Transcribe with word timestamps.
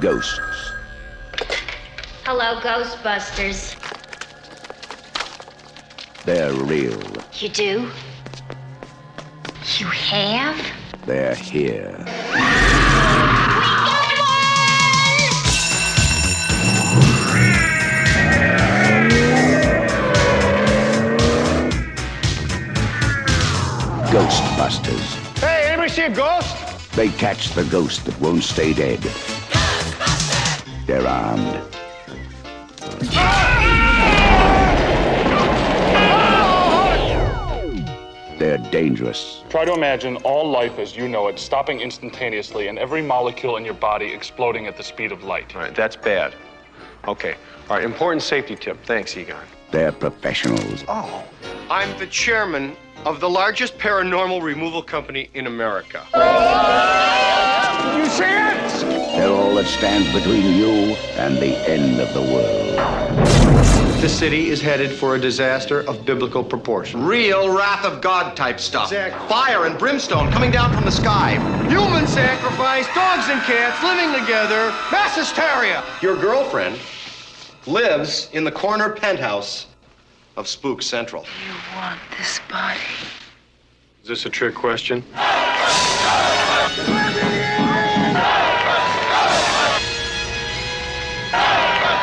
Ghosts. 0.00 0.72
Hello, 2.24 2.60
Ghostbusters. 2.60 3.83
They're 6.24 6.54
real. 6.54 6.98
You 7.34 7.48
do? 7.50 7.90
You 9.78 9.86
have? 9.86 10.56
They're 11.04 11.34
here. 11.34 11.94
We 11.98 12.04
got 12.04 14.18
one! 14.18 14.24
Ghostbusters. 24.10 25.38
Hey, 25.40 25.66
anybody 25.68 25.90
see 25.90 26.04
a 26.04 26.10
ghost? 26.10 26.56
They 26.92 27.10
catch 27.10 27.50
the 27.50 27.64
ghost 27.64 28.06
that 28.06 28.18
won't 28.18 28.44
stay 28.44 28.72
dead. 28.72 29.00
They're 30.86 31.06
armed. 31.06 31.73
They're 38.54 38.70
dangerous. 38.70 39.42
Try 39.48 39.64
to 39.64 39.74
imagine 39.74 40.14
all 40.18 40.48
life 40.48 40.78
as 40.78 40.96
you 40.96 41.08
know 41.08 41.26
it 41.26 41.40
stopping 41.40 41.80
instantaneously 41.80 42.68
and 42.68 42.78
every 42.78 43.02
molecule 43.02 43.56
in 43.56 43.64
your 43.64 43.74
body 43.74 44.06
exploding 44.12 44.68
at 44.68 44.76
the 44.76 44.82
speed 44.84 45.10
of 45.10 45.24
light. 45.24 45.56
All 45.56 45.62
right, 45.62 45.74
that's 45.74 45.96
bad. 45.96 46.36
Okay. 47.08 47.34
All 47.68 47.76
right, 47.76 47.84
important 47.84 48.22
safety 48.22 48.54
tip. 48.54 48.80
Thanks, 48.84 49.16
Egon. 49.16 49.44
They're 49.72 49.90
professionals. 49.90 50.84
Oh, 50.86 51.24
I'm 51.68 51.98
the 51.98 52.06
chairman 52.06 52.76
of 53.04 53.18
the 53.18 53.28
largest 53.28 53.76
paranormal 53.76 54.40
removal 54.40 54.84
company 54.84 55.30
in 55.34 55.48
America. 55.48 56.06
You 57.98 58.06
see 58.06 58.22
it? 58.22 59.16
They're 59.16 59.30
all 59.30 59.56
that 59.56 59.66
stands 59.66 60.12
between 60.12 60.54
you 60.54 60.94
and 61.16 61.38
the 61.38 61.56
end 61.68 62.00
of 62.00 62.14
the 62.14 62.22
world. 62.22 63.23
The 64.04 64.10
city 64.10 64.50
is 64.50 64.60
headed 64.60 64.90
for 64.92 65.14
a 65.14 65.18
disaster 65.18 65.80
of 65.88 66.04
biblical 66.04 66.44
proportion. 66.44 67.02
Real 67.06 67.48
wrath 67.48 67.86
of 67.86 68.02
God 68.02 68.36
type 68.36 68.60
stuff. 68.60 68.90
Fire 68.90 69.64
and 69.64 69.78
brimstone 69.78 70.30
coming 70.30 70.50
down 70.50 70.74
from 70.74 70.84
the 70.84 70.92
sky. 70.92 71.38
Human 71.68 72.06
sacrifice, 72.06 72.84
dogs 72.88 73.30
and 73.30 73.40
cats 73.44 73.82
living 73.82 74.12
together, 74.20 74.68
mass 74.92 75.16
hysteria. 75.16 75.82
Your 76.02 76.18
girlfriend 76.20 76.78
lives 77.66 78.28
in 78.34 78.44
the 78.44 78.52
corner 78.52 78.90
penthouse 78.90 79.68
of 80.36 80.46
Spook 80.46 80.82
Central. 80.82 81.22
You 81.22 81.54
want 81.74 81.98
this 82.18 82.40
body. 82.50 82.80
Is 84.02 84.08
this 84.08 84.26
a 84.26 84.28
trick 84.28 84.54
question? 84.54 85.02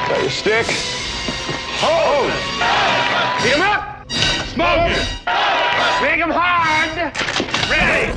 Got 0.09 0.19
your 0.19 0.31
stick? 0.31 1.00
Hold! 1.83 2.31
Beat 3.41 3.55
him 3.55 3.61
up! 3.63 4.11
Smoke 4.53 4.91
him! 4.91 5.21
Him 6.21 6.29
hard! 6.29 7.11
Ready! 7.71 8.13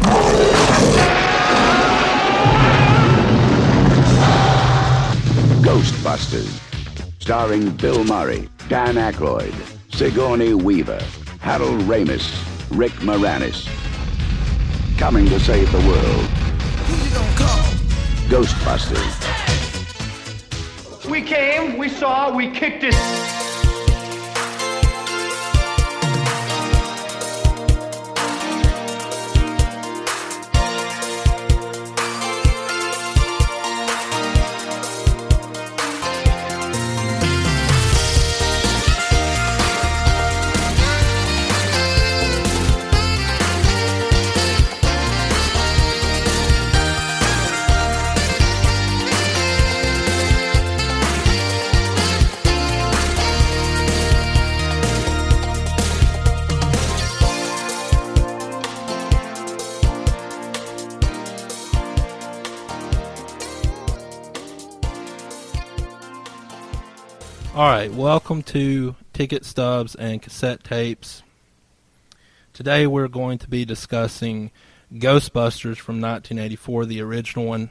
Ghostbusters. 5.65 6.61
Starring 7.21 7.71
Bill 7.71 8.05
Murray, 8.05 8.51
Dan 8.69 8.97
Aykroyd, 8.97 9.55
Sigourney 9.95 10.53
Weaver, 10.53 11.03
Harold 11.41 11.81
Ramis, 11.85 12.31
Rick 12.77 12.93
Moranis. 13.01 13.67
Coming 14.99 15.25
to 15.31 15.41
save 15.41 15.73
the 15.73 15.79
world. 15.79 16.27
Ghostbusters. 18.29 19.15
We 21.11 21.23
came, 21.23 21.79
we 21.79 21.89
saw, 21.89 22.31
we 22.35 22.51
kicked 22.51 22.85
it. 22.85 22.95
Right, 67.75 67.93
welcome 67.93 68.41
to 68.41 68.95
Ticket 69.13 69.45
Stubs 69.45 69.97
and 69.97 70.23
Cassette 70.23 70.63
Tapes. 70.63 71.25
Today 72.53 72.87
we're 72.87 73.09
going 73.09 73.39
to 73.39 73.49
be 73.49 73.65
discussing 73.65 74.53
Ghostbusters 74.93 75.79
from 75.79 76.01
1984, 76.01 76.87
the 76.87 77.01
original 77.01 77.47
one. 77.47 77.71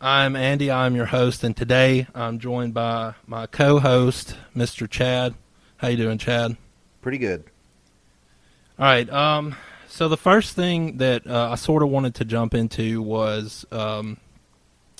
I'm 0.00 0.34
Andy, 0.34 0.72
I'm 0.72 0.96
your 0.96 1.06
host, 1.06 1.44
and 1.44 1.56
today 1.56 2.08
I'm 2.16 2.40
joined 2.40 2.74
by 2.74 3.14
my 3.28 3.46
co-host, 3.46 4.36
Mr. 4.56 4.90
Chad. 4.90 5.36
How 5.76 5.86
you 5.86 5.96
doing, 5.96 6.18
Chad? 6.18 6.56
Pretty 7.00 7.18
good. 7.18 7.44
All 8.76 8.86
right. 8.86 9.08
Um, 9.08 9.54
so 9.86 10.08
the 10.08 10.16
first 10.16 10.56
thing 10.56 10.96
that 10.96 11.28
uh, 11.28 11.50
I 11.52 11.54
sort 11.54 11.84
of 11.84 11.90
wanted 11.90 12.16
to 12.16 12.24
jump 12.24 12.54
into 12.54 13.00
was 13.02 13.64
um, 13.70 14.16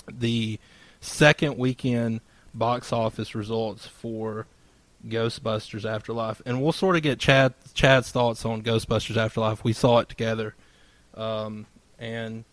the 0.09 0.61
second 1.01 1.59
weekend 1.59 2.21
box 2.57 2.93
office 2.93 3.35
results 3.35 3.87
for 3.87 4.47
Ghostbusters 5.07 5.85
Afterlife, 5.85 6.43
and 6.47 6.63
we'll 6.63 6.73
sort 6.73 6.97
of 6.97 7.03
get 7.03 7.19
Chad 7.19 7.55
Chad's 7.75 8.11
thoughts 8.11 8.45
on 8.45 8.63
Ghostbusters 8.63 9.17
Afterlife. 9.17 9.63
We 9.63 9.73
saw 9.73 9.99
it 9.99 10.09
together, 10.09 10.55
um, 11.15 11.67
and 11.99 12.45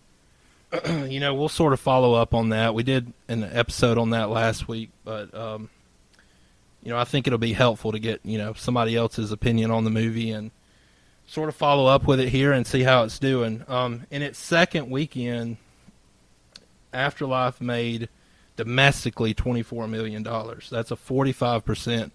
you 1.07 1.19
know 1.19 1.33
we'll 1.33 1.49
sort 1.49 1.73
of 1.73 1.79
follow 1.79 2.13
up 2.13 2.33
on 2.33 2.49
that. 2.49 2.73
We 2.73 2.83
did 2.83 3.13
an 3.27 3.43
episode 3.43 3.97
on 3.97 4.11
that 4.11 4.29
last 4.29 4.67
week, 4.67 4.89
but 5.03 5.33
um, 5.33 5.69
you 6.83 6.91
know 6.91 6.97
I 6.97 7.03
think 7.05 7.27
it'll 7.27 7.39
be 7.39 7.53
helpful 7.53 7.91
to 7.91 7.99
get 7.99 8.21
you 8.23 8.37
know 8.37 8.53
somebody 8.53 8.95
else's 8.95 9.31
opinion 9.31 9.71
on 9.71 9.83
the 9.83 9.91
movie 9.91 10.31
and 10.31 10.51
sort 11.25 11.49
of 11.49 11.55
follow 11.55 11.85
up 11.85 12.05
with 12.05 12.19
it 12.19 12.29
here 12.29 12.51
and 12.51 12.67
see 12.67 12.83
how 12.83 13.03
it's 13.03 13.19
doing. 13.19 13.63
Um, 13.67 14.05
in 14.11 14.21
its 14.21 14.37
second 14.37 14.89
weekend, 14.89 15.57
Afterlife 16.93 17.61
made 17.61 18.09
domestically 18.55 19.33
$24 19.33 19.89
million. 19.89 20.23
That's 20.23 20.91
a 20.91 20.95
45% 20.95 22.11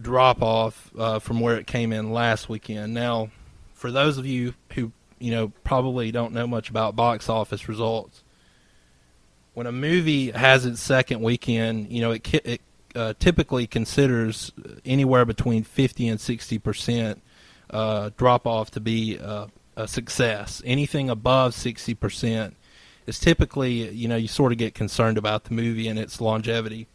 drop 0.00 0.42
off 0.42 0.90
uh, 0.98 1.18
from 1.18 1.40
where 1.40 1.56
it 1.56 1.66
came 1.66 1.92
in 1.92 2.12
last 2.12 2.48
weekend. 2.48 2.94
Now, 2.94 3.30
for 3.74 3.90
those 3.90 4.18
of 4.18 4.26
you 4.26 4.54
who 4.74 4.92
you 5.18 5.30
know 5.30 5.52
probably 5.62 6.10
don't 6.10 6.32
know 6.32 6.46
much 6.46 6.70
about 6.70 6.96
box 6.96 7.28
office 7.28 7.68
results, 7.68 8.22
when 9.54 9.66
a 9.66 9.72
movie 9.72 10.30
has 10.30 10.66
its 10.66 10.80
second 10.80 11.22
weekend, 11.22 11.90
you 11.90 12.00
know 12.00 12.12
it, 12.12 12.34
it 12.44 12.60
uh, 12.94 13.14
typically 13.18 13.66
considers 13.66 14.52
anywhere 14.84 15.24
between 15.24 15.64
50 15.64 16.08
and 16.08 16.20
60 16.20 16.58
percent 16.58 17.22
uh, 17.70 18.10
drop 18.16 18.46
off 18.46 18.70
to 18.72 18.80
be 18.80 19.18
uh, 19.18 19.46
a 19.76 19.86
success. 19.86 20.62
Anything 20.64 21.10
above 21.10 21.54
60 21.54 21.94
percent 21.94 22.56
is 23.06 23.18
typically, 23.18 23.90
you 23.90 24.08
know, 24.08 24.16
you 24.16 24.28
sort 24.28 24.52
of 24.52 24.58
get 24.58 24.74
concerned 24.74 25.18
about 25.18 25.44
the 25.44 25.54
movie 25.54 25.88
and 25.88 25.98
its 25.98 26.20
longevity. 26.20 26.86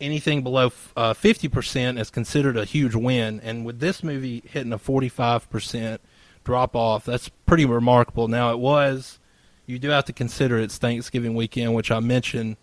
Anything 0.00 0.42
below 0.42 0.72
uh, 0.96 1.14
50% 1.14 1.98
is 1.98 2.10
considered 2.10 2.56
a 2.56 2.64
huge 2.64 2.94
win, 2.94 3.40
and 3.40 3.64
with 3.64 3.80
this 3.80 4.02
movie 4.02 4.42
hitting 4.46 4.72
a 4.72 4.78
45% 4.78 5.98
drop 6.44 6.76
off, 6.76 7.04
that's 7.04 7.28
pretty 7.46 7.64
remarkable. 7.64 8.28
Now, 8.28 8.52
it 8.52 8.58
was, 8.58 9.18
you 9.66 9.78
do 9.78 9.88
have 9.88 10.04
to 10.06 10.12
consider 10.12 10.58
it's 10.58 10.78
Thanksgiving 10.78 11.34
weekend, 11.34 11.74
which 11.74 11.90
I 11.90 12.00
mentioned 12.00 12.56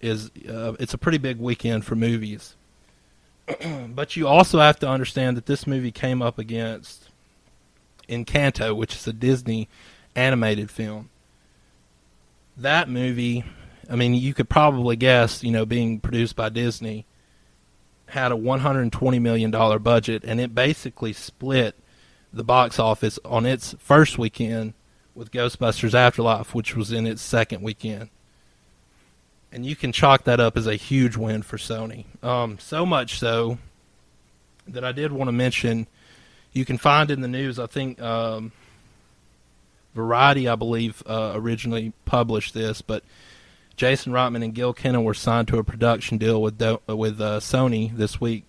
is, 0.00 0.30
uh, 0.48 0.74
it's 0.80 0.94
a 0.94 0.98
pretty 0.98 1.18
big 1.18 1.38
weekend 1.38 1.84
for 1.84 1.94
movies. 1.94 2.56
but 3.88 4.16
you 4.16 4.26
also 4.26 4.58
have 4.58 4.78
to 4.80 4.88
understand 4.88 5.36
that 5.36 5.46
this 5.46 5.66
movie 5.66 5.92
came 5.92 6.20
up 6.20 6.38
against 6.38 7.10
Encanto, 8.08 8.76
which 8.76 8.94
is 8.94 9.06
a 9.06 9.12
Disney 9.12 9.68
animated 10.14 10.70
film. 10.70 11.10
That 12.56 12.88
movie, 12.88 13.44
I 13.90 13.96
mean, 13.96 14.14
you 14.14 14.32
could 14.34 14.48
probably 14.48 14.96
guess, 14.96 15.42
you 15.42 15.50
know, 15.50 15.66
being 15.66 16.00
produced 16.00 16.36
by 16.36 16.48
Disney, 16.48 17.06
had 18.06 18.32
a 18.32 18.36
120 18.36 19.18
million 19.18 19.50
dollar 19.50 19.78
budget, 19.78 20.24
and 20.24 20.40
it 20.40 20.54
basically 20.54 21.12
split 21.12 21.74
the 22.32 22.44
box 22.44 22.78
office 22.78 23.18
on 23.24 23.46
its 23.46 23.74
first 23.78 24.18
weekend 24.18 24.74
with 25.14 25.30
Ghostbusters 25.30 25.94
Afterlife, 25.94 26.54
which 26.54 26.76
was 26.76 26.92
in 26.92 27.06
its 27.06 27.22
second 27.22 27.62
weekend. 27.62 28.10
And 29.50 29.64
you 29.64 29.74
can 29.74 29.92
chalk 29.92 30.24
that 30.24 30.40
up 30.40 30.56
as 30.56 30.66
a 30.66 30.76
huge 30.76 31.16
win 31.16 31.42
for 31.42 31.56
Sony. 31.56 32.04
Um, 32.22 32.58
so 32.58 32.84
much 32.84 33.18
so 33.18 33.58
that 34.68 34.84
I 34.84 34.92
did 34.92 35.12
want 35.12 35.28
to 35.28 35.32
mention 35.32 35.86
you 36.52 36.64
can 36.64 36.78
find 36.78 37.10
in 37.10 37.20
the 37.20 37.28
news, 37.28 37.58
I 37.58 37.66
think 37.66 38.00
um, 38.00 38.52
Variety, 39.96 40.48
I 40.48 40.54
believe, 40.54 41.02
uh, 41.06 41.32
originally 41.34 41.92
published 42.04 42.54
this, 42.54 42.82
but 42.82 43.02
Jason 43.76 44.12
Reitman 44.12 44.44
and 44.44 44.54
Gil 44.54 44.72
Kenan 44.72 45.04
were 45.04 45.14
signed 45.14 45.48
to 45.48 45.58
a 45.58 45.64
production 45.64 46.18
deal 46.18 46.40
with 46.40 46.58
Do- 46.58 46.80
with 46.86 47.20
uh, 47.20 47.40
Sony 47.40 47.94
this 47.94 48.20
week. 48.20 48.44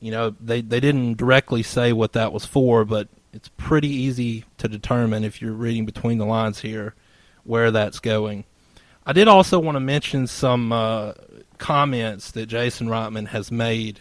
You 0.00 0.10
know, 0.10 0.34
they 0.40 0.60
they 0.60 0.80
didn't 0.80 1.16
directly 1.16 1.62
say 1.62 1.92
what 1.92 2.12
that 2.12 2.32
was 2.32 2.44
for, 2.44 2.84
but 2.84 3.08
it's 3.32 3.48
pretty 3.56 3.88
easy 3.88 4.44
to 4.58 4.68
determine 4.68 5.24
if 5.24 5.42
you're 5.42 5.52
reading 5.52 5.86
between 5.86 6.18
the 6.18 6.26
lines 6.26 6.60
here 6.60 6.94
where 7.44 7.70
that's 7.70 7.98
going. 7.98 8.44
I 9.06 9.12
did 9.12 9.28
also 9.28 9.58
want 9.58 9.76
to 9.76 9.80
mention 9.80 10.26
some 10.26 10.72
uh, 10.72 11.12
comments 11.58 12.30
that 12.32 12.46
Jason 12.46 12.88
Reitman 12.88 13.28
has 13.28 13.50
made. 13.50 14.00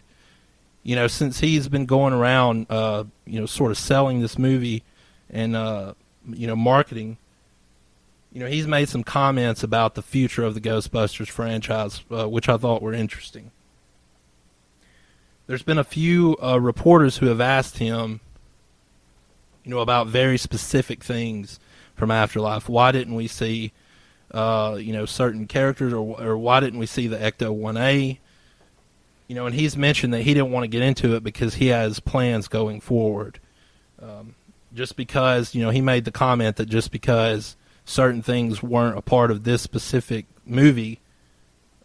You 0.83 0.95
know, 0.95 1.07
since 1.07 1.39
he's 1.39 1.67
been 1.69 1.85
going 1.85 2.13
around, 2.13 2.67
uh, 2.69 3.05
you 3.25 3.39
know, 3.39 3.45
sort 3.45 3.71
of 3.71 3.77
selling 3.77 4.21
this 4.21 4.37
movie 4.37 4.83
and 5.29 5.55
uh, 5.55 5.93
you 6.27 6.47
know 6.47 6.55
marketing. 6.55 7.17
You 8.31 8.39
know, 8.39 8.47
he's 8.47 8.65
made 8.65 8.89
some 8.89 9.03
comments 9.03 9.61
about 9.61 9.93
the 9.93 10.01
future 10.01 10.43
of 10.43 10.55
the 10.55 10.61
Ghostbusters 10.61 11.29
franchise, 11.29 12.03
uh, 12.09 12.27
which 12.27 12.49
I 12.49 12.57
thought 12.57 12.81
were 12.81 12.93
interesting. 12.93 13.51
There's 15.45 15.61
been 15.61 15.77
a 15.77 15.83
few 15.83 16.35
uh, 16.41 16.59
reporters 16.59 17.17
who 17.17 17.27
have 17.27 17.41
asked 17.41 17.77
him 17.77 18.21
you 19.63 19.71
know, 19.71 19.79
about 19.79 20.07
very 20.07 20.37
specific 20.37 21.03
things 21.03 21.59
from 21.95 22.11
Afterlife. 22.11 22.67
Why 22.67 22.91
didn't 22.91 23.15
we 23.15 23.27
see, 23.27 23.71
uh, 24.31 24.77
you 24.79 24.93
know, 24.93 25.05
certain 25.05 25.47
characters, 25.47 25.93
or 25.93 26.21
or 26.21 26.37
why 26.37 26.59
didn't 26.59 26.79
we 26.79 26.85
see 26.85 27.07
the 27.07 27.17
Ecto 27.17 27.53
One 27.53 27.77
A? 27.77 28.19
You 29.27 29.35
know, 29.35 29.45
and 29.45 29.55
he's 29.55 29.77
mentioned 29.77 30.13
that 30.13 30.21
he 30.21 30.33
didn't 30.33 30.51
want 30.51 30.65
to 30.65 30.67
get 30.67 30.81
into 30.81 31.15
it 31.15 31.23
because 31.23 31.55
he 31.55 31.67
has 31.67 31.99
plans 31.99 32.47
going 32.47 32.81
forward. 32.81 33.39
Um, 34.01 34.35
just 34.73 34.95
because 34.95 35.53
you 35.55 35.61
know 35.61 35.69
he 35.69 35.81
made 35.81 36.05
the 36.05 36.11
comment 36.11 36.55
that 36.57 36.67
just 36.67 36.91
because 36.91 37.55
certain 37.85 38.21
things 38.21 38.63
weren't 38.63 38.97
a 38.97 39.01
part 39.01 39.31
of 39.31 39.43
this 39.43 39.61
specific 39.61 40.25
movie, 40.45 40.99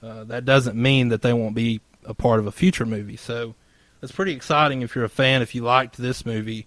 uh, 0.03 0.25
that 0.25 0.45
doesn't 0.45 0.77
mean 0.77 1.09
that 1.09 1.23
they 1.23 1.33
won't 1.33 1.55
be 1.55 1.81
a 2.05 2.15
part 2.15 2.41
of 2.41 2.47
a 2.47 2.53
future 2.53 2.87
movie. 2.87 3.17
So 3.17 3.55
it's 4.03 4.13
pretty 4.13 4.33
exciting 4.33 4.83
if 4.83 4.95
you're 4.95 5.05
a 5.05 5.11
fan. 5.11 5.43
If 5.43 5.55
you 5.55 5.63
liked 5.63 5.97
this 5.97 6.25
movie, 6.25 6.67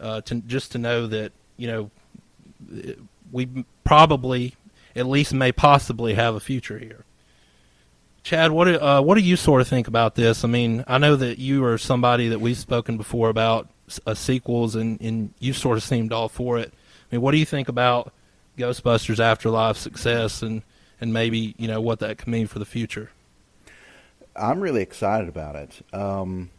uh, 0.00 0.20
to 0.22 0.36
just 0.42 0.72
to 0.72 0.78
know 0.78 1.06
that 1.06 1.32
you 1.56 1.68
know 1.68 1.90
we 3.30 3.64
probably 3.84 4.56
at 4.94 5.06
least 5.06 5.32
may 5.32 5.52
possibly 5.52 6.14
have 6.14 6.34
a 6.34 6.40
future 6.40 6.78
here. 6.78 7.04
Chad, 8.22 8.52
what 8.52 8.68
uh, 8.68 9.02
what 9.02 9.16
do 9.16 9.20
you 9.20 9.36
sort 9.36 9.60
of 9.60 9.68
think 9.68 9.88
about 9.88 10.14
this? 10.14 10.44
I 10.44 10.48
mean, 10.48 10.84
I 10.86 10.98
know 10.98 11.16
that 11.16 11.38
you 11.38 11.64
are 11.64 11.78
somebody 11.78 12.28
that 12.28 12.40
we've 12.40 12.56
spoken 12.56 12.96
before 12.96 13.28
about 13.28 13.68
uh, 14.06 14.14
sequels, 14.14 14.74
and, 14.74 15.00
and 15.00 15.32
you 15.38 15.52
sort 15.52 15.76
of 15.76 15.82
seemed 15.82 16.12
all 16.12 16.28
for 16.28 16.58
it. 16.58 16.72
I 16.72 17.16
mean, 17.16 17.22
what 17.22 17.32
do 17.32 17.38
you 17.38 17.46
think 17.46 17.68
about 17.68 18.12
Ghostbusters 18.58 19.20
Afterlife 19.20 19.76
success, 19.76 20.42
and 20.42 20.62
and 21.00 21.12
maybe 21.12 21.54
you 21.58 21.68
know 21.68 21.80
what 21.80 21.98
that 22.00 22.18
could 22.18 22.28
mean 22.28 22.46
for 22.46 22.58
the 22.58 22.64
future? 22.64 23.10
I'm 24.34 24.60
really 24.60 24.82
excited 24.82 25.28
about 25.28 25.56
it. 25.56 25.82
Um, 25.92 26.50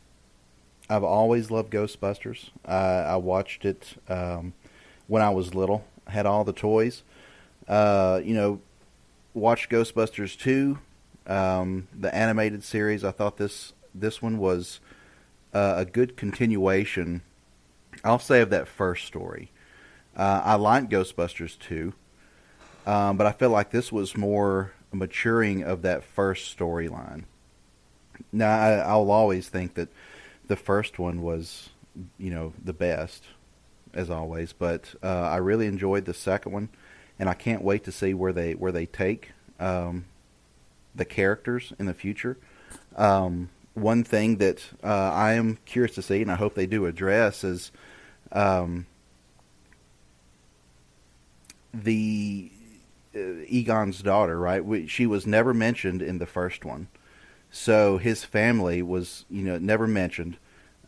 I've 0.89 1.03
always 1.03 1.49
loved 1.49 1.71
Ghostbusters. 1.71 2.49
Uh, 2.67 3.05
I 3.07 3.15
watched 3.15 3.65
it 3.65 3.95
um, 4.09 4.53
when 5.07 5.21
I 5.21 5.29
was 5.29 5.55
little. 5.55 5.85
I 6.05 6.11
had 6.11 6.25
all 6.25 6.43
the 6.43 6.53
toys. 6.53 7.03
Uh, 7.67 8.19
you 8.23 8.35
know, 8.35 8.59
watched 9.33 9.69
Ghostbusters 9.69 10.37
two, 10.37 10.79
um, 11.25 11.87
the 11.97 12.13
animated 12.13 12.63
series. 12.63 13.03
I 13.03 13.11
thought 13.11 13.37
this 13.37 13.73
this 13.95 14.21
one 14.21 14.37
was 14.37 14.79
uh, 15.53 15.75
a 15.77 15.85
good 15.85 16.17
continuation. 16.17 17.21
I'll 18.03 18.19
say 18.19 18.41
of 18.41 18.49
that 18.49 18.67
first 18.67 19.05
story. 19.05 19.51
Uh, 20.15 20.41
I 20.43 20.55
liked 20.55 20.89
Ghostbusters 20.89 21.57
two, 21.57 21.93
um, 22.85 23.17
but 23.17 23.27
I 23.27 23.31
feel 23.31 23.49
like 23.49 23.71
this 23.71 23.91
was 23.91 24.17
more 24.17 24.73
maturing 24.91 25.63
of 25.63 25.81
that 25.81 26.03
first 26.03 26.57
storyline. 26.57 27.23
Now 28.31 28.55
I, 28.55 28.71
I'll 28.79 29.11
always 29.11 29.49
think 29.49 29.73
that 29.75 29.89
the 30.47 30.55
first 30.55 30.99
one 30.99 31.21
was, 31.21 31.69
you 32.17 32.29
know, 32.29 32.53
the 32.63 32.73
best 32.73 33.23
as 33.93 34.09
always. 34.09 34.53
But 34.53 34.93
uh, 35.01 35.07
I 35.07 35.37
really 35.37 35.67
enjoyed 35.67 36.05
the 36.05 36.13
second 36.13 36.51
one, 36.51 36.69
and 37.17 37.29
I 37.29 37.33
can't 37.33 37.63
wait 37.63 37.83
to 37.85 37.91
see 37.91 38.13
where 38.13 38.33
they 38.33 38.53
where 38.53 38.71
they 38.71 38.85
take 38.85 39.31
um, 39.59 40.05
the 40.93 41.05
characters 41.05 41.73
in 41.79 41.85
the 41.85 41.93
future. 41.93 42.37
Um, 42.95 43.49
one 43.73 44.03
thing 44.03 44.37
that 44.37 44.63
uh, 44.83 44.87
I 44.87 45.33
am 45.33 45.57
curious 45.65 45.95
to 45.95 46.01
see, 46.01 46.21
and 46.21 46.31
I 46.31 46.35
hope 46.35 46.55
they 46.55 46.67
do 46.67 46.85
address, 46.85 47.43
is 47.43 47.71
um, 48.31 48.85
the 51.73 52.51
uh, 53.15 53.19
Egon's 53.47 54.01
daughter. 54.01 54.39
Right, 54.39 54.63
we, 54.63 54.87
she 54.87 55.05
was 55.05 55.25
never 55.25 55.53
mentioned 55.53 56.01
in 56.01 56.19
the 56.19 56.25
first 56.25 56.65
one. 56.65 56.87
So 57.51 57.97
his 57.97 58.23
family 58.23 58.81
was, 58.81 59.25
you 59.29 59.43
know, 59.43 59.59
never 59.59 59.85
mentioned. 59.85 60.37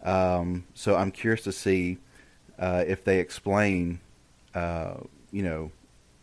Um, 0.03 0.65
so 0.73 0.95
I'm 0.95 1.11
curious 1.11 1.43
to 1.43 1.51
see 1.51 1.97
uh, 2.57 2.83
if 2.87 3.03
they 3.03 3.19
explain, 3.19 3.99
uh, 4.53 4.95
you 5.31 5.43
know, 5.43 5.71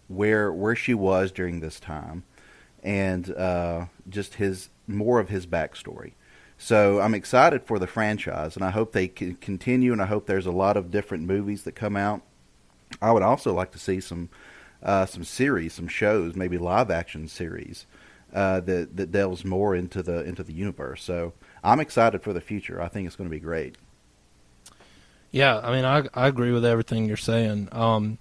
where 0.09 0.53
where 0.53 0.77
she 0.77 0.95
was 0.95 1.33
during 1.33 1.61
this 1.61 1.81
time, 1.81 2.25
and 2.83 3.31
uh, 3.37 3.87
just 4.09 4.35
his 4.35 4.69
more 4.87 5.21
of 5.21 5.29
his 5.29 5.47
backstory. 5.47 6.13
So 6.63 7.01
I'm 7.01 7.13
excited 7.13 7.65
for 7.65 7.81
the 7.81 7.89
franchise, 7.89 8.55
and 8.55 8.65
I 8.65 8.71
hope 8.71 8.93
they 8.93 9.09
can 9.09 9.35
continue. 9.35 9.93
And 9.93 10.01
I 10.01 10.07
hope 10.07 10.27
there's 10.27 10.47
a 10.47 10.53
lot 10.53 10.77
of 10.77 10.93
different 10.93 11.25
movies 11.25 11.65
that 11.65 11.73
come 11.73 11.97
out. 11.97 12.23
I 13.01 13.11
would 13.11 13.25
also 13.25 13.53
like 13.53 13.73
to 13.73 13.81
see 13.81 13.99
some 13.99 14.29
uh, 14.81 15.05
some 15.07 15.25
series, 15.25 15.73
some 15.73 15.89
shows, 15.89 16.37
maybe 16.37 16.59
live 16.59 16.89
action 16.89 17.27
series 17.27 17.87
uh, 18.33 18.61
that 18.61 18.97
that 18.97 19.11
delves 19.11 19.45
more 19.45 19.75
into 19.75 20.05
the 20.05 20.23
into 20.23 20.45
the 20.45 20.53
universe. 20.53 21.03
So 21.03 21.33
I'm 21.65 21.81
excited 21.81 22.23
for 22.23 22.33
the 22.33 22.41
future. 22.41 22.81
I 22.81 22.87
think 22.87 23.09
it's 23.09 23.17
going 23.17 23.29
to 23.29 23.35
be 23.35 23.41
great. 23.41 23.75
Yeah, 25.33 25.59
I 25.59 25.73
mean, 25.75 25.85
I 25.85 26.05
I 26.15 26.29
agree 26.29 26.53
with 26.53 26.65
everything 26.65 27.07
you're 27.07 27.17
saying. 27.17 27.71
Um, 27.73 28.19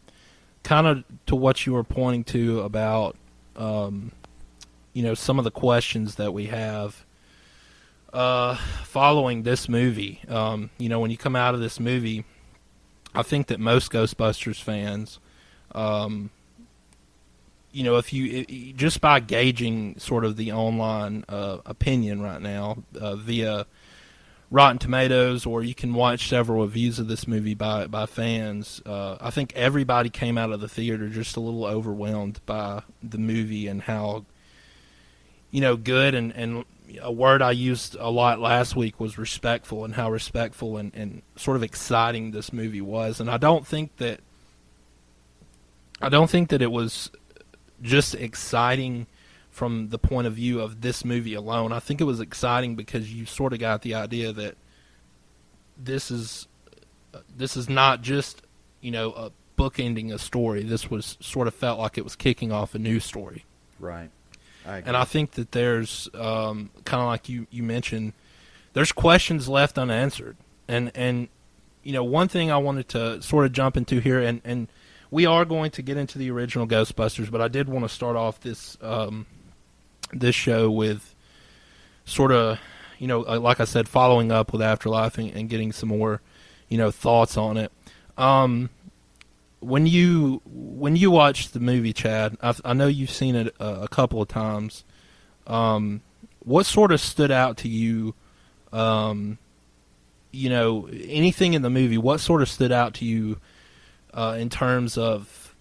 kind 0.63 0.87
of 0.87 1.03
to 1.27 1.35
what 1.35 1.67
you 1.67 1.73
were 1.73 1.83
pointing 1.83 2.23
to 2.23 2.61
about, 2.61 3.17
um, 3.55 4.13
you 4.93 5.03
know, 5.03 5.13
some 5.13 5.37
of 5.37 5.43
the 5.43 5.51
questions 5.51 6.15
that 6.15 6.33
we 6.33 6.47
have 6.47 7.05
uh, 8.13 8.55
following 8.83 9.43
this 9.43 9.69
movie. 9.69 10.21
Um, 10.27 10.69
you 10.77 10.89
know, 10.89 10.99
when 10.99 11.11
you 11.11 11.17
come 11.17 11.35
out 11.35 11.53
of 11.53 11.61
this 11.61 11.79
movie, 11.79 12.25
I 13.13 13.23
think 13.23 13.47
that 13.47 13.59
most 13.59 13.91
Ghostbusters 13.91 14.61
fans, 14.61 15.19
um, 15.73 16.29
you 17.71 17.83
know, 17.83 17.97
if 17.97 18.11
you 18.11 18.45
it, 18.47 18.75
just 18.75 19.01
by 19.01 19.19
gauging 19.19 19.97
sort 19.97 20.25
of 20.25 20.35
the 20.35 20.51
online 20.51 21.23
uh, 21.29 21.59
opinion 21.65 22.21
right 22.21 22.41
now 22.41 22.83
uh, 22.99 23.15
via 23.15 23.65
Rotten 24.49 24.77
Tomatoes, 24.77 25.45
or 25.45 25.63
you 25.63 25.73
can 25.73 25.93
watch 25.93 26.27
several 26.27 26.61
reviews 26.63 26.99
of 26.99 27.07
this 27.07 27.25
movie 27.27 27.53
by 27.53 27.87
by 27.87 28.05
fans. 28.05 28.81
Uh, 28.85 29.17
I 29.21 29.29
think 29.29 29.53
everybody 29.55 30.09
came 30.09 30.37
out 30.37 30.51
of 30.51 30.59
the 30.59 30.67
theater 30.67 31.07
just 31.07 31.37
a 31.37 31.39
little 31.39 31.65
overwhelmed 31.65 32.41
by 32.45 32.83
the 33.01 33.17
movie 33.17 33.67
and 33.67 33.81
how, 33.81 34.25
you 35.51 35.61
know, 35.61 35.77
good 35.77 36.13
and 36.13 36.33
and 36.35 36.65
a 37.01 37.11
word 37.11 37.41
I 37.41 37.51
used 37.51 37.95
a 37.99 38.09
lot 38.09 38.39
last 38.39 38.75
week 38.75 38.99
was 38.99 39.17
respectful 39.17 39.85
and 39.85 39.93
how 39.93 40.11
respectful 40.11 40.77
and, 40.77 40.93
and 40.95 41.21
sort 41.35 41.57
of 41.57 41.63
exciting 41.63 42.31
this 42.31 42.51
movie 42.51 42.81
was. 42.81 43.19
And 43.19 43.29
I 43.29 43.37
don't 43.37 43.65
think 43.65 43.95
that 43.97 44.19
I 46.01 46.09
don't 46.09 46.29
think 46.29 46.49
that 46.49 46.61
it 46.61 46.71
was 46.71 47.11
just 47.81 48.15
exciting 48.15 49.07
from 49.49 49.89
the 49.89 49.99
point 49.99 50.27
of 50.27 50.33
view 50.33 50.59
of 50.61 50.81
this 50.81 51.05
movie 51.05 51.33
alone. 51.33 51.71
I 51.71 51.79
think 51.79 52.01
it 52.01 52.05
was 52.05 52.19
exciting 52.19 52.75
because 52.75 53.13
you 53.13 53.25
sort 53.25 53.53
of 53.53 53.59
got 53.59 53.81
the 53.81 53.95
idea 53.95 54.31
that 54.33 54.55
this 55.77 56.09
is 56.09 56.47
this 57.35 57.57
is 57.57 57.69
not 57.69 58.01
just 58.01 58.41
you 58.81 58.91
know 58.91 59.11
a 59.11 59.31
bookending 59.57 60.13
a 60.13 60.17
story. 60.17 60.63
This 60.63 60.89
was 60.89 61.17
sort 61.21 61.47
of 61.47 61.53
felt 61.53 61.79
like 61.79 61.97
it 61.97 62.03
was 62.03 62.15
kicking 62.15 62.51
off 62.51 62.73
a 62.73 62.79
new 62.79 62.99
story. 62.99 63.45
Right. 63.79 64.09
I 64.65 64.77
and 64.85 64.95
I 64.95 65.03
think 65.03 65.31
that 65.31 65.51
there's 65.51 66.09
um, 66.13 66.69
kind 66.85 67.01
of 67.01 67.07
like 67.07 67.29
you 67.29 67.47
you 67.49 67.63
mentioned 67.63 68.13
there's 68.73 68.91
questions 68.91 69.49
left 69.49 69.77
unanswered, 69.77 70.37
and 70.67 70.91
and 70.95 71.27
you 71.83 71.93
know 71.93 72.03
one 72.03 72.27
thing 72.27 72.51
I 72.51 72.57
wanted 72.57 72.89
to 72.89 73.21
sort 73.21 73.45
of 73.45 73.51
jump 73.51 73.77
into 73.77 73.99
here, 73.99 74.19
and 74.19 74.41
and 74.45 74.67
we 75.09 75.25
are 75.25 75.45
going 75.45 75.71
to 75.71 75.81
get 75.81 75.97
into 75.97 76.17
the 76.17 76.31
original 76.31 76.67
Ghostbusters, 76.67 77.29
but 77.29 77.41
I 77.41 77.47
did 77.47 77.67
want 77.67 77.85
to 77.85 77.89
start 77.89 78.15
off 78.15 78.39
this 78.41 78.77
um, 78.81 79.25
this 80.13 80.35
show 80.35 80.69
with 80.71 81.15
sort 82.05 82.31
of 82.31 82.59
you 82.97 83.07
know 83.07 83.25
uh, 83.25 83.39
like 83.39 83.59
I 83.59 83.65
said, 83.65 83.89
following 83.89 84.31
up 84.31 84.53
with 84.53 84.61
Afterlife 84.61 85.17
and, 85.17 85.31
and 85.31 85.49
getting 85.49 85.71
some 85.71 85.89
more 85.89 86.21
you 86.69 86.77
know 86.77 86.91
thoughts 86.91 87.37
on 87.37 87.57
it. 87.57 87.71
Um, 88.17 88.69
when 89.61 89.85
you 89.85 90.41
when 90.45 90.95
you 90.95 91.11
watch 91.11 91.49
the 91.49 91.59
movie, 91.59 91.93
Chad, 91.93 92.37
I, 92.41 92.53
I 92.65 92.73
know 92.73 92.87
you've 92.87 93.11
seen 93.11 93.35
it 93.35 93.55
a, 93.59 93.83
a 93.83 93.87
couple 93.87 94.21
of 94.21 94.27
times. 94.27 94.83
Um, 95.47 96.01
what 96.39 96.65
sort 96.65 96.91
of 96.91 96.99
stood 96.99 97.31
out 97.31 97.57
to 97.57 97.69
you? 97.69 98.15
Um, 98.73 99.37
you 100.31 100.49
know, 100.49 100.87
anything 100.91 101.53
in 101.53 101.61
the 101.61 101.69
movie? 101.69 101.97
What 101.97 102.19
sort 102.19 102.41
of 102.41 102.49
stood 102.49 102.71
out 102.71 102.95
to 102.95 103.05
you 103.05 103.39
uh, 104.13 104.37
in 104.39 104.49
terms 104.49 104.97
of, 104.97 105.55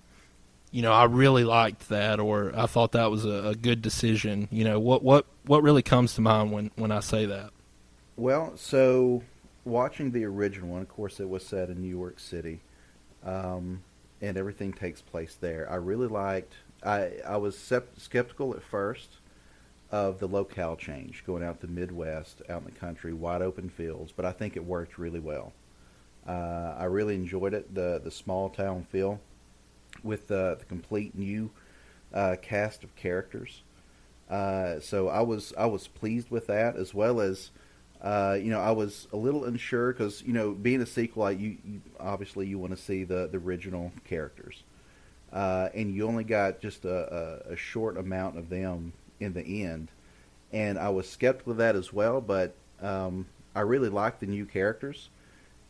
you 0.71 0.81
know, 0.81 0.93
I 0.93 1.05
really 1.05 1.45
liked 1.45 1.89
that, 1.89 2.21
or 2.21 2.53
I 2.57 2.67
thought 2.67 2.93
that 2.93 3.11
was 3.11 3.25
a, 3.25 3.49
a 3.49 3.55
good 3.55 3.83
decision. 3.83 4.49
You 4.51 4.65
know, 4.65 4.81
what 4.81 5.03
what 5.03 5.27
what 5.45 5.63
really 5.63 5.83
comes 5.83 6.15
to 6.15 6.21
mind 6.23 6.53
when 6.53 6.71
when 6.77 6.91
I 6.91 7.01
say 7.01 7.27
that? 7.27 7.51
Well, 8.17 8.57
so 8.57 9.23
watching 9.65 10.13
the 10.13 10.25
original 10.25 10.71
one, 10.71 10.83
of 10.83 10.89
course, 10.89 11.21
it 11.21 11.29
was 11.29 11.45
set 11.45 11.69
in 11.69 11.83
New 11.83 11.89
York 11.89 12.19
City. 12.19 12.61
Um, 13.25 13.83
and 14.21 14.37
everything 14.37 14.73
takes 14.73 15.01
place 15.01 15.37
there. 15.41 15.71
I 15.71 15.77
really 15.77 16.09
liked. 16.09 16.55
I 16.83 17.13
I 17.27 17.37
was 17.37 17.57
skeptical 17.97 18.55
at 18.55 18.63
first 18.63 19.19
of 19.91 20.21
the 20.21 20.29
locale 20.29 20.77
change, 20.77 21.25
going 21.27 21.43
out 21.43 21.61
to 21.61 21.67
the 21.67 21.73
Midwest, 21.73 22.43
out 22.49 22.61
in 22.61 22.73
the 22.73 22.79
country, 22.79 23.13
wide 23.13 23.43
open 23.43 23.69
fields, 23.69 24.13
but 24.15 24.25
I 24.25 24.33
think 24.33 24.57
it 24.57 24.65
worked 24.65 24.99
really 24.99 25.21
well. 25.21 25.53
Uh, 26.27 26.77
I 26.79 26.85
really 26.85 27.15
enjoyed 27.15 27.55
it, 27.55 27.75
the 27.75 28.01
the 28.03 28.11
small 28.11 28.51
town 28.51 28.87
feel, 28.91 29.21
with 30.03 30.29
the, 30.29 30.57
the 30.59 30.65
complete 30.67 31.17
new 31.17 31.51
uh, 32.15 32.37
cast 32.41 32.85
of 32.85 32.95
characters. 32.97 33.63
Uh, 34.29 34.79
so 34.81 35.09
I 35.09 35.23
was 35.23 35.53
I 35.59 35.67
was 35.67 35.89
pleased 35.89 36.31
with 36.31 36.47
that, 36.47 36.77
as 36.77 36.95
well 36.95 37.21
as 37.21 37.51
uh, 38.03 38.39
you 38.41 38.51
know, 38.51 38.61
I 38.61 38.71
was 38.71 39.09
a 39.13 39.17
little 39.17 39.45
unsure 39.45 39.93
because 39.93 40.23
you 40.23 40.33
know, 40.33 40.53
being 40.53 40.81
a 40.81 40.87
sequel, 40.87 41.31
you, 41.33 41.59
you 41.65 41.81
obviously 41.99 42.47
you 42.47 42.59
want 42.59 42.75
to 42.75 42.83
see 42.83 43.05
the 43.05 43.29
the 43.31 43.39
original 43.39 43.93
characters, 44.05 44.63
uh, 45.33 45.69
and 45.75 45.95
you 45.95 46.07
only 46.07 46.25
got 46.25 46.61
just 46.61 46.87
a, 46.87 47.43
a, 47.49 47.53
a, 47.53 47.57
short 47.57 47.99
amount 47.99 48.39
of 48.39 48.49
them 48.49 48.95
in 49.21 49.35
the 49.35 49.65
end, 49.65 49.89
and 50.51 50.79
I 50.79 50.89
was 50.89 51.09
skeptical 51.11 51.53
of 51.53 51.59
that 51.59 51.77
as 51.77 51.93
well. 51.93 52.23
But 52.23 52.55
um, 52.81 53.27
I 53.55 53.61
really 53.61 53.91
like 53.91 54.19
the 54.19 54.27
new 54.27 54.47
characters, 54.47 55.11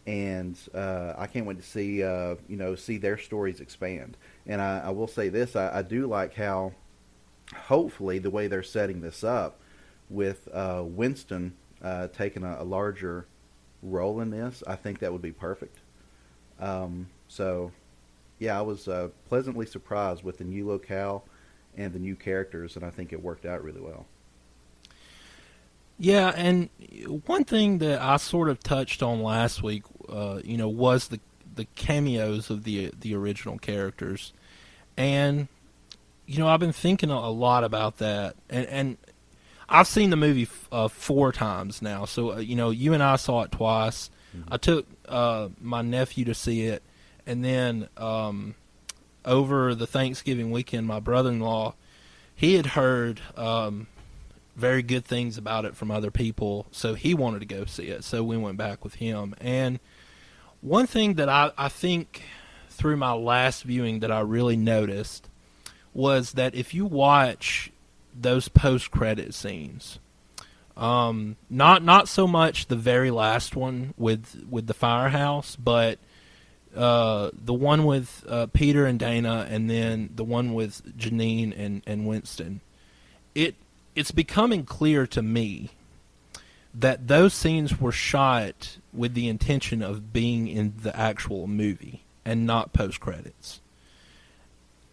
and 0.06 0.56
uh, 0.72 1.14
I 1.18 1.26
can't 1.26 1.46
wait 1.46 1.58
to 1.58 1.66
see 1.66 2.04
uh, 2.04 2.36
you 2.48 2.56
know 2.56 2.76
see 2.76 2.98
their 2.98 3.18
stories 3.18 3.58
expand. 3.58 4.16
And 4.46 4.60
I, 4.60 4.82
I 4.84 4.90
will 4.90 5.08
say 5.08 5.30
this: 5.30 5.56
I, 5.56 5.78
I, 5.78 5.82
do 5.82 6.06
like 6.06 6.34
how, 6.34 6.74
hopefully, 7.56 8.20
the 8.20 8.30
way 8.30 8.46
they're 8.46 8.62
setting 8.62 9.00
this 9.00 9.24
up 9.24 9.58
with 10.08 10.48
uh, 10.52 10.84
Winston 10.86 11.54
uh, 11.82 12.08
taking 12.08 12.42
a, 12.42 12.58
a, 12.60 12.64
larger 12.64 13.26
role 13.82 14.20
in 14.20 14.30
this, 14.30 14.62
I 14.66 14.76
think 14.76 14.98
that 15.00 15.12
would 15.12 15.22
be 15.22 15.32
perfect. 15.32 15.78
Um, 16.58 17.08
so, 17.28 17.72
yeah, 18.38 18.58
I 18.58 18.62
was 18.62 18.88
uh, 18.88 19.08
pleasantly 19.28 19.66
surprised 19.66 20.22
with 20.22 20.38
the 20.38 20.44
new 20.44 20.66
locale 20.66 21.24
and 21.76 21.92
the 21.92 21.98
new 21.98 22.16
characters, 22.16 22.76
and 22.76 22.84
I 22.84 22.90
think 22.90 23.12
it 23.12 23.22
worked 23.22 23.46
out 23.46 23.62
really 23.62 23.80
well. 23.80 24.06
Yeah, 25.98 26.32
and 26.34 26.70
one 27.26 27.44
thing 27.44 27.78
that 27.78 28.00
I 28.00 28.16
sort 28.16 28.48
of 28.48 28.60
touched 28.60 29.02
on 29.02 29.22
last 29.22 29.62
week, 29.62 29.82
uh, 30.08 30.40
you 30.42 30.56
know, 30.56 30.68
was 30.68 31.08
the 31.08 31.20
the 31.54 31.66
cameos 31.76 32.48
of 32.48 32.64
the 32.64 32.90
the 32.98 33.14
original 33.14 33.58
characters, 33.58 34.32
and 34.96 35.48
you 36.26 36.38
know, 36.38 36.48
I've 36.48 36.60
been 36.60 36.72
thinking 36.72 37.10
a 37.10 37.28
lot 37.28 37.64
about 37.64 37.98
that, 37.98 38.36
and 38.48 38.66
and 38.66 38.96
I've 39.70 39.86
seen 39.86 40.10
the 40.10 40.16
movie 40.16 40.48
uh, 40.72 40.88
four 40.88 41.32
times 41.32 41.80
now. 41.80 42.04
So 42.04 42.32
uh, 42.32 42.38
you 42.38 42.56
know, 42.56 42.70
you 42.70 42.92
and 42.92 43.02
I 43.02 43.16
saw 43.16 43.42
it 43.42 43.52
twice. 43.52 44.10
Mm-hmm. 44.36 44.52
I 44.52 44.56
took 44.56 44.86
uh, 45.08 45.48
my 45.60 45.82
nephew 45.82 46.26
to 46.26 46.34
see 46.34 46.66
it, 46.66 46.82
and 47.26 47.44
then 47.44 47.88
um, 47.96 48.54
over 49.24 49.74
the 49.74 49.86
Thanksgiving 49.86 50.50
weekend, 50.50 50.86
my 50.86 51.00
brother-in-law 51.00 51.74
he 52.40 52.54
had 52.54 52.64
heard 52.64 53.20
um, 53.36 53.86
very 54.56 54.82
good 54.82 55.04
things 55.04 55.36
about 55.36 55.66
it 55.66 55.76
from 55.76 55.90
other 55.90 56.10
people, 56.10 56.64
so 56.70 56.94
he 56.94 57.12
wanted 57.12 57.40
to 57.40 57.44
go 57.44 57.66
see 57.66 57.88
it. 57.88 58.02
So 58.02 58.24
we 58.24 58.38
went 58.38 58.56
back 58.56 58.82
with 58.82 58.94
him. 58.94 59.34
And 59.42 59.78
one 60.62 60.86
thing 60.86 61.16
that 61.16 61.28
I, 61.28 61.52
I 61.58 61.68
think 61.68 62.22
through 62.70 62.96
my 62.96 63.12
last 63.12 63.64
viewing 63.64 64.00
that 64.00 64.10
I 64.10 64.20
really 64.20 64.56
noticed 64.56 65.28
was 65.92 66.32
that 66.32 66.54
if 66.54 66.72
you 66.72 66.86
watch 66.86 67.70
those 68.14 68.48
post 68.48 68.90
credit 68.90 69.34
scenes. 69.34 69.98
Um, 70.76 71.36
not 71.50 71.82
not 71.82 72.08
so 72.08 72.26
much 72.26 72.66
the 72.66 72.76
very 72.76 73.10
last 73.10 73.54
one 73.54 73.92
with 73.96 74.44
with 74.48 74.66
the 74.66 74.74
firehouse, 74.74 75.56
but 75.56 75.98
uh, 76.74 77.30
the 77.32 77.52
one 77.54 77.84
with 77.84 78.24
uh, 78.28 78.46
Peter 78.46 78.86
and 78.86 78.98
Dana, 78.98 79.46
and 79.50 79.68
then 79.68 80.10
the 80.14 80.24
one 80.24 80.54
with 80.54 80.96
Janine 80.96 81.52
and, 81.58 81.82
and 81.86 82.06
Winston. 82.06 82.60
It 83.34 83.56
it's 83.94 84.12
becoming 84.12 84.64
clear 84.64 85.06
to 85.08 85.22
me 85.22 85.70
that 86.72 87.08
those 87.08 87.34
scenes 87.34 87.80
were 87.80 87.92
shot 87.92 88.78
with 88.92 89.14
the 89.14 89.28
intention 89.28 89.82
of 89.82 90.12
being 90.12 90.46
in 90.46 90.74
the 90.82 90.96
actual 90.96 91.46
movie 91.46 92.04
and 92.24 92.46
not 92.46 92.72
post 92.72 93.00
credits. 93.00 93.59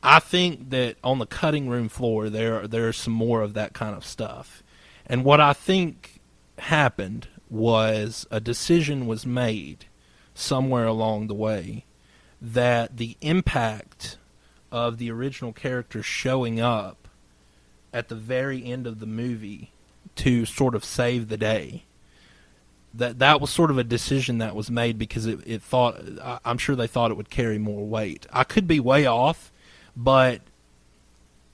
I 0.08 0.20
think 0.20 0.70
that 0.70 0.96
on 1.04 1.20
the 1.20 1.26
cutting 1.26 1.68
room 1.68 1.90
floor 1.90 2.30
there 2.30 2.66
there's 2.66 2.96
some 2.96 3.12
more 3.12 3.42
of 3.42 3.54
that 3.56 3.74
kind 3.74 3.94
of 3.94 4.06
stuff. 4.06 4.64
And 5.06 5.26
what 5.26 5.42
I 5.42 5.52
think 5.52 6.22
happened 6.60 7.28
was 7.50 8.26
a 8.32 8.40
decision 8.40 9.06
was 9.06 9.26
made 9.26 9.86
somewhere 10.34 10.86
along 10.86 11.28
the 11.28 11.34
way 11.34 11.84
that 12.42 12.96
the 12.96 13.18
impact 13.20 14.18
of 14.72 14.98
the 14.98 15.12
original 15.12 15.52
character 15.52 16.02
showing 16.02 16.62
up 16.62 17.10
at 17.92 18.08
the 18.08 18.16
very 18.16 18.64
end 18.64 18.88
of 18.88 19.02
the 19.02 19.06
movie 19.06 19.72
to 20.16 20.46
sort 20.46 20.74
of 20.74 20.86
save 20.86 21.28
the 21.28 21.38
day 21.38 21.84
that 22.94 23.20
that 23.20 23.42
was 23.42 23.50
sort 23.50 23.72
of 23.72 23.78
a 23.78 23.84
decision 23.84 24.38
that 24.38 24.56
was 24.56 24.72
made 24.72 24.98
because 24.98 25.26
it, 25.26 25.40
it 25.46 25.62
thought 25.62 26.02
I'm 26.46 26.58
sure 26.58 26.78
they 26.78 26.88
thought 26.88 27.12
it 27.12 27.18
would 27.18 27.30
carry 27.30 27.58
more 27.58 27.86
weight. 27.86 28.26
I 28.32 28.46
could 28.46 28.68
be 28.68 28.80
way 28.80 29.06
off, 29.06 29.52
but 29.98 30.42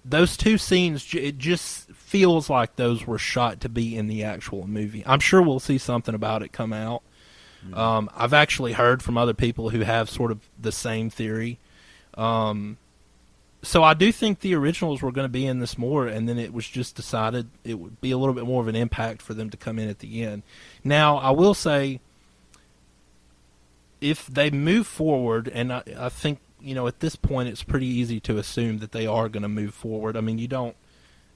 those 0.05 0.35
two 0.35 0.57
scenes 0.57 1.13
it 1.15 1.38
just 1.38 1.89
feels 1.91 2.50
like 2.50 2.75
those 2.75 3.07
were 3.07 3.17
shot 3.17 3.62
to 3.62 3.69
be 3.69 3.95
in 3.95 4.07
the 4.07 4.23
actual 4.23 4.67
movie. 4.67 5.01
I'm 5.05 5.21
sure 5.21 5.41
we'll 5.41 5.62
see 5.62 5.77
something 5.77 6.13
about 6.13 6.43
it 6.43 6.51
come 6.51 6.73
out. 6.73 7.01
Mm-hmm. 7.63 7.75
um, 7.75 8.09
i've 8.13 8.33
actually 8.33 8.73
heard 8.73 9.01
from 9.01 9.17
other 9.17 9.33
people 9.33 9.69
who 9.69 9.79
have 9.81 10.09
sort 10.09 10.31
of 10.31 10.41
the 10.62 10.71
same 10.71 11.09
theory. 11.09 11.57
Um, 12.15 12.77
so 13.62 13.81
i 13.81 13.93
do 13.93 14.12
think 14.12 14.41
the 14.41 14.53
originals 14.53 15.01
were 15.01 15.13
going 15.13 15.23
to 15.23 15.31
be 15.31 15.45
in 15.45 15.59
this 15.59 15.77
more 15.77 16.05
and 16.05 16.27
then 16.27 16.38
it 16.38 16.53
was 16.53 16.67
just 16.67 16.97
decided 16.97 17.47
it 17.63 17.75
would 17.75 18.01
be 18.01 18.12
a 18.12 18.17
little 18.17 18.33
bit 18.33 18.45
more 18.45 18.62
of 18.62 18.67
an 18.67 18.75
impact 18.75 19.21
for 19.21 19.33
them 19.33 19.50
to 19.50 19.55
come 19.55 19.79
in 19.79 19.88
at 19.88 20.00
the 20.00 20.23
end. 20.23 20.43
Now 20.83 21.17
i 21.17 21.31
will 21.31 21.53
say 21.53 22.01
if 24.01 24.27
they 24.27 24.50
move 24.51 24.85
forward 24.85 25.47
and 25.47 25.71
I, 25.71 25.83
I 25.97 26.09
think 26.09 26.39
you 26.63 26.74
know, 26.74 26.88
at 26.88 27.01
this 27.01 27.15
point, 27.15 27.50
it's 27.50 27.63
pretty 27.63 27.88
easy 27.88 28.20
to 28.22 28.38
assume 28.38 28.79
that 28.79 28.93
they 28.93 29.05
are 29.05 29.29
going 29.29 29.43
to 29.43 29.50
move 29.50 29.74
forward. 29.74 30.15
I 30.15 30.22
mean, 30.22 30.38
you 30.38 30.48
don't 30.48 30.75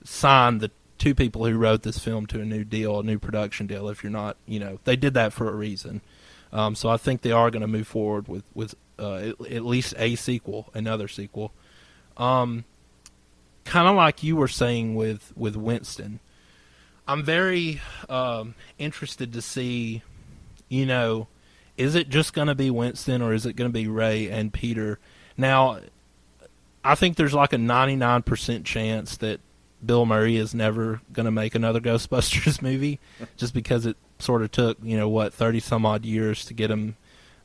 sign 0.03 0.59
the 0.59 0.71
two 0.97 1.13
people 1.13 1.45
who 1.45 1.57
wrote 1.57 1.83
this 1.83 1.99
film 1.99 2.25
to 2.27 2.41
a 2.41 2.45
new 2.45 2.63
deal, 2.63 2.99
a 2.99 3.03
new 3.03 3.19
production 3.19 3.67
deal, 3.67 3.89
if 3.89 4.03
you're 4.03 4.11
not, 4.11 4.37
you 4.45 4.59
know, 4.59 4.79
they 4.85 4.95
did 4.95 5.13
that 5.13 5.33
for 5.33 5.49
a 5.49 5.55
reason. 5.55 6.01
Um, 6.51 6.75
so 6.75 6.89
I 6.89 6.97
think 6.97 7.21
they 7.21 7.31
are 7.31 7.51
going 7.51 7.61
to 7.61 7.67
move 7.67 7.87
forward 7.87 8.27
with 8.27 8.43
with 8.53 8.73
uh, 8.97 9.15
at, 9.15 9.51
at, 9.51 9.65
least 9.65 9.93
a 9.97 10.15
sequel, 10.15 10.69
another 10.73 11.07
sequel. 11.07 11.51
Um, 12.15 12.63
kind 13.65 13.87
of 13.87 13.95
like 13.95 14.23
you 14.23 14.37
were 14.37 14.47
saying 14.47 14.95
with 14.95 15.33
with 15.35 15.55
Winston, 15.57 16.21
I'm 17.07 17.23
very 17.23 17.81
um, 18.07 18.55
interested 18.77 19.33
to 19.33 19.41
see, 19.41 20.03
you 20.69 20.85
know, 20.85 21.27
is 21.75 21.95
it 21.95 22.09
just 22.09 22.33
going 22.33 22.47
to 22.47 22.55
be 22.55 22.71
Winston 22.71 23.21
or 23.21 23.33
is 23.33 23.45
it 23.45 23.55
going 23.55 23.69
to 23.69 23.73
be 23.73 23.87
Ray 23.87 24.29
and 24.29 24.51
Peter? 24.53 24.99
Now, 25.37 25.79
I 26.83 26.95
think 26.95 27.15
there's 27.15 27.33
like 27.33 27.53
a 27.53 27.57
99% 27.57 28.65
chance 28.65 29.17
that 29.17 29.39
Bill 29.85 30.05
Murray 30.05 30.37
is 30.37 30.55
never 30.55 31.01
going 31.13 31.25
to 31.25 31.31
make 31.31 31.55
another 31.55 31.79
Ghostbusters 31.81 32.61
movie 32.61 32.99
just 33.35 33.53
because 33.53 33.85
it 33.85 33.97
sort 34.19 34.41
of 34.41 34.51
took, 34.51 34.77
you 34.81 34.97
know, 34.97 35.07
what, 35.07 35.33
30 35.33 35.59
some 35.59 35.85
odd 35.85 36.05
years 36.05 36.45
to 36.45 36.53
get 36.53 36.71
him 36.71 36.95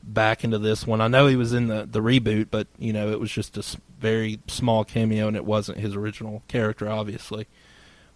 back 0.01 0.43
into 0.43 0.57
this 0.57 0.85
one. 0.85 0.99
I 1.01 1.07
know 1.07 1.27
he 1.27 1.35
was 1.35 1.53
in 1.53 1.67
the, 1.67 1.87
the 1.89 2.01
reboot, 2.01 2.47
but, 2.51 2.67
you 2.77 2.91
know, 2.91 3.11
it 3.11 3.19
was 3.19 3.31
just 3.31 3.57
a 3.57 3.77
very 3.99 4.39
small 4.47 4.83
cameo 4.83 5.27
and 5.27 5.37
it 5.37 5.45
wasn't 5.45 5.77
his 5.77 5.95
original 5.95 6.43
character, 6.47 6.89
obviously. 6.89 7.47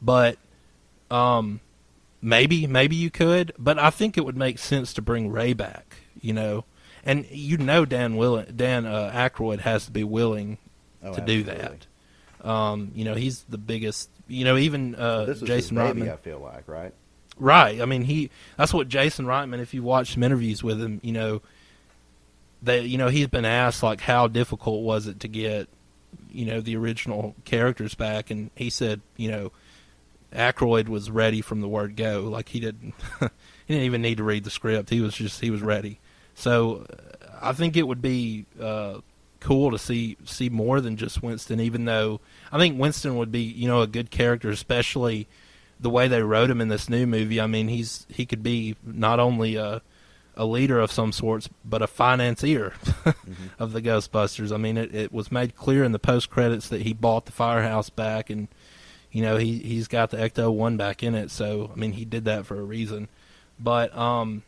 But, 0.01 0.37
um, 1.09 1.61
maybe 2.21 2.67
maybe 2.67 2.95
you 2.95 3.09
could, 3.09 3.53
but 3.57 3.77
I 3.77 3.89
think 3.89 4.17
it 4.17 4.25
would 4.25 4.37
make 4.37 4.59
sense 4.59 4.93
to 4.93 5.01
bring 5.01 5.31
Ray 5.31 5.53
back. 5.53 5.97
You 6.19 6.33
know, 6.33 6.65
and 7.07 7.25
you 7.31 7.57
know 7.57 7.85
Dan 7.85 8.15
willing 8.17 8.53
Dan 8.55 8.85
uh, 8.85 9.11
Aykroyd 9.13 9.59
has 9.59 9.85
to 9.85 9.91
be 9.91 10.03
willing 10.03 10.59
Oh, 11.03 11.13
to 11.13 11.21
do 11.21 11.43
that. 11.43 11.85
Um, 12.43 12.91
you 12.95 13.05
know, 13.05 13.13
he's 13.13 13.43
the 13.43 13.57
biggest. 13.57 14.09
You 14.27 14.45
know, 14.45 14.57
even 14.57 14.95
uh, 14.95 15.25
This 15.25 15.41
is 15.41 15.47
Jason 15.47 15.77
baby, 15.77 16.01
Reitman. 16.01 16.13
I 16.13 16.17
feel 16.17 16.39
like, 16.39 16.67
right? 16.67 16.93
Right. 17.37 17.81
I 17.81 17.85
mean, 17.85 18.03
he. 18.03 18.29
That's 18.57 18.73
what 18.73 18.87
Jason 18.89 19.25
Reitman. 19.25 19.59
If 19.59 19.73
you 19.73 19.83
watch 19.83 20.13
some 20.13 20.23
interviews 20.23 20.63
with 20.63 20.81
him, 20.81 20.99
you 21.03 21.11
know, 21.11 21.41
that 22.63 22.85
you 22.85 22.97
know 22.97 23.09
he's 23.09 23.27
been 23.27 23.45
asked 23.45 23.83
like 23.83 24.01
how 24.01 24.27
difficult 24.27 24.83
was 24.83 25.07
it 25.07 25.19
to 25.21 25.27
get, 25.27 25.69
you 26.31 26.45
know, 26.45 26.61
the 26.61 26.75
original 26.75 27.35
characters 27.45 27.93
back, 27.93 28.31
and 28.31 28.49
he 28.55 28.69
said, 28.69 29.01
you 29.15 29.29
know, 29.29 29.51
Aykroyd 30.33 30.89
was 30.89 31.11
ready 31.11 31.41
from 31.41 31.61
the 31.61 31.67
word 31.67 31.95
go. 31.95 32.21
Like 32.23 32.49
he 32.49 32.59
didn't. 32.59 32.95
he 33.19 33.27
didn't 33.67 33.83
even 33.83 34.01
need 34.01 34.17
to 34.17 34.23
read 34.23 34.43
the 34.43 34.49
script. 34.49 34.89
He 34.89 34.99
was 34.99 35.13
just 35.13 35.41
he 35.41 35.51
was 35.51 35.61
ready. 35.61 35.99
So, 36.37 36.85
uh, 36.89 37.37
I 37.41 37.53
think 37.53 37.75
it 37.75 37.87
would 37.87 38.01
be 38.01 38.45
uh, 38.61 38.99
cool 39.39 39.71
to 39.71 39.79
see 39.79 40.17
see 40.23 40.49
more 40.49 40.79
than 40.81 40.95
just 40.95 41.23
Winston. 41.23 41.59
Even 41.59 41.85
though 41.85 42.21
I 42.51 42.59
think 42.59 42.79
Winston 42.79 43.17
would 43.17 43.31
be 43.31 43.41
you 43.41 43.67
know 43.67 43.81
a 43.81 43.87
good 43.87 44.11
character, 44.11 44.49
especially 44.49 45.27
the 45.79 45.89
way 45.89 46.07
they 46.07 46.21
wrote 46.21 46.49
him 46.49 46.61
in 46.61 46.67
this 46.67 46.89
new 46.89 47.05
movie. 47.07 47.41
I 47.41 47.47
mean, 47.47 47.67
he's 47.67 48.05
he 48.09 48.25
could 48.25 48.43
be 48.43 48.75
not 48.83 49.19
only 49.19 49.55
a 49.55 49.81
a 50.35 50.45
leader 50.45 50.79
of 50.79 50.91
some 50.91 51.11
sorts, 51.11 51.49
but 51.65 51.81
a 51.81 51.87
financier 51.87 52.73
of 53.59 53.73
the 53.73 53.81
Ghostbusters. 53.81 54.53
I 54.53 54.57
mean, 54.57 54.77
it, 54.77 54.93
it 54.93 55.11
was 55.11 55.31
made 55.31 55.55
clear 55.55 55.83
in 55.83 55.91
the 55.91 55.99
post 55.99 56.29
credits 56.29 56.69
that 56.69 56.83
he 56.83 56.93
bought 56.93 57.25
the 57.25 57.31
firehouse 57.31 57.89
back, 57.89 58.29
and 58.29 58.47
you 59.11 59.23
know 59.23 59.37
he 59.37 59.57
he's 59.57 59.87
got 59.87 60.11
the 60.11 60.17
Ecto 60.17 60.53
One 60.53 60.77
back 60.77 61.01
in 61.01 61.15
it. 61.15 61.31
So 61.31 61.71
I 61.73 61.79
mean, 61.79 61.93
he 61.93 62.05
did 62.05 62.25
that 62.25 62.45
for 62.45 62.59
a 62.59 62.63
reason. 62.63 63.07
But 63.59 63.95
um, 63.97 64.43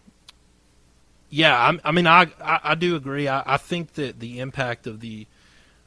yeah, 1.30 1.56
I, 1.56 1.90
I 1.90 1.92
mean, 1.92 2.08
I, 2.08 2.28
I 2.42 2.60
I 2.64 2.76
do 2.76 2.96
agree. 2.96 3.28
I, 3.28 3.44
I 3.46 3.58
think 3.58 3.94
that 3.94 4.20
the 4.20 4.40
impact 4.40 4.88
of 4.88 5.00
the 5.00 5.28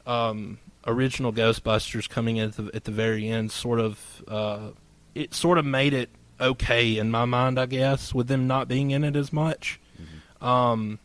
um 0.05 0.57
original 0.85 1.31
Ghostbusters 1.31 2.09
coming 2.09 2.37
in 2.37 2.49
at 2.49 2.57
the, 2.57 2.71
at 2.73 2.83
the 2.83 2.91
very 2.91 3.27
end 3.27 3.51
sort 3.51 3.79
of 3.79 4.23
uh, 4.27 4.69
it 5.15 5.33
sort 5.33 5.57
of 5.57 5.65
made 5.65 5.93
it 5.93 6.09
okay 6.39 6.97
in 6.97 7.11
my 7.11 7.25
mind, 7.25 7.59
I 7.59 7.65
guess, 7.65 8.13
with 8.13 8.27
them 8.27 8.47
not 8.47 8.67
being 8.67 8.91
in 8.91 9.03
it 9.03 9.15
as 9.15 9.31
much. 9.31 9.79
Um, 10.41 10.99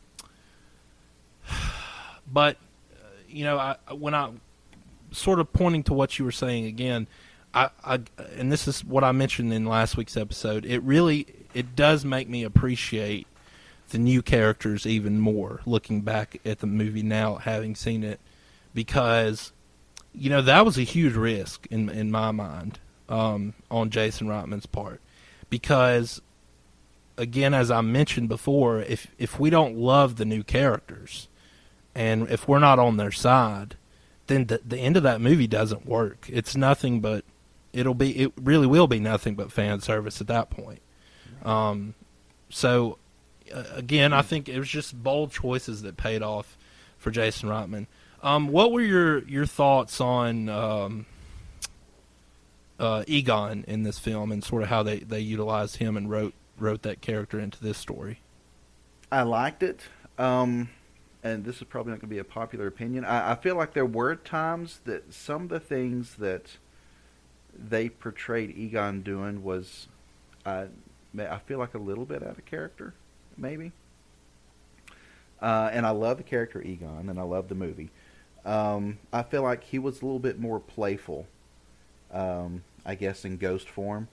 but 2.32 2.56
you 3.28 3.44
know, 3.44 3.58
I 3.58 3.76
when 3.92 4.14
I 4.14 4.30
sort 5.12 5.40
of 5.40 5.52
pointing 5.52 5.84
to 5.84 5.94
what 5.94 6.18
you 6.18 6.24
were 6.24 6.32
saying 6.32 6.66
again, 6.66 7.06
I, 7.54 7.70
I 7.84 8.00
and 8.36 8.50
this 8.50 8.68
is 8.68 8.84
what 8.84 9.04
I 9.04 9.12
mentioned 9.12 9.52
in 9.52 9.64
last 9.64 9.96
week's 9.96 10.16
episode. 10.16 10.64
It 10.64 10.82
really 10.82 11.26
it 11.54 11.76
does 11.76 12.04
make 12.04 12.28
me 12.28 12.44
appreciate 12.44 13.26
the 13.90 13.98
new 13.98 14.22
characters 14.22 14.86
even 14.86 15.18
more 15.18 15.60
looking 15.66 16.02
back 16.02 16.40
at 16.44 16.58
the 16.58 16.66
movie 16.66 17.02
now 17.02 17.36
having 17.36 17.74
seen 17.74 18.04
it 18.04 18.20
because 18.74 19.52
you 20.12 20.30
know 20.30 20.42
that 20.42 20.64
was 20.64 20.78
a 20.78 20.82
huge 20.82 21.14
risk 21.14 21.66
in 21.70 21.88
in 21.88 22.10
my 22.10 22.30
mind 22.30 22.78
um, 23.08 23.54
on 23.70 23.90
Jason 23.90 24.26
Reitman's 24.28 24.66
part. 24.66 25.00
Because 25.50 26.20
again 27.16 27.54
as 27.54 27.70
I 27.70 27.80
mentioned 27.80 28.28
before 28.28 28.80
if 28.80 29.08
if 29.18 29.40
we 29.40 29.50
don't 29.50 29.76
love 29.76 30.16
the 30.16 30.24
new 30.24 30.42
characters 30.42 31.28
and 31.94 32.28
if 32.30 32.46
we're 32.46 32.58
not 32.58 32.78
on 32.78 32.96
their 32.96 33.10
side 33.10 33.76
then 34.28 34.46
the, 34.46 34.60
the 34.64 34.78
end 34.78 34.96
of 34.96 35.02
that 35.02 35.20
movie 35.20 35.46
doesn't 35.46 35.86
work. 35.86 36.28
It's 36.30 36.54
nothing 36.56 37.00
but 37.00 37.24
it'll 37.72 37.94
be 37.94 38.18
it 38.18 38.32
really 38.36 38.66
will 38.66 38.86
be 38.86 39.00
nothing 39.00 39.34
but 39.34 39.50
fan 39.50 39.80
service 39.80 40.20
at 40.20 40.26
that 40.26 40.50
point. 40.50 40.80
Um, 41.44 41.94
so 42.50 42.98
uh, 43.52 43.64
again 43.74 44.12
I 44.12 44.22
think 44.22 44.48
it 44.48 44.58
was 44.58 44.68
just 44.68 45.00
bold 45.00 45.32
choices 45.32 45.82
that 45.82 45.96
paid 45.96 46.22
off 46.22 46.56
for 46.98 47.10
Jason 47.10 47.48
Reitman 47.48 47.86
um, 48.22 48.48
what 48.48 48.72
were 48.72 48.80
your 48.80 49.20
your 49.24 49.46
thoughts 49.46 50.00
on 50.00 50.48
um, 50.48 51.06
uh, 52.78 53.04
Egon 53.06 53.64
in 53.68 53.82
this 53.82 53.98
film 53.98 54.32
and 54.32 54.42
sort 54.42 54.62
of 54.62 54.68
how 54.68 54.82
they, 54.82 55.00
they 55.00 55.20
utilized 55.20 55.76
him 55.76 55.96
and 55.96 56.10
wrote 56.10 56.34
wrote 56.58 56.82
that 56.82 57.00
character 57.00 57.38
into 57.38 57.62
this 57.62 57.78
story? 57.78 58.20
I 59.10 59.22
liked 59.22 59.62
it. 59.62 59.82
Um, 60.18 60.68
and 61.22 61.44
this 61.44 61.58
is 61.58 61.64
probably 61.64 61.92
not 61.92 62.00
going 62.00 62.08
to 62.08 62.14
be 62.14 62.18
a 62.18 62.24
popular 62.24 62.66
opinion. 62.66 63.04
I, 63.04 63.32
I 63.32 63.34
feel 63.36 63.56
like 63.56 63.72
there 63.72 63.86
were 63.86 64.16
times 64.16 64.80
that 64.84 65.12
some 65.12 65.42
of 65.42 65.48
the 65.48 65.60
things 65.60 66.16
that 66.16 66.56
they 67.56 67.88
portrayed 67.88 68.56
Egon 68.56 69.02
doing 69.02 69.42
was, 69.42 69.88
I 70.44 70.68
feel 71.46 71.58
like 71.58 71.74
a 71.74 71.78
little 71.78 72.04
bit 72.04 72.22
out 72.22 72.38
of 72.38 72.44
character, 72.44 72.94
maybe. 73.38 73.72
Uh, 75.40 75.70
and 75.72 75.86
I 75.86 75.90
love 75.90 76.16
the 76.16 76.24
character 76.24 76.60
Egon, 76.60 77.08
and 77.08 77.18
I 77.18 77.22
love 77.22 77.48
the 77.48 77.54
movie. 77.54 77.90
Um, 78.44 78.98
I 79.12 79.22
feel 79.22 79.42
like 79.42 79.64
he 79.64 79.78
was 79.78 80.02
a 80.02 80.04
little 80.04 80.18
bit 80.18 80.38
more 80.38 80.58
playful, 80.58 81.26
um, 82.12 82.64
I 82.84 82.94
guess, 82.94 83.24
in 83.24 83.36
ghost 83.36 83.68
form 83.68 84.08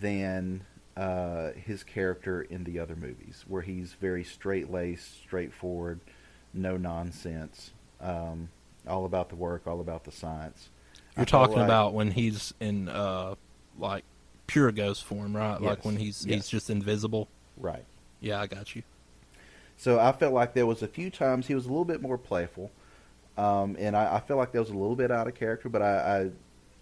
than 0.00 0.64
uh, 0.96 1.52
his 1.52 1.82
character 1.82 2.42
in 2.42 2.64
the 2.64 2.78
other 2.78 2.94
movies, 2.94 3.44
where 3.48 3.62
he's 3.62 3.94
very 3.94 4.22
straight 4.22 4.70
laced, 4.70 5.22
straightforward, 5.22 6.00
no 6.52 6.76
nonsense, 6.76 7.70
um, 8.00 8.48
all 8.86 9.04
about 9.04 9.28
the 9.28 9.36
work, 9.36 9.66
all 9.66 9.80
about 9.80 10.04
the 10.04 10.12
science. 10.12 10.68
You're 11.16 11.26
talking 11.26 11.56
like- 11.56 11.64
about 11.64 11.94
when 11.94 12.12
he's 12.12 12.54
in 12.60 12.88
uh, 12.88 13.34
like 13.78 14.04
pure 14.46 14.70
ghost 14.72 15.04
form, 15.04 15.36
right? 15.36 15.60
Like 15.60 15.84
when 15.84 15.96
he's 15.96 16.24
yes. 16.26 16.36
he's 16.36 16.48
just 16.48 16.70
invisible. 16.70 17.28
right. 17.56 17.84
Yeah, 18.20 18.40
I 18.40 18.46
got 18.46 18.74
you. 18.74 18.82
So 19.76 19.98
I 20.00 20.12
felt 20.12 20.32
like 20.32 20.54
there 20.54 20.66
was 20.66 20.82
a 20.82 20.88
few 20.88 21.10
times 21.10 21.46
he 21.46 21.54
was 21.54 21.66
a 21.66 21.68
little 21.68 21.84
bit 21.84 22.02
more 22.02 22.18
playful, 22.18 22.70
um, 23.36 23.76
and 23.78 23.96
I, 23.96 24.16
I 24.16 24.20
felt 24.20 24.38
like 24.38 24.52
that 24.52 24.60
was 24.60 24.70
a 24.70 24.76
little 24.76 24.96
bit 24.96 25.10
out 25.10 25.28
of 25.28 25.34
character, 25.34 25.68
but 25.68 25.82
I, 25.82 25.94
I 25.96 26.30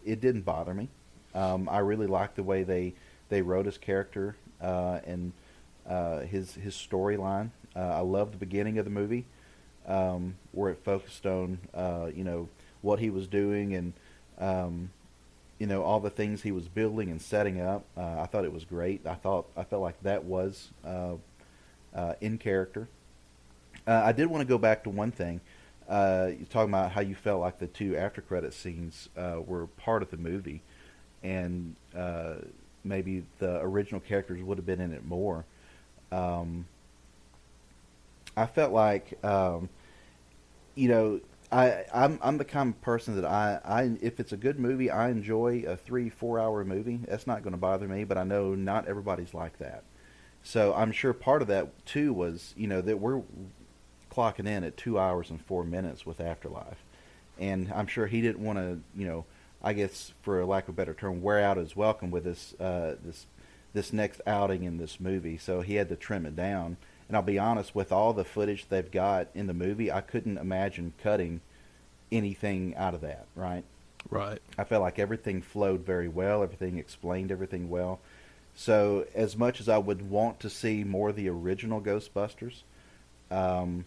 it 0.05 0.21
didn't 0.21 0.43
bother 0.43 0.73
me. 0.73 0.89
Um, 1.35 1.69
I 1.69 1.79
really 1.81 2.07
liked 2.07 2.37
the 2.37 2.43
way 2.43 2.63
they 2.63 2.95
they 3.29 3.43
wrote 3.43 3.67
his 3.67 3.77
character 3.77 4.37
uh, 4.63 5.01
and 5.05 5.33
uh, 5.87 6.21
his 6.21 6.55
his 6.55 6.75
storyline. 6.75 7.51
Uh, 7.75 7.81
I 7.81 8.01
loved 8.01 8.33
the 8.33 8.39
beginning 8.39 8.79
of 8.79 8.87
the 8.87 8.91
movie 8.91 9.27
um, 9.87 10.37
where 10.53 10.71
it 10.71 10.79
focused 10.83 11.27
on 11.27 11.59
uh, 11.75 12.09
you 12.15 12.25
know 12.25 12.49
what 12.81 12.99
he 12.99 13.11
was 13.11 13.27
doing 13.27 13.75
and 13.75 13.93
um, 14.39 14.91
you 15.59 15.67
know 15.67 15.83
all 15.83 16.01
the 16.01 16.11
things 16.11 16.43
he 16.43 16.53
was 16.53 16.69
building 16.69 17.11
and 17.11 17.21
setting 17.21 17.61
up. 17.61 17.85
Uh, 17.97 18.21
I 18.21 18.27
thought 18.27 18.45
it 18.45 18.53
was 18.53 18.65
great. 18.65 19.07
I 19.07 19.15
thought 19.15 19.47
I 19.57 19.65
felt 19.65 19.83
like 19.83 20.01
that 20.03 20.25
was 20.25 20.69
uh, 20.85 21.15
uh, 21.95 22.15
in 22.21 22.39
character. 22.39 22.89
Uh, 23.87 24.03
I 24.05 24.13
did 24.13 24.27
want 24.27 24.43
to 24.43 24.49
go 24.49 24.59
back 24.59 24.85
to 24.85 24.91
one 24.91 25.13
thing. 25.13 25.41
Uh, 25.89 26.31
you're 26.37 26.47
talking 26.47 26.71
about 26.71 26.91
how 26.91 27.01
you 27.01 27.15
felt 27.15 27.41
like 27.41 27.59
the 27.59 27.69
two 27.69 27.97
after 27.97 28.21
credit 28.21 28.53
scenes 28.53 29.09
uh, 29.17 29.41
were 29.47 29.69
part 29.69 30.03
of 30.03 30.11
the 30.11 30.17
movie, 30.17 30.61
and 31.23 31.77
maybe 32.85 33.25
the 33.39 33.61
original 33.61 34.01
characters 34.01 34.43
would 34.43 34.59
have 34.59 34.67
been 34.67 34.81
in 34.81 34.93
it 34.93 35.05
more. 35.05 35.45
Um, 36.13 36.67
I 38.37 38.47
felt 38.47 38.73
like, 38.73 39.25
um, 39.25 39.69
you 40.75 40.89
know, 40.89 41.21
I 41.53 41.85
I'm 41.93 42.19
I'm 42.23 42.39
the 42.39 42.45
kind 42.45 42.75
of 42.75 42.81
person 42.81 43.17
that 43.17 43.25
I, 43.25 43.61
I 43.65 43.97
if 44.01 44.21
it's 44.21 44.33
a 44.33 44.37
good 44.37 44.59
movie, 44.59 44.91
I 44.91 45.11
enjoy 45.11 45.65
a 45.67 45.77
three 45.77 46.09
four 46.09 46.39
hour 46.41 46.65
movie. 46.65 47.01
That's 47.07 47.27
not 47.27 47.43
going 47.43 47.53
to 47.53 47.59
bother 47.59 47.87
me, 47.87 48.05
but 48.05 48.19
I 48.19 48.25
know 48.25 48.55
not 48.55 48.89
everybody's 48.89 49.35
like 49.35 49.59
that. 49.59 49.85
So 50.43 50.75
I'm 50.75 50.93
sure 50.93 51.13
part 51.13 51.43
of 51.43 51.49
that 51.49 51.87
too 51.87 52.13
was 52.13 52.55
you 52.57 52.67
know 52.67 52.81
that 52.81 52.99
we're 52.99 53.23
clocking 54.13 54.47
in 54.47 54.65
at 54.65 54.77
two 54.77 54.99
hours 54.99 55.31
and 55.31 55.41
four 55.45 55.65
minutes 55.65 56.07
with 56.07 56.21
Afterlife, 56.21 56.83
and 57.39 57.71
I'm 57.75 57.87
sure 57.87 58.07
he 58.07 58.21
didn't 58.21 58.45
want 58.45 58.59
to 58.59 58.81
you 58.99 59.07
know 59.07 59.25
I 59.63 59.73
guess 59.73 60.13
for 60.23 60.45
lack 60.45 60.65
of 60.65 60.71
a 60.71 60.77
better 60.77 60.95
term 60.95 61.23
wear 61.23 61.41
out 61.41 61.57
his 61.57 61.77
welcome 61.77 62.11
with 62.11 62.25
this 62.25 62.55
uh, 62.61 62.97
this 63.05 63.27
this 63.73 63.93
next 63.93 64.21
outing 64.27 64.65
in 64.65 64.79
this 64.79 64.99
movie, 64.99 65.37
so 65.37 65.61
he 65.61 65.75
had 65.75 65.89
to 65.91 65.97
trim 65.97 66.27
it 66.27 66.35
down. 66.35 66.77
And 67.09 67.17
I'll 67.17 67.23
be 67.23 67.39
honest, 67.39 67.75
with 67.75 67.93
all 67.93 68.13
the 68.13 68.25
footage 68.25 68.69
they've 68.69 68.91
got 68.91 69.29
in 69.35 69.47
the 69.47 69.55
movie, 69.55 69.93
I 69.93 70.01
couldn't 70.01 70.39
imagine 70.39 70.93
cutting 71.03 71.41
anything 72.11 72.75
out 72.77 72.95
of 72.95 73.01
that. 73.03 73.27
Right? 73.35 73.65
Right. 74.11 74.41
I 74.59 74.65
felt 74.65 74.83
like 74.83 74.99
everything 74.99 75.43
flowed 75.43 75.85
very 75.85 76.09
well. 76.09 76.43
Everything 76.43 76.79
explained 76.79 77.31
everything 77.31 77.69
well. 77.71 78.01
So, 78.55 79.07
as 79.15 79.37
much 79.37 79.61
as 79.61 79.69
I 79.69 79.79
would 79.79 80.09
want 80.09 80.41
to 80.41 80.51
see 80.51 80.83
more 80.83 81.11
of 81.11 81.17
the 81.17 81.29
original 81.29 81.81
Ghostbusters, 81.81 82.63
um, 83.31 83.85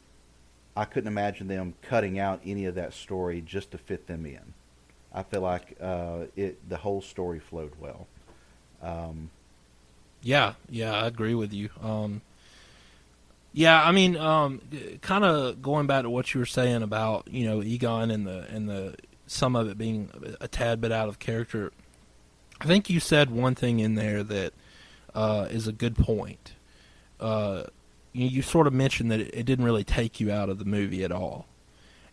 I 0.77 0.85
couldn't 0.85 1.07
imagine 1.07 1.47
them 1.47 1.73
cutting 1.81 2.19
out 2.19 2.41
any 2.45 2.65
of 2.65 2.75
that 2.75 2.93
story 2.93 3.41
just 3.41 3.71
to 3.71 3.77
fit 3.77 4.07
them 4.07 4.25
in. 4.25 4.53
I 5.11 5.23
feel 5.23 5.41
like 5.41 5.75
uh, 5.81 6.25
it 6.35 6.57
the 6.69 6.77
whole 6.77 7.01
story 7.01 7.39
flowed 7.39 7.73
well. 7.79 8.07
Um, 8.81 9.31
Yeah, 10.21 10.53
yeah, 10.69 10.93
I 10.93 11.07
agree 11.07 11.33
with 11.33 11.53
you. 11.53 11.69
Um, 11.81 12.21
yeah, 13.53 13.83
I 13.83 13.91
mean, 13.91 14.15
um, 14.15 14.61
kind 15.01 15.23
of 15.23 15.61
going 15.61 15.87
back 15.87 16.03
to 16.03 16.09
what 16.09 16.33
you 16.33 16.39
were 16.39 16.45
saying 16.45 16.83
about 16.83 17.27
you 17.29 17.45
know 17.45 17.63
Egon 17.63 18.11
and 18.11 18.27
the 18.27 18.45
and 18.49 18.69
the 18.69 18.95
some 19.27 19.55
of 19.55 19.67
it 19.67 19.77
being 19.77 20.11
a 20.39 20.47
tad 20.47 20.81
bit 20.81 20.91
out 20.91 21.09
of 21.09 21.19
character. 21.19 21.71
I 22.61 22.65
think 22.65 22.89
you 22.89 22.99
said 22.99 23.31
one 23.31 23.55
thing 23.55 23.79
in 23.79 23.95
there 23.95 24.23
that 24.23 24.53
uh, 25.15 25.47
is 25.49 25.67
a 25.67 25.71
good 25.71 25.95
point. 25.97 26.53
Uh, 27.19 27.63
you, 28.11 28.27
you 28.27 28.41
sort 28.41 28.67
of 28.67 28.73
mentioned 28.73 29.11
that 29.11 29.19
it, 29.19 29.33
it 29.33 29.43
didn't 29.43 29.65
really 29.65 29.83
take 29.83 30.19
you 30.19 30.31
out 30.31 30.49
of 30.49 30.59
the 30.59 30.65
movie 30.65 31.03
at 31.03 31.11
all, 31.11 31.47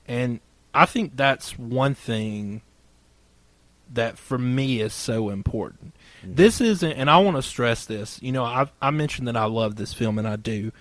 and 0.06 0.40
I 0.72 0.86
think 0.86 1.16
that's 1.16 1.58
one 1.58 1.94
thing 1.94 2.62
that 3.92 4.18
for 4.18 4.38
me 4.38 4.80
is 4.80 4.92
so 4.92 5.28
important. 5.28 5.94
This 6.24 6.60
isn't, 6.60 6.92
and 6.92 7.08
I 7.08 7.18
want 7.18 7.36
to 7.36 7.42
stress 7.42 7.84
this. 7.84 8.20
You 8.22 8.32
know, 8.32 8.44
I 8.44 8.70
I 8.80 8.90
mentioned 8.90 9.28
that 9.28 9.36
I 9.36 9.44
love 9.44 9.76
this 9.76 9.92
film, 9.92 10.18
and 10.18 10.26
I 10.26 10.36
do. 10.36 10.72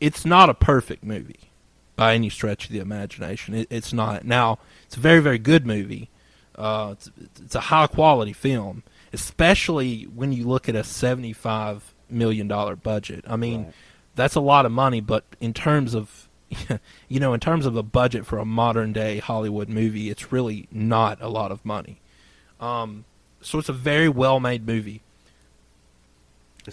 It's 0.00 0.24
not 0.24 0.50
a 0.50 0.54
perfect 0.54 1.04
movie 1.04 1.50
by 1.96 2.14
any 2.14 2.28
stretch 2.28 2.66
of 2.66 2.72
the 2.72 2.78
imagination. 2.80 3.54
It, 3.54 3.68
it's 3.70 3.92
not. 3.92 4.24
Now, 4.24 4.58
it's 4.86 4.96
a 4.96 5.00
very 5.00 5.20
very 5.20 5.38
good 5.38 5.66
movie. 5.66 6.10
Uh, 6.56 6.90
it's, 6.92 7.10
it's 7.42 7.54
a 7.54 7.60
high 7.60 7.86
quality 7.86 8.32
film, 8.32 8.82
especially 9.12 10.04
when 10.04 10.32
you 10.32 10.46
look 10.46 10.68
at 10.68 10.74
a 10.76 10.84
seventy 10.84 11.32
five 11.32 11.94
million 12.10 12.46
dollar 12.48 12.76
budget. 12.76 13.24
I 13.26 13.36
mean, 13.36 13.64
Right. 13.64 13.74
that's 14.14 14.34
a 14.34 14.40
lot 14.40 14.66
of 14.66 14.72
money, 14.72 15.00
but 15.00 15.24
in 15.40 15.52
terms 15.54 15.94
of 15.94 16.28
you 17.08 17.18
know, 17.20 17.32
in 17.34 17.40
terms 17.40 17.66
of 17.66 17.74
a 17.76 17.82
budget 17.82 18.26
for 18.26 18.38
a 18.38 18.44
modern 18.44 18.92
day 18.92 19.18
Hollywood 19.18 19.68
movie, 19.68 20.10
it's 20.10 20.30
really 20.30 20.68
not 20.70 21.20
a 21.20 21.28
lot 21.28 21.50
of 21.50 21.64
money. 21.64 21.98
Um, 22.60 23.04
so 23.40 23.58
it's 23.58 23.68
a 23.68 23.72
very 23.72 24.08
well 24.08 24.38
made 24.38 24.66
movie. 24.66 25.00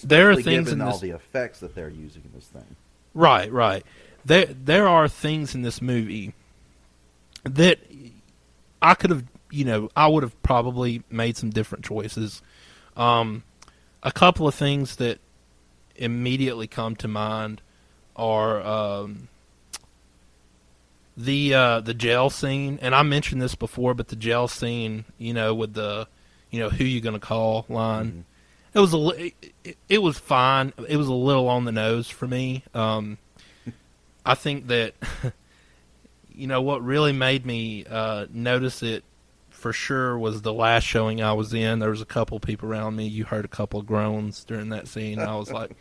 There 0.04 0.30
are 0.30 0.36
things 0.36 0.46
given 0.70 0.74
in 0.74 0.82
all 0.82 0.92
this- 0.94 1.02
the 1.02 1.10
effects 1.12 1.60
that 1.60 1.76
they're 1.76 1.90
using 1.90 2.22
in 2.26 2.32
this 2.34 2.48
thing. 2.48 2.76
Right, 3.14 3.52
right. 3.52 3.86
There 4.24 4.46
there 4.46 4.88
are 4.88 5.08
things 5.08 5.56
in 5.56 5.62
this 5.62 5.82
movie 5.82 6.34
that 7.44 7.80
I 8.82 8.94
could 8.94 9.10
have, 9.10 9.24
you 9.50 9.66
know, 9.66 9.90
I 9.96 10.08
would 10.08 10.24
have 10.24 10.42
probably 10.44 11.04
made 11.10 11.38
some 11.38 11.50
different 11.50 11.84
choices. 11.84 12.42
Um, 12.96 13.44
a 14.04 14.12
couple 14.12 14.48
of 14.48 14.56
things 14.56 14.98
that 14.98 15.20
immediately 15.96 16.68
come 16.68 16.96
to 16.98 17.08
mind 17.08 17.62
are 18.16 18.62
um, 18.62 19.28
the 21.18 21.54
uh, 21.54 21.80
the 21.82 21.94
jail 21.94 22.30
scene, 22.30 22.80
and 22.82 22.96
I 22.96 23.04
mentioned 23.04 23.42
this 23.42 23.56
before, 23.56 23.94
but 23.94 24.08
the 24.08 24.16
jail 24.16 24.48
scene, 24.48 25.06
you 25.18 25.34
know, 25.34 25.54
with 25.54 25.74
the, 25.74 26.08
you 26.50 26.60
know, 26.60 26.70
who 26.70 26.84
you 26.84 27.02
gonna 27.02 27.20
call 27.20 27.66
line. 27.70 28.26
It 28.74 28.80
was 28.80 28.94
a 28.94 28.98
li- 28.98 29.34
it, 29.64 29.78
it 29.90 30.02
was 30.02 30.18
fine. 30.18 30.74
It 30.88 30.98
was 30.98 31.08
a 31.08 31.14
little 31.14 31.48
on 31.50 31.66
the 31.66 31.72
nose 31.72 32.10
for 32.10 32.28
me. 32.28 32.64
Um, 32.74 33.18
I 34.26 34.36
think 34.36 34.68
that 34.68 34.94
you 36.34 36.48
know 36.48 36.62
what 36.62 36.84
really 36.84 37.12
made 37.12 37.46
me 37.46 37.86
uh, 37.90 38.28
notice 38.32 38.82
it 38.82 39.04
for 39.50 39.74
sure 39.74 40.18
was 40.18 40.42
the 40.42 40.54
last 40.54 40.84
showing 40.84 41.22
I 41.22 41.34
was 41.34 41.54
in. 41.54 41.80
There 41.80 41.90
was 41.90 42.02
a 42.02 42.06
couple 42.06 42.40
people 42.40 42.70
around 42.70 42.96
me. 42.96 43.08
You 43.08 43.26
heard 43.26 43.46
a 43.46 43.50
couple 43.50 43.80
of 43.80 43.86
groans 43.86 44.44
during 44.44 44.70
that 44.70 44.88
scene. 44.88 45.20
I 45.20 45.36
was 45.36 45.52
like, 45.52 45.72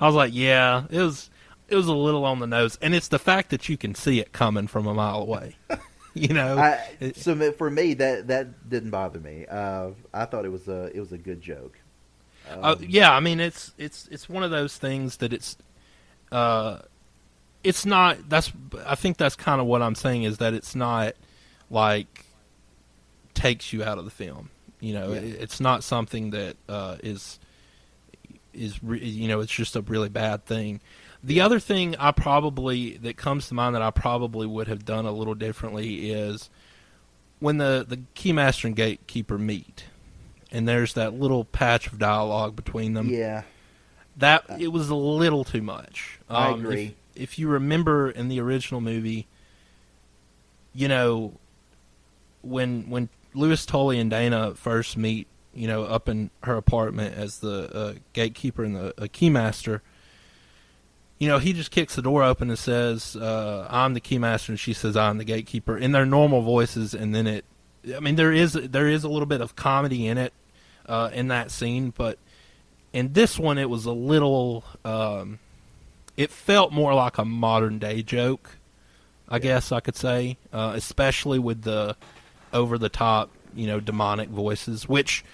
I 0.00 0.06
was 0.06 0.14
like, 0.14 0.32
yeah, 0.34 0.84
it 0.90 0.98
was 0.98 1.30
it 1.68 1.76
was 1.76 1.86
a 1.86 1.94
little 1.94 2.24
on 2.24 2.38
the 2.40 2.46
nose, 2.46 2.78
and 2.80 2.94
it's 2.94 3.08
the 3.08 3.18
fact 3.18 3.50
that 3.50 3.68
you 3.68 3.76
can 3.76 3.94
see 3.94 4.20
it 4.20 4.32
coming 4.32 4.66
from 4.66 4.86
a 4.86 4.94
mile 4.94 5.20
away. 5.20 5.56
you 6.14 6.28
know, 6.28 6.58
I, 6.58 7.12
so 7.14 7.52
for 7.52 7.70
me, 7.70 7.94
that 7.94 8.28
that 8.28 8.68
didn't 8.68 8.90
bother 8.90 9.20
me. 9.20 9.46
Uh, 9.46 9.90
I 10.12 10.24
thought 10.24 10.44
it 10.44 10.52
was 10.52 10.66
a 10.68 10.90
it 10.94 10.98
was 10.98 11.12
a 11.12 11.18
good 11.18 11.40
joke. 11.40 11.78
Uh, 12.50 12.76
yeah, 12.80 13.12
I 13.12 13.20
mean 13.20 13.40
it's 13.40 13.72
it's 13.78 14.08
it's 14.10 14.28
one 14.28 14.42
of 14.42 14.50
those 14.50 14.76
things 14.76 15.18
that 15.18 15.32
it's 15.32 15.56
uh 16.32 16.78
it's 17.64 17.84
not 17.86 18.28
that's 18.28 18.52
I 18.86 18.94
think 18.94 19.16
that's 19.16 19.36
kind 19.36 19.60
of 19.60 19.66
what 19.66 19.82
I'm 19.82 19.94
saying 19.94 20.22
is 20.24 20.38
that 20.38 20.54
it's 20.54 20.74
not 20.74 21.14
like 21.70 22.24
takes 23.34 23.72
you 23.72 23.84
out 23.84 23.98
of 23.98 24.04
the 24.04 24.10
film. 24.10 24.50
You 24.80 24.94
know, 24.94 25.12
Yeah. 25.12 25.20
it, 25.20 25.40
it's 25.42 25.60
not 25.60 25.82
something 25.84 26.30
that 26.30 26.56
uh 26.68 26.96
is 27.02 27.38
is 28.54 28.82
re- 28.82 29.04
you 29.04 29.28
know, 29.28 29.40
it's 29.40 29.52
just 29.52 29.76
a 29.76 29.82
really 29.82 30.08
bad 30.08 30.44
thing. 30.46 30.80
The 31.22 31.40
other 31.40 31.58
thing 31.60 31.96
I 31.98 32.12
probably 32.12 32.96
that 32.98 33.16
comes 33.16 33.48
to 33.48 33.54
mind 33.54 33.74
that 33.74 33.82
I 33.82 33.90
probably 33.90 34.46
would 34.46 34.68
have 34.68 34.84
done 34.84 35.04
a 35.04 35.12
little 35.12 35.34
differently 35.34 36.10
is 36.12 36.48
when 37.40 37.58
the 37.58 37.84
the 37.86 37.98
keymaster 38.14 38.64
and 38.66 38.76
gatekeeper 38.76 39.36
meet 39.38 39.84
and 40.50 40.66
there's 40.68 40.94
that 40.94 41.14
little 41.14 41.44
patch 41.44 41.86
of 41.86 41.98
dialogue 41.98 42.56
between 42.56 42.94
them. 42.94 43.08
yeah, 43.08 43.42
That 44.16 44.44
it 44.58 44.68
was 44.68 44.88
a 44.88 44.94
little 44.94 45.44
too 45.44 45.62
much. 45.62 46.18
I 46.28 46.48
Um, 46.48 46.60
agree. 46.60 46.94
If, 47.14 47.22
if 47.22 47.38
you 47.38 47.48
remember 47.48 48.10
in 48.10 48.28
the 48.28 48.40
original 48.40 48.80
movie, 48.80 49.26
you 50.74 50.88
know, 50.88 51.32
when 52.42 52.88
when 52.88 53.08
Louis 53.34 53.64
Tully 53.66 53.98
and 53.98 54.10
Dana 54.10 54.54
first 54.54 54.96
meet, 54.96 55.26
you 55.54 55.66
know, 55.66 55.84
up 55.84 56.08
in 56.08 56.30
her 56.44 56.56
apartment 56.56 57.14
as 57.16 57.38
the 57.40 57.74
uh, 57.74 57.94
gatekeeper 58.12 58.64
and 58.64 58.76
the 58.76 58.88
uh, 59.02 59.06
keymaster, 59.06 59.80
you 61.18 61.26
know, 61.28 61.38
he 61.38 61.52
just 61.52 61.70
kicks 61.70 61.96
the 61.96 62.02
door 62.02 62.22
open 62.22 62.48
and 62.48 62.58
says, 62.58 63.16
uh, 63.16 63.66
"I'm 63.68 63.94
the 63.94 64.00
keymaster," 64.00 64.50
and 64.50 64.60
she 64.60 64.72
says, 64.72 64.96
"I'm 64.96 65.18
the 65.18 65.24
gatekeeper," 65.24 65.76
in 65.76 65.92
their 65.92 66.06
normal 66.06 66.42
voices, 66.42 66.94
and 66.94 67.14
then 67.14 67.26
it. 67.26 67.44
I 67.96 68.00
mean, 68.00 68.16
there 68.16 68.32
is 68.32 68.52
there 68.52 68.88
is 68.88 69.04
a 69.04 69.08
little 69.08 69.26
bit 69.26 69.40
of 69.40 69.56
comedy 69.56 70.06
in 70.06 70.18
it, 70.18 70.32
uh, 70.86 71.10
in 71.12 71.28
that 71.28 71.50
scene, 71.50 71.92
but 71.96 72.18
in 72.92 73.12
this 73.12 73.38
one, 73.38 73.58
it 73.58 73.70
was 73.70 73.84
a 73.84 73.92
little. 73.92 74.64
Um, 74.84 75.38
it 76.16 76.30
felt 76.30 76.72
more 76.72 76.94
like 76.94 77.18
a 77.18 77.24
modern 77.24 77.78
day 77.78 78.02
joke, 78.02 78.56
I 79.28 79.38
guess 79.38 79.70
I 79.70 79.80
could 79.80 79.96
say, 79.96 80.36
uh, 80.52 80.72
especially 80.74 81.38
with 81.38 81.62
the 81.62 81.96
over 82.52 82.78
the 82.78 82.88
top, 82.88 83.30
you 83.54 83.66
know, 83.66 83.78
demonic 83.78 84.28
voices. 84.28 84.88
Which, 84.88 85.24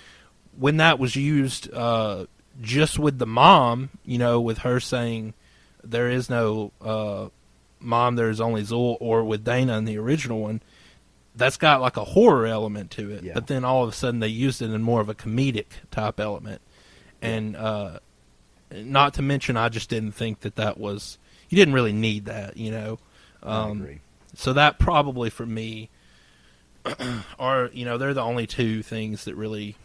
when 0.59 0.77
that 0.79 0.99
was 0.99 1.17
used, 1.17 1.73
uh, 1.73 2.27
just 2.61 2.99
with 2.99 3.19
the 3.19 3.27
mom, 3.27 3.91
you 4.05 4.19
know, 4.19 4.41
with 4.41 4.59
her 4.59 4.81
saying, 4.81 5.35
"There 5.83 6.11
is 6.11 6.29
no 6.29 6.73
uh, 6.83 7.29
mom, 7.81 8.17
there 8.17 8.31
is 8.31 8.41
only 8.41 8.63
Zuul," 8.63 8.97
or 9.01 9.25
with 9.25 9.45
Dana 9.45 9.79
in 9.79 9.85
the 9.85 9.99
original 9.99 10.41
one, 10.41 10.61
that's 11.35 11.57
got 11.57 11.81
like 11.81 11.97
a 11.97 12.05
horror 12.05 12.47
element 12.47 12.91
to 12.93 13.11
it. 13.11 13.25
Yeah. 13.25 13.33
But 13.35 13.47
then 13.47 13.65
all 13.65 13.83
of 13.83 13.89
a 13.91 13.93
sudden, 13.93 14.21
they 14.21 14.29
used 14.29 14.63
it 14.63 14.71
in 14.71 14.83
more 14.83 15.01
of 15.01 15.09
a 15.09 15.15
comedic 15.15 15.67
type 15.91 16.21
element, 16.21 16.61
and 17.21 17.57
uh, 17.57 17.99
not 18.73 19.15
to 19.15 19.23
mention, 19.23 19.57
I 19.57 19.69
just 19.69 19.89
didn't 19.91 20.13
think 20.13 20.41
that 20.41 20.57
that 20.57 20.79
was. 20.79 21.19
You 21.49 21.57
didn't 21.57 21.75
really 21.75 21.93
need 21.93 22.25
that, 22.27 22.57
you 22.57 22.71
know. 22.71 22.99
Um, 23.43 23.83
agree. 23.83 24.01
so 24.35 24.55
that 24.55 24.79
probably 24.79 25.29
for 25.29 25.45
me 25.45 25.91
are 27.39 27.69
you 27.73 27.85
know 27.85 27.99
they're 27.99 28.15
the 28.15 28.23
only 28.23 28.47
two 28.47 28.83
things 28.83 29.25
that 29.25 29.35
really 29.35 29.77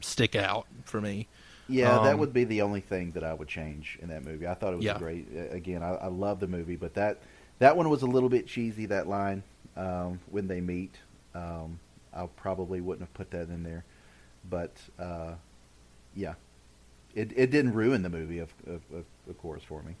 stick 0.00 0.34
out 0.36 0.66
for 0.84 1.00
me. 1.00 1.28
Yeah, 1.68 1.98
that 2.02 2.14
um, 2.14 2.20
would 2.20 2.32
be 2.32 2.44
the 2.44 2.62
only 2.62 2.80
thing 2.80 3.12
that 3.12 3.22
I 3.22 3.34
would 3.34 3.48
change 3.48 3.98
in 4.00 4.08
that 4.08 4.24
movie. 4.24 4.46
I 4.46 4.54
thought 4.54 4.72
it 4.72 4.76
was 4.76 4.84
Yeah. 4.86 4.96
a 4.96 4.98
great. 4.98 5.26
Again, 5.50 5.82
I, 5.82 5.94
I 5.96 6.06
love 6.06 6.40
the 6.40 6.46
movie, 6.46 6.76
but 6.76 6.94
that 6.94 7.18
that 7.58 7.76
one 7.76 7.90
was 7.90 8.02
a 8.02 8.06
little 8.06 8.30
bit 8.30 8.46
cheesy. 8.46 8.86
That 8.86 9.06
line 9.06 9.42
um, 9.78 10.20
when 10.30 10.48
they 10.48 10.60
meet, 10.60 10.96
um, 11.34 11.78
I 12.12 12.26
probably 12.36 12.82
wouldn't 12.82 13.08
have 13.08 13.14
put 13.14 13.30
that 13.30 13.48
in 13.48 13.62
there. 13.62 13.84
But 14.48 14.76
uh, 14.98 15.32
yeah, 16.14 16.34
it 17.14 17.32
it 17.34 17.50
didn't 17.50 17.72
ruin 17.72 18.02
the 18.02 18.10
movie, 18.10 18.40
of 18.40 18.52
of, 18.66 18.82
of, 18.94 19.04
of 19.28 19.38
course, 19.38 19.62
for 19.62 19.82
me. 19.82 19.94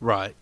Right. 0.00 0.34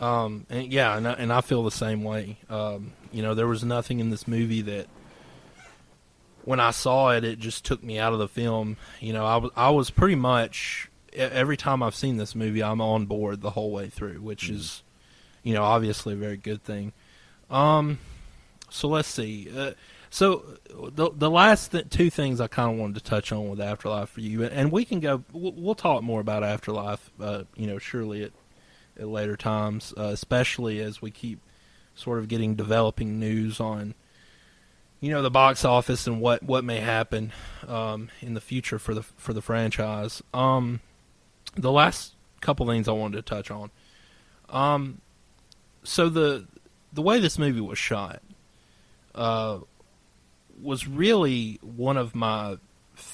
Um, 0.00 0.46
and 0.48 0.72
yeah, 0.72 0.96
and 0.96 1.06
I, 1.06 1.12
and 1.12 1.32
I 1.32 1.42
feel 1.42 1.62
the 1.62 1.70
same 1.70 2.02
way. 2.02 2.38
Um, 2.48 2.92
you 3.12 3.22
know, 3.22 3.34
there 3.34 3.46
was 3.46 3.62
nothing 3.62 4.00
in 4.00 4.08
this 4.08 4.26
movie 4.26 4.62
that 4.62 4.86
when 6.44 6.60
I 6.60 6.70
saw 6.70 7.10
it, 7.10 7.22
it 7.22 7.38
just 7.38 7.64
took 7.64 7.84
me 7.84 7.98
out 7.98 8.12
of 8.12 8.18
the 8.18 8.26
film. 8.28 8.78
You 9.00 9.12
know, 9.12 9.26
I 9.26 9.36
was 9.36 9.50
I 9.54 9.70
was 9.70 9.90
pretty 9.90 10.16
much 10.16 10.88
every 11.14 11.56
time 11.56 11.82
I've 11.82 11.94
seen 11.94 12.16
this 12.16 12.34
movie, 12.34 12.62
I'm 12.62 12.80
on 12.80 13.06
board 13.06 13.40
the 13.40 13.50
whole 13.50 13.70
way 13.70 13.88
through, 13.88 14.20
which 14.20 14.48
is, 14.48 14.82
you 15.42 15.54
know, 15.54 15.62
obviously 15.62 16.14
a 16.14 16.16
very 16.16 16.36
good 16.36 16.62
thing. 16.62 16.92
Um, 17.50 17.98
so 18.70 18.88
let's 18.88 19.08
see. 19.08 19.48
Uh, 19.54 19.72
so 20.10 20.44
the 20.68 21.10
the 21.10 21.30
last 21.30 21.72
th- 21.72 21.88
two 21.90 22.10
things 22.10 22.40
I 22.40 22.46
kind 22.46 22.72
of 22.72 22.78
wanted 22.78 22.96
to 22.96 23.04
touch 23.04 23.32
on 23.32 23.48
with 23.48 23.60
Afterlife 23.60 24.10
for 24.10 24.20
you, 24.20 24.44
and 24.44 24.70
we 24.70 24.84
can 24.84 25.00
go. 25.00 25.24
We'll, 25.32 25.52
we'll 25.52 25.74
talk 25.74 26.02
more 26.02 26.20
about 26.20 26.44
Afterlife. 26.44 27.10
Uh, 27.20 27.44
you 27.56 27.66
know, 27.66 27.78
surely 27.78 28.24
at 28.24 28.32
at 28.98 29.08
later 29.08 29.36
times, 29.36 29.94
uh, 29.96 30.04
especially 30.04 30.80
as 30.80 31.00
we 31.00 31.10
keep 31.10 31.40
sort 31.94 32.18
of 32.18 32.28
getting 32.28 32.54
developing 32.54 33.18
news 33.18 33.60
on, 33.60 33.94
you 35.00 35.10
know, 35.10 35.22
the 35.22 35.30
box 35.30 35.64
office 35.64 36.06
and 36.06 36.20
what, 36.20 36.42
what 36.42 36.64
may 36.64 36.80
happen 36.80 37.32
um, 37.66 38.10
in 38.20 38.34
the 38.34 38.40
future 38.40 38.78
for 38.78 38.94
the 38.94 39.02
for 39.02 39.32
the 39.32 39.42
franchise. 39.42 40.22
Um, 40.32 40.80
the 41.54 41.72
last 41.72 42.14
couple 42.40 42.66
things 42.66 42.88
I 42.88 42.92
wanted 42.92 43.16
to 43.16 43.22
touch 43.22 43.50
on. 43.50 43.70
Um, 44.48 45.00
so 45.82 46.08
the 46.08 46.46
the 46.92 47.02
way 47.02 47.18
this 47.18 47.38
movie 47.38 47.60
was 47.60 47.78
shot 47.78 48.22
uh, 49.14 49.58
was 50.60 50.86
really 50.86 51.58
one 51.62 51.96
of 51.96 52.14
my, 52.14 52.58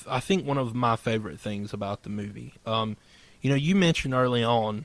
I 0.09 0.21
think 0.21 0.45
one 0.45 0.59
of 0.59 0.75
my 0.75 0.97
favorite 0.97 1.39
things 1.39 1.73
about 1.73 2.03
the 2.03 2.11
movie. 2.11 2.55
Um, 2.67 2.97
you 3.41 3.51
know, 3.51 3.57
you 3.57 3.77
mentioned 3.77 4.15
early 4.15 4.43
on 4.43 4.85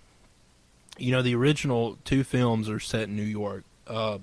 you 0.98 1.12
know 1.12 1.22
the 1.22 1.36
original 1.36 1.98
two 2.04 2.24
films 2.24 2.70
are 2.70 2.80
set 2.80 3.04
in 3.04 3.16
New 3.16 3.24
York. 3.24 3.64
Uh, 3.88 4.20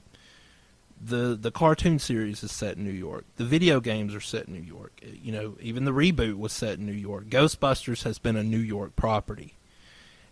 the 1.02 1.36
the 1.40 1.50
cartoon 1.50 1.98
series 1.98 2.42
is 2.42 2.52
set 2.52 2.76
in 2.76 2.84
New 2.84 2.90
York. 2.90 3.24
The 3.36 3.44
video 3.44 3.80
games 3.80 4.14
are 4.14 4.20
set 4.20 4.46
in 4.46 4.54
New 4.54 4.60
York. 4.62 5.00
You 5.02 5.32
know, 5.32 5.56
even 5.60 5.84
the 5.84 5.92
reboot 5.92 6.36
was 6.36 6.52
set 6.52 6.78
in 6.78 6.86
New 6.86 6.92
York. 6.92 7.26
Ghostbusters 7.28 8.04
has 8.04 8.18
been 8.18 8.36
a 8.36 8.44
New 8.44 8.58
York 8.58 8.96
property. 8.96 9.54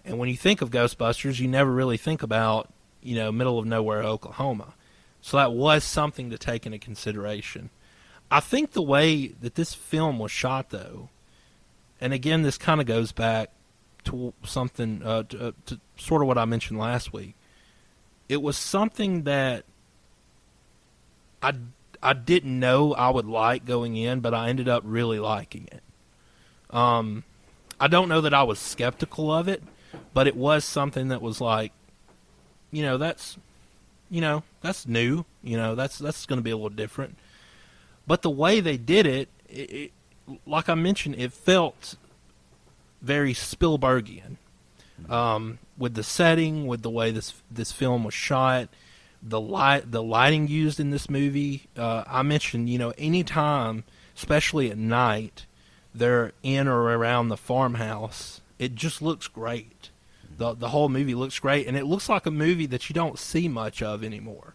And 0.04 0.18
when 0.18 0.28
you 0.28 0.36
think 0.36 0.62
of 0.62 0.70
Ghostbusters, 0.70 1.38
you 1.38 1.48
never 1.48 1.70
really 1.70 1.96
think 1.96 2.22
about, 2.22 2.70
you 3.02 3.14
know, 3.16 3.32
middle 3.32 3.58
of 3.58 3.66
nowhere 3.66 4.02
Oklahoma. 4.02 4.74
So 5.20 5.36
that 5.36 5.52
was 5.52 5.84
something 5.84 6.30
to 6.30 6.38
take 6.38 6.66
into 6.66 6.78
consideration. 6.78 7.70
I 8.30 8.40
think 8.40 8.72
the 8.72 8.82
way 8.82 9.28
that 9.28 9.54
this 9.54 9.74
film 9.74 10.18
was 10.18 10.30
shot 10.30 10.70
though, 10.70 11.08
and 12.00 12.12
again 12.12 12.42
this 12.42 12.58
kind 12.58 12.80
of 12.80 12.86
goes 12.86 13.12
back 13.12 13.50
to 14.04 14.32
something 14.44 15.02
uh, 15.04 15.24
to, 15.24 15.48
uh, 15.48 15.52
to 15.66 15.80
sort 15.96 16.22
of 16.22 16.28
what 16.28 16.38
I 16.38 16.44
mentioned 16.44 16.78
last 16.78 17.12
week. 17.12 17.34
It 18.28 18.42
was 18.42 18.56
something 18.56 19.24
that 19.24 19.64
I 21.42 21.54
I 22.02 22.12
didn't 22.12 22.58
know 22.58 22.94
I 22.94 23.10
would 23.10 23.26
like 23.26 23.64
going 23.64 23.96
in, 23.96 24.20
but 24.20 24.34
I 24.34 24.48
ended 24.48 24.68
up 24.68 24.82
really 24.84 25.18
liking 25.18 25.68
it. 25.72 25.82
Um, 26.70 27.24
I 27.80 27.88
don't 27.88 28.08
know 28.08 28.20
that 28.20 28.34
I 28.34 28.42
was 28.42 28.58
skeptical 28.58 29.32
of 29.32 29.48
it, 29.48 29.62
but 30.12 30.26
it 30.26 30.36
was 30.36 30.64
something 30.64 31.08
that 31.08 31.22
was 31.22 31.40
like, 31.40 31.72
you 32.70 32.82
know, 32.82 32.98
that's, 32.98 33.36
you 34.10 34.20
know, 34.20 34.42
that's 34.60 34.86
new. 34.86 35.24
You 35.42 35.56
know, 35.56 35.74
that's 35.74 35.98
that's 35.98 36.26
going 36.26 36.38
to 36.38 36.42
be 36.42 36.50
a 36.50 36.56
little 36.56 36.68
different. 36.68 37.16
But 38.06 38.22
the 38.22 38.30
way 38.30 38.60
they 38.60 38.76
did 38.76 39.06
it, 39.06 39.28
it, 39.48 39.72
it 39.72 39.92
like 40.46 40.68
I 40.68 40.74
mentioned, 40.74 41.16
it 41.18 41.32
felt 41.32 41.96
very 43.02 43.34
Spielbergian. 43.34 44.36
Um, 45.08 45.60
with 45.76 45.94
the 45.94 46.02
setting, 46.02 46.66
with 46.66 46.82
the 46.82 46.90
way 46.90 47.12
this 47.12 47.34
this 47.50 47.70
film 47.70 48.02
was 48.02 48.14
shot, 48.14 48.68
the 49.22 49.40
light 49.40 49.92
the 49.92 50.02
lighting 50.02 50.48
used 50.48 50.80
in 50.80 50.90
this 50.90 51.08
movie. 51.08 51.66
Uh, 51.76 52.02
I 52.06 52.22
mentioned, 52.22 52.68
you 52.68 52.78
know, 52.78 52.92
anytime, 52.98 53.84
especially 54.16 54.70
at 54.70 54.78
night, 54.78 55.46
they're 55.94 56.32
in 56.42 56.66
or 56.66 56.82
around 56.82 57.28
the 57.28 57.36
farmhouse, 57.36 58.40
it 58.58 58.74
just 58.74 59.00
looks 59.00 59.28
great. 59.28 59.90
The 60.38 60.54
The 60.54 60.68
whole 60.68 60.88
movie 60.88 61.14
looks 61.14 61.38
great, 61.38 61.66
and 61.66 61.76
it 61.76 61.84
looks 61.84 62.08
like 62.08 62.24
a 62.26 62.30
movie 62.30 62.66
that 62.66 62.88
you 62.88 62.94
don't 62.94 63.18
see 63.18 63.48
much 63.48 63.82
of 63.82 64.02
anymore. 64.02 64.54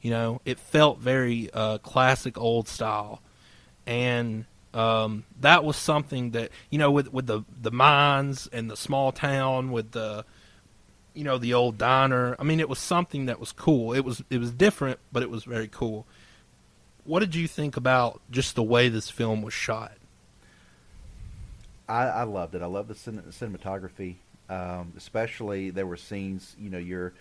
You 0.00 0.10
know, 0.10 0.40
it 0.44 0.58
felt 0.58 0.98
very 0.98 1.50
uh, 1.52 1.78
classic, 1.78 2.38
old 2.38 2.68
style, 2.68 3.20
and 3.86 4.46
um, 4.72 5.24
that 5.40 5.64
was 5.64 5.76
something 5.76 6.30
that 6.32 6.50
you 6.70 6.78
know, 6.78 6.90
with 6.90 7.12
with 7.12 7.26
the 7.26 7.42
the 7.60 7.70
mines 7.70 8.48
and 8.52 8.70
the 8.70 8.76
small 8.76 9.12
town, 9.12 9.70
with 9.70 9.92
the 9.92 10.24
you 11.14 11.24
know 11.24 11.38
the 11.38 11.54
old 11.54 11.78
diner. 11.78 12.36
I 12.38 12.42
mean, 12.44 12.60
it 12.60 12.68
was 12.68 12.78
something 12.78 13.26
that 13.26 13.38
was 13.38 13.52
cool. 13.52 13.92
It 13.92 14.04
was 14.04 14.22
it 14.30 14.38
was 14.38 14.50
different, 14.50 14.98
but 15.12 15.22
it 15.22 15.30
was 15.30 15.44
very 15.44 15.68
cool. 15.68 16.06
What 17.04 17.20
did 17.20 17.34
you 17.34 17.46
think 17.46 17.76
about 17.76 18.20
just 18.30 18.54
the 18.54 18.62
way 18.62 18.88
this 18.88 19.10
film 19.10 19.42
was 19.42 19.52
shot? 19.52 19.92
I, 21.88 22.04
I 22.04 22.22
loved 22.22 22.54
it. 22.54 22.62
I 22.62 22.66
love 22.66 22.88
the 22.88 22.94
cin- 22.94 23.22
cinematography, 23.30 24.16
um, 24.48 24.92
especially 24.96 25.70
there 25.70 25.86
were 25.86 25.96
scenes. 25.96 26.56
You 26.58 26.70
know, 26.70 26.78
you're 26.78 27.12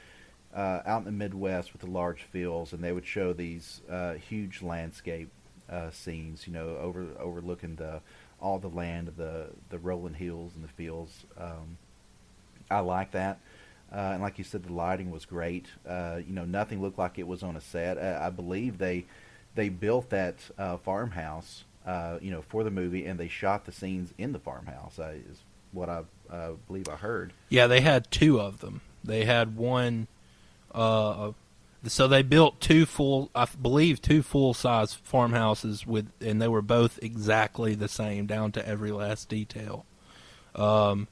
uh, 0.56 0.82
out 0.86 1.00
in 1.00 1.06
the 1.06 1.12
Midwest 1.12 1.74
with 1.74 1.82
the 1.82 1.90
large 1.90 2.24
fields, 2.24 2.74
and 2.74 2.84
they 2.84 2.92
would 2.92 3.06
show 3.06 3.34
these 3.34 3.82
uh, 3.90 4.14
huge 4.14 4.62
landscape 4.62 5.30
uh, 5.70 5.90
scenes. 5.92 6.48
You 6.48 6.54
know, 6.54 6.78
over 6.78 7.08
overlooking 7.20 7.76
the 7.76 8.02
all 8.40 8.60
the 8.60 8.70
land, 8.70 9.08
of 9.08 9.18
the 9.18 9.48
the 9.70 9.80
rolling 9.80 10.14
hills 10.14 10.54
and 10.56 10.64
the 10.64 10.70
fields. 10.70 11.26
Um, 11.38 11.78
I 12.70 12.80
like 12.80 13.12
that. 13.12 13.40
Uh, 13.92 14.14
and 14.14 14.22
like 14.22 14.40
you 14.40 14.44
said, 14.44 14.64
the 14.64 14.74
lighting 14.74 15.12
was 15.12 15.26
great. 15.26 15.68
Uh, 15.88 16.20
you 16.26 16.34
know, 16.34 16.46
nothing 16.46 16.82
looked 16.82 16.98
like 16.98 17.20
it 17.20 17.28
was 17.28 17.44
on 17.44 17.56
a 17.56 17.62
set. 17.62 17.98
Uh, 17.98 18.20
I 18.22 18.30
believe 18.30 18.78
they 18.78 19.06
they 19.56 19.70
built 19.70 20.10
that 20.10 20.40
farmhouse, 20.84 21.64
you 22.22 22.32
know, 22.32 22.42
for 22.42 22.64
the 22.64 22.72
movie, 22.72 23.06
and 23.06 23.20
they 23.20 23.28
shot 23.28 23.66
the 23.66 23.72
scenes 23.72 24.14
in 24.18 24.34
the 24.34 24.40
farmhouse. 24.40 25.00
What 25.74 25.90
I 25.90 26.04
believe 26.68 26.90
I 26.90 26.96
heard. 26.96 27.34
Yeah, 27.50 27.68
they 27.68 27.82
had 27.82 28.10
two 28.10 28.40
of 28.40 28.60
them. 28.60 28.82
They 29.04 29.26
had 29.26 29.56
one. 29.56 30.08
Uh, 30.74 31.32
so 31.86 32.08
they 32.08 32.22
built 32.22 32.62
two 32.62 32.86
full, 32.86 33.30
I 33.36 33.46
believe, 33.46 34.02
two 34.02 34.24
full 34.24 34.54
size 34.54 34.94
farmhouses 34.94 35.86
with, 35.86 36.10
and 36.22 36.42
they 36.42 36.48
were 36.48 36.62
both 36.62 36.98
exactly 37.02 37.76
the 37.76 37.90
same 37.90 38.26
down 38.26 38.52
to 38.54 38.68
every 38.68 38.92
last 38.92 39.28
detail. 39.30 39.86
Um, 40.56 41.08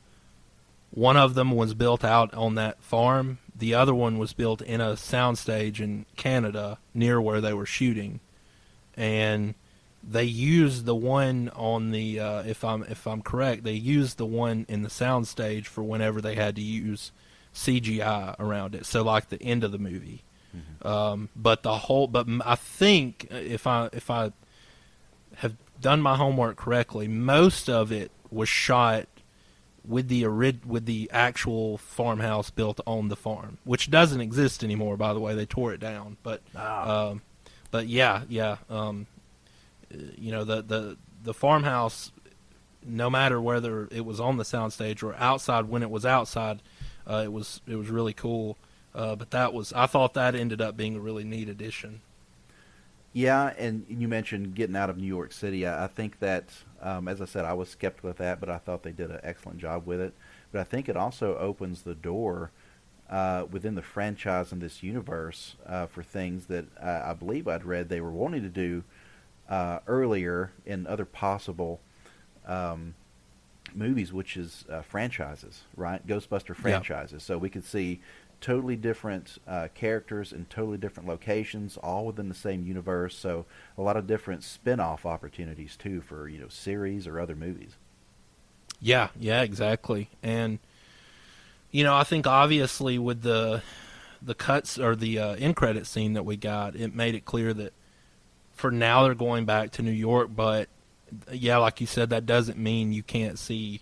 one 0.91 1.17
of 1.17 1.36
them 1.36 1.52
was 1.52 1.74
built 1.74 2.04
out 2.04 2.34
on 2.34 2.56
that 2.56 2.82
farm. 2.82 3.39
The 3.56 3.74
other 3.74 3.93
one 3.93 4.17
was 4.17 4.34
built 4.34 4.62
in 4.62 4.82
a 4.82 4.93
soundstage 4.93 5.80
in 5.80 6.06
Canada 6.15 6.80
near 6.93 7.21
where 7.21 7.41
they 7.41 7.54
were 7.54 7.65
shooting, 7.65 8.21
and 8.95 9.56
they 10.03 10.23
used 10.23 10.85
the 10.85 10.95
one 10.95 11.49
on 11.55 11.91
the 11.91 12.19
uh, 12.19 12.43
if 12.43 12.63
I'm 12.63 12.83
if 12.83 13.05
I'm 13.05 13.21
correct, 13.21 13.63
they 13.63 13.73
used 13.73 14.17
the 14.17 14.25
one 14.25 14.65
in 14.67 14.81
the 14.81 14.89
soundstage 14.89 15.65
for 15.65 15.83
whenever 15.83 16.21
they 16.21 16.35
had 16.35 16.55
to 16.55 16.61
use 16.61 17.11
CGI 17.53 18.35
around 18.39 18.75
it. 18.75 18.85
So 18.85 19.03
like 19.03 19.29
the 19.29 19.41
end 19.41 19.63
of 19.63 19.71
the 19.71 19.77
movie, 19.77 20.23
mm-hmm. 20.55 20.87
um, 20.87 21.29
but 21.35 21.63
the 21.63 21.77
whole. 21.77 22.07
But 22.07 22.27
I 22.45 22.55
think 22.55 23.27
if 23.29 23.67
I 23.67 23.89
if 23.93 24.09
I 24.09 24.31
have 25.35 25.55
done 25.79 26.01
my 26.01 26.15
homework 26.15 26.57
correctly, 26.57 27.07
most 27.07 27.69
of 27.69 27.91
it 27.91 28.11
was 28.31 28.49
shot 28.49 29.07
with 29.87 30.07
the 30.07 30.25
with 30.65 30.85
the 30.85 31.09
actual 31.13 31.77
farmhouse 31.77 32.49
built 32.49 32.79
on 32.87 33.09
the 33.09 33.15
farm, 33.15 33.59
which 33.63 33.91
doesn't 33.91 34.21
exist 34.21 34.63
anymore. 34.63 34.97
By 34.97 35.13
the 35.13 35.19
way, 35.19 35.35
they 35.35 35.45
tore 35.45 35.73
it 35.73 35.79
down. 35.79 36.17
But 36.23 36.41
ah. 36.55 37.09
um, 37.09 37.21
but 37.69 37.87
yeah, 37.87 38.23
yeah. 38.29 38.57
Um, 38.69 39.07
you 40.17 40.32
know 40.32 40.43
the 40.43 40.62
the 40.62 40.97
the 41.23 41.34
farmhouse, 41.34 42.12
no 42.84 43.10
matter 43.10 43.41
whether 43.41 43.88
it 43.91 44.06
was 44.06 44.19
on 44.19 44.38
the 44.38 44.43
soundstage 44.43 45.04
or 45.04 45.15
outside, 45.15 45.65
when 45.65 45.84
it 45.84 45.89
was 45.89 46.06
outside, 46.06 46.62
uh, 47.08 47.21
it 47.23 47.32
was 47.32 47.62
it 47.67 47.75
was 47.75 47.89
really 47.89 48.13
cool. 48.13 48.58
Uh, 48.93 49.15
but 49.15 49.32
that 49.32 49.54
was 49.54 49.71
I 49.73 49.86
thought 49.86 50.13
that 50.15 50.36
ended 50.36 50.62
up 50.62 50.75
being 50.75 50.95
a 50.95 50.99
really 50.99 51.23
neat 51.23 51.49
addition. 51.49 52.01
Yeah, 53.13 53.54
and 53.58 53.86
you 53.89 54.08
mentioned 54.08 54.56
getting 54.56 54.75
out 54.75 54.89
of 54.89 54.97
New 54.97 55.08
York 55.08 55.34
City. 55.34 55.67
I, 55.67 55.86
I 55.86 55.88
think 55.88 56.19
that, 56.19 56.49
um, 56.82 57.10
as 57.10 57.21
I 57.21 57.25
said, 57.25 57.43
I 57.43 57.54
was 57.54 57.67
skeptical 57.67 58.10
with 58.10 58.17
that, 58.17 58.39
but 58.39 58.49
I 58.49 58.58
thought 58.58 58.84
they 58.84 58.93
did 58.93 59.12
an 59.12 59.19
excellent 59.21 59.60
job 59.60 59.86
with 59.86 59.99
it. 59.99 60.13
But 60.51 60.62
I 60.62 60.63
think 60.63 60.88
it 60.88 60.95
also 60.95 61.38
opens 61.38 61.82
the 61.82 61.93
door 61.93 62.51
uh, 63.10 63.45
within 63.51 63.75
the 63.75 63.82
franchise 63.82 64.54
and 64.54 64.62
this 64.62 64.82
universe 64.82 65.56
uh, 65.67 65.86
for 65.88 66.04
things 66.04 66.45
that 66.45 66.65
uh, 66.82 67.01
I 67.06 67.13
believe 67.13 67.47
I'd 67.47 67.65
read 67.65 67.89
they 67.89 67.99
were 67.99 68.12
wanting 68.12 68.43
to 68.43 68.49
do 68.49 68.84
uh, 69.51 69.79
earlier 69.85 70.53
in 70.65 70.87
other 70.87 71.03
possible 71.03 71.81
um, 72.47 72.95
movies, 73.75 74.13
which 74.13 74.37
is 74.37 74.63
uh, 74.71 74.81
franchises, 74.81 75.63
right? 75.75 76.07
Ghostbuster 76.07 76.55
franchises. 76.55 77.13
Yep. 77.13 77.21
So 77.21 77.37
we 77.37 77.49
could 77.49 77.65
see 77.65 77.99
totally 78.39 78.77
different 78.77 79.37
uh, 79.45 79.67
characters 79.75 80.31
in 80.31 80.45
totally 80.45 80.77
different 80.77 81.07
locations, 81.07 81.75
all 81.75 82.05
within 82.05 82.29
the 82.29 82.33
same 82.33 82.65
universe. 82.65 83.15
So 83.15 83.45
a 83.77 83.81
lot 83.81 83.97
of 83.97 84.07
different 84.07 84.43
spin-off 84.43 85.05
opportunities 85.05 85.75
too 85.75 85.99
for 85.99 86.29
you 86.29 86.39
know 86.39 86.47
series 86.47 87.05
or 87.05 87.19
other 87.19 87.35
movies. 87.35 87.75
Yeah, 88.79 89.09
yeah, 89.19 89.41
exactly. 89.41 90.09
And 90.23 90.59
you 91.71 91.83
know, 91.83 91.95
I 91.95 92.05
think 92.05 92.25
obviously 92.25 92.97
with 92.97 93.21
the 93.21 93.63
the 94.21 94.33
cuts 94.33 94.79
or 94.79 94.95
the 94.95 95.19
uh, 95.19 95.35
end 95.35 95.57
credit 95.57 95.85
scene 95.87 96.13
that 96.13 96.23
we 96.23 96.37
got, 96.37 96.73
it 96.73 96.95
made 96.95 97.15
it 97.15 97.25
clear 97.25 97.53
that 97.53 97.73
for 98.62 98.71
now 98.71 99.04
they're 99.04 99.15
going 99.15 99.45
back 99.45 99.71
to 99.71 99.82
New 99.82 99.91
York. 99.91 100.30
But 100.34 100.69
yeah, 101.32 101.58
like 101.58 101.82
you 101.82 101.88
said, 101.88 102.12
that 102.12 102.26
doesn't 102.26 102.58
mean 102.58 102.93
you 102.93 103.04
can't 103.04 103.38
see 103.38 103.82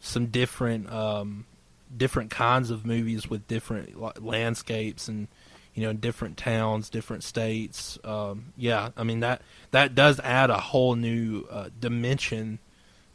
some 0.00 0.26
different 0.26 0.90
um, 0.90 1.46
different 1.94 2.30
kinds 2.30 2.70
of 2.70 2.86
movies 2.86 3.28
with 3.28 3.46
different 3.46 4.24
landscapes 4.24 5.06
and 5.08 5.28
you 5.74 5.82
know 5.82 5.92
different 5.92 6.38
towns, 6.38 6.88
different 6.88 7.22
states. 7.22 7.98
Um, 8.02 8.52
yeah, 8.56 8.88
I 8.96 9.04
mean 9.04 9.20
that 9.20 9.42
that 9.70 9.94
does 9.94 10.18
add 10.20 10.50
a 10.50 10.58
whole 10.58 10.96
new 10.96 11.46
uh, 11.50 11.68
dimension 11.78 12.58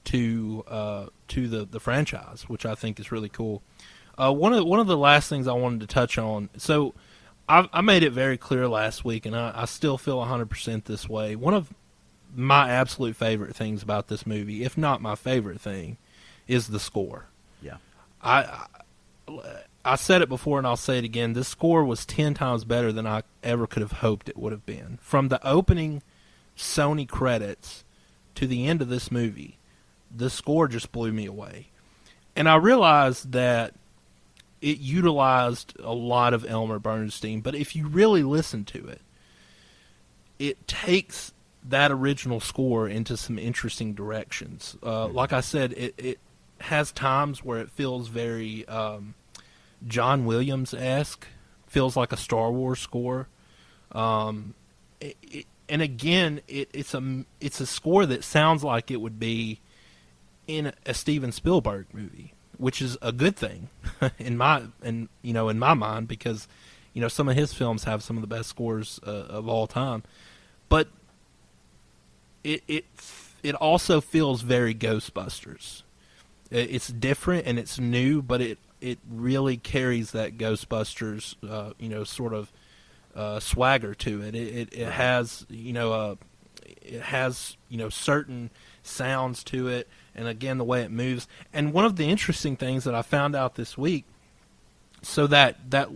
to 0.05 0.63
uh, 0.67 1.05
to 1.29 1.47
the 1.47 1.65
the 1.65 1.79
franchise, 1.79 2.45
which 2.47 2.65
I 2.65 2.75
think 2.75 2.99
is 2.99 3.11
really 3.11 3.29
cool. 3.29 3.63
Uh, 4.17 4.31
one 4.31 4.53
of 4.53 4.63
one 4.63 4.79
of 4.79 4.87
the 4.87 4.97
last 4.97 5.27
things 5.27 5.47
I 5.47 5.53
wanted 5.53 5.81
to 5.81 5.87
touch 5.87 6.17
on. 6.17 6.49
So 6.55 6.93
I, 7.49 7.69
I 7.71 7.81
made 7.81 8.03
it 8.03 8.11
very 8.11 8.37
clear 8.37 8.67
last 8.67 9.05
week, 9.05 9.25
and 9.25 9.35
I, 9.35 9.51
I 9.55 9.65
still 9.65 9.97
feel 9.97 10.17
100% 10.17 10.83
this 10.83 11.07
way. 11.07 11.35
One 11.35 11.53
of 11.53 11.73
my 12.35 12.69
absolute 12.69 13.15
favorite 13.15 13.55
things 13.55 13.81
about 13.81 14.07
this 14.07 14.25
movie, 14.25 14.63
if 14.63 14.77
not 14.77 15.01
my 15.01 15.15
favorite 15.15 15.61
thing, 15.61 15.97
is 16.47 16.67
the 16.67 16.79
score. 16.79 17.25
Yeah. 17.61 17.77
I, 18.21 18.67
I 19.83 19.95
said 19.95 20.21
it 20.21 20.29
before 20.29 20.57
and 20.57 20.67
I'll 20.67 20.75
say 20.75 20.97
it 20.97 21.05
again. 21.05 21.33
This 21.33 21.47
score 21.47 21.83
was 21.83 22.05
10 22.05 22.33
times 22.33 22.65
better 22.65 22.91
than 22.91 23.07
I 23.07 23.23
ever 23.43 23.67
could 23.67 23.81
have 23.81 23.93
hoped 23.93 24.29
it 24.29 24.37
would 24.37 24.51
have 24.51 24.65
been. 24.65 24.99
From 25.01 25.29
the 25.29 25.45
opening 25.47 26.03
Sony 26.57 27.07
credits 27.07 27.83
to 28.35 28.47
the 28.47 28.67
end 28.67 28.81
of 28.81 28.89
this 28.89 29.11
movie, 29.11 29.57
the 30.15 30.29
score 30.29 30.67
just 30.67 30.91
blew 30.91 31.11
me 31.11 31.25
away. 31.25 31.69
And 32.35 32.47
I 32.47 32.55
realized 32.55 33.31
that 33.31 33.73
it 34.61 34.79
utilized 34.79 35.79
a 35.79 35.93
lot 35.93 36.33
of 36.33 36.45
Elmer 36.45 36.79
Bernstein, 36.79 37.41
but 37.41 37.55
if 37.55 37.75
you 37.75 37.87
really 37.87 38.23
listen 38.23 38.65
to 38.65 38.87
it, 38.87 39.01
it 40.39 40.67
takes 40.67 41.33
that 41.63 41.91
original 41.91 42.39
score 42.39 42.87
into 42.87 43.17
some 43.17 43.37
interesting 43.37 43.93
directions. 43.93 44.77
Uh, 44.81 45.07
like 45.07 45.33
I 45.33 45.41
said, 45.41 45.73
it, 45.73 45.93
it 45.97 46.19
has 46.59 46.91
times 46.91 47.43
where 47.43 47.59
it 47.59 47.69
feels 47.69 48.07
very 48.07 48.67
um, 48.67 49.15
John 49.85 50.25
Williams 50.25 50.73
esque, 50.73 51.27
feels 51.67 51.95
like 51.95 52.11
a 52.11 52.17
Star 52.17 52.51
Wars 52.51 52.79
score. 52.79 53.27
Um, 53.91 54.53
it, 54.99 55.17
it, 55.21 55.45
and 55.69 55.81
again, 55.81 56.41
it, 56.47 56.69
it's 56.73 56.93
a 56.93 57.25
it's 57.41 57.59
a 57.59 57.65
score 57.65 58.05
that 58.05 58.23
sounds 58.23 58.63
like 58.63 58.89
it 58.89 59.01
would 59.01 59.19
be 59.19 59.59
in 60.47 60.71
a 60.85 60.93
Steven 60.93 61.31
Spielberg 61.31 61.87
movie, 61.93 62.33
which 62.57 62.81
is 62.81 62.97
a 63.01 63.11
good 63.11 63.35
thing 63.35 63.69
in 64.19 64.37
my 64.37 64.63
and 64.81 65.09
you 65.21 65.33
know 65.33 65.49
in 65.49 65.59
my 65.59 65.73
mind 65.73 66.07
because 66.07 66.47
you 66.93 67.01
know 67.01 67.07
some 67.07 67.29
of 67.29 67.35
his 67.35 67.53
films 67.53 67.83
have 67.83 68.03
some 68.03 68.17
of 68.17 68.21
the 68.21 68.27
best 68.27 68.49
scores 68.49 68.99
uh, 69.05 69.09
of 69.09 69.47
all 69.47 69.67
time, 69.67 70.03
but 70.69 70.87
it 72.43 72.63
it 72.67 72.85
it 73.43 73.55
also 73.55 74.01
feels 74.01 74.41
very 74.41 74.73
Ghostbusters. 74.73 75.83
It's 76.49 76.87
different 76.87 77.45
and 77.45 77.59
it's 77.59 77.77
new, 77.77 78.21
but 78.21 78.41
it 78.41 78.57
it 78.79 78.99
really 79.09 79.57
carries 79.57 80.11
that 80.11 80.37
Ghostbusters, 80.37 81.35
uh, 81.47 81.73
you 81.79 81.89
know, 81.89 82.03
sort 82.03 82.33
of 82.33 82.51
uh, 83.15 83.39
swagger 83.39 83.95
to 83.95 84.21
it. 84.21 84.35
It, 84.35 84.55
it, 84.55 84.73
it 84.73 84.91
has, 84.91 85.45
you 85.49 85.73
know, 85.73 85.91
uh, 85.91 86.15
it 86.81 87.01
has, 87.01 87.57
you 87.69 87.77
know, 87.77 87.89
certain 87.89 88.51
sounds 88.83 89.43
to 89.45 89.67
it, 89.67 89.87
and 90.17 90.27
again, 90.27 90.57
the 90.57 90.63
way 90.63 90.81
it 90.81 90.91
moves. 90.91 91.27
And 91.53 91.71
one 91.71 91.85
of 91.85 91.95
the 91.95 92.09
interesting 92.09 92.57
things 92.57 92.83
that 92.83 92.95
I 92.95 93.03
found 93.03 93.35
out 93.35 93.55
this 93.55 93.77
week, 93.77 94.05
so 95.01 95.27
that 95.27 95.69
that 95.69 95.89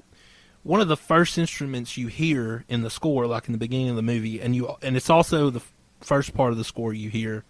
one 0.64 0.80
of 0.80 0.88
the 0.88 0.98
first 0.98 1.38
instruments 1.38 1.98
you 1.98 2.08
hear 2.08 2.64
in 2.70 2.84
the 2.84 2.90
score, 2.90 3.26
like 3.26 3.48
in 3.48 3.52
the 3.52 3.58
beginning 3.58 3.90
of 3.90 3.96
the 3.96 4.02
movie, 4.02 4.40
and 4.40 4.56
you, 4.56 4.76
and 4.82 4.96
it's 4.96 5.10
also 5.10 5.50
the 5.50 5.62
first 6.02 6.34
part 6.34 6.52
of 6.52 6.58
the 6.58 6.64
score 6.64 6.94
you 6.94 7.10
hear 7.10 7.44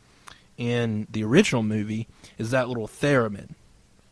in 0.58 1.08
the 1.12 1.24
original 1.24 1.64
movie, 1.64 2.08
is 2.38 2.52
that 2.52 2.70
little 2.70 2.88
theremin 2.88 3.56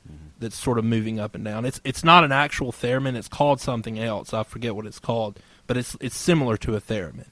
mm-hmm. 0.08 0.28
that's 0.40 0.58
sort 0.58 0.78
of 0.78 0.86
moving 0.86 1.20
up 1.20 1.34
and 1.34 1.46
down. 1.46 1.66
It's 1.66 1.80
it's 1.84 2.04
not 2.04 2.24
an 2.24 2.32
actual 2.32 2.72
theremin. 2.72 3.16
It's 3.16 3.30
called 3.30 3.62
something 3.62 3.98
else. 3.98 4.34
I 4.34 4.44
forget 4.44 4.76
what 4.76 4.86
it's 4.86 5.00
called, 5.00 5.40
but 5.66 5.78
it's 5.78 5.96
it's 6.02 6.18
similar 6.18 6.58
to 6.58 6.76
a 6.76 6.82
theremin. 6.82 7.28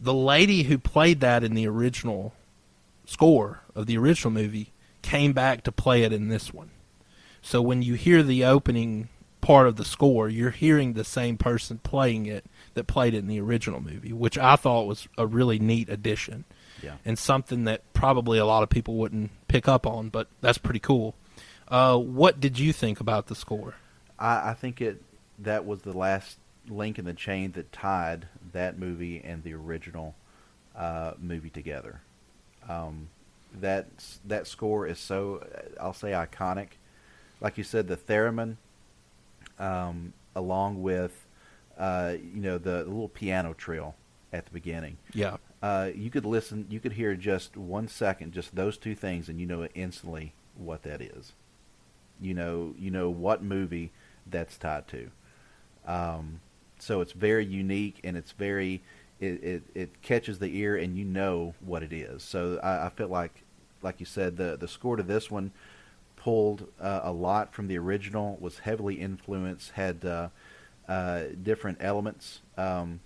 The 0.00 0.14
lady 0.14 0.64
who 0.64 0.78
played 0.78 1.20
that 1.20 1.42
in 1.42 1.54
the 1.54 1.66
original 1.66 2.32
score 3.04 3.62
of 3.78 3.86
the 3.86 3.96
original 3.96 4.32
movie 4.32 4.72
came 5.02 5.32
back 5.32 5.62
to 5.62 5.72
play 5.72 6.02
it 6.02 6.12
in 6.12 6.28
this 6.28 6.52
one. 6.52 6.70
So 7.40 7.62
when 7.62 7.80
you 7.80 7.94
hear 7.94 8.24
the 8.24 8.44
opening 8.44 9.08
part 9.40 9.68
of 9.68 9.76
the 9.76 9.84
score, 9.84 10.28
you're 10.28 10.50
hearing 10.50 10.92
the 10.92 11.04
same 11.04 11.38
person 11.38 11.78
playing 11.78 12.26
it 12.26 12.44
that 12.74 12.88
played 12.88 13.14
it 13.14 13.18
in 13.18 13.28
the 13.28 13.40
original 13.40 13.80
movie, 13.80 14.12
which 14.12 14.36
I 14.36 14.56
thought 14.56 14.88
was 14.88 15.06
a 15.16 15.26
really 15.26 15.60
neat 15.60 15.88
addition. 15.88 16.44
Yeah. 16.82 16.96
And 17.04 17.16
something 17.16 17.64
that 17.64 17.82
probably 17.92 18.38
a 18.38 18.44
lot 18.44 18.64
of 18.64 18.68
people 18.68 18.96
wouldn't 18.96 19.30
pick 19.46 19.68
up 19.68 19.86
on, 19.86 20.08
but 20.08 20.26
that's 20.40 20.58
pretty 20.58 20.80
cool. 20.80 21.14
Uh, 21.68 21.96
what 21.96 22.40
did 22.40 22.58
you 22.58 22.72
think 22.72 22.98
about 22.98 23.28
the 23.28 23.36
score? 23.36 23.74
I, 24.18 24.50
I 24.50 24.54
think 24.54 24.80
it 24.80 25.00
that 25.38 25.64
was 25.64 25.82
the 25.82 25.96
last 25.96 26.38
link 26.68 26.98
in 26.98 27.04
the 27.04 27.14
chain 27.14 27.52
that 27.52 27.70
tied 27.72 28.26
that 28.52 28.76
movie 28.76 29.22
and 29.24 29.44
the 29.44 29.54
original 29.54 30.16
uh, 30.74 31.12
movie 31.20 31.50
together. 31.50 32.00
Um, 32.68 33.08
that 33.60 33.86
that 34.24 34.46
score 34.46 34.86
is 34.86 34.98
so 34.98 35.46
I'll 35.80 35.92
say 35.92 36.12
iconic. 36.12 36.68
Like 37.40 37.56
you 37.56 37.64
said, 37.64 37.88
the 37.88 37.96
theremin, 37.96 38.56
um, 39.58 40.12
along 40.34 40.82
with 40.82 41.26
uh, 41.78 42.14
you 42.20 42.40
know 42.40 42.58
the, 42.58 42.84
the 42.84 42.90
little 42.90 43.08
piano 43.08 43.54
trill 43.54 43.94
at 44.32 44.44
the 44.44 44.50
beginning. 44.50 44.98
Yeah. 45.12 45.36
Uh, 45.62 45.90
you 45.94 46.10
could 46.10 46.24
listen. 46.24 46.66
You 46.68 46.80
could 46.80 46.92
hear 46.92 47.14
just 47.14 47.56
one 47.56 47.88
second, 47.88 48.32
just 48.32 48.54
those 48.54 48.76
two 48.76 48.94
things, 48.94 49.28
and 49.28 49.40
you 49.40 49.46
know 49.46 49.66
instantly 49.74 50.34
what 50.56 50.82
that 50.82 51.00
is 51.00 51.32
you 52.20 52.34
know 52.34 52.74
you 52.78 52.90
know 52.90 53.08
what 53.08 53.42
movie 53.42 53.92
that's 54.26 54.56
tied 54.56 54.86
to. 54.88 55.10
Um, 55.86 56.40
so 56.78 57.00
it's 57.00 57.12
very 57.12 57.44
unique 57.44 58.00
and 58.04 58.16
it's 58.16 58.32
very 58.32 58.82
it, 59.20 59.42
it, 59.42 59.62
it, 59.74 60.02
catches 60.02 60.38
the 60.38 60.56
ear 60.58 60.76
and 60.76 60.96
you 60.96 61.04
know 61.04 61.54
what 61.60 61.82
it 61.82 61.92
is. 61.92 62.22
So 62.22 62.60
I, 62.62 62.86
I 62.86 62.88
feel 62.90 63.08
like 63.08 63.42
like 63.82 64.00
you 64.00 64.06
said 64.06 64.36
the 64.36 64.56
the 64.56 64.68
score 64.68 64.96
to 64.96 65.02
this 65.02 65.30
one 65.30 65.52
pulled 66.16 66.66
uh, 66.80 67.00
a 67.02 67.12
lot 67.12 67.52
from 67.52 67.68
the 67.68 67.78
original 67.78 68.36
was 68.40 68.60
heavily 68.60 68.96
influenced 68.96 69.72
had 69.72 70.04
uh, 70.04 70.28
uh, 70.88 71.24
different 71.42 71.78
elements 71.80 72.40
um, 72.56 73.00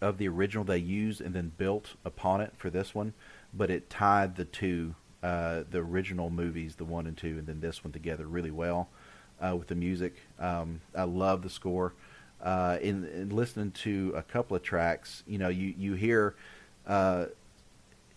of 0.00 0.18
the 0.18 0.26
original 0.26 0.64
they 0.64 0.78
used 0.78 1.20
and 1.20 1.34
then 1.34 1.52
built 1.56 1.94
upon 2.04 2.40
it 2.40 2.52
for 2.56 2.68
this 2.68 2.94
one 2.94 3.12
but 3.54 3.70
it 3.70 3.88
tied 3.88 4.34
the 4.34 4.44
two 4.44 4.94
uh, 5.22 5.62
the 5.70 5.78
original 5.78 6.30
movies, 6.30 6.74
the 6.74 6.84
one 6.84 7.06
and 7.06 7.16
two, 7.16 7.38
and 7.38 7.46
then 7.46 7.60
this 7.60 7.84
one 7.84 7.92
together 7.92 8.26
really 8.26 8.50
well 8.50 8.88
uh, 9.40 9.54
with 9.56 9.68
the 9.68 9.74
music. 9.74 10.16
Um, 10.38 10.80
I 10.96 11.04
love 11.04 11.42
the 11.42 11.50
score. 11.50 11.92
Uh, 12.42 12.76
in, 12.80 13.04
in, 13.04 13.30
listening 13.30 13.70
to 13.70 14.12
a 14.16 14.22
couple 14.22 14.56
of 14.56 14.62
tracks, 14.62 15.22
you 15.28 15.38
know, 15.38 15.48
you 15.48 15.74
you 15.78 15.94
hear 15.94 16.34
uh, 16.88 17.26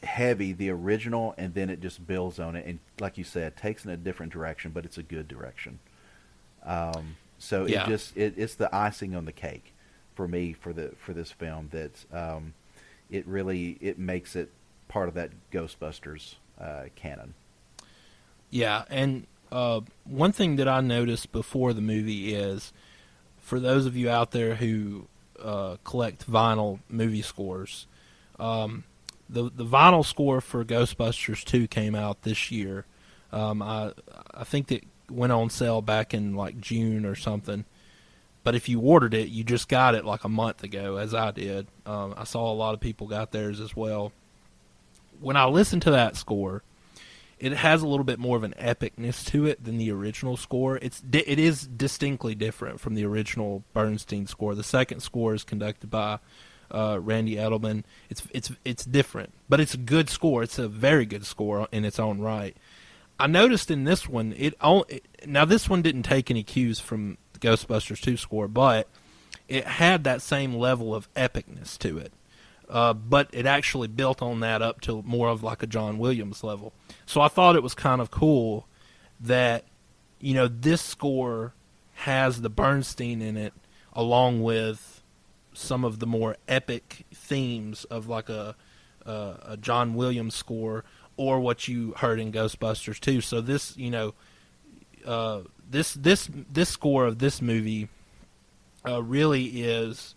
heavy 0.04 0.52
the 0.52 0.70
original, 0.70 1.36
and 1.38 1.54
then 1.54 1.70
it 1.70 1.80
just 1.80 2.06
builds 2.08 2.40
on 2.40 2.56
it, 2.56 2.66
and 2.66 2.80
like 3.00 3.18
you 3.18 3.24
said, 3.24 3.56
takes 3.56 3.86
in 3.86 3.92
a 3.92 3.98
different 3.98 4.32
direction, 4.32 4.72
but 4.72 4.84
it's 4.84 4.98
a 4.98 5.04
good 5.04 5.28
direction. 5.28 5.80
Um, 6.64 7.18
so 7.38 7.66
yeah. 7.66 7.84
it 7.84 7.88
just 7.88 8.18
it, 8.18 8.34
it's 8.38 8.56
the 8.56 8.74
icing 8.76 9.16
on 9.16 9.26
the 9.26 9.32
cake 9.32 9.74
for 10.16 10.28
me 10.28 10.54
for 10.54 10.74
the 10.74 10.94
for 10.98 11.14
this 11.14 11.32
film 11.32 11.70
that 11.72 12.06
um, 12.12 12.54
it 13.10 13.28
really 13.28 13.78
it 13.82 14.00
makes 14.00 14.36
it 14.36 14.50
part 14.88 15.08
of 15.08 15.14
that 15.16 15.32
Ghostbusters 15.52 16.36
uh, 16.60 16.86
canon. 16.96 17.34
Yeah, 18.50 18.86
and 18.90 19.28
uh, 19.52 19.82
one 20.06 20.32
thing 20.32 20.56
that 20.56 20.68
I 20.68 20.82
noticed 20.82 21.32
before 21.32 21.74
the 21.74 21.82
movie 21.82 22.34
is, 22.34 22.72
for 23.46 23.60
those 23.60 23.86
of 23.86 23.96
you 23.96 24.10
out 24.10 24.32
there 24.32 24.56
who 24.56 25.08
uh, 25.42 25.78
collect 25.84 26.30
vinyl 26.30 26.80
movie 26.90 27.22
scores, 27.22 27.88
um, 28.40 28.84
the 29.30 29.44
the 29.44 29.66
vinyl 29.66 30.04
score 30.04 30.42
for 30.42 30.66
Ghostbusters 30.66 31.44
two 31.44 31.68
came 31.68 31.96
out 31.96 32.24
this 32.24 32.52
year. 32.52 32.86
Um, 33.32 33.62
I 33.62 33.94
I 34.34 34.44
think 34.44 34.72
it 34.72 34.84
went 35.10 35.32
on 35.32 35.50
sale 35.50 35.82
back 35.82 36.14
in 36.14 36.36
like 36.36 36.60
June 36.60 37.06
or 37.06 37.16
something. 37.16 37.66
But 38.44 38.56
if 38.56 38.70
you 38.70 38.80
ordered 38.80 39.14
it, 39.16 39.30
you 39.30 39.44
just 39.44 39.68
got 39.70 39.96
it 39.96 40.06
like 40.06 40.24
a 40.24 40.30
month 40.30 40.64
ago, 40.64 40.98
as 40.98 41.16
I 41.16 41.32
did. 41.32 41.66
Um, 41.86 42.14
I 42.16 42.26
saw 42.26 42.52
a 42.52 42.54
lot 42.54 42.76
of 42.76 42.80
people 42.80 43.08
got 43.08 43.32
theirs 43.32 43.60
as 43.60 43.76
well 43.76 44.12
when 45.20 45.36
I 45.36 45.46
listened 45.46 45.82
to 45.84 45.92
that 45.92 46.16
score, 46.16 46.64
it 47.40 47.54
has 47.54 47.82
a 47.82 47.88
little 47.88 48.04
bit 48.04 48.20
more 48.20 48.38
of 48.38 48.44
an 48.44 48.54
epicness 48.58 49.26
to 49.26 49.46
it 49.46 49.64
than 49.64 49.78
the 49.78 49.92
original 49.92 50.38
score. 50.38 50.78
It's 50.78 51.04
it 51.12 51.40
is 51.40 51.68
distinctly 51.68 52.36
different 52.36 52.80
from 52.80 52.96
the 52.96 53.06
original 53.06 53.64
Bernstein 53.74 54.28
score. 54.28 54.56
The 54.56 54.64
second 54.64 55.02
score 55.02 55.34
is 55.34 55.44
conducted 55.44 55.90
by 55.90 56.20
uh, 56.72 57.00
Randy 57.02 57.36
Edelman. 57.36 57.84
It's 58.10 58.24
it's 58.32 58.52
it's 58.64 58.86
different, 58.86 59.34
but 59.50 59.60
it's 59.60 59.74
a 59.74 59.78
good 59.78 60.10
score. 60.10 60.44
It's 60.44 60.60
a 60.60 60.68
very 60.68 61.06
good 61.06 61.26
score 61.26 61.68
in 61.72 61.84
its 61.86 62.00
own 62.00 62.20
right. 62.20 62.56
I 63.20 63.28
noticed 63.28 63.72
in 63.72 63.86
this 63.86 64.08
one, 64.08 64.34
it, 64.38 64.56
it 64.62 65.06
now 65.26 65.46
this 65.46 65.70
one 65.70 65.82
didn't 65.82 66.04
take 66.04 66.30
any 66.30 66.44
cues 66.44 66.80
from 66.80 67.18
Ghostbusters 67.40 68.02
2 68.02 68.18
score, 68.18 68.48
but 68.48 68.90
it 69.48 69.66
had 69.66 70.04
that 70.04 70.22
same 70.22 70.56
level 70.56 70.94
of 70.94 71.14
epicness 71.14 71.78
to 71.80 71.98
it. 71.98 72.12
Uh, 72.68 72.94
but 72.94 73.30
it 73.32 73.46
actually 73.46 73.88
built 73.88 74.22
on 74.22 74.40
that 74.40 74.62
up 74.62 74.82
to 74.82 75.04
more 75.04 75.30
of 75.30 75.44
like 75.44 75.62
a 75.62 75.68
John 75.68 76.00
Williams 76.00 76.44
level. 76.44 76.74
So 77.06 77.22
I 77.22 77.28
thought 77.28 77.56
it 77.56 77.64
was 77.64 77.76
kind 77.76 78.02
of 78.02 78.10
cool 78.10 78.68
that 79.20 79.66
you 80.20 80.34
know 80.34 80.48
this 80.48 80.82
score 80.82 81.54
has 81.94 82.42
the 82.42 82.50
Bernstein 82.50 83.22
in 83.22 83.38
it, 83.38 83.54
along 83.94 84.42
with 84.42 85.04
some 85.54 85.86
of 85.86 86.00
the 86.00 86.08
more 86.08 86.36
epic 86.48 87.06
themes 87.14 87.86
of 87.86 88.08
like 88.08 88.30
a 88.30 88.56
uh, 89.06 89.34
a 89.44 89.58
John 89.58 89.94
Williams 89.94 90.36
score 90.36 90.84
or 91.18 91.40
what 91.40 91.68
you 91.68 91.94
heard 91.98 92.20
in 92.20 92.32
Ghostbusters 92.32 93.00
too. 93.00 93.22
So 93.22 93.42
this 93.42 93.78
you 93.78 93.92
know 93.92 94.14
uh, 95.06 95.42
this 95.70 95.94
this 95.94 96.30
this 96.52 96.70
score 96.70 97.06
of 97.06 97.20
this 97.20 97.42
movie 97.42 97.90
uh, 98.88 99.02
really 99.04 99.46
is 99.46 100.16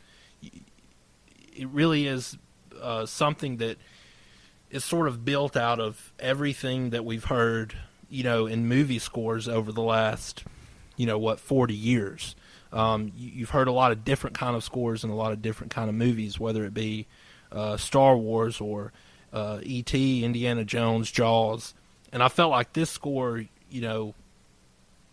it 1.59 1.69
really 1.69 2.07
is 2.07 2.39
uh, 2.81 3.05
something 3.05 3.57
that 3.59 3.77
is 4.71 4.85
sort 4.85 5.09
of 5.09 5.25
built 5.25 5.57
out 5.57 5.81
of 5.81 6.13
everything 6.19 6.91
that 6.91 7.05
we've 7.05 7.25
heard, 7.25 7.75
you 8.09 8.23
know, 8.23 8.47
in 8.47 8.69
movie 8.69 8.99
scores 8.99 9.49
over 9.49 9.73
the 9.73 9.83
last, 9.83 10.45
you 10.97 11.07
know, 11.07 11.19
what 11.19 11.41
forty 11.41 11.75
years. 11.75 12.37
Um, 12.73 13.13
you, 13.17 13.41
have 13.41 13.51
heard 13.51 13.69
a 13.69 13.73
lot 13.73 13.93
of 13.93 14.05
different 14.05 14.37
kind 14.37 14.55
of 14.55 14.63
scores 14.63 15.03
in 15.03 15.11
a 15.11 15.17
lot 15.17 15.33
of 15.33 15.41
different 15.41 15.73
kind 15.73 15.89
of 15.89 15.95
movies, 15.95 16.39
whether 16.39 16.65
it 16.65 16.75
be 16.75 17.07
uh, 17.51 17.79
Star 17.79 18.15
Wars 18.15 18.61
or 18.61 18.93
uh, 19.33 19.61
E.T., 19.63 20.23
Indiana 20.23 20.65
Jones, 20.65 21.11
Jaws, 21.11 21.73
and 22.13 22.23
I 22.23 22.29
felt 22.29 22.51
like 22.51 22.75
this 22.75 22.91
score, 22.91 23.45
you 23.71 23.81
know, 23.81 24.15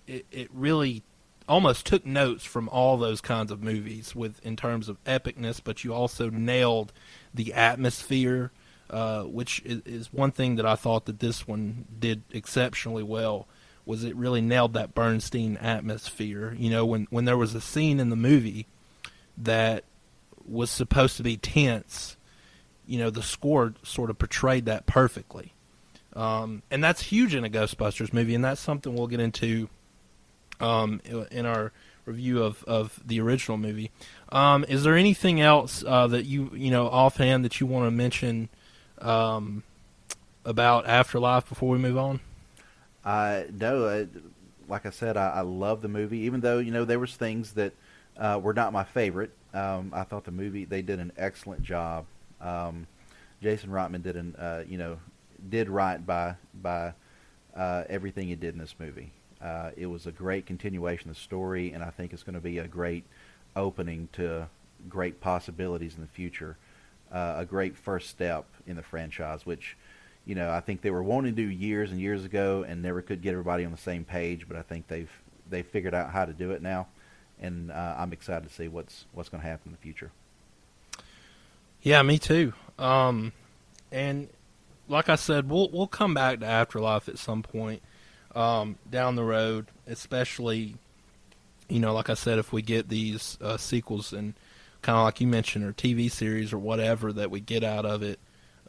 it, 0.05 0.25
it 0.33 0.49
really 0.53 1.01
almost 1.47 1.85
took 1.85 2.05
notes 2.05 2.43
from 2.43 2.69
all 2.69 2.97
those 2.97 3.21
kinds 3.21 3.51
of 3.51 3.63
movies 3.63 4.15
with 4.15 4.43
in 4.45 4.55
terms 4.55 4.89
of 4.89 5.03
epicness, 5.05 5.61
but 5.63 5.83
you 5.83 5.93
also 5.93 6.29
nailed 6.29 6.91
the 7.33 7.53
atmosphere, 7.53 8.51
uh, 8.89 9.23
which 9.23 9.61
is, 9.63 9.81
is 9.85 10.13
one 10.13 10.31
thing 10.31 10.55
that 10.55 10.65
I 10.65 10.75
thought 10.75 11.05
that 11.05 11.19
this 11.19 11.47
one 11.47 11.85
did 11.99 12.23
exceptionally 12.31 13.03
well. 13.03 13.47
Was 13.85 14.03
it 14.03 14.15
really 14.15 14.41
nailed 14.41 14.73
that 14.73 14.95
Bernstein 14.95 15.57
atmosphere? 15.57 16.55
You 16.57 16.71
know, 16.71 16.85
when 16.85 17.07
when 17.11 17.25
there 17.25 17.37
was 17.37 17.53
a 17.53 17.61
scene 17.61 17.99
in 17.99 18.09
the 18.09 18.15
movie 18.15 18.65
that 19.37 19.83
was 20.47 20.71
supposed 20.71 21.17
to 21.17 21.23
be 21.23 21.37
tense, 21.37 22.17
you 22.87 22.97
know, 22.97 23.09
the 23.11 23.21
score 23.21 23.75
sort 23.83 24.09
of 24.09 24.17
portrayed 24.17 24.65
that 24.65 24.85
perfectly. 24.87 25.53
Um, 26.15 26.63
and 26.71 26.83
that's 26.83 27.01
huge 27.01 27.35
in 27.35 27.43
a 27.43 27.49
Ghostbusters 27.49 28.13
movie, 28.13 28.35
and 28.35 28.43
that's 28.43 28.61
something 28.61 28.95
we'll 28.95 29.07
get 29.07 29.19
into 29.19 29.69
um, 30.59 31.01
in 31.31 31.45
our 31.45 31.71
review 32.05 32.43
of, 32.43 32.63
of 32.65 32.99
the 33.05 33.19
original 33.19 33.57
movie. 33.57 33.91
Um, 34.29 34.65
is 34.67 34.83
there 34.83 34.95
anything 34.95 35.41
else 35.41 35.83
uh, 35.85 36.07
that 36.07 36.25
you 36.25 36.51
you 36.53 36.71
know 36.71 36.87
offhand 36.87 37.45
that 37.45 37.59
you 37.59 37.67
want 37.67 37.87
to 37.87 37.91
mention 37.91 38.49
um, 38.99 39.63
about 40.43 40.85
Afterlife 40.87 41.47
before 41.47 41.69
we 41.69 41.77
move 41.77 41.97
on? 41.97 42.19
Uh, 43.03 43.43
no, 43.51 43.85
uh, 43.85 44.05
like 44.67 44.85
I 44.85 44.89
said, 44.89 45.17
I, 45.17 45.29
I 45.29 45.41
love 45.41 45.81
the 45.81 45.87
movie. 45.87 46.19
Even 46.19 46.41
though 46.41 46.59
you 46.59 46.71
know 46.71 46.85
there 46.85 46.99
was 46.99 47.15
things 47.15 47.53
that 47.53 47.73
uh, 48.17 48.39
were 48.41 48.53
not 48.53 48.73
my 48.73 48.83
favorite, 48.83 49.31
um, 49.53 49.91
I 49.93 50.03
thought 50.03 50.23
the 50.25 50.31
movie 50.31 50.65
they 50.65 50.81
did 50.81 50.99
an 50.99 51.11
excellent 51.17 51.63
job. 51.63 52.05
Um, 52.41 52.87
Jason 53.41 53.69
Reitman 53.69 54.03
did 54.03 54.15
an 54.15 54.35
uh, 54.35 54.63
you 54.67 54.77
know 54.77 54.97
did 55.49 55.69
right 55.69 56.03
by 56.03 56.35
by 56.61 56.93
uh, 57.55 57.83
everything 57.89 58.27
he 58.27 58.35
did 58.35 58.53
in 58.53 58.59
this 58.59 58.75
movie. 58.79 59.11
Uh, 59.45 59.69
it 59.77 59.85
was 59.85 60.07
a 60.07 60.11
great 60.11 60.47
continuation 60.47 61.07
of 61.07 61.15
the 61.15 61.21
story, 61.21 61.71
and 61.71 61.83
I 61.83 61.91
think 61.91 62.13
it's 62.13 62.23
going 62.23 62.33
to 62.33 62.41
be 62.41 62.57
a 62.57 62.67
great 62.67 63.03
opening 63.55 64.09
to 64.13 64.47
great 64.89 65.21
possibilities 65.21 65.93
in 65.93 66.01
the 66.01 66.07
future. 66.07 66.57
Uh, 67.11 67.35
a 67.37 67.45
great 67.45 67.77
first 67.77 68.09
step 68.09 68.45
in 68.65 68.75
the 68.75 68.81
franchise, 68.81 69.45
which, 69.45 69.77
you 70.25 70.33
know, 70.33 70.49
I 70.49 70.61
think 70.61 70.81
they 70.81 70.89
were 70.89 71.03
wanting 71.03 71.35
to 71.35 71.41
do 71.43 71.47
years 71.47 71.91
and 71.91 72.01
years 72.01 72.25
ago 72.25 72.65
and 72.67 72.81
never 72.81 73.03
could 73.03 73.21
get 73.21 73.33
everybody 73.33 73.63
on 73.65 73.71
the 73.71 73.77
same 73.77 74.03
page. 74.03 74.47
But 74.47 74.57
I 74.57 74.63
think 74.63 74.87
they've 74.87 75.11
they've 75.47 75.67
figured 75.67 75.93
out 75.93 76.09
how 76.09 76.25
to 76.25 76.33
do 76.33 76.49
it 76.49 76.63
now, 76.63 76.87
and 77.39 77.71
uh, 77.71 77.95
I'm 77.99 78.13
excited 78.13 78.49
to 78.49 78.53
see 78.53 78.67
what's 78.67 79.05
what's 79.13 79.29
going 79.29 79.41
to 79.41 79.47
happen 79.47 79.67
in 79.67 79.71
the 79.73 79.77
future. 79.77 80.09
Yeah, 81.83 82.01
me 82.01 82.17
too. 82.17 82.53
Um, 82.79 83.31
and 83.91 84.27
like 84.87 85.07
I 85.07 85.15
said, 85.15 85.47
we'll 85.51 85.69
we'll 85.69 85.85
come 85.85 86.15
back 86.15 86.39
to 86.39 86.47
Afterlife 86.47 87.07
at 87.07 87.19
some 87.19 87.43
point 87.43 87.83
um, 88.35 88.77
down 88.89 89.15
the 89.15 89.23
road, 89.23 89.67
especially, 89.87 90.75
you 91.69 91.79
know, 91.79 91.93
like 91.93 92.09
I 92.09 92.13
said, 92.13 92.37
if 92.37 92.51
we 92.51 92.61
get 92.61 92.89
these 92.89 93.37
uh, 93.41 93.57
sequels 93.57 94.13
and 94.13 94.33
kind 94.81 94.97
of 94.97 95.05
like 95.05 95.21
you 95.21 95.27
mentioned, 95.27 95.65
or 95.65 95.73
TV 95.73 96.11
series 96.11 96.53
or 96.53 96.59
whatever 96.59 97.11
that 97.13 97.31
we 97.31 97.39
get 97.39 97.63
out 97.63 97.85
of 97.85 98.03
it, 98.03 98.19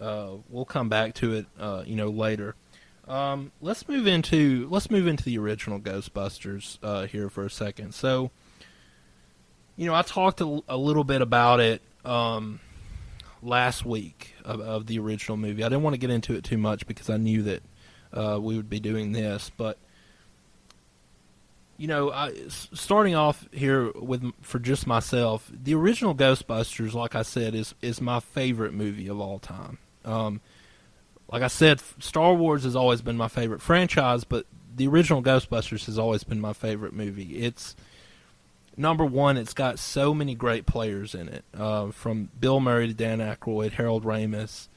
uh, 0.00 0.30
we'll 0.48 0.64
come 0.64 0.88
back 0.88 1.14
to 1.14 1.34
it, 1.34 1.46
uh, 1.58 1.82
you 1.84 1.96
know, 1.96 2.08
later. 2.08 2.54
Um, 3.08 3.52
let's 3.60 3.88
move 3.88 4.06
into 4.06 4.66
let's 4.68 4.90
move 4.90 5.06
into 5.06 5.22
the 5.22 5.38
original 5.38 5.78
Ghostbusters 5.78 6.78
uh, 6.82 7.06
here 7.06 7.28
for 7.28 7.44
a 7.44 7.50
second. 7.50 7.94
So, 7.94 8.30
you 9.76 9.86
know, 9.86 9.94
I 9.94 10.02
talked 10.02 10.40
a, 10.40 10.60
a 10.68 10.76
little 10.76 11.04
bit 11.04 11.22
about 11.22 11.60
it 11.60 11.82
um, 12.04 12.60
last 13.42 13.84
week 13.84 14.34
of, 14.44 14.60
of 14.60 14.86
the 14.86 14.98
original 14.98 15.36
movie. 15.36 15.62
I 15.62 15.68
didn't 15.68 15.82
want 15.82 15.94
to 15.94 15.98
get 15.98 16.10
into 16.10 16.34
it 16.34 16.42
too 16.42 16.58
much 16.58 16.86
because 16.86 17.08
I 17.08 17.16
knew 17.16 17.42
that 17.42 17.62
uh, 18.12 18.38
we 18.40 18.56
would 18.56 18.70
be 18.70 18.80
doing 18.80 19.12
this. 19.12 19.50
But 19.56 19.78
you 21.78 21.88
know, 21.88 22.10
I, 22.10 22.32
starting 22.48 23.14
off 23.14 23.48
here 23.52 23.90
with 23.92 24.32
for 24.42 24.58
just 24.58 24.86
myself, 24.86 25.50
the 25.52 25.74
original 25.74 26.14
Ghostbusters, 26.14 26.94
like 26.94 27.14
I 27.14 27.22
said, 27.22 27.54
is 27.54 27.74
is 27.82 28.00
my 28.00 28.20
favorite 28.20 28.72
movie 28.72 29.08
of 29.08 29.20
all 29.20 29.38
time. 29.38 29.78
Um, 30.04 30.40
like 31.30 31.42
I 31.42 31.48
said, 31.48 31.82
Star 31.98 32.34
Wars 32.34 32.64
has 32.64 32.76
always 32.76 33.02
been 33.02 33.16
my 33.16 33.28
favorite 33.28 33.60
franchise, 33.60 34.24
but 34.24 34.46
the 34.74 34.86
original 34.86 35.22
Ghostbusters 35.22 35.86
has 35.86 35.98
always 35.98 36.24
been 36.24 36.40
my 36.40 36.52
favorite 36.52 36.92
movie. 36.92 37.38
It's 37.38 37.74
number 38.76 39.04
one. 39.04 39.36
It's 39.36 39.54
got 39.54 39.78
so 39.78 40.14
many 40.14 40.34
great 40.34 40.66
players 40.66 41.14
in 41.14 41.28
it, 41.28 41.44
uh, 41.56 41.90
from 41.90 42.30
Bill 42.38 42.60
Murray 42.60 42.88
to 42.88 42.94
Dan 42.94 43.18
Aykroyd, 43.18 43.72
Harold 43.72 44.04
Ramis, 44.04 44.68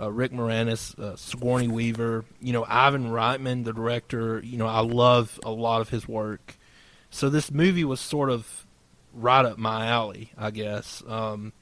uh, 0.00 0.10
Rick 0.10 0.32
Moranis, 0.32 0.98
uh, 0.98 1.16
Sigourney 1.16 1.68
Weaver, 1.68 2.24
you 2.40 2.52
know, 2.52 2.64
Ivan 2.68 3.10
Reitman, 3.10 3.64
the 3.64 3.72
director. 3.72 4.40
You 4.44 4.58
know, 4.58 4.66
I 4.66 4.80
love 4.80 5.40
a 5.44 5.50
lot 5.50 5.80
of 5.80 5.88
his 5.88 6.06
work. 6.06 6.56
So 7.10 7.30
this 7.30 7.50
movie 7.50 7.84
was 7.84 8.00
sort 8.00 8.30
of 8.30 8.66
right 9.14 9.44
up 9.44 9.58
my 9.58 9.86
alley, 9.86 10.32
I 10.36 10.50
guess, 10.50 11.02
um, 11.08 11.52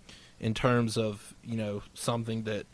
in 0.40 0.54
terms 0.54 0.98
of 0.98 1.34
you 1.44 1.56
know 1.56 1.82
something 1.94 2.42
that 2.44 2.66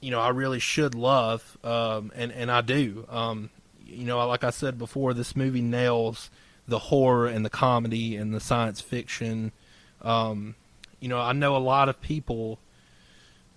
you 0.00 0.10
know 0.10 0.20
I 0.20 0.28
really 0.28 0.60
should 0.60 0.94
love, 0.94 1.58
um, 1.64 2.12
and 2.14 2.32
and 2.32 2.50
I 2.50 2.60
do. 2.60 3.06
Um, 3.08 3.50
you 3.84 4.04
know, 4.04 4.24
like 4.26 4.44
I 4.44 4.50
said 4.50 4.78
before, 4.78 5.12
this 5.12 5.36
movie 5.36 5.60
nails 5.60 6.30
the 6.68 6.78
horror 6.78 7.26
and 7.26 7.44
the 7.44 7.50
comedy 7.50 8.16
and 8.16 8.32
the 8.32 8.40
science 8.40 8.80
fiction. 8.80 9.52
Um, 10.00 10.54
you 11.00 11.08
know, 11.08 11.18
I 11.18 11.32
know 11.32 11.56
a 11.56 11.58
lot 11.58 11.88
of 11.88 12.00
people 12.00 12.58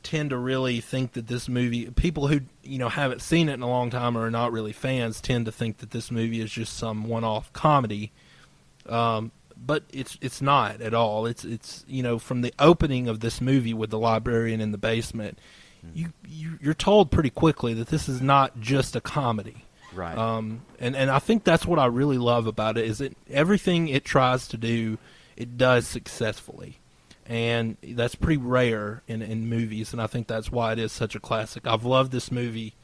tend 0.05 0.29
to 0.29 0.37
really 0.37 0.79
think 0.79 1.13
that 1.13 1.27
this 1.27 1.49
movie 1.49 1.89
people 1.91 2.27
who 2.27 2.41
you 2.63 2.77
know 2.77 2.87
haven't 2.89 3.21
seen 3.21 3.49
it 3.49 3.55
in 3.55 3.61
a 3.61 3.67
long 3.67 3.89
time 3.89 4.17
or 4.17 4.27
are 4.27 4.31
not 4.31 4.51
really 4.51 4.71
fans 4.71 5.19
tend 5.19 5.45
to 5.47 5.51
think 5.51 5.79
that 5.79 5.91
this 5.91 6.11
movie 6.11 6.39
is 6.39 6.51
just 6.51 6.77
some 6.77 7.05
one-off 7.05 7.51
comedy. 7.51 8.13
Um, 8.87 9.31
but 9.57 9.83
it's 9.91 10.17
it's 10.21 10.41
not 10.41 10.79
at 10.81 10.93
all. 10.93 11.25
It's 11.25 11.43
it's 11.43 11.83
you 11.87 12.03
know 12.03 12.19
from 12.19 12.41
the 12.41 12.53
opening 12.59 13.07
of 13.07 13.19
this 13.19 13.41
movie 13.41 13.73
with 13.73 13.89
the 13.89 13.99
librarian 13.99 14.61
in 14.61 14.71
the 14.71 14.77
basement 14.77 15.39
mm-hmm. 15.85 15.97
you, 15.97 16.13
you 16.27 16.59
you're 16.61 16.73
told 16.73 17.11
pretty 17.11 17.29
quickly 17.29 17.73
that 17.73 17.87
this 17.87 18.07
is 18.07 18.21
not 18.21 18.59
just 18.59 18.95
a 18.95 19.01
comedy. 19.01 19.65
Right. 19.93 20.17
Um, 20.17 20.61
and 20.79 20.95
and 20.95 21.09
I 21.09 21.19
think 21.19 21.43
that's 21.43 21.65
what 21.65 21.79
I 21.79 21.87
really 21.87 22.17
love 22.17 22.47
about 22.47 22.77
it 22.77 22.85
is 22.85 22.99
that 22.99 23.17
everything 23.29 23.87
it 23.87 24.05
tries 24.05 24.47
to 24.49 24.57
do 24.57 24.97
it 25.35 25.57
does 25.57 25.87
successfully 25.87 26.79
and 27.25 27.77
that's 27.81 28.15
pretty 28.15 28.37
rare 28.37 29.01
in 29.07 29.21
in 29.21 29.47
movies, 29.49 29.93
and 29.93 30.01
I 30.01 30.07
think 30.07 30.27
that's 30.27 30.51
why 30.51 30.73
it 30.73 30.79
is 30.79 30.91
such 30.91 31.15
a 31.15 31.19
classic. 31.19 31.65
I've 31.67 31.85
loved 31.85 32.11
this 32.11 32.31
movie 32.31 32.75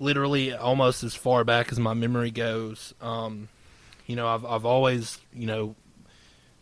literally 0.00 0.52
almost 0.52 1.04
as 1.04 1.14
far 1.14 1.44
back 1.44 1.70
as 1.70 1.78
my 1.78 1.94
memory 1.94 2.30
goes. 2.30 2.94
Um, 3.00 3.48
you 4.06 4.16
know, 4.16 4.26
I've 4.26 4.44
I've 4.44 4.64
always 4.64 5.20
you 5.32 5.46
know 5.46 5.76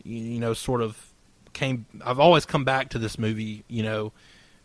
you, 0.02 0.16
you, 0.16 0.40
know 0.40 0.52
sort 0.52 0.82
of 0.82 1.12
came. 1.54 1.86
I've 2.04 2.20
always 2.20 2.44
come 2.44 2.64
back 2.64 2.90
to 2.90 2.98
this 2.98 3.18
movie. 3.18 3.64
You 3.68 3.84
know, 3.84 4.12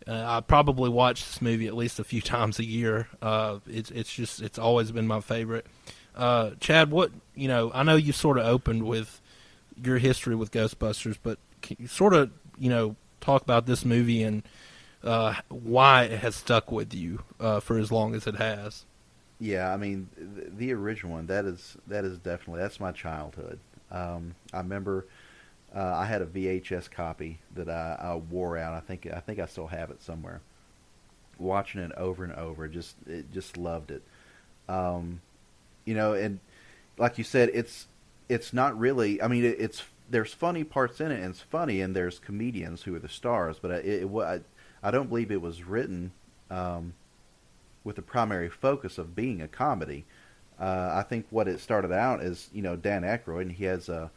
uh, 0.06 0.24
I 0.26 0.40
probably 0.40 0.90
watch 0.90 1.24
this 1.24 1.40
movie 1.40 1.66
at 1.66 1.74
least 1.74 1.98
a 1.98 2.04
few 2.04 2.20
times 2.22 2.58
a 2.58 2.64
year. 2.64 3.08
Uh, 3.22 3.60
it's 3.66 3.90
it's 3.90 4.12
just 4.12 4.42
it's 4.42 4.58
always 4.58 4.90
been 4.92 5.06
my 5.06 5.20
favorite. 5.20 5.66
Uh, 6.14 6.50
Chad, 6.60 6.90
what 6.90 7.10
you 7.34 7.48
know? 7.48 7.70
I 7.72 7.84
know 7.84 7.96
you 7.96 8.12
sort 8.12 8.38
of 8.38 8.46
opened 8.46 8.82
with 8.82 9.20
your 9.82 9.98
history 9.98 10.34
with 10.34 10.52
Ghostbusters, 10.52 11.16
but 11.22 11.38
sort 11.86 12.14
of 12.14 12.30
you 12.58 12.70
know 12.70 12.96
talk 13.20 13.42
about 13.42 13.66
this 13.66 13.84
movie 13.84 14.22
and 14.22 14.42
uh, 15.02 15.34
why 15.48 16.04
it 16.04 16.18
has 16.20 16.34
stuck 16.34 16.72
with 16.72 16.94
you 16.94 17.22
uh, 17.40 17.60
for 17.60 17.78
as 17.78 17.92
long 17.92 18.14
as 18.14 18.26
it 18.26 18.36
has. 18.36 18.84
Yeah, 19.38 19.72
I 19.72 19.76
mean 19.76 20.08
the, 20.16 20.50
the, 20.50 20.72
original 20.72 21.12
one 21.12 21.26
that 21.26 21.44
is 21.44 21.76
that 21.88 22.04
is 22.04 22.18
definitely 22.18 22.62
that's 22.62 22.80
my 22.80 22.92
childhood. 22.92 23.58
Um, 23.90 24.34
I 24.52 24.58
remember 24.58 25.06
uh, 25.74 25.94
I 25.96 26.06
had 26.06 26.22
a 26.22 26.26
VHS 26.26 26.90
copy 26.90 27.40
that 27.54 27.68
I, 27.68 27.98
I, 28.00 28.14
wore 28.14 28.56
out. 28.56 28.74
I 28.74 28.80
think 28.80 29.06
I 29.12 29.20
think 29.20 29.38
I 29.38 29.46
still 29.46 29.66
have 29.66 29.90
it 29.90 30.02
somewhere. 30.02 30.40
Watching 31.38 31.80
it 31.80 31.92
over 31.96 32.22
and 32.24 32.32
over, 32.32 32.68
just 32.68 32.94
it 33.06 33.32
just 33.32 33.56
loved 33.56 33.90
it. 33.90 34.02
Um, 34.68 35.20
you 35.84 35.94
know, 35.94 36.14
and 36.14 36.38
like 36.96 37.18
you 37.18 37.24
said, 37.24 37.50
it's 37.52 37.88
it's 38.28 38.52
not 38.52 38.78
really. 38.78 39.20
I 39.20 39.28
mean, 39.28 39.44
it, 39.44 39.56
it's 39.58 39.82
there's 40.08 40.32
funny 40.34 40.64
parts 40.64 41.00
in 41.00 41.10
it, 41.10 41.20
and 41.20 41.30
it's 41.30 41.40
funny, 41.40 41.80
and 41.80 41.94
there's 41.94 42.18
comedians 42.18 42.82
who 42.82 42.94
are 42.94 43.00
the 43.00 43.08
stars. 43.08 43.58
But 43.60 43.70
it, 43.70 44.04
it, 44.04 44.16
I, 44.16 44.40
I 44.82 44.90
don't 44.90 45.08
believe 45.08 45.30
it 45.30 45.40
was 45.40 45.64
written 45.64 46.12
um, 46.50 46.94
with 47.84 47.96
the 47.96 48.02
primary 48.02 48.48
focus 48.48 48.98
of 48.98 49.14
being 49.14 49.40
a 49.40 49.48
comedy. 49.48 50.04
Uh, 50.60 50.92
I 50.94 51.02
think 51.02 51.26
what 51.30 51.48
it 51.48 51.58
started 51.60 51.92
out 51.92 52.20
as, 52.20 52.48
you 52.52 52.62
know, 52.62 52.76
Dan 52.76 53.02
Aykroyd, 53.02 53.42
and 53.42 53.52
he 53.52 53.64
has 53.64 53.88
a. 53.88 54.10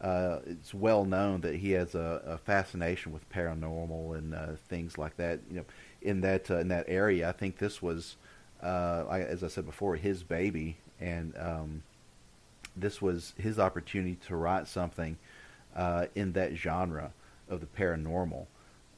Uh, 0.00 0.38
it's 0.46 0.72
well 0.72 1.04
known 1.04 1.40
that 1.40 1.56
he 1.56 1.72
has 1.72 1.96
a, 1.96 2.22
a 2.24 2.38
fascination 2.38 3.10
with 3.10 3.28
paranormal 3.30 4.16
and 4.16 4.32
uh, 4.32 4.46
things 4.68 4.96
like 4.96 5.16
that. 5.16 5.40
You 5.50 5.56
know, 5.56 5.64
in 6.00 6.20
that 6.20 6.48
uh, 6.50 6.58
in 6.58 6.68
that 6.68 6.84
area, 6.86 7.28
I 7.28 7.32
think 7.32 7.58
this 7.58 7.82
was, 7.82 8.14
uh, 8.62 9.06
as 9.08 9.42
I 9.42 9.48
said 9.48 9.66
before, 9.66 9.96
his 9.96 10.22
baby, 10.22 10.76
and 11.00 11.34
um, 11.36 11.82
this 12.76 13.02
was 13.02 13.34
his 13.36 13.58
opportunity 13.58 14.16
to 14.26 14.36
write 14.36 14.68
something 14.68 15.16
uh, 15.78 16.06
in 16.16 16.32
that 16.32 16.56
genre 16.56 17.12
of 17.48 17.60
the 17.60 17.66
paranormal. 17.66 18.46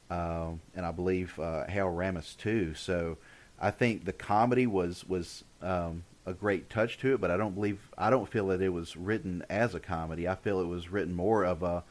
Um, 0.09 0.59
and 0.75 0.85
I 0.85 0.91
believe 0.91 1.39
uh, 1.39 1.65
Hal 1.67 1.87
Ramis 1.87 2.35
too. 2.35 2.73
So 2.73 3.17
I 3.59 3.71
think 3.71 4.03
the 4.03 4.11
comedy 4.11 4.67
was 4.67 5.07
was 5.07 5.45
um, 5.61 6.03
a 6.25 6.33
great 6.33 6.69
touch 6.69 6.97
to 6.97 7.13
it, 7.13 7.21
but 7.21 7.31
I 7.31 7.37
don't 7.37 7.53
believe 7.53 7.79
I 7.97 8.09
don't 8.09 8.27
feel 8.27 8.47
that 8.47 8.61
it 8.61 8.69
was 8.69 8.97
written 8.97 9.45
as 9.49 9.75
a 9.75 9.79
comedy. 9.79 10.27
I 10.27 10.35
feel 10.35 10.59
it 10.59 10.65
was 10.65 10.89
written 10.89 11.13
more 11.13 11.45
of 11.45 11.63
a 11.63 11.83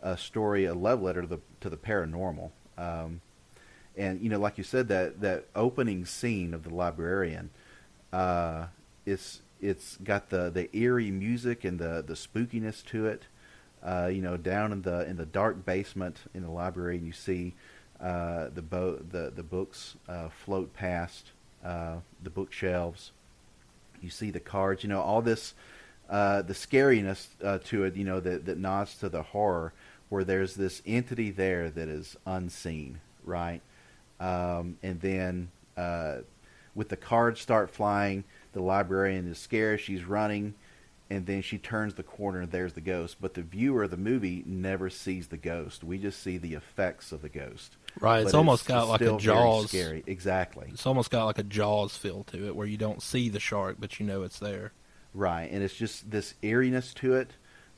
a 0.00 0.16
story, 0.16 0.64
a 0.64 0.74
love 0.74 1.02
letter 1.02 1.22
to 1.22 1.28
the 1.28 1.40
to 1.60 1.68
the 1.68 1.76
paranormal. 1.76 2.50
Um, 2.78 3.20
and 3.96 4.20
you 4.22 4.30
know, 4.30 4.38
like 4.38 4.56
you 4.56 4.64
said, 4.64 4.88
that 4.88 5.20
that 5.20 5.46
opening 5.54 6.06
scene 6.06 6.54
of 6.54 6.64
the 6.64 6.74
librarian, 6.74 7.50
uh, 8.12 8.66
it's 9.04 9.42
it's 9.60 9.98
got 9.98 10.30
the 10.30 10.48
the 10.50 10.74
eerie 10.76 11.10
music 11.10 11.64
and 11.64 11.78
the 11.78 12.02
the 12.04 12.14
spookiness 12.14 12.82
to 12.86 13.06
it. 13.06 13.24
Uh, 13.82 14.10
you 14.12 14.20
know, 14.20 14.36
down 14.36 14.72
in 14.72 14.82
the 14.82 15.08
in 15.08 15.16
the 15.16 15.26
dark 15.26 15.64
basement 15.64 16.18
in 16.34 16.42
the 16.42 16.50
library, 16.50 16.96
and 16.96 17.06
you 17.06 17.12
see 17.12 17.54
uh, 18.00 18.48
the 18.54 18.62
bo- 18.62 19.00
the 19.10 19.32
the 19.34 19.42
books 19.42 19.96
uh, 20.08 20.28
float 20.28 20.74
past 20.74 21.30
uh, 21.64 21.96
the 22.22 22.30
bookshelves. 22.30 23.12
You 24.00 24.10
see 24.10 24.30
the 24.30 24.40
cards. 24.40 24.82
You 24.82 24.88
know, 24.88 25.00
all 25.00 25.22
this 25.22 25.54
uh, 26.10 26.42
the 26.42 26.54
scariness 26.54 27.28
uh, 27.42 27.58
to 27.66 27.84
it. 27.84 27.94
You 27.94 28.04
know, 28.04 28.20
that 28.20 28.46
that 28.46 28.58
nods 28.58 28.96
to 28.96 29.08
the 29.08 29.22
horror, 29.22 29.72
where 30.08 30.24
there's 30.24 30.54
this 30.54 30.82
entity 30.84 31.30
there 31.30 31.70
that 31.70 31.88
is 31.88 32.16
unseen, 32.26 33.00
right? 33.24 33.60
Um, 34.18 34.78
and 34.82 35.00
then 35.00 35.50
with 36.74 36.88
the 36.88 36.96
cards 36.96 37.40
start 37.40 37.70
flying, 37.70 38.24
the 38.52 38.62
librarian 38.62 39.30
is 39.30 39.38
scared. 39.38 39.80
She's 39.80 40.04
running 40.04 40.54
and 41.10 41.26
then 41.26 41.40
she 41.42 41.58
turns 41.58 41.94
the 41.94 42.02
corner 42.02 42.40
and 42.40 42.52
there's 42.52 42.74
the 42.74 42.80
ghost. 42.80 43.16
But 43.20 43.34
the 43.34 43.42
viewer 43.42 43.84
of 43.84 43.90
the 43.90 43.96
movie 43.96 44.42
never 44.46 44.90
sees 44.90 45.28
the 45.28 45.36
ghost. 45.36 45.82
We 45.82 45.98
just 45.98 46.22
see 46.22 46.36
the 46.36 46.54
effects 46.54 47.12
of 47.12 47.22
the 47.22 47.28
ghost. 47.28 47.76
Right. 47.98 48.22
It's 48.22 48.32
But 48.32 48.38
almost 48.38 48.66
got 48.66 48.88
like 48.88 49.00
a 49.00 49.16
Jaws. 49.16 49.68
Scary. 49.68 50.04
Exactly. 50.06 50.68
It's 50.72 50.86
almost 50.86 51.10
got 51.10 51.24
like 51.24 51.38
a 51.38 51.42
Jaws 51.42 51.96
feel 51.96 52.24
to 52.24 52.46
it, 52.46 52.54
where 52.54 52.66
you 52.66 52.76
don't 52.76 53.02
see 53.02 53.28
the 53.28 53.40
shark, 53.40 53.76
but 53.78 53.98
you 53.98 54.06
know 54.06 54.22
it's 54.22 54.38
there. 54.38 54.72
Right. 55.14 55.50
And 55.50 55.62
it's 55.62 55.74
just 55.74 56.10
this 56.10 56.34
eeriness 56.42 56.92
to 56.94 57.14
it. 57.14 57.30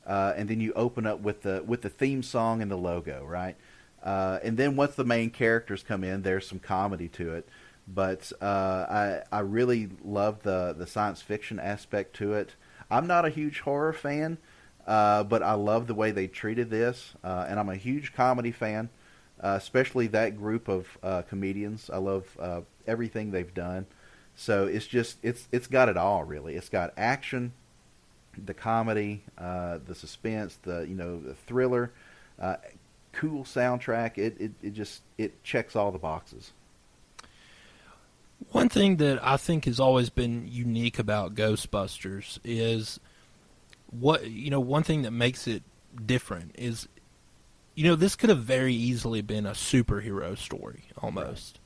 Uh, 0.06 0.32
and 0.36 0.48
then 0.48 0.60
you 0.60 0.72
open 0.74 1.06
up 1.06 1.20
with 1.20 1.42
the 1.42 1.62
with 1.64 1.82
the 1.82 1.88
theme 1.88 2.22
song 2.22 2.62
and 2.62 2.70
the 2.70 2.76
logo, 2.76 3.24
right? 3.24 3.56
Uh, 4.02 4.38
and 4.42 4.56
then 4.56 4.74
once 4.74 4.94
the 4.94 5.04
main 5.04 5.30
characters 5.30 5.82
come 5.82 6.02
in, 6.02 6.22
there's 6.22 6.48
some 6.48 6.58
comedy 6.58 7.06
to 7.08 7.34
it. 7.34 7.48
But 7.86 8.32
uh, 8.40 8.44
I 8.44 9.22
I 9.30 9.40
really 9.40 9.90
love 10.02 10.42
the 10.42 10.74
the 10.76 10.86
science 10.86 11.22
fiction 11.22 11.60
aspect 11.60 12.16
to 12.16 12.32
it. 12.34 12.54
I'm 12.90 13.06
not 13.06 13.24
a 13.24 13.30
huge 13.30 13.60
horror 13.60 13.92
fan, 13.92 14.38
uh, 14.86 15.24
but 15.24 15.42
I 15.42 15.54
love 15.54 15.86
the 15.86 15.94
way 15.94 16.10
they 16.10 16.26
treated 16.26 16.70
this, 16.70 17.14
uh, 17.22 17.46
and 17.48 17.60
I'm 17.60 17.68
a 17.68 17.76
huge 17.76 18.12
comedy 18.12 18.50
fan, 18.50 18.88
uh, 19.42 19.54
especially 19.56 20.08
that 20.08 20.36
group 20.36 20.68
of 20.68 20.98
uh, 21.02 21.22
comedians. 21.22 21.90
I 21.90 21.98
love 21.98 22.36
uh, 22.40 22.62
everything 22.86 23.30
they've 23.30 23.54
done. 23.54 23.86
So 24.34 24.66
it's 24.66 24.86
just 24.86 25.18
it's 25.22 25.48
it's 25.52 25.66
got 25.66 25.88
it 25.88 25.96
all 25.96 26.24
really. 26.24 26.56
It's 26.56 26.68
got 26.68 26.92
action, 26.96 27.52
the 28.42 28.54
comedy, 28.54 29.22
uh, 29.36 29.78
the 29.86 29.94
suspense, 29.94 30.58
the 30.62 30.86
you 30.88 30.94
know 30.94 31.20
the 31.20 31.34
thriller, 31.34 31.92
cool 33.12 33.44
soundtrack. 33.44 34.18
It, 34.18 34.40
it 34.40 34.52
it 34.62 34.70
just 34.72 35.02
it 35.18 35.42
checks 35.44 35.76
all 35.76 35.92
the 35.92 35.98
boxes. 35.98 36.52
One 38.48 38.68
thing 38.68 38.96
that 38.96 39.20
I 39.22 39.36
think 39.36 39.66
has 39.66 39.78
always 39.78 40.10
been 40.10 40.48
unique 40.50 40.98
about 40.98 41.34
Ghostbusters 41.34 42.38
is 42.42 42.98
what 43.90 44.28
you 44.28 44.50
know. 44.50 44.60
One 44.60 44.82
thing 44.82 45.02
that 45.02 45.10
makes 45.12 45.46
it 45.46 45.62
different 46.04 46.52
is, 46.54 46.88
you 47.74 47.84
know, 47.84 47.94
this 47.94 48.16
could 48.16 48.30
have 48.30 48.42
very 48.42 48.74
easily 48.74 49.20
been 49.22 49.46
a 49.46 49.52
superhero 49.52 50.36
story 50.36 50.84
almost, 50.98 51.60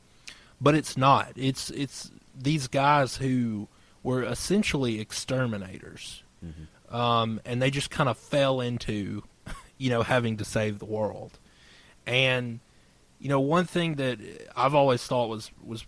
but 0.61 0.75
it's 0.75 0.97
not. 0.97 1.33
It's 1.37 1.71
it's 1.71 2.11
these 2.39 2.67
guys 2.67 3.17
who 3.17 3.69
were 4.03 4.23
essentially 4.23 5.01
exterminators, 5.01 6.23
um, 6.91 7.41
and 7.45 7.63
they 7.63 7.71
just 7.71 7.91
kind 7.91 8.09
of 8.09 8.19
fell 8.19 8.61
into, 8.61 9.23
you 9.79 9.91
know, 9.91 10.03
having 10.03 10.37
to 10.39 10.45
save 10.45 10.81
the 10.81 10.85
world, 10.85 11.39
and 12.07 12.61
you 13.21 13.29
know, 13.31 13.41
one 13.41 13.65
thing 13.65 13.95
that 13.95 14.19
I've 14.55 14.75
always 14.75 15.03
thought 15.07 15.31
was 15.31 15.51
was 15.65 15.87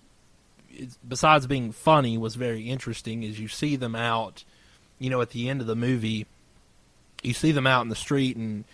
besides 1.06 1.46
being 1.46 1.72
funny 1.72 2.18
was 2.18 2.34
very 2.34 2.68
interesting 2.68 3.22
is 3.22 3.38
you 3.40 3.48
see 3.48 3.76
them 3.76 3.94
out 3.94 4.44
you 4.98 5.10
know 5.10 5.20
at 5.20 5.30
the 5.30 5.48
end 5.48 5.60
of 5.60 5.66
the 5.66 5.76
movie 5.76 6.26
you 7.22 7.32
see 7.32 7.52
them 7.52 7.66
out 7.66 7.82
in 7.82 7.88
the 7.88 7.96
street 7.96 8.36
and 8.36 8.64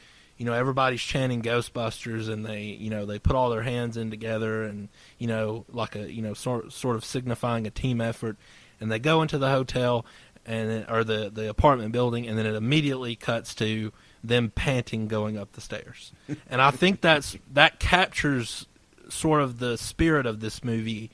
you 0.42 0.46
know 0.46 0.53
everybody's 0.53 1.00
chanting 1.00 1.40
ghostbusters 1.40 2.28
and 2.28 2.44
they 2.44 2.62
you 2.62 2.90
know 2.90 3.07
they 3.07 3.18
put 3.18 3.36
all 3.36 3.50
their 3.50 3.62
hands 3.62 3.96
in 3.96 4.11
together 4.11 4.64
and 4.64 4.88
you 5.18 5.28
know 5.28 5.64
like 5.68 5.94
a 5.94 6.12
you 6.12 6.20
know 6.20 6.34
sort 6.34 6.72
sort 6.72 6.96
of 6.96 7.05
signifying 7.05 7.64
a 7.66 7.70
team 7.70 8.00
effort. 8.00 8.36
And 8.80 8.90
they 8.90 8.98
go 8.98 9.22
into 9.22 9.38
the 9.38 9.50
hotel 9.50 10.05
and 10.44 10.84
or 10.90 11.05
the 11.05 11.30
the 11.32 11.48
apartment 11.48 11.92
building 11.92 12.26
and 12.26 12.36
then 12.36 12.46
it 12.46 12.57
immediately 12.57 13.14
cuts 13.14 13.55
to 13.55 13.92
them 14.24 14.50
panting 14.50 15.07
going 15.07 15.38
up 15.38 15.53
the 15.53 15.61
stairs. 15.61 16.12
And 16.50 16.61
i 16.61 16.72
think 16.72 17.00
that's 17.00 17.36
that 17.53 17.78
captures 17.78 18.66
sort 19.09 19.42
of 19.42 19.61
the 19.61 19.78
spirit 19.78 20.26
of 20.26 20.40
this 20.40 20.64
movie 20.64 21.11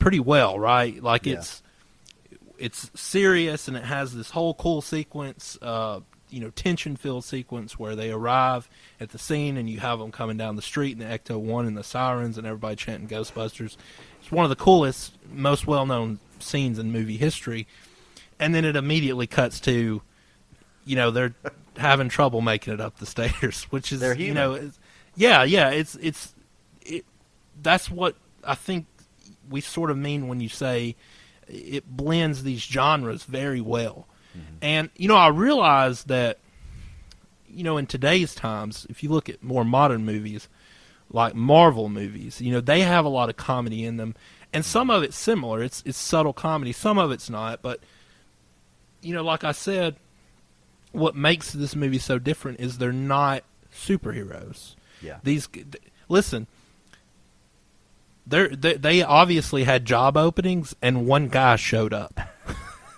pretty 0.00 0.18
well, 0.18 0.58
right? 0.58 1.00
Like 1.00 1.26
Yeah. 1.26 1.34
it's 1.34 1.62
it's 2.58 2.90
serious 2.94 3.68
and 3.68 3.76
it 3.76 3.84
has 3.84 4.14
this 4.14 4.30
whole 4.30 4.52
cool 4.54 4.82
sequence, 4.82 5.56
uh, 5.62 6.00
you 6.28 6.40
know, 6.40 6.50
tension 6.50 6.94
filled 6.94 7.24
sequence 7.24 7.78
where 7.78 7.96
they 7.96 8.10
arrive 8.10 8.68
at 9.00 9.10
the 9.10 9.18
scene 9.18 9.56
and 9.56 9.70
you 9.70 9.80
have 9.80 9.98
them 9.98 10.12
coming 10.12 10.36
down 10.36 10.56
the 10.56 10.62
street 10.62 10.92
and 10.92 11.00
the 11.00 11.06
Ecto 11.18 11.38
One 11.40 11.66
and 11.66 11.74
the 11.76 11.82
sirens 11.82 12.36
and 12.36 12.46
everybody 12.46 12.76
chanting 12.76 13.08
Ghostbusters. 13.08 13.76
It's 14.20 14.30
one 14.30 14.44
of 14.44 14.50
the 14.50 14.56
coolest, 14.56 15.14
most 15.32 15.66
well 15.66 15.86
known 15.86 16.18
scenes 16.38 16.78
in 16.78 16.92
movie 16.92 17.16
history. 17.16 17.66
And 18.38 18.54
then 18.54 18.64
it 18.66 18.76
immediately 18.76 19.26
cuts 19.26 19.58
to, 19.60 20.02
you 20.84 20.96
know, 20.96 21.10
they're 21.10 21.34
having 21.78 22.08
trouble 22.10 22.40
making 22.42 22.74
it 22.74 22.80
up 22.80 22.98
the 22.98 23.06
stairs, 23.06 23.64
which 23.70 23.90
is 23.90 24.02
you 24.18 24.34
know, 24.34 24.70
yeah, 25.16 25.44
yeah, 25.44 25.70
it's 25.70 25.94
it's 25.96 26.34
it. 26.82 27.06
That's 27.62 27.90
what 27.90 28.16
I 28.44 28.54
think 28.54 28.84
we 29.50 29.60
sort 29.60 29.90
of 29.90 29.98
mean 29.98 30.28
when 30.28 30.40
you 30.40 30.48
say 30.48 30.96
it 31.48 31.84
blends 31.88 32.42
these 32.42 32.60
genres 32.60 33.24
very 33.24 33.60
well. 33.60 34.06
Mm-hmm. 34.36 34.54
And 34.62 34.90
you 34.96 35.08
know, 35.08 35.16
I 35.16 35.28
realize 35.28 36.04
that 36.04 36.38
you 37.48 37.64
know 37.64 37.76
in 37.76 37.86
today's 37.86 38.34
times, 38.34 38.86
if 38.88 39.02
you 39.02 39.10
look 39.10 39.28
at 39.28 39.42
more 39.42 39.64
modern 39.64 40.04
movies 40.04 40.48
like 41.10 41.34
Marvel 41.34 41.88
movies, 41.88 42.40
you 42.40 42.52
know, 42.52 42.60
they 42.60 42.82
have 42.82 43.04
a 43.04 43.08
lot 43.08 43.28
of 43.28 43.36
comedy 43.36 43.84
in 43.84 43.96
them, 43.96 44.14
and 44.52 44.64
some 44.64 44.90
of 44.90 45.02
it's 45.02 45.16
similar. 45.16 45.62
It's 45.62 45.82
it's 45.84 45.98
subtle 45.98 46.32
comedy. 46.32 46.72
Some 46.72 46.98
of 46.98 47.10
it's 47.10 47.28
not, 47.28 47.62
but 47.62 47.80
you 49.02 49.14
know, 49.14 49.22
like 49.22 49.44
I 49.44 49.52
said, 49.52 49.96
what 50.92 51.16
makes 51.16 51.52
this 51.52 51.74
movie 51.74 51.98
so 51.98 52.18
different 52.18 52.60
is 52.60 52.78
they're 52.78 52.92
not 52.92 53.42
superheroes. 53.74 54.76
Yeah. 55.02 55.18
These 55.22 55.48
th- 55.48 55.66
listen, 56.08 56.46
they 58.30 58.74
they 58.74 59.02
obviously 59.02 59.64
had 59.64 59.84
job 59.84 60.16
openings, 60.16 60.74
and 60.80 61.06
one 61.06 61.28
guy 61.28 61.56
showed 61.56 61.92
up, 61.92 62.18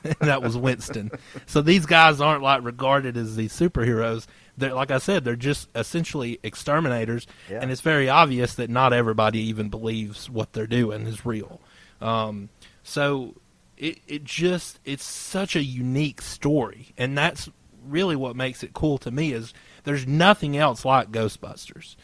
and 0.04 0.16
that 0.20 0.42
was 0.42 0.56
Winston. 0.56 1.10
so 1.46 1.62
these 1.62 1.86
guys 1.86 2.20
aren't 2.20 2.42
like 2.42 2.62
regarded 2.64 3.16
as 3.16 3.36
these 3.36 3.52
superheroes. 3.52 4.26
They're 4.58 4.74
like 4.74 4.90
I 4.90 4.98
said, 4.98 5.24
they're 5.24 5.34
just 5.36 5.68
essentially 5.74 6.38
exterminators, 6.42 7.26
Yeah. 7.50 7.60
and 7.62 7.70
it's 7.70 7.80
very 7.80 8.08
obvious 8.08 8.54
that 8.56 8.68
not 8.70 8.92
everybody 8.92 9.40
even 9.40 9.68
believes 9.70 10.28
what 10.28 10.52
they're 10.52 10.66
doing 10.66 11.06
is 11.06 11.24
real. 11.24 11.60
Um, 12.00 12.50
so 12.82 13.34
it 13.78 13.98
it 14.06 14.24
just 14.24 14.78
it's 14.84 15.04
such 15.04 15.56
a 15.56 15.62
unique 15.62 16.20
story, 16.20 16.92
and 16.98 17.16
that's 17.16 17.48
really 17.88 18.14
what 18.14 18.36
makes 18.36 18.62
it 18.62 18.72
cool 18.74 18.98
to 18.98 19.10
me 19.10 19.32
is 19.32 19.52
there's 19.84 20.06
nothing 20.06 20.56
else 20.56 20.84
like 20.84 21.10
Ghostbusters. 21.10 21.96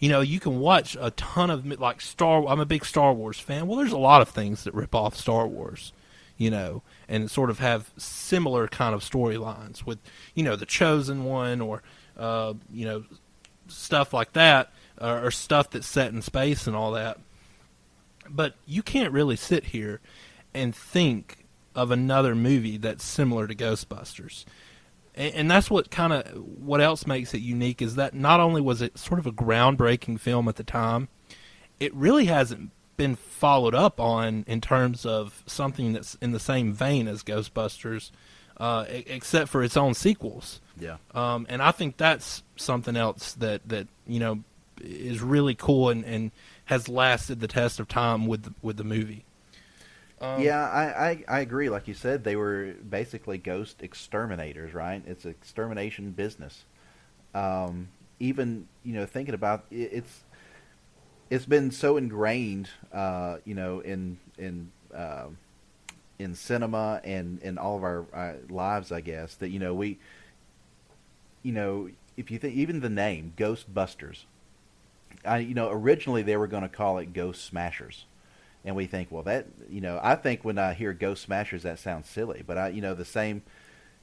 You 0.00 0.08
know, 0.08 0.22
you 0.22 0.40
can 0.40 0.58
watch 0.58 0.96
a 0.98 1.10
ton 1.12 1.50
of 1.50 1.64
like 1.78 2.00
Star. 2.00 2.46
I'm 2.48 2.58
a 2.58 2.64
big 2.64 2.84
Star 2.84 3.12
Wars 3.12 3.38
fan. 3.38 3.66
Well, 3.66 3.78
there's 3.78 3.92
a 3.92 3.98
lot 3.98 4.22
of 4.22 4.30
things 4.30 4.64
that 4.64 4.74
rip 4.74 4.94
off 4.94 5.14
Star 5.14 5.46
Wars, 5.46 5.92
you 6.38 6.50
know, 6.50 6.82
and 7.06 7.30
sort 7.30 7.50
of 7.50 7.58
have 7.58 7.90
similar 7.98 8.66
kind 8.66 8.94
of 8.94 9.02
storylines 9.02 9.84
with, 9.84 9.98
you 10.34 10.42
know, 10.42 10.56
the 10.56 10.64
Chosen 10.64 11.24
One 11.24 11.60
or, 11.60 11.82
uh, 12.16 12.54
you 12.72 12.86
know, 12.86 13.04
stuff 13.68 14.14
like 14.14 14.32
that, 14.32 14.72
or, 14.98 15.26
or 15.26 15.30
stuff 15.30 15.70
that's 15.70 15.86
set 15.86 16.12
in 16.12 16.22
space 16.22 16.66
and 16.66 16.74
all 16.74 16.92
that. 16.92 17.18
But 18.28 18.54
you 18.66 18.82
can't 18.82 19.12
really 19.12 19.36
sit 19.36 19.66
here 19.66 20.00
and 20.54 20.74
think 20.74 21.44
of 21.74 21.90
another 21.90 22.34
movie 22.34 22.78
that's 22.78 23.04
similar 23.04 23.46
to 23.46 23.54
Ghostbusters 23.54 24.46
and, 25.20 25.34
and 25.34 25.50
that's 25.50 25.70
what 25.70 25.90
kind 25.90 26.12
of 26.12 26.26
what 26.34 26.80
else 26.80 27.06
makes 27.06 27.34
it 27.34 27.40
unique 27.40 27.82
is 27.82 27.94
that 27.96 28.14
not 28.14 28.40
only 28.40 28.60
was 28.60 28.80
it 28.80 28.98
sort 28.98 29.20
of 29.20 29.26
a 29.26 29.32
groundbreaking 29.32 30.18
film 30.18 30.48
at 30.48 30.56
the 30.56 30.64
time, 30.64 31.08
it 31.78 31.94
really 31.94 32.24
hasn't 32.24 32.70
been 32.96 33.16
followed 33.16 33.74
up 33.74 34.00
on 34.00 34.44
in 34.46 34.60
terms 34.60 35.04
of 35.06 35.42
something 35.46 35.92
that's 35.92 36.14
in 36.16 36.32
the 36.32 36.40
same 36.40 36.72
vein 36.72 37.06
as 37.06 37.22
Ghostbusters, 37.22 38.10
uh, 38.56 38.84
except 38.88 39.50
for 39.50 39.62
its 39.62 39.76
own 39.76 39.94
sequels. 39.94 40.60
Yeah. 40.78 40.96
Um, 41.14 41.46
and 41.48 41.62
I 41.62 41.70
think 41.70 41.98
that's 41.98 42.42
something 42.56 42.96
else 42.96 43.32
that, 43.34 43.68
that 43.68 43.88
you 44.06 44.20
know 44.20 44.42
is 44.80 45.20
really 45.20 45.54
cool 45.54 45.90
and, 45.90 46.04
and 46.04 46.30
has 46.64 46.88
lasted 46.88 47.40
the 47.40 47.48
test 47.48 47.78
of 47.78 47.88
time 47.88 48.26
with 48.26 48.44
the, 48.44 48.54
with 48.62 48.78
the 48.78 48.84
movie. 48.84 49.24
Um, 50.20 50.42
yeah, 50.42 50.68
I, 50.68 51.08
I, 51.08 51.24
I 51.28 51.40
agree. 51.40 51.70
Like 51.70 51.88
you 51.88 51.94
said, 51.94 52.24
they 52.24 52.36
were 52.36 52.74
basically 52.88 53.38
ghost 53.38 53.82
exterminators, 53.82 54.74
right? 54.74 55.02
It's 55.06 55.24
extermination 55.24 56.10
business. 56.10 56.64
Um, 57.34 57.88
even 58.18 58.68
you 58.84 58.92
know, 58.94 59.06
thinking 59.06 59.34
about 59.34 59.64
it, 59.70 59.90
it's 59.92 60.24
it's 61.30 61.46
been 61.46 61.70
so 61.70 61.96
ingrained, 61.96 62.68
uh, 62.92 63.38
you 63.44 63.54
know, 63.54 63.80
in 63.80 64.18
in 64.36 64.70
uh, 64.94 65.28
in 66.18 66.34
cinema 66.34 67.00
and 67.02 67.40
in 67.42 67.56
all 67.56 67.76
of 67.76 67.82
our 67.82 68.04
uh, 68.12 68.34
lives, 68.52 68.92
I 68.92 69.00
guess 69.00 69.36
that 69.36 69.48
you 69.48 69.58
know 69.58 69.72
we, 69.72 69.98
you 71.42 71.52
know, 71.52 71.88
if 72.18 72.30
you 72.30 72.38
think 72.38 72.54
even 72.56 72.80
the 72.80 72.90
name 72.90 73.32
Ghostbusters, 73.38 74.24
I 75.24 75.38
you 75.38 75.54
know 75.54 75.70
originally 75.70 76.22
they 76.22 76.36
were 76.36 76.46
going 76.46 76.62
to 76.62 76.68
call 76.68 76.98
it 76.98 77.14
Ghost 77.14 77.42
Smashers 77.42 78.04
and 78.64 78.76
we 78.76 78.86
think, 78.86 79.10
well, 79.10 79.22
that 79.24 79.46
you 79.70 79.80
know, 79.80 80.00
I 80.02 80.16
think 80.16 80.44
when 80.44 80.58
I 80.58 80.74
hear 80.74 80.92
Ghost 80.92 81.22
Smashers, 81.22 81.62
that 81.62 81.78
sounds 81.78 82.08
silly, 82.08 82.42
but 82.46 82.58
I, 82.58 82.68
you 82.68 82.80
know, 82.80 82.94
the 82.94 83.04
same, 83.04 83.42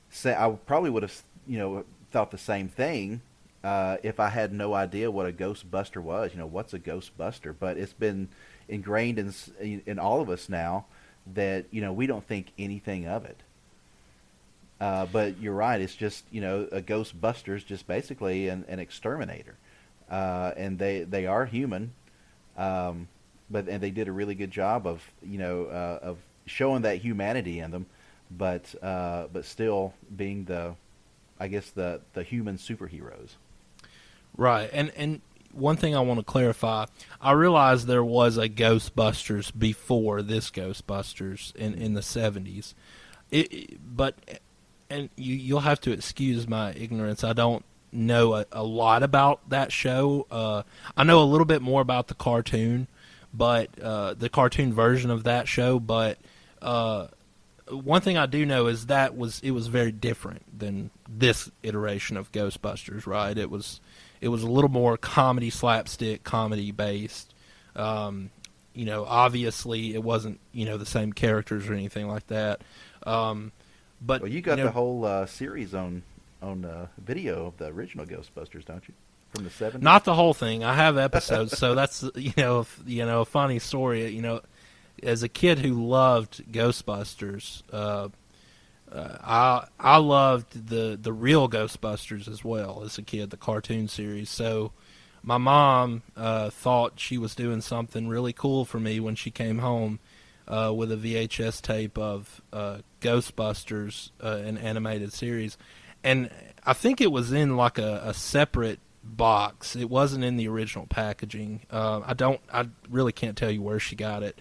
say, 0.09 0.35
I 0.35 0.49
probably 0.65 0.89
would 0.89 1.03
have, 1.03 1.21
you 1.47 1.57
know, 1.57 1.85
thought 2.11 2.31
the 2.31 2.37
same 2.37 2.67
thing 2.67 3.21
uh, 3.63 3.97
if 4.03 4.19
I 4.19 4.29
had 4.29 4.53
no 4.53 4.73
idea 4.73 5.11
what 5.11 5.27
a 5.27 5.31
Ghostbuster 5.31 6.01
was. 6.01 6.31
You 6.31 6.39
know, 6.39 6.45
what's 6.47 6.73
a 6.73 6.79
Ghostbuster? 6.79 7.53
But 7.57 7.77
it's 7.77 7.93
been 7.93 8.29
ingrained 8.67 9.19
in 9.19 9.33
in 9.85 9.99
all 9.99 10.21
of 10.21 10.29
us 10.29 10.49
now 10.49 10.85
that 11.33 11.65
you 11.71 11.81
know 11.81 11.91
we 11.91 12.07
don't 12.07 12.25
think 12.25 12.51
anything 12.57 13.07
of 13.07 13.25
it. 13.25 13.37
Uh, 14.79 15.05
but 15.07 15.39
you're 15.39 15.53
right; 15.53 15.81
it's 15.81 15.95
just 15.95 16.23
you 16.31 16.41
know 16.41 16.67
a 16.71 16.81
Ghostbuster 16.81 17.55
is 17.55 17.63
just 17.63 17.87
basically 17.87 18.47
an, 18.47 18.63
an 18.67 18.79
exterminator, 18.79 19.55
uh, 20.09 20.51
and 20.55 20.77
they 20.77 21.01
they 21.01 21.25
are 21.25 21.45
human. 21.45 21.93
Um, 22.57 23.07
but 23.49 23.67
and 23.67 23.81
they 23.81 23.91
did 23.91 24.07
a 24.07 24.11
really 24.11 24.35
good 24.35 24.51
job 24.51 24.85
of 24.85 25.01
you 25.21 25.37
know 25.37 25.65
uh, 25.65 25.99
of 26.01 26.17
showing 26.45 26.81
that 26.83 26.97
humanity 26.97 27.59
in 27.59 27.71
them, 27.71 27.85
but 28.31 28.73
uh, 28.81 29.27
but 29.31 29.45
still 29.45 29.93
being 30.15 30.45
the, 30.45 30.75
I 31.39 31.47
guess 31.47 31.69
the 31.71 32.01
the 32.13 32.23
human 32.23 32.57
superheroes. 32.57 33.35
Right, 34.35 34.69
and 34.73 34.91
and 34.95 35.21
one 35.51 35.77
thing 35.77 35.95
I 35.95 36.01
want 36.01 36.19
to 36.19 36.23
clarify, 36.23 36.85
I 37.21 37.31
realize 37.31 37.85
there 37.85 38.03
was 38.03 38.37
a 38.37 38.49
Ghostbusters 38.49 39.57
before 39.57 40.21
this 40.21 40.51
Ghostbusters 40.51 41.55
in 41.55 41.73
in 41.73 41.93
the 41.93 42.01
seventies, 42.01 42.75
but 43.31 44.15
and 44.89 45.09
you 45.15 45.35
you'll 45.35 45.61
have 45.61 45.81
to 45.81 45.91
excuse 45.91 46.47
my 46.47 46.73
ignorance. 46.73 47.23
I 47.23 47.33
don't 47.33 47.63
know 47.91 48.35
a, 48.35 48.45
a 48.51 48.63
lot 48.63 49.01
about 49.03 49.49
that 49.49 49.71
show. 49.71 50.27
Uh, 50.29 50.63
I 50.95 51.03
know 51.03 51.21
a 51.21 51.25
little 51.25 51.45
bit 51.45 51.61
more 51.61 51.81
about 51.81 52.07
the 52.07 52.13
cartoon 52.13 52.87
but 53.37 53.69
uh, 53.79 54.15
the 54.15 54.29
cartoon 54.29 54.73
version 54.73 55.11
of 55.11 55.23
that 55.25 55.47
show. 55.47 55.79
But 55.79 56.17
uh, 56.61 57.07
one 57.69 58.01
thing 58.01 58.17
I 58.17 58.25
do 58.25 58.45
know 58.45 58.67
is 58.67 58.87
that 58.87 59.15
was 59.15 59.39
it 59.41 59.51
was 59.51 59.67
very 59.67 59.91
different 59.91 60.43
than 60.57 60.89
this 61.07 61.49
iteration 61.63 62.17
of 62.17 62.31
Ghostbusters. 62.31 63.05
Right? 63.05 63.37
It 63.37 63.49
was 63.49 63.79
it 64.19 64.29
was 64.29 64.43
a 64.43 64.49
little 64.49 64.71
more 64.71 64.97
comedy 64.97 65.49
slapstick 65.49 66.23
comedy 66.23 66.71
based. 66.71 67.33
Um, 67.75 68.31
you 68.73 68.85
know, 68.85 69.05
obviously 69.05 69.93
it 69.93 70.03
wasn't 70.03 70.39
you 70.51 70.65
know 70.65 70.77
the 70.77 70.85
same 70.85 71.13
characters 71.13 71.69
or 71.69 71.73
anything 71.73 72.07
like 72.07 72.27
that. 72.27 72.61
Um, 73.03 73.51
but 74.01 74.21
well, 74.21 74.31
you 74.31 74.41
got 74.41 74.57
you 74.57 74.63
know, 74.63 74.69
the 74.69 74.73
whole 74.73 75.05
uh, 75.05 75.25
series 75.25 75.73
on 75.73 76.03
on 76.41 76.65
uh, 76.65 76.87
video 76.97 77.47
of 77.47 77.57
the 77.57 77.67
original 77.67 78.05
Ghostbusters, 78.05 78.65
don't 78.65 78.87
you? 78.87 78.93
From 79.33 79.43
the 79.43 79.49
70s? 79.49 79.81
Not 79.81 80.05
the 80.05 80.13
whole 80.13 80.33
thing. 80.33 80.63
I 80.63 80.73
have 80.73 80.97
episodes, 80.97 81.57
so 81.57 81.75
that's 81.75 82.03
you 82.15 82.33
know 82.37 82.65
you 82.85 83.05
know 83.05 83.21
a 83.21 83.25
funny 83.25 83.59
story. 83.59 84.07
You 84.09 84.21
know, 84.21 84.41
as 85.03 85.23
a 85.23 85.29
kid 85.29 85.59
who 85.59 85.85
loved 85.85 86.51
Ghostbusters, 86.51 87.63
uh, 87.71 88.09
uh, 88.91 89.17
I 89.21 89.67
I 89.79 89.97
loved 89.97 90.67
the 90.69 90.97
the 91.01 91.13
real 91.13 91.49
Ghostbusters 91.49 92.27
as 92.27 92.43
well 92.43 92.83
as 92.83 92.97
a 92.97 93.01
kid, 93.01 93.29
the 93.29 93.37
cartoon 93.37 93.87
series. 93.87 94.29
So 94.29 94.71
my 95.23 95.37
mom 95.37 96.03
uh, 96.15 96.49
thought 96.49 96.93
she 96.99 97.17
was 97.17 97.35
doing 97.35 97.61
something 97.61 98.07
really 98.07 98.33
cool 98.33 98.65
for 98.65 98.79
me 98.79 98.99
when 98.99 99.15
she 99.15 99.29
came 99.29 99.59
home 99.59 99.99
uh, 100.47 100.71
with 100.73 100.91
a 100.91 100.95
VHS 100.95 101.61
tape 101.61 101.97
of 101.97 102.41
uh, 102.53 102.77
Ghostbusters, 103.01 104.11
uh, 104.23 104.37
an 104.45 104.57
animated 104.57 105.11
series, 105.11 105.57
and 106.03 106.29
I 106.63 106.73
think 106.73 107.01
it 107.01 107.11
was 107.11 107.33
in 107.33 107.57
like 107.57 107.77
a, 107.77 108.01
a 108.05 108.13
separate 108.13 108.79
box. 109.15 109.75
It 109.75 109.89
wasn't 109.89 110.23
in 110.23 110.37
the 110.37 110.47
original 110.47 110.85
packaging. 110.87 111.61
Uh, 111.71 112.01
I 112.05 112.13
don't. 112.13 112.41
I 112.51 112.67
really 112.89 113.11
can't 113.11 113.37
tell 113.37 113.51
you 113.51 113.61
where 113.61 113.79
she 113.79 113.95
got 113.95 114.23
it, 114.23 114.39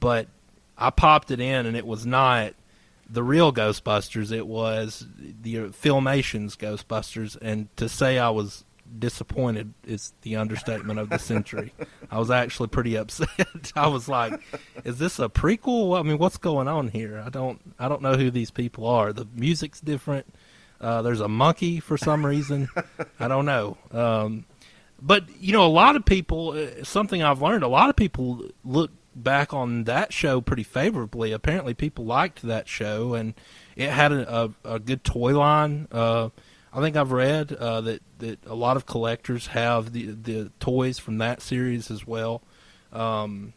but 0.00 0.28
I 0.76 0.90
popped 0.90 1.30
it 1.30 1.40
in, 1.40 1.66
and 1.66 1.76
it 1.76 1.86
was 1.86 2.06
not 2.06 2.54
the 3.08 3.22
real 3.22 3.52
Ghostbusters. 3.52 4.32
It 4.32 4.46
was 4.46 5.06
the 5.18 5.68
Filmation's 5.70 6.56
Ghostbusters, 6.56 7.36
and 7.40 7.74
to 7.76 7.88
say 7.88 8.18
I 8.18 8.30
was 8.30 8.64
disappointed 8.98 9.74
is 9.84 10.12
the 10.22 10.36
understatement 10.36 10.98
of 10.98 11.10
the 11.10 11.18
century. 11.18 11.72
I 12.10 12.18
was 12.18 12.30
actually 12.30 12.68
pretty 12.68 12.96
upset. 12.96 13.72
I 13.76 13.88
was 13.88 14.08
like, 14.08 14.40
"Is 14.84 14.98
this 14.98 15.18
a 15.18 15.28
prequel? 15.28 15.98
I 15.98 16.02
mean, 16.02 16.18
what's 16.18 16.36
going 16.36 16.68
on 16.68 16.88
here? 16.88 17.22
I 17.24 17.30
don't. 17.30 17.60
I 17.78 17.88
don't 17.88 18.02
know 18.02 18.14
who 18.16 18.30
these 18.30 18.50
people 18.50 18.86
are. 18.86 19.12
The 19.12 19.26
music's 19.34 19.80
different." 19.80 20.26
Uh, 20.80 21.02
there's 21.02 21.20
a 21.20 21.28
monkey 21.28 21.80
for 21.80 21.96
some 21.96 22.24
reason. 22.24 22.68
I 23.20 23.28
don't 23.28 23.46
know. 23.46 23.76
Um, 23.92 24.44
but 25.00 25.24
you 25.40 25.52
know, 25.52 25.66
a 25.66 25.68
lot 25.68 25.96
of 25.96 26.04
people. 26.04 26.50
Uh, 26.50 26.84
something 26.84 27.22
I've 27.22 27.42
learned. 27.42 27.62
A 27.62 27.68
lot 27.68 27.90
of 27.90 27.96
people 27.96 28.44
look 28.64 28.90
back 29.14 29.54
on 29.54 29.84
that 29.84 30.12
show 30.12 30.40
pretty 30.40 30.62
favorably. 30.62 31.32
Apparently, 31.32 31.74
people 31.74 32.04
liked 32.04 32.42
that 32.42 32.68
show, 32.68 33.14
and 33.14 33.34
it 33.74 33.90
had 33.90 34.12
a, 34.12 34.44
a, 34.64 34.74
a 34.74 34.78
good 34.78 35.04
toy 35.04 35.36
line. 35.36 35.88
Uh, 35.90 36.28
I 36.72 36.80
think 36.80 36.96
I've 36.96 37.12
read 37.12 37.52
uh, 37.52 37.80
that 37.82 38.02
that 38.18 38.44
a 38.46 38.54
lot 38.54 38.76
of 38.76 38.86
collectors 38.86 39.48
have 39.48 39.92
the 39.92 40.06
the 40.06 40.50
toys 40.60 40.98
from 40.98 41.18
that 41.18 41.40
series 41.40 41.90
as 41.90 42.06
well. 42.06 42.42
Um, 42.92 43.54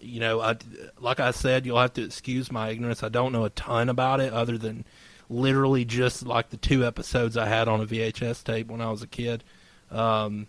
you 0.00 0.20
know, 0.20 0.40
I, 0.40 0.56
like 0.98 1.20
I 1.20 1.30
said, 1.30 1.66
you'll 1.66 1.80
have 1.80 1.94
to 1.94 2.04
excuse 2.04 2.50
my 2.52 2.70
ignorance. 2.70 3.02
I 3.02 3.08
don't 3.08 3.32
know 3.32 3.44
a 3.44 3.50
ton 3.50 3.88
about 3.88 4.20
it 4.20 4.32
other 4.32 4.56
than 4.58 4.84
literally 5.28 5.84
just 5.84 6.24
like 6.24 6.50
the 6.50 6.56
two 6.56 6.84
episodes 6.84 7.36
I 7.36 7.46
had 7.46 7.68
on 7.68 7.80
a 7.80 7.86
VHS 7.86 8.44
tape 8.44 8.68
when 8.68 8.80
I 8.80 8.90
was 8.90 9.02
a 9.02 9.06
kid. 9.06 9.42
Um, 9.90 10.46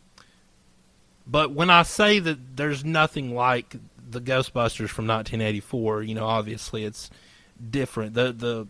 but 1.25 1.51
when 1.51 1.69
I 1.69 1.84
say 1.84 2.19
that 2.19 2.57
there's 2.57 2.86
nothing 2.86 3.36
like 3.36 3.75
the 4.09 4.21
Ghostbusters 4.21 4.89
from 4.89 5.07
1984, 5.07 6.03
you 6.03 6.15
know, 6.15 6.25
obviously 6.25 6.86
it's 6.86 7.09
different. 7.69 8.13
The 8.13 8.32
the 8.32 8.67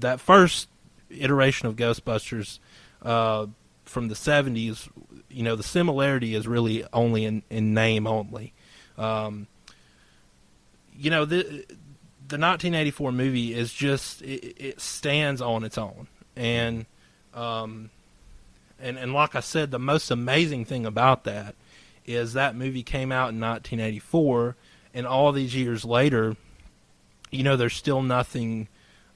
that 0.00 0.20
first 0.20 0.68
iteration 1.10 1.66
of 1.66 1.76
Ghostbusters 1.76 2.58
uh, 3.02 3.46
from 3.84 4.08
the 4.08 4.14
70s, 4.14 4.88
you 5.28 5.42
know, 5.42 5.56
the 5.56 5.62
similarity 5.62 6.34
is 6.34 6.46
really 6.46 6.84
only 6.92 7.24
in, 7.24 7.42
in 7.50 7.74
name 7.74 8.06
only. 8.06 8.52
Um, 8.96 9.46
you 10.96 11.10
know, 11.10 11.24
the 11.24 11.64
the 12.28 12.36
1984 12.36 13.12
movie 13.12 13.54
is 13.54 13.72
just 13.72 14.20
it, 14.22 14.54
it 14.58 14.80
stands 14.80 15.40
on 15.40 15.64
its 15.64 15.78
own, 15.78 16.08
and 16.36 16.84
um, 17.32 17.90
and 18.78 18.98
and 18.98 19.14
like 19.14 19.34
I 19.34 19.40
said, 19.40 19.70
the 19.70 19.78
most 19.78 20.10
amazing 20.10 20.66
thing 20.66 20.84
about 20.84 21.24
that 21.24 21.54
is 22.04 22.34
that 22.34 22.54
movie 22.54 22.82
came 22.82 23.12
out 23.12 23.30
in 23.30 23.40
1984, 23.40 24.56
and 24.92 25.06
all 25.06 25.32
these 25.32 25.54
years 25.54 25.84
later, 25.84 26.36
you 27.30 27.42
know, 27.42 27.56
there's 27.56 27.74
still 27.74 28.02
nothing, 28.02 28.68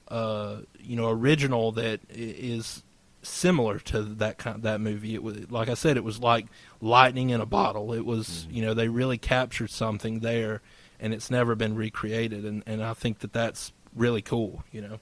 uh, 0.07 0.57
you 0.79 0.95
know, 0.95 1.09
original 1.09 1.71
that 1.73 1.99
is 2.09 2.81
similar 3.21 3.79
to 3.79 4.01
that 4.01 4.39
kind 4.39 4.63
that 4.63 4.81
movie. 4.81 5.13
It 5.13 5.21
was 5.21 5.51
like 5.51 5.69
I 5.69 5.75
said, 5.75 5.97
it 5.97 6.03
was 6.03 6.19
like 6.19 6.47
lightning 6.81 7.29
in 7.29 7.41
a 7.41 7.45
bottle. 7.45 7.93
It 7.93 8.05
was, 8.05 8.27
mm-hmm. 8.27 8.55
you 8.55 8.65
know, 8.65 8.73
they 8.73 8.87
really 8.87 9.19
captured 9.19 9.69
something 9.69 10.21
there 10.21 10.61
and 11.03 11.13
it's 11.13 11.29
never 11.29 11.53
been 11.53 11.75
recreated, 11.75 12.45
and 12.45 12.63
and 12.65 12.81
I 12.81 12.93
think 12.93 13.19
that 13.19 13.33
that's 13.33 13.73
really 13.93 14.21
cool. 14.21 14.63
You 14.71 14.81
know. 14.81 14.99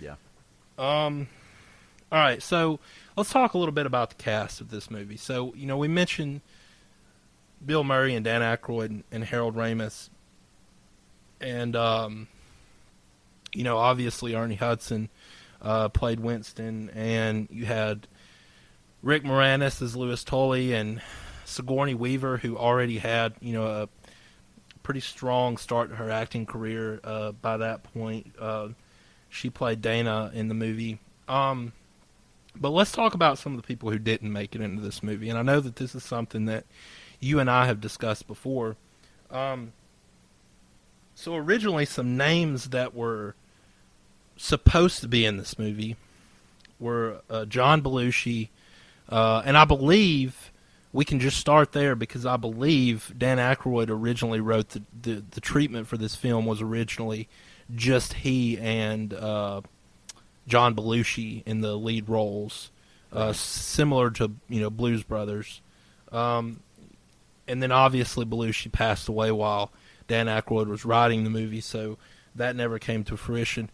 Yeah. 0.00 0.14
Um. 0.78 1.28
All 2.12 2.18
right, 2.18 2.42
so 2.42 2.80
let's 3.16 3.30
talk 3.30 3.54
a 3.54 3.58
little 3.58 3.74
bit 3.74 3.86
about 3.86 4.10
the 4.10 4.16
cast 4.16 4.60
of 4.60 4.70
this 4.70 4.90
movie. 4.90 5.16
So 5.16 5.52
you 5.54 5.66
know 5.66 5.76
we 5.76 5.88
mentioned 5.88 6.40
Bill 7.64 7.84
Murray 7.84 8.14
and 8.14 8.24
Dan 8.24 8.40
Aykroyd 8.40 8.86
and, 8.86 9.04
and 9.10 9.24
Harold 9.24 9.56
Ramis, 9.56 10.08
and 11.40 11.74
um, 11.74 12.28
you 13.52 13.64
know 13.64 13.76
obviously 13.76 14.36
Ernie 14.36 14.54
Hudson 14.54 15.08
uh, 15.60 15.88
played 15.88 16.20
Winston, 16.20 16.90
and 16.90 17.48
you 17.50 17.66
had 17.66 18.06
Rick 19.02 19.24
Moranis 19.24 19.82
as 19.82 19.96
Louis 19.96 20.22
Tully 20.22 20.72
and 20.74 21.02
Sigourney 21.44 21.94
Weaver, 21.94 22.36
who 22.36 22.56
already 22.56 22.98
had 22.98 23.34
you 23.40 23.52
know 23.52 23.66
a 23.66 23.88
pretty 24.90 24.98
strong 24.98 25.56
start 25.56 25.88
to 25.88 25.94
her 25.94 26.10
acting 26.10 26.44
career 26.44 26.98
uh, 27.04 27.30
by 27.30 27.56
that 27.56 27.84
point. 27.94 28.34
Uh, 28.40 28.66
she 29.28 29.48
played 29.48 29.80
Dana 29.80 30.32
in 30.34 30.48
the 30.48 30.54
movie. 30.54 30.98
Um, 31.28 31.70
but 32.56 32.70
let's 32.70 32.90
talk 32.90 33.14
about 33.14 33.38
some 33.38 33.54
of 33.54 33.62
the 33.62 33.66
people 33.68 33.92
who 33.92 34.00
didn't 34.00 34.32
make 34.32 34.56
it 34.56 34.60
into 34.60 34.82
this 34.82 35.00
movie. 35.00 35.28
And 35.28 35.38
I 35.38 35.42
know 35.42 35.60
that 35.60 35.76
this 35.76 35.94
is 35.94 36.02
something 36.02 36.46
that 36.46 36.64
you 37.20 37.38
and 37.38 37.48
I 37.48 37.66
have 37.66 37.80
discussed 37.80 38.26
before. 38.26 38.74
Um, 39.30 39.74
So 41.14 41.36
originally, 41.36 41.84
some 41.84 42.16
names 42.16 42.70
that 42.70 42.92
were 42.92 43.36
supposed 44.36 45.02
to 45.02 45.06
be 45.06 45.24
in 45.24 45.36
this 45.36 45.56
movie 45.56 45.94
were 46.80 47.20
uh, 47.30 47.44
John 47.44 47.80
Belushi, 47.80 48.48
uh, 49.08 49.42
and 49.44 49.56
I 49.56 49.64
believe 49.64 50.49
we 50.92 51.04
can 51.04 51.20
just 51.20 51.38
start 51.38 51.72
there 51.72 51.94
because 51.94 52.26
I 52.26 52.36
believe 52.36 53.12
Dan 53.16 53.38
Aykroyd 53.38 53.90
originally 53.90 54.40
wrote 54.40 54.70
the 54.70 54.82
the, 55.02 55.24
the 55.30 55.40
treatment 55.40 55.86
for 55.86 55.96
this 55.96 56.14
film 56.14 56.46
was 56.46 56.60
originally 56.60 57.28
just 57.74 58.14
he 58.14 58.58
and 58.58 59.14
uh, 59.14 59.60
John 60.46 60.74
Belushi 60.74 61.42
in 61.46 61.60
the 61.60 61.76
lead 61.76 62.08
roles, 62.08 62.70
uh, 63.12 63.32
similar 63.32 64.10
to 64.12 64.32
you 64.48 64.60
know 64.60 64.70
Blues 64.70 65.04
Brothers, 65.04 65.60
um, 66.10 66.60
and 67.46 67.62
then 67.62 67.70
obviously 67.70 68.26
Belushi 68.26 68.72
passed 68.72 69.08
away 69.08 69.30
while 69.30 69.70
Dan 70.08 70.26
Aykroyd 70.26 70.66
was 70.66 70.84
writing 70.84 71.22
the 71.22 71.30
movie, 71.30 71.60
so 71.60 71.98
that 72.34 72.56
never 72.56 72.78
came 72.78 73.04
to 73.04 73.16
fruition. 73.16 73.70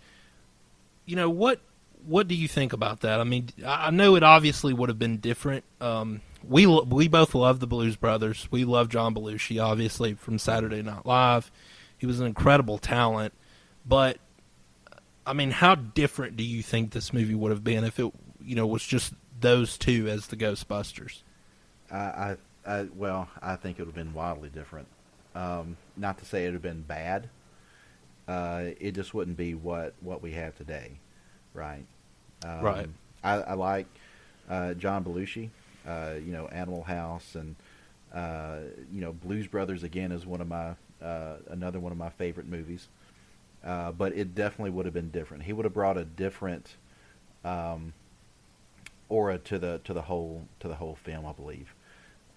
You 1.06 1.16
know 1.16 1.30
what? 1.30 1.60
What 2.04 2.28
do 2.28 2.34
you 2.34 2.46
think 2.46 2.72
about 2.74 3.00
that? 3.00 3.20
I 3.20 3.24
mean, 3.24 3.48
I 3.64 3.86
I 3.86 3.90
know 3.90 4.16
it 4.16 4.22
obviously 4.22 4.74
would 4.74 4.90
have 4.90 4.98
been 4.98 5.16
different. 5.16 5.64
Um, 5.80 6.20
we 6.48 6.66
we 6.66 7.08
both 7.08 7.34
love 7.34 7.60
the 7.60 7.66
Blues 7.66 7.96
Brothers. 7.96 8.48
We 8.50 8.64
love 8.64 8.88
John 8.88 9.14
Belushi, 9.14 9.62
obviously 9.62 10.14
from 10.14 10.38
Saturday 10.38 10.82
Night 10.82 11.06
Live. 11.06 11.50
He 11.98 12.06
was 12.06 12.20
an 12.20 12.26
incredible 12.26 12.78
talent, 12.78 13.32
but 13.86 14.18
I 15.26 15.32
mean, 15.32 15.50
how 15.50 15.74
different 15.74 16.36
do 16.36 16.44
you 16.44 16.62
think 16.62 16.92
this 16.92 17.12
movie 17.12 17.34
would 17.34 17.50
have 17.50 17.64
been 17.64 17.84
if 17.84 17.98
it, 17.98 18.12
you 18.44 18.54
know, 18.54 18.66
was 18.66 18.84
just 18.84 19.12
those 19.40 19.76
two 19.76 20.06
as 20.08 20.28
the 20.28 20.36
Ghostbusters? 20.36 21.22
I, 21.90 21.96
I, 21.96 22.36
I 22.64 22.86
well, 22.94 23.28
I 23.42 23.56
think 23.56 23.78
it 23.78 23.82
would 23.82 23.88
have 23.88 23.94
been 23.94 24.14
wildly 24.14 24.50
different. 24.50 24.86
Um, 25.34 25.76
not 25.96 26.18
to 26.18 26.24
say 26.24 26.44
it 26.44 26.48
would 26.48 26.54
have 26.54 26.62
been 26.62 26.82
bad. 26.82 27.28
Uh, 28.28 28.70
it 28.80 28.92
just 28.92 29.14
wouldn't 29.14 29.36
be 29.36 29.54
what, 29.54 29.94
what 30.00 30.22
we 30.22 30.32
have 30.32 30.56
today, 30.56 30.92
right? 31.54 31.84
Um, 32.44 32.60
Right. 32.60 32.88
I, 33.22 33.34
I 33.34 33.54
like 33.54 33.86
uh, 34.48 34.74
John 34.74 35.04
Belushi. 35.04 35.50
Uh, 35.86 36.14
you 36.24 36.32
know, 36.32 36.48
Animal 36.48 36.82
House 36.82 37.34
and 37.34 37.54
uh, 38.14 38.58
you 38.92 39.00
know 39.00 39.12
Blues 39.12 39.46
Brothers 39.46 39.82
again 39.82 40.10
is 40.12 40.26
one 40.26 40.40
of 40.40 40.48
my 40.48 40.74
uh, 41.02 41.36
another 41.50 41.78
one 41.78 41.92
of 41.92 41.98
my 41.98 42.10
favorite 42.10 42.46
movies. 42.46 42.88
Uh, 43.64 43.92
but 43.92 44.12
it 44.16 44.34
definitely 44.34 44.70
would 44.70 44.84
have 44.84 44.94
been 44.94 45.10
different. 45.10 45.42
He 45.42 45.52
would 45.52 45.64
have 45.64 45.74
brought 45.74 45.96
a 45.98 46.04
different 46.04 46.76
um, 47.44 47.92
aura 49.08 49.38
to 49.38 49.58
the 49.58 49.80
to 49.84 49.92
the 49.92 50.02
whole 50.02 50.46
to 50.60 50.68
the 50.68 50.76
whole 50.76 50.96
film, 50.96 51.26
I 51.26 51.32
believe, 51.32 51.74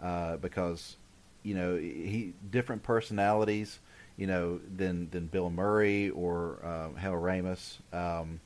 uh, 0.02 0.38
because 0.38 0.98
you 1.44 1.56
know 1.56 1.78
he 1.78 2.34
different 2.52 2.84
personalities, 2.84 3.80
you 4.18 4.28
know, 4.28 4.60
than 4.76 5.10
than 5.12 5.28
Bill 5.28 5.50
Murray 5.50 6.10
or 6.10 6.66
um, 6.66 6.96
Hal 6.96 7.14
Ramis. 7.14 7.78
Um, 7.94 8.40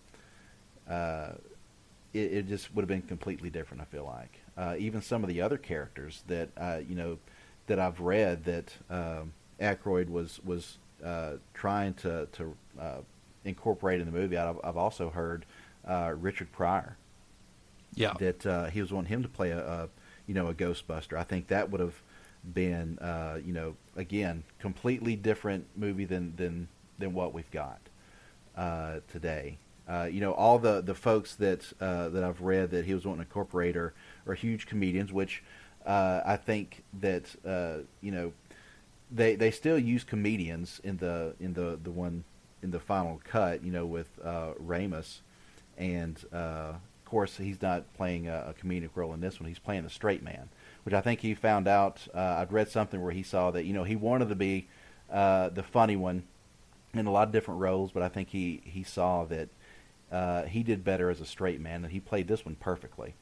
it, 2.13 2.19
it 2.33 2.47
just 2.47 2.73
would 2.75 2.83
have 2.83 2.89
been 2.89 3.01
completely 3.01 3.49
different. 3.49 3.81
I 3.81 3.85
feel 3.85 4.05
like 4.05 4.42
uh, 4.57 4.75
even 4.77 5.01
some 5.01 5.23
of 5.23 5.29
the 5.29 5.41
other 5.41 5.57
characters 5.57 6.23
that 6.27 6.49
uh, 6.57 6.79
you 6.87 6.95
know 6.95 7.17
that 7.67 7.79
I've 7.79 7.99
read 7.99 8.43
that 8.45 8.77
um, 8.89 9.33
Aykroyd 9.59 10.09
was 10.09 10.39
was 10.43 10.77
uh, 11.03 11.33
trying 11.53 11.93
to 11.95 12.27
to 12.33 12.55
uh, 12.79 13.01
incorporate 13.45 13.99
in 13.99 14.05
the 14.05 14.11
movie. 14.11 14.37
I've, 14.37 14.59
I've 14.63 14.77
also 14.77 15.09
heard 15.09 15.45
uh, 15.87 16.13
Richard 16.17 16.51
Pryor 16.51 16.97
Yeah, 17.95 18.17
that 18.17 18.45
uh, 18.45 18.65
he 18.67 18.81
was 18.81 18.91
wanting 18.91 19.09
him 19.09 19.23
to 19.23 19.29
play 19.29 19.51
a, 19.51 19.59
a 19.59 19.89
you 20.27 20.33
know 20.33 20.47
a 20.47 20.53
Ghostbuster. 20.53 21.17
I 21.17 21.23
think 21.23 21.47
that 21.47 21.69
would 21.71 21.81
have 21.81 22.01
been 22.53 22.99
uh, 22.99 23.39
you 23.43 23.53
know 23.53 23.75
again 23.95 24.43
completely 24.59 25.15
different 25.15 25.65
movie 25.75 26.05
than 26.05 26.35
than 26.35 26.67
than 26.99 27.13
what 27.13 27.33
we've 27.33 27.51
got 27.51 27.79
uh, 28.55 28.99
today. 29.07 29.57
Uh, 29.87 30.07
you 30.11 30.21
know 30.21 30.33
all 30.33 30.59
the 30.59 30.81
the 30.81 30.95
folks 30.95 31.35
that 31.35 31.71
uh, 31.81 32.09
that 32.09 32.23
I've 32.23 32.41
read 32.41 32.71
that 32.71 32.85
he 32.85 32.93
was 32.93 33.05
wanting 33.05 33.25
to 33.25 33.29
incorporate 33.29 33.75
are, 33.75 33.93
are 34.27 34.33
huge 34.33 34.65
comedians, 34.65 35.11
which 35.11 35.43
uh, 35.85 36.21
I 36.25 36.37
think 36.37 36.83
that 37.01 37.35
uh, 37.45 37.79
you 38.01 38.11
know 38.11 38.33
they 39.11 39.35
they 39.35 39.51
still 39.51 39.77
use 39.77 40.03
comedians 40.03 40.79
in 40.83 40.97
the 40.97 41.35
in 41.39 41.53
the 41.53 41.79
the 41.81 41.91
one 41.91 42.23
in 42.61 42.71
the 42.71 42.79
final 42.79 43.21
cut. 43.23 43.63
You 43.63 43.71
know 43.71 43.85
with 43.85 44.09
uh, 44.23 44.53
Ramis 44.61 45.19
and 45.77 46.23
uh, 46.31 46.73
of 46.75 47.05
course 47.05 47.37
he's 47.37 47.61
not 47.61 47.91
playing 47.93 48.27
a, 48.27 48.49
a 48.49 48.53
comedic 48.53 48.89
role 48.95 49.13
in 49.13 49.21
this 49.21 49.39
one. 49.39 49.47
He's 49.49 49.59
playing 49.59 49.83
the 49.83 49.89
straight 49.89 50.23
man, 50.23 50.49
which 50.83 50.93
I 50.93 51.01
think 51.01 51.21
he 51.21 51.33
found 51.33 51.67
out. 51.67 52.07
Uh, 52.13 52.35
I'd 52.39 52.51
read 52.51 52.69
something 52.69 53.01
where 53.01 53.11
he 53.11 53.23
saw 53.23 53.51
that 53.51 53.65
you 53.65 53.73
know 53.73 53.83
he 53.83 53.95
wanted 53.95 54.29
to 54.29 54.35
be 54.35 54.67
uh, 55.11 55.49
the 55.49 55.63
funny 55.63 55.95
one 55.95 56.23
in 56.93 57.07
a 57.07 57.11
lot 57.11 57.27
of 57.27 57.33
different 57.33 57.59
roles, 57.59 57.91
but 57.91 58.03
I 58.03 58.09
think 58.09 58.29
he 58.29 58.61
he 58.63 58.83
saw 58.83 59.25
that 59.25 59.49
uh, 60.11 60.43
he 60.43 60.63
did 60.63 60.83
better 60.83 61.09
as 61.09 61.19
a 61.19 61.25
straight 61.25 61.59
man, 61.59 61.83
and 61.83 61.91
he 61.91 61.99
played 61.99 62.27
this 62.27 62.45
one 62.45 62.55
perfectly. 62.55 63.15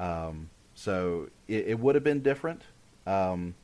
Um, 0.00 0.48
so 0.74 1.28
it, 1.46 1.68
it 1.68 1.78
would 1.78 1.94
have 1.94 2.02
been 2.02 2.22
different. 2.22 2.62
Um, 3.06 3.54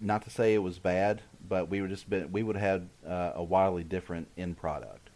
not 0.00 0.22
to 0.22 0.30
say 0.30 0.54
it 0.54 0.62
was 0.62 0.78
bad, 0.78 1.20
but 1.46 1.68
we 1.68 1.80
would 1.80 1.90
just 1.90 2.08
been 2.08 2.32
we 2.32 2.42
would 2.42 2.56
have 2.56 2.82
had 3.04 3.10
uh, 3.10 3.32
a 3.36 3.42
wildly 3.42 3.84
different 3.84 4.28
end 4.36 4.56
product. 4.56 5.10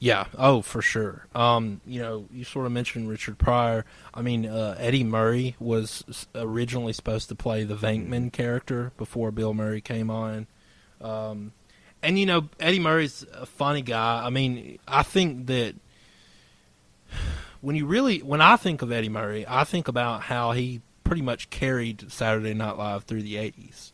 Yeah. 0.00 0.26
Oh, 0.36 0.60
for 0.60 0.82
sure. 0.82 1.26
Um, 1.34 1.80
you 1.86 2.02
know, 2.02 2.26
you 2.30 2.44
sort 2.44 2.66
of 2.66 2.72
mentioned 2.72 3.08
Richard 3.08 3.38
Pryor. 3.38 3.86
I 4.12 4.20
mean, 4.20 4.44
uh, 4.44 4.76
Eddie 4.78 5.04
Murray 5.04 5.56
was 5.58 6.26
originally 6.34 6.92
supposed 6.92 7.30
to 7.30 7.34
play 7.34 7.64
the 7.64 7.76
Venkman 7.76 8.30
character 8.32 8.92
before 8.98 9.30
Bill 9.30 9.54
Murray 9.54 9.80
came 9.80 10.10
on. 10.10 10.46
Um, 11.00 11.52
and 12.02 12.18
you 12.18 12.26
know, 12.26 12.48
Eddie 12.60 12.80
Murray's 12.80 13.24
a 13.32 13.46
funny 13.46 13.80
guy. 13.80 14.24
I 14.26 14.30
mean, 14.30 14.78
I 14.86 15.04
think 15.04 15.46
that 15.46 15.74
when 17.64 17.76
you 17.76 17.86
really, 17.86 18.18
when 18.18 18.42
I 18.42 18.56
think 18.56 18.82
of 18.82 18.92
Eddie 18.92 19.08
Murray, 19.08 19.46
I 19.48 19.64
think 19.64 19.88
about 19.88 20.20
how 20.22 20.52
he 20.52 20.82
pretty 21.02 21.22
much 21.22 21.48
carried 21.48 22.12
Saturday 22.12 22.52
Night 22.52 22.76
Live 22.76 23.04
through 23.04 23.22
the 23.22 23.36
'80s, 23.36 23.92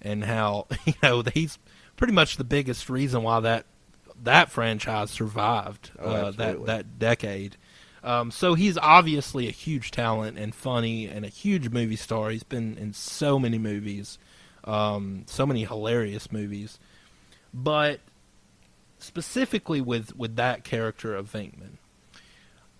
and 0.00 0.24
how 0.24 0.68
you 0.84 0.94
know 1.02 1.24
he's 1.34 1.58
pretty 1.96 2.12
much 2.12 2.36
the 2.36 2.44
biggest 2.44 2.88
reason 2.88 3.24
why 3.24 3.40
that 3.40 3.66
that 4.22 4.50
franchise 4.50 5.10
survived 5.10 5.90
Oh, 5.98 6.10
uh, 6.10 6.30
that 6.32 6.66
that 6.66 6.98
decade. 6.98 7.56
Um, 8.02 8.30
so 8.30 8.54
he's 8.54 8.78
obviously 8.78 9.48
a 9.48 9.50
huge 9.50 9.90
talent 9.90 10.38
and 10.38 10.54
funny 10.54 11.06
and 11.06 11.24
a 11.24 11.28
huge 11.28 11.68
movie 11.68 11.96
star. 11.96 12.30
He's 12.30 12.44
been 12.44 12.78
in 12.78 12.94
so 12.94 13.38
many 13.38 13.58
movies, 13.58 14.18
um, 14.64 15.24
so 15.26 15.44
many 15.44 15.64
hilarious 15.64 16.32
movies. 16.32 16.78
But 17.52 18.00
specifically 18.98 19.80
with 19.80 20.16
with 20.16 20.36
that 20.36 20.62
character 20.62 21.14
of 21.14 21.30
Venkman, 21.30 21.79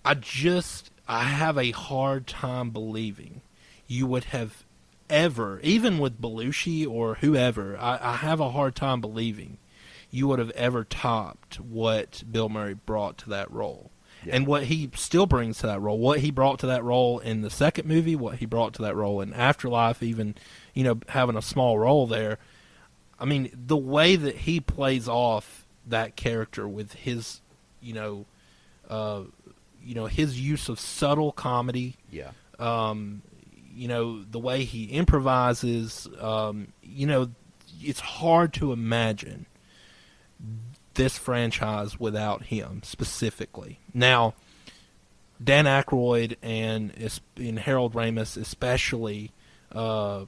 I 0.03 0.15
just 0.15 0.91
I 1.07 1.23
have 1.23 1.57
a 1.57 1.71
hard 1.71 2.27
time 2.27 2.69
believing 2.69 3.41
you 3.87 4.07
would 4.07 4.25
have 4.25 4.63
ever, 5.09 5.59
even 5.61 5.99
with 5.99 6.21
Belushi 6.21 6.87
or 6.87 7.15
whoever, 7.15 7.77
I, 7.77 7.99
I 8.01 8.15
have 8.17 8.39
a 8.39 8.51
hard 8.51 8.75
time 8.75 9.01
believing 9.01 9.57
you 10.09 10.27
would 10.27 10.39
have 10.39 10.51
ever 10.51 10.83
topped 10.83 11.59
what 11.59 12.23
Bill 12.29 12.49
Murray 12.49 12.73
brought 12.73 13.17
to 13.19 13.29
that 13.29 13.51
role. 13.51 13.91
Yeah. 14.25 14.35
And 14.35 14.47
what 14.47 14.65
he 14.65 14.89
still 14.95 15.25
brings 15.25 15.59
to 15.59 15.67
that 15.67 15.81
role, 15.81 15.97
what 15.97 16.19
he 16.19 16.31
brought 16.31 16.59
to 16.59 16.67
that 16.67 16.83
role 16.83 17.19
in 17.19 17.41
the 17.41 17.49
second 17.49 17.87
movie, 17.87 18.15
what 18.15 18.35
he 18.35 18.45
brought 18.45 18.73
to 18.75 18.81
that 18.83 18.95
role 18.95 19.19
in 19.19 19.33
Afterlife, 19.33 20.03
even, 20.03 20.35
you 20.73 20.83
know, 20.83 20.99
having 21.09 21.35
a 21.35 21.41
small 21.41 21.79
role 21.79 22.07
there. 22.07 22.37
I 23.19 23.25
mean, 23.25 23.51
the 23.53 23.77
way 23.77 24.15
that 24.15 24.35
he 24.37 24.59
plays 24.59 25.07
off 25.07 25.65
that 25.87 26.15
character 26.15 26.67
with 26.67 26.93
his, 26.93 27.41
you 27.81 27.93
know, 27.93 28.25
uh, 28.89 29.23
you 29.83 29.95
know, 29.95 30.05
his 30.05 30.39
use 30.39 30.69
of 30.69 30.79
subtle 30.79 31.31
comedy, 31.31 31.95
Yeah. 32.11 32.31
um, 32.59 33.21
you 33.75 33.87
know, 33.87 34.23
the 34.23 34.39
way 34.39 34.63
he 34.63 34.85
improvises, 34.85 36.07
um, 36.19 36.67
you 36.83 37.07
know, 37.07 37.29
it's 37.81 37.99
hard 37.99 38.53
to 38.53 38.71
imagine 38.73 39.45
this 40.93 41.17
franchise 41.17 41.99
without 41.99 42.43
him 42.45 42.81
specifically. 42.83 43.79
Now, 43.93 44.33
Dan 45.43 45.65
Aykroyd 45.65 46.35
and 46.43 46.91
and 47.37 47.59
Harold 47.59 47.93
Ramis 47.93 48.37
especially, 48.37 49.31
uh, 49.71 50.25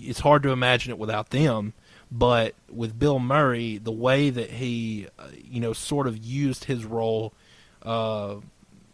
it's 0.00 0.20
hard 0.20 0.42
to 0.44 0.50
imagine 0.50 0.90
it 0.92 0.98
without 0.98 1.30
them. 1.30 1.74
But 2.12 2.54
with 2.68 2.98
Bill 2.98 3.18
Murray, 3.20 3.78
the 3.78 3.92
way 3.92 4.30
that 4.30 4.50
he, 4.50 5.06
uh, 5.18 5.28
you 5.44 5.60
know, 5.60 5.72
sort 5.72 6.06
of 6.06 6.16
used 6.18 6.64
his 6.64 6.84
role, 6.84 7.32
uh, 7.82 8.36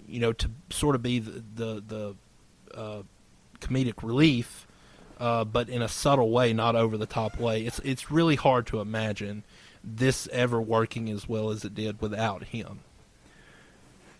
you 0.08 0.20
know, 0.20 0.32
to 0.32 0.50
sort 0.70 0.94
of 0.94 1.02
be 1.02 1.18
the 1.18 1.42
the, 1.54 1.82
the 1.86 2.78
uh, 2.78 3.02
comedic 3.60 4.02
relief, 4.02 4.66
uh, 5.18 5.44
but 5.44 5.68
in 5.68 5.82
a 5.82 5.88
subtle 5.88 6.30
way, 6.30 6.52
not 6.52 6.76
over 6.76 6.96
the 6.96 7.06
top 7.06 7.38
way. 7.38 7.62
It's 7.62 7.78
it's 7.80 8.10
really 8.10 8.36
hard 8.36 8.66
to 8.68 8.80
imagine 8.80 9.44
this 9.82 10.28
ever 10.32 10.60
working 10.60 11.08
as 11.10 11.28
well 11.28 11.50
as 11.50 11.64
it 11.64 11.74
did 11.74 12.00
without 12.00 12.44
him. 12.44 12.80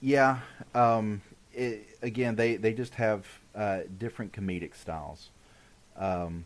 Yeah. 0.01 0.39
Um, 0.75 1.23
it, 1.53 1.87
again, 2.03 2.37
they, 2.37 2.57
they 2.57 2.73
just 2.73 2.95
have 2.95 3.27
uh, 3.55 3.81
different 3.99 4.33
comedic 4.33 4.77
styles. 4.77 5.31
Um, 5.97 6.45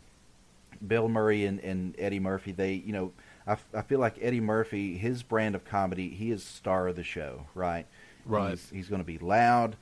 Bill 0.85 1.07
Murray 1.07 1.45
and, 1.45 1.59
and 1.59 1.95
Eddie 1.99 2.19
Murphy, 2.19 2.51
they 2.53 2.73
you 2.73 2.93
know, 2.93 3.11
I, 3.45 3.57
I 3.73 3.81
feel 3.81 3.99
like 3.99 4.17
Eddie 4.21 4.39
Murphy, 4.39 4.97
his 4.97 5.21
brand 5.21 5.53
of 5.53 5.65
comedy, 5.65 6.09
he 6.09 6.31
is 6.31 6.43
star 6.43 6.87
of 6.87 6.95
the 6.95 7.03
show, 7.03 7.45
right? 7.53 7.85
Right. 8.25 8.51
He's, 8.51 8.69
he's 8.69 8.87
going 8.87 9.01
to 9.01 9.05
be 9.05 9.17
loud, 9.17 9.75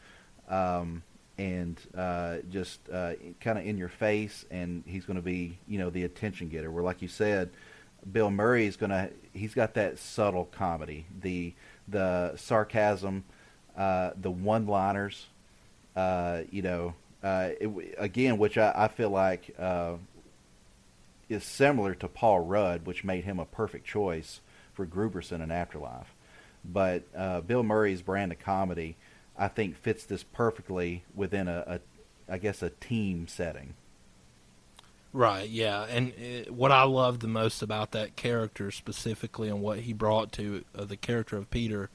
um, 0.50 1.04
and 1.38 1.80
uh, 1.98 2.38
just 2.50 2.80
uh, 2.90 3.14
kind 3.40 3.58
of 3.58 3.66
in 3.66 3.78
your 3.78 3.90
face, 3.90 4.46
and 4.50 4.84
he's 4.86 5.06
going 5.06 5.18
to 5.18 5.24
be, 5.24 5.58
you 5.68 5.80
know, 5.80 5.90
the 5.90 6.04
attention 6.04 6.50
getter. 6.50 6.72
Where, 6.72 6.84
like 6.84 7.02
you 7.02 7.08
said, 7.08 7.50
Bill 8.12 8.32
Murray 8.32 8.66
is 8.66 8.78
going 8.78 8.92
to, 8.92 9.10
he's 9.34 9.54
got 9.54 9.74
that 9.74 10.00
subtle 10.00 10.46
comedy, 10.46 11.06
the 11.22 11.54
the 11.88 12.36
sarcasm, 12.38 13.24
uh, 13.78 14.12
the 14.20 14.30
one-liners, 14.30 15.26
uh, 15.96 16.42
you 16.52 16.62
know, 16.62 16.94
uh, 17.24 17.50
it, 17.60 17.96
again, 17.98 18.38
which 18.38 18.58
I, 18.58 18.72
I 18.76 18.88
feel 18.88 19.10
like 19.10 19.56
uh, 19.58 19.94
is 21.28 21.44
similar 21.44 21.96
to 21.96 22.08
Paul 22.08 22.42
Rudd, 22.42 22.86
which 22.86 23.04
made 23.04 23.24
him 23.24 23.40
a 23.40 23.46
perfect 23.46 23.86
choice 23.86 24.42
for 24.74 24.86
Grooberson 24.86 25.42
in 25.42 25.52
Afterlife. 25.52 26.14
But 26.64 27.04
uh, 27.16 27.42
Bill 27.42 27.64
Murray's 27.64 28.02
brand 28.02 28.32
of 28.32 28.40
comedy, 28.40 28.98
I 29.38 29.48
think, 29.48 29.78
fits 29.78 30.04
this 30.04 30.24
perfectly 30.24 31.04
within 31.16 31.48
a, 31.48 31.64
a 31.68 31.80
I 32.32 32.38
guess, 32.38 32.62
a 32.62 32.70
team 32.70 33.28
setting. 33.28 33.74
Right, 35.12 35.50
yeah. 35.50 35.86
And 35.86 36.14
uh, 36.14 36.52
what 36.52 36.72
I 36.72 36.84
loved 36.84 37.22
the 37.22 37.28
most 37.28 37.62
about 37.62 37.92
that 37.92 38.16
character 38.16 38.70
specifically 38.70 39.50
and 39.50 39.62
what 39.62 39.80
he 39.80 39.94
brought 39.94 40.32
to 40.34 40.64
uh, 40.78 40.86
the 40.86 40.98
character 40.98 41.38
of 41.38 41.50
Peter 41.50 41.90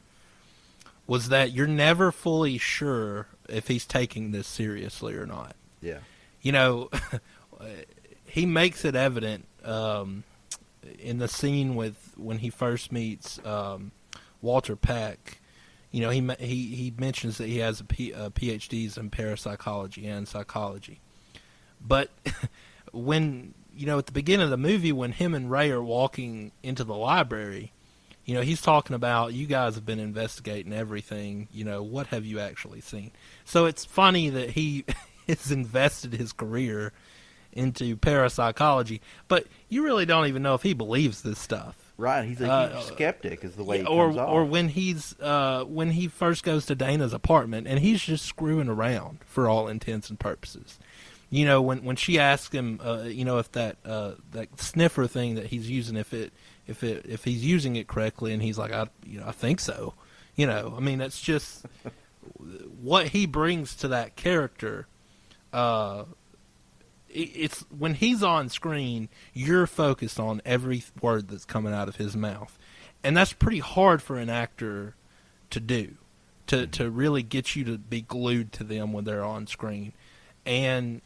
was 1.07 1.29
that 1.29 1.53
you're 1.53 1.67
never 1.67 2.11
fully 2.11 2.59
sure 2.59 3.29
if 3.49 3.69
he's 3.69 3.85
taking 3.85 4.33
this 4.33 4.49
seriously 4.49 5.15
or 5.15 5.27
not. 5.27 5.55
Yeah. 5.81 5.99
You 6.43 6.53
know, 6.53 6.91
he 8.27 8.47
makes 8.47 8.85
it 8.85 8.97
evident 8.97 9.47
um, 9.65 10.25
in 10.99 11.19
the 11.19 11.29
scene 11.29 11.77
with 11.77 12.15
when 12.17 12.39
he 12.39 12.51
first 12.51 12.91
meets 12.91 13.39
um, 13.47 13.93
Walter 14.45 14.77
Peck. 14.77 15.41
You 15.91 16.01
know, 16.03 16.11
he 16.11 16.21
he 16.39 16.75
he 16.75 16.95
mentions 16.97 17.39
that 17.39 17.47
he 17.47 17.59
has 17.59 17.81
a, 17.81 17.85
P, 17.85 18.13
a 18.13 18.31
PhDs 18.31 18.99
in 18.99 19.11
parapsychology 19.11 20.07
and 20.07 20.29
psychology, 20.29 21.01
but 21.81 22.11
when 22.93 23.55
you 23.77 23.87
know 23.87 23.99
at 23.99 24.07
the 24.07 24.13
beginning 24.13 24.45
of 24.45 24.51
the 24.51 24.57
movie 24.57 24.93
when 24.93 25.13
him 25.13 25.35
and 25.35 25.51
Ray 25.51 25.71
are 25.71 25.83
walking 25.83 26.53
into 26.63 26.85
the 26.85 26.95
library, 26.95 27.73
you 28.25 28.35
know 28.35 28.41
he's 28.41 28.61
talking 28.61 28.95
about 28.95 29.35
you 29.35 29.47
guys 29.47 29.77
have 29.77 29.87
been 29.87 30.01
investigating 30.01 30.73
everything. 30.73 31.49
You 31.53 31.65
know 31.65 31.83
what 31.83 32.09
have 32.09 32.25
you 32.25 32.41
actually 32.41 32.81
seen? 32.81 33.13
So 33.45 33.67
it's 33.67 33.85
funny 33.85 34.31
that 34.31 34.51
he 34.51 34.85
has 35.29 35.53
invested 35.53 36.13
his 36.13 36.33
career 36.33 36.93
into 37.53 37.97
parapsychology, 37.97 39.01
but 39.29 39.47
you 39.69 39.85
really 39.85 40.07
don't 40.07 40.27
even 40.27 40.43
know 40.43 40.55
if 40.55 40.63
he 40.63 40.75
believes 40.75 41.23
this 41.23 41.39
stuff. 41.39 41.84
Right. 41.97 42.25
He's 42.25 42.41
a 42.41 42.51
Uh, 42.51 42.81
skeptic, 42.81 43.45
is 43.45 43.55
the 43.55 43.63
way 43.63 43.77
Yeah, 43.79 43.83
he 43.83 43.89
or 43.89 44.11
or 44.21 44.45
when 44.45 44.69
he's 44.69 45.15
uh, 45.21 45.65
when 45.65 45.93
he 45.93 46.09
first 46.09 46.43
goes 46.43 46.67
to 46.67 46.75
Dana's 46.75 47.13
apartment 47.13 47.69
and 47.69 47.79
he's 47.79 48.03
just 48.03 48.25
screwing 48.25 48.69
around 48.69 49.19
for 49.27 49.49
all 49.49 49.69
intents 49.69 50.11
and 50.11 50.19
purposes. 50.19 50.79
You 51.31 51.45
know, 51.47 51.63
when 51.63 51.85
when 51.85 51.97
she 51.97 52.19
asks 52.19 52.53
him, 52.55 52.81
uh, 52.85 53.03
you 53.05 53.25
know, 53.25 53.39
if 53.39 53.51
that 53.53 53.77
uh, 53.85 54.13
that 54.33 54.61
sniffer 54.61 55.07
thing 55.07 55.37
that 55.37 55.47
he's 55.47 55.71
using, 55.71 55.97
if 55.97 56.13
it 56.13 56.33
if 56.67 56.83
it 56.83 57.07
if 57.09 57.25
he's 57.25 57.45
using 57.45 57.77
it 57.77 57.87
correctly, 57.87 58.33
and 58.33 58.43
he's 58.43 58.59
like, 58.59 58.73
I 58.73 58.89
you 59.07 59.21
know, 59.21 59.27
I 59.27 59.33
think 59.33 59.61
so. 59.61 59.95
You 60.35 60.49
know, 60.49 60.75
I 60.77 60.81
mean, 60.81 60.99
that's 60.99 61.21
just 61.21 61.65
what 62.81 63.09
he 63.09 63.27
brings 63.27 63.77
to 63.77 63.89
that 63.89 64.17
character. 64.17 64.89
It- 67.15 67.31
it's 67.35 67.61
when 67.71 67.95
he's 67.95 68.23
on 68.23 68.49
screen, 68.51 69.09
you're 69.33 69.67
focused 69.67 70.21
on 70.21 70.43
every 70.45 70.83
word 71.01 71.29
that's 71.29 71.45
coming 71.47 71.73
out 71.73 71.89
of 71.89 71.97
his 71.97 72.15
mouth, 72.17 72.59
and 73.03 73.17
that's 73.17 73.33
pretty 73.33 73.61
hard 73.61 74.03
for 74.03 74.19
an 74.19 74.29
actor 74.29 74.95
to 75.51 75.61
do, 75.61 75.95
to 76.49 76.67
to 76.67 76.91
really 76.91 77.23
get 77.23 77.55
you 77.57 77.65
to 77.65 77.79
be 77.79 78.03
glued 78.03 78.53
to 78.53 78.65
them 78.65 78.93
when 78.93 79.05
they're 79.05 79.25
on 79.25 79.47
screen, 79.47 79.93
and 80.45 81.01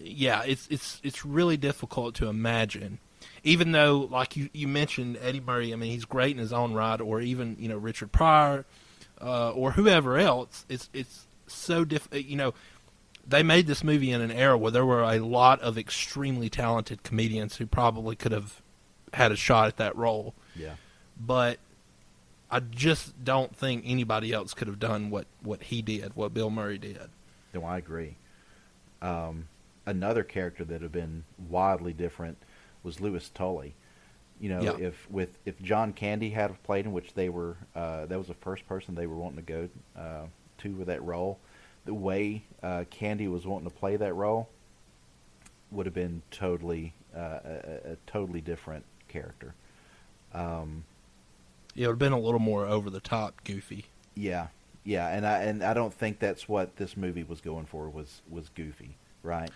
yeah, 0.00 0.42
it's 0.44 0.66
it's 0.70 1.00
it's 1.02 1.24
really 1.26 1.56
difficult 1.56 2.14
to 2.16 2.28
imagine. 2.28 2.98
Even 3.42 3.72
though, 3.72 4.08
like 4.10 4.36
you, 4.36 4.48
you 4.52 4.68
mentioned, 4.68 5.18
Eddie 5.20 5.40
Murray, 5.40 5.72
I 5.72 5.76
mean, 5.76 5.90
he's 5.92 6.04
great 6.04 6.32
in 6.32 6.38
his 6.38 6.52
own 6.52 6.72
right, 6.74 7.00
or 7.00 7.20
even 7.20 7.56
you 7.58 7.68
know 7.68 7.76
Richard 7.76 8.12
Pryor, 8.12 8.64
uh, 9.20 9.50
or 9.52 9.72
whoever 9.72 10.16
else. 10.16 10.64
It's 10.68 10.88
it's 10.92 11.26
so 11.46 11.84
diff. 11.84 12.08
You 12.12 12.36
know, 12.36 12.54
they 13.26 13.42
made 13.42 13.66
this 13.66 13.84
movie 13.84 14.10
in 14.10 14.20
an 14.20 14.30
era 14.32 14.56
where 14.58 14.70
there 14.70 14.86
were 14.86 15.02
a 15.02 15.18
lot 15.20 15.60
of 15.60 15.78
extremely 15.78 16.48
talented 16.48 17.02
comedians 17.02 17.56
who 17.56 17.66
probably 17.66 18.16
could 18.16 18.32
have 18.32 18.60
had 19.14 19.30
a 19.32 19.36
shot 19.36 19.68
at 19.68 19.76
that 19.76 19.96
role. 19.96 20.34
yeah. 20.56 20.74
But 21.22 21.58
I 22.50 22.60
just 22.60 23.22
don't 23.24 23.54
think 23.54 23.84
anybody 23.86 24.32
else 24.32 24.54
could 24.54 24.66
have 24.68 24.78
done 24.78 25.10
what, 25.10 25.26
what 25.42 25.64
he 25.64 25.82
did, 25.82 26.16
what 26.16 26.32
Bill 26.34 26.50
Murray 26.50 26.78
did. 26.78 26.98
No, 27.54 27.64
I 27.64 27.78
agree. 27.78 28.16
Um, 29.02 29.48
another 29.86 30.22
character 30.22 30.64
that 30.64 30.82
had 30.82 30.92
been 30.92 31.24
wildly 31.48 31.92
different 31.92 32.38
was 32.82 33.00
Louis 33.00 33.28
Tully. 33.30 33.74
You 34.40 34.48
know, 34.48 34.62
Yeah. 34.62 34.86
if 34.86 35.10
with 35.10 35.36
if 35.44 35.60
John 35.62 35.92
Candy 35.92 36.30
had 36.30 36.62
played 36.62 36.86
in 36.86 36.92
which 36.92 37.12
they 37.14 37.28
were, 37.28 37.56
uh, 37.76 38.06
that 38.06 38.16
was 38.18 38.28
the 38.28 38.34
first 38.34 38.66
person 38.66 38.94
they 38.94 39.06
were 39.06 39.16
wanting 39.16 39.36
to 39.36 39.42
go 39.42 39.68
uh, 39.94 40.26
to 40.58 40.74
with 40.74 40.86
that 40.86 41.02
role. 41.02 41.38
The 41.84 41.92
way 41.94 42.44
uh, 42.62 42.84
Candy 42.90 43.28
was 43.28 43.46
wanting 43.46 43.68
to 43.68 43.74
play 43.74 43.96
that 43.96 44.14
role 44.14 44.48
would 45.70 45.86
have 45.86 45.94
been 45.94 46.22
totally 46.30 46.92
uh, 47.16 47.38
a, 47.44 47.92
a- 47.92 47.96
totally 48.06 48.40
different 48.40 48.84
character. 49.08 49.54
Um, 50.34 50.84
It 51.76 51.82
would 51.82 51.92
have 51.92 51.98
been 51.98 52.12
a 52.12 52.18
little 52.18 52.40
more 52.40 52.66
over 52.66 52.90
the 52.90 53.00
top, 53.00 53.42
goofy. 53.44 53.86
yeah, 54.14 54.48
yeah, 54.84 55.08
and 55.08 55.26
I 55.26 55.42
and 55.42 55.62
I 55.62 55.74
don't 55.74 55.92
think 55.94 56.18
that's 56.18 56.48
what 56.48 56.76
this 56.76 56.96
movie 56.96 57.22
was 57.22 57.40
going 57.40 57.66
for 57.66 57.88
was 57.88 58.22
was 58.30 58.48
goofy, 58.54 58.96
right? 59.22 59.50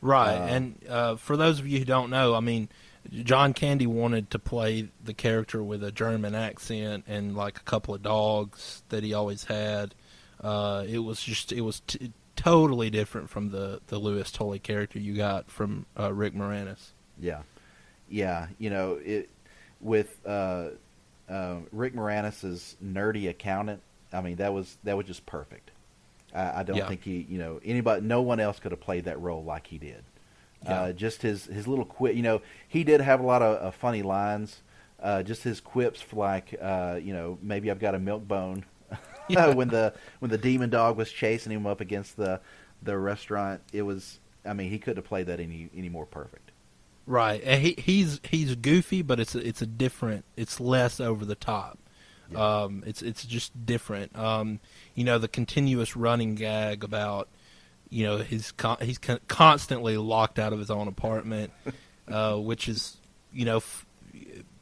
Right, 0.00 0.36
Uh, 0.36 0.44
and 0.46 0.78
uh, 0.88 1.16
for 1.16 1.36
those 1.36 1.58
of 1.58 1.66
you 1.66 1.80
who 1.80 1.84
don't 1.84 2.08
know, 2.10 2.34
I 2.34 2.40
mean, 2.40 2.68
John 3.12 3.52
Candy 3.52 3.86
wanted 3.86 4.30
to 4.30 4.38
play 4.38 4.88
the 5.04 5.12
character 5.12 5.60
with 5.62 5.82
a 5.82 5.90
German 5.90 6.36
accent 6.36 7.04
and 7.08 7.36
like 7.36 7.56
a 7.56 7.62
couple 7.64 7.94
of 7.94 8.02
dogs 8.02 8.82
that 8.90 9.02
he 9.02 9.12
always 9.12 9.44
had. 9.44 9.94
Uh, 10.40 10.84
it 10.88 10.98
was 11.00 11.20
just 11.20 11.50
it 11.52 11.62
was 11.62 11.80
t- 11.80 12.12
totally 12.38 12.88
different 12.88 13.28
from 13.28 13.50
the 13.50 13.80
the 13.88 13.98
Louis 13.98 14.30
Tully 14.30 14.58
character 14.60 14.98
you 14.98 15.14
got 15.16 15.50
from 15.50 15.86
uh, 15.98 16.12
Rick 16.12 16.34
Moranis. 16.34 16.92
Yeah, 17.20 17.42
yeah. 18.08 18.46
You 18.58 18.70
know, 18.70 19.00
it 19.04 19.28
with 19.80 20.16
uh, 20.24 20.70
uh, 21.28 21.56
Rick 21.72 21.94
Moranis's 21.94 22.76
nerdy 22.84 23.28
accountant. 23.28 23.82
I 24.12 24.20
mean, 24.20 24.36
that 24.36 24.52
was 24.54 24.78
that 24.84 24.96
was 24.96 25.06
just 25.06 25.26
perfect. 25.26 25.72
I, 26.34 26.60
I 26.60 26.62
don't 26.62 26.76
Yeah. 26.76 26.86
think 26.88 27.02
he, 27.02 27.26
you 27.28 27.38
know, 27.38 27.60
anybody, 27.64 28.02
no 28.06 28.22
one 28.22 28.38
else 28.38 28.60
could 28.60 28.70
have 28.72 28.80
played 28.80 29.04
that 29.06 29.20
role 29.20 29.42
like 29.42 29.66
he 29.66 29.78
did. 29.78 30.04
Yeah. 30.64 30.82
Uh, 30.82 30.92
just 30.92 31.22
his 31.22 31.46
his 31.46 31.66
little 31.66 31.84
quip. 31.84 32.14
You 32.14 32.22
know, 32.22 32.40
he 32.68 32.84
did 32.84 33.00
have 33.00 33.20
a 33.20 33.26
lot 33.26 33.42
of 33.42 33.74
funny 33.74 34.02
lines. 34.02 34.62
Uh, 35.00 35.22
just 35.22 35.42
his 35.44 35.60
quips, 35.60 36.00
for 36.00 36.16
like, 36.16 36.56
uh, 36.60 36.98
you 37.00 37.12
know, 37.12 37.38
maybe 37.42 37.70
I've 37.70 37.78
got 37.78 37.94
a 37.94 38.00
milk 38.00 38.26
bone. 38.26 38.64
Yeah. 39.48 39.54
when 39.54 39.68
the 39.68 39.94
when 40.20 40.30
the 40.30 40.38
demon 40.38 40.70
dog 40.70 40.96
was 40.96 41.10
chasing 41.10 41.52
him 41.52 41.66
up 41.66 41.80
against 41.80 42.16
the 42.16 42.40
the 42.82 42.96
restaurant, 42.98 43.60
it 43.72 43.82
was. 43.82 44.20
I 44.44 44.52
mean, 44.54 44.70
he 44.70 44.78
couldn't 44.78 44.96
have 44.98 45.04
played 45.04 45.26
that 45.26 45.40
any 45.40 45.68
any 45.76 45.88
more 45.88 46.06
perfect. 46.06 46.50
Right, 47.06 47.42
and 47.44 47.62
he 47.62 47.74
he's 47.78 48.20
he's 48.24 48.54
goofy, 48.54 49.02
but 49.02 49.18
it's 49.20 49.34
a, 49.34 49.46
it's 49.46 49.62
a 49.62 49.66
different. 49.66 50.24
It's 50.36 50.60
less 50.60 51.00
over 51.00 51.24
the 51.24 51.34
top. 51.34 51.78
Yeah. 52.30 52.62
Um, 52.62 52.84
it's 52.86 53.02
it's 53.02 53.24
just 53.24 53.66
different. 53.66 54.16
Um, 54.16 54.60
you 54.94 55.04
know, 55.04 55.18
the 55.18 55.28
continuous 55.28 55.96
running 55.96 56.34
gag 56.34 56.84
about 56.84 57.28
you 57.90 58.04
know 58.06 58.18
his 58.18 58.52
con- 58.52 58.78
he's 58.82 58.98
con- 58.98 59.20
constantly 59.28 59.96
locked 59.96 60.38
out 60.38 60.52
of 60.52 60.58
his 60.58 60.70
own 60.70 60.86
apartment, 60.88 61.52
uh, 62.08 62.36
which 62.36 62.68
is 62.68 62.96
you 63.32 63.44
know. 63.44 63.56
F- 63.58 63.84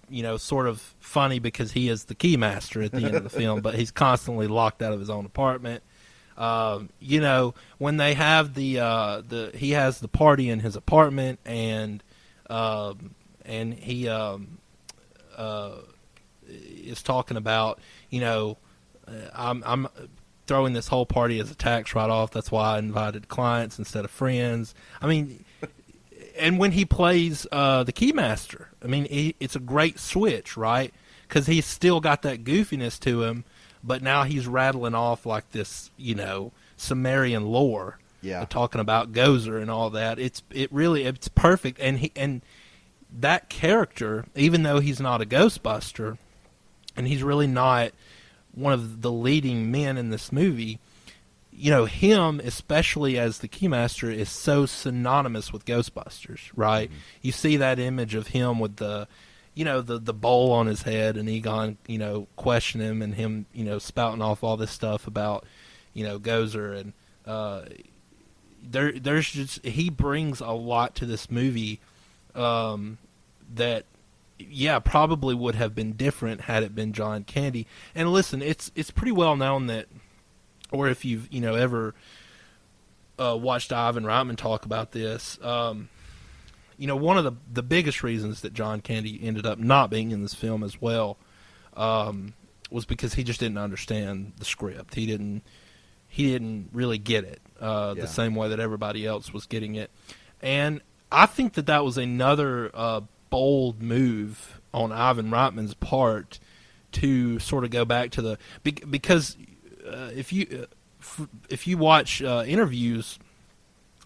you 0.09 0.22
know, 0.22 0.36
sort 0.36 0.66
of 0.66 0.80
funny 0.98 1.38
because 1.38 1.72
he 1.72 1.88
is 1.88 2.04
the 2.04 2.14
keymaster 2.14 2.84
at 2.84 2.92
the 2.92 3.04
end 3.04 3.14
of 3.14 3.22
the 3.24 3.30
film, 3.30 3.61
but 3.61 3.74
he's 3.74 3.90
constantly 3.90 4.46
locked 4.46 4.82
out 4.82 4.92
of 4.92 5.00
his 5.00 5.11
own 5.11 5.26
apartment. 5.26 5.82
Um, 6.36 6.90
you 7.00 7.20
know, 7.20 7.54
when 7.78 7.96
they 7.96 8.14
have 8.14 8.54
the 8.54 8.80
uh, 8.80 9.22
the 9.26 9.52
he 9.54 9.70
has 9.72 10.00
the 10.00 10.09
party 10.09 10.50
in 10.50 10.61
his 10.61 10.76
apartment 10.76 11.40
and 11.44 12.02
um, 12.50 13.14
and 13.44 13.72
he 13.72 14.09
um, 14.09 14.59
uh, 15.36 15.76
is 16.46 17.02
talking 17.02 17.36
about 17.36 17.80
you 18.11 18.20
know 18.20 18.59
uh, 19.09 19.12
I'm 19.34 19.62
I'm 19.64 19.88
throwing 20.46 20.74
this 20.74 20.88
whole 20.88 21.07
party 21.07 21.40
as 21.40 21.50
a 21.50 21.54
tax 21.54 21.94
write 21.94 22.11
off. 22.11 22.30
That's 22.30 22.50
why 22.50 22.76
I 22.76 22.78
invited 22.78 23.28
clients 23.28 23.78
instead 23.78 24.04
of 24.04 24.11
friends. 24.11 24.74
I 25.00 25.07
mean, 25.07 25.44
and 26.38 26.59
when 26.59 26.72
he 26.72 26.84
plays 26.84 27.46
uh, 27.50 27.84
the 27.84 27.92
keymaster, 27.92 28.66
I 28.87 28.89
mean, 28.89 29.07
he, 29.07 29.34
it's 29.41 29.57
a 29.57 29.61
great 29.61 29.99
switch, 29.99 30.57
right? 30.57 30.95
Because 31.26 31.49
he's 31.49 31.66
still 31.66 32.01
got 32.01 32.22
that 32.22 32.45
goofiness 32.45 33.01
to 33.01 33.24
him, 33.24 33.45
but 33.82 34.01
now 34.01 34.22
he's 34.22 34.47
rattling 34.47 34.95
off 34.95 35.26
like 35.26 35.51
this, 35.51 35.91
you 35.97 36.14
know, 36.14 36.53
Sumerian 36.76 37.47
lore, 37.47 37.99
Yeah. 38.22 38.43
Uh, 38.43 38.47
talking 38.47 38.80
about 38.80 39.12
Gozer 39.12 39.61
and 39.61 39.70
all 39.70 39.91
that. 39.91 40.20
It's 40.20 40.43
it 40.53 40.72
really 40.72 41.03
it's 41.03 41.26
perfect, 41.26 41.80
and 41.80 41.99
he 41.99 42.12
and 42.14 42.43
that 43.18 43.49
character, 43.49 44.24
even 44.37 44.62
though 44.62 44.78
he's 44.78 45.01
not 45.01 45.20
a 45.20 45.26
Ghostbuster, 45.26 46.16
and 46.97 47.09
he's 47.09 47.24
really 47.24 47.49
not 47.49 47.91
one 48.53 48.72
of 48.72 49.03
the 49.03 49.11
leading 49.12 49.70
men 49.70 49.99
in 49.99 50.11
this 50.11 50.30
movie, 50.30 50.78
you 51.59 51.70
know, 51.70 51.86
him, 51.86 52.40
especially 52.44 53.18
as 53.18 53.38
the 53.38 53.48
Keymaster, 53.48 54.14
is 54.14 54.28
so 54.28 54.66
synonymous 54.66 55.52
with 55.52 55.64
Ghostbusters, 55.64 56.50
right? 56.54 56.88
Mm-hmm. 56.88 56.98
You 57.22 57.32
see 57.32 57.57
that 57.57 57.78
image 57.78 58.14
of 58.14 58.28
him 58.28 58.59
with 58.59 58.76
the, 58.76 59.09
you 59.54 59.64
know, 59.64 59.80
the 59.80 59.98
the 59.98 60.12
bowl 60.12 60.52
on 60.52 60.66
his 60.66 60.82
head, 60.82 61.16
and 61.16 61.28
Egon, 61.28 61.78
you 61.86 61.98
know, 61.98 62.26
question 62.36 62.80
him, 62.80 63.00
and 63.00 63.14
him, 63.14 63.46
you 63.54 63.64
know, 63.64 63.78
spouting 63.78 64.20
off 64.20 64.44
all 64.44 64.59
this 64.59 64.70
stuff 64.70 65.07
about, 65.07 65.44
you 65.94 66.04
know, 66.04 66.18
Gozer, 66.18 66.78
and 66.78 66.92
uh, 67.24 67.62
there, 68.62 68.92
there's 68.92 69.30
just 69.30 69.64
he 69.64 69.88
brings 69.88 70.40
a 70.40 70.50
lot 70.50 70.94
to 70.96 71.07
this 71.07 71.30
movie, 71.30 71.80
um, 72.34 72.98
that 73.54 73.86
yeah, 74.38 74.78
probably 74.78 75.34
would 75.34 75.54
have 75.54 75.74
been 75.74 75.92
different 75.92 76.42
had 76.42 76.62
it 76.62 76.74
been 76.74 76.92
John 76.92 77.24
Candy. 77.24 77.66
And 77.94 78.12
listen, 78.12 78.42
it's 78.42 78.70
it's 78.74 78.90
pretty 78.90 79.12
well 79.12 79.36
known 79.36 79.68
that 79.68 79.86
or 80.70 80.88
if 80.88 81.04
you've 81.04 81.32
you 81.32 81.40
know 81.40 81.54
ever 81.54 81.94
uh, 83.18 83.36
watched 83.36 83.72
Ivan 83.72 84.04
Reitman 84.04 84.36
talk 84.36 84.64
about 84.64 84.92
this, 84.92 85.38
um, 85.42 85.88
you 86.78 86.86
know 86.86 86.96
one 86.96 87.18
of 87.18 87.24
the 87.24 87.32
the 87.52 87.62
biggest 87.62 88.02
reasons 88.02 88.40
that 88.42 88.52
John 88.52 88.80
Candy 88.80 89.18
ended 89.22 89.46
up 89.46 89.58
not 89.58 89.90
being 89.90 90.10
in 90.10 90.22
this 90.22 90.34
film 90.34 90.62
as 90.62 90.80
well 90.80 91.16
um, 91.76 92.34
was 92.70 92.84
because 92.84 93.14
he 93.14 93.24
just 93.24 93.40
didn't 93.40 93.58
understand 93.58 94.32
the 94.38 94.44
script. 94.44 94.94
He 94.94 95.06
didn't 95.06 95.42
he 96.08 96.30
didn't 96.30 96.70
really 96.72 96.98
get 96.98 97.24
it 97.24 97.40
uh, 97.60 97.94
yeah. 97.96 98.02
the 98.02 98.08
same 98.08 98.34
way 98.34 98.48
that 98.48 98.60
everybody 98.60 99.06
else 99.06 99.32
was 99.32 99.46
getting 99.46 99.74
it, 99.74 99.90
and 100.40 100.80
I 101.10 101.26
think 101.26 101.54
that 101.54 101.66
that 101.66 101.84
was 101.84 101.98
another 101.98 102.70
uh, 102.74 103.00
bold 103.30 103.82
move 103.82 104.60
on 104.72 104.92
Ivan 104.92 105.30
Reitman's 105.30 105.74
part 105.74 106.38
to 106.92 107.38
sort 107.38 107.64
of 107.64 107.70
go 107.70 107.84
back 107.84 108.10
to 108.12 108.22
the 108.22 108.38
because 108.62 109.36
uh, 109.87 110.11
if 110.14 110.32
you 110.32 110.66
uh, 111.18 111.24
if 111.49 111.66
you 111.66 111.78
watch 111.78 112.22
uh, 112.22 112.45
interviews 112.47 113.18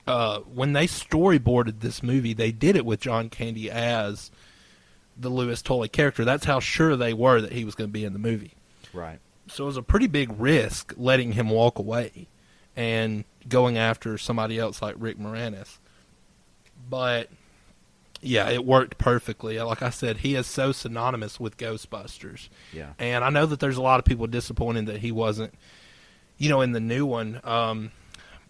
uh, 0.07 0.41
when 0.41 0.73
they 0.73 0.87
storyboarded 0.87 1.81
this 1.81 2.03
movie, 2.03 2.33
they 2.33 2.53
did 2.53 2.77
it 2.77 2.85
with 2.85 3.01
John 3.01 3.29
Candy 3.29 3.71
as 3.71 4.31
the 5.17 5.29
Louis 5.29 5.61
Tully 5.63 5.89
character. 5.89 6.25
That's 6.25 6.45
how 6.45 6.61
sure 6.61 6.97
they 6.97 7.13
were 7.13 7.41
that 7.41 7.53
he 7.53 7.65
was 7.65 7.75
going 7.75 7.89
to 7.89 7.93
be 7.93 8.05
in 8.05 8.13
the 8.13 8.19
movie. 8.19 8.55
Right. 8.93 9.21
So 9.49 9.65
it 9.65 9.67
was 9.67 9.77
a 9.77 9.83
pretty 9.83 10.07
big 10.07 10.33
risk 10.39 10.95
letting 10.97 11.33
him 11.33 11.51
walk 11.51 11.79
away 11.79 12.29
and 12.77 13.25
going 13.49 13.79
after 13.79 14.17
somebody 14.17 14.59
else 14.59 14.81
like 14.81 14.95
Rick 14.99 15.19
Moranis. 15.19 15.79
But 16.89 17.29
yeah, 18.21 18.51
it 18.51 18.65
worked 18.65 18.99
perfectly. 18.99 19.59
Like 19.61 19.83
I 19.83 19.91
said, 19.91 20.19
he 20.19 20.35
is 20.35 20.47
so 20.47 20.73
synonymous 20.73 21.41
with 21.41 21.57
Ghostbusters. 21.57 22.49
Yeah. 22.73 22.93
And 22.99 23.25
I 23.25 23.31
know 23.31 23.47
that 23.47 23.61
there's 23.61 23.77
a 23.77 23.83
lot 23.83 23.99
of 23.99 24.05
people 24.05 24.27
disappointed 24.27 24.87
that 24.87 24.99
he 24.99 25.13
wasn't, 25.13 25.55
you 26.37 26.49
know, 26.49 26.61
in 26.61 26.73
the 26.73 26.81
new 26.81 27.07
one. 27.07 27.41
Um, 27.45 27.93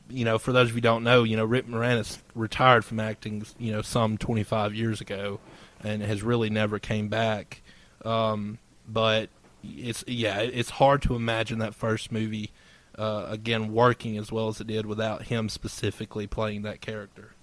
you 0.09 0.25
know, 0.25 0.39
for 0.39 0.53
those 0.53 0.71
of 0.71 0.71
you 0.71 0.75
who 0.77 0.81
don't 0.81 1.05
know, 1.05 1.23
you 1.23 1.37
know, 1.37 1.45
Rick 1.45 1.69
Moranis 1.69 2.19
retired 2.35 2.85
from 2.85 2.99
acting, 2.99 3.45
you 3.59 3.71
know, 3.73 3.83
some 3.83 4.19
25 4.19 4.75
years 4.75 5.01
ago, 5.01 5.39
and 5.83 6.03
has 6.03 6.23
really 6.23 6.51
never 6.51 6.79
came 6.79 7.09
back. 7.09 7.63
Um, 8.05 8.59
but 8.89 9.31
it's 9.63 10.05
yeah, 10.07 10.41
it's 10.41 10.71
hard 10.71 11.03
to 11.03 11.15
imagine 11.15 11.59
that 11.61 11.75
first 11.75 12.11
movie 12.11 12.51
uh, 12.99 13.27
again 13.29 13.73
working 13.73 14.17
as 14.19 14.33
well 14.33 14.49
as 14.49 14.61
it 14.61 14.67
did 14.67 14.87
without 14.87 15.25
him 15.25 15.49
specifically 15.49 16.27
playing 16.27 16.63
that 16.63 16.81
character. 16.81 17.35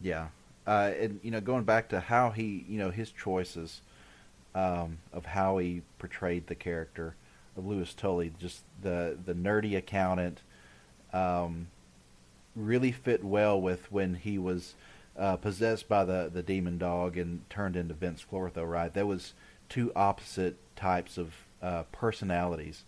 Yeah, 0.00 0.28
uh, 0.66 0.92
and 0.98 1.20
you 1.22 1.30
know, 1.30 1.40
going 1.40 1.64
back 1.64 1.88
to 1.90 2.00
how 2.00 2.30
he, 2.30 2.64
you 2.68 2.78
know, 2.78 2.90
his 2.90 3.10
choices 3.10 3.82
um, 4.54 4.98
of 5.12 5.26
how 5.26 5.58
he 5.58 5.82
portrayed 5.98 6.46
the 6.46 6.54
character 6.54 7.14
of 7.56 7.66
Louis 7.66 7.92
Tully, 7.94 8.32
just 8.38 8.62
the 8.82 9.16
the 9.24 9.34
nerdy 9.34 9.76
accountant, 9.76 10.42
um, 11.12 11.68
really 12.56 12.92
fit 12.92 13.24
well 13.24 13.60
with 13.60 13.90
when 13.92 14.14
he 14.14 14.38
was 14.38 14.74
uh, 15.18 15.36
possessed 15.36 15.88
by 15.88 16.04
the 16.04 16.30
the 16.32 16.42
demon 16.42 16.78
dog 16.78 17.16
and 17.16 17.48
turned 17.50 17.76
into 17.76 17.94
Vinz 17.94 18.24
Clortho. 18.26 18.68
Right, 18.68 18.92
that 18.94 19.06
was 19.06 19.34
two 19.68 19.92
opposite 19.94 20.56
types 20.76 21.18
of 21.18 21.34
uh, 21.62 21.84
personalities. 21.92 22.84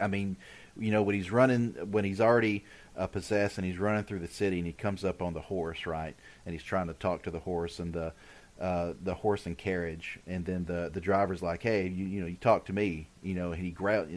I 0.00 0.06
mean, 0.06 0.36
you 0.78 0.90
know, 0.90 1.02
when 1.02 1.14
he's 1.14 1.30
running, 1.30 1.74
when 1.90 2.04
he's 2.04 2.20
already 2.20 2.64
uh, 2.96 3.06
possessed 3.06 3.58
and 3.58 3.66
he's 3.66 3.78
running 3.78 4.04
through 4.04 4.20
the 4.20 4.28
city 4.28 4.58
and 4.58 4.66
he 4.66 4.72
comes 4.72 5.04
up 5.04 5.22
on 5.22 5.34
the 5.34 5.40
horse, 5.40 5.86
right? 5.86 6.14
And 6.44 6.54
he's 6.54 6.62
trying 6.62 6.86
to 6.88 6.94
talk 6.94 7.22
to 7.24 7.30
the 7.30 7.40
horse 7.40 7.78
and 7.78 7.92
the 7.92 8.12
uh, 8.60 8.94
the 9.02 9.14
horse 9.14 9.46
and 9.46 9.56
carriage, 9.56 10.18
and 10.26 10.44
then 10.44 10.64
the 10.64 10.90
the 10.92 11.00
driver's 11.00 11.42
like, 11.42 11.62
"Hey, 11.62 11.86
you 11.86 12.06
you 12.06 12.20
know, 12.20 12.26
you 12.26 12.36
talk 12.36 12.64
to 12.66 12.72
me," 12.72 13.08
you 13.22 13.34
know, 13.34 13.52
and 13.52 13.62
he 13.62 13.70
growled. 13.70 14.08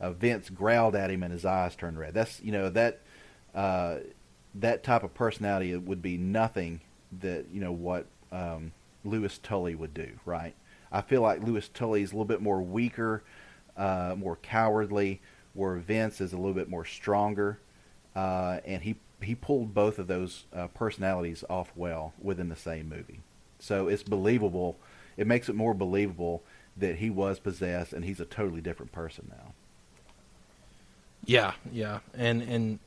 Uh, 0.00 0.12
Vinz 0.12 0.52
growled 0.52 0.94
at 0.94 1.10
him 1.10 1.24
and 1.24 1.32
his 1.32 1.44
eyes 1.44 1.74
turned 1.74 1.98
red. 1.98 2.14
That's 2.14 2.40
you 2.40 2.52
know 2.52 2.70
that 2.70 3.00
uh, 3.54 3.98
that 4.56 4.82
type 4.82 5.02
of 5.02 5.14
personality 5.14 5.76
would 5.76 6.02
be 6.02 6.16
nothing 6.16 6.80
that 7.20 7.46
you 7.52 7.60
know 7.60 7.72
what 7.72 8.06
um, 8.32 8.72
Louis 9.04 9.36
Tully 9.38 9.74
would 9.74 9.94
do, 9.94 10.08
right? 10.24 10.54
I 10.90 11.00
feel 11.00 11.22
like 11.22 11.42
Louis 11.42 11.68
Tully 11.68 12.02
is 12.02 12.10
a 12.10 12.14
little 12.14 12.24
bit 12.24 12.40
more 12.40 12.62
weaker, 12.62 13.22
uh, 13.76 14.14
more 14.16 14.36
cowardly, 14.36 15.20
where 15.54 15.76
Vinz 15.76 16.20
is 16.20 16.32
a 16.32 16.36
little 16.36 16.54
bit 16.54 16.68
more 16.68 16.84
stronger 16.84 17.60
uh, 18.18 18.58
and 18.64 18.82
he 18.82 18.96
he 19.22 19.34
pulled 19.34 19.74
both 19.74 19.98
of 19.98 20.06
those 20.06 20.44
uh, 20.52 20.68
personalities 20.68 21.44
off 21.50 21.72
well 21.74 22.12
within 22.20 22.48
the 22.48 22.56
same 22.56 22.88
movie. 22.88 23.20
So 23.58 23.88
it's 23.88 24.02
believable. 24.02 24.78
It 25.16 25.26
makes 25.26 25.48
it 25.48 25.54
more 25.54 25.74
believable 25.74 26.42
that 26.76 26.96
he 26.96 27.10
was 27.10 27.38
possessed 27.38 27.92
and 27.92 28.04
he's 28.04 28.20
a 28.20 28.24
totally 28.24 28.60
different 28.60 28.92
person 28.92 29.30
now. 29.30 29.52
Yeah, 31.24 31.52
yeah, 31.72 31.98
and 32.14 32.42
and 32.42 32.78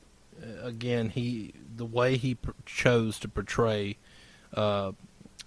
uh, 0.41 0.65
again, 0.65 1.09
he 1.09 1.53
the 1.75 1.85
way 1.85 2.17
he 2.17 2.35
pr- 2.35 2.51
chose 2.65 3.19
to 3.19 3.27
portray 3.27 3.97
uh, 4.53 4.93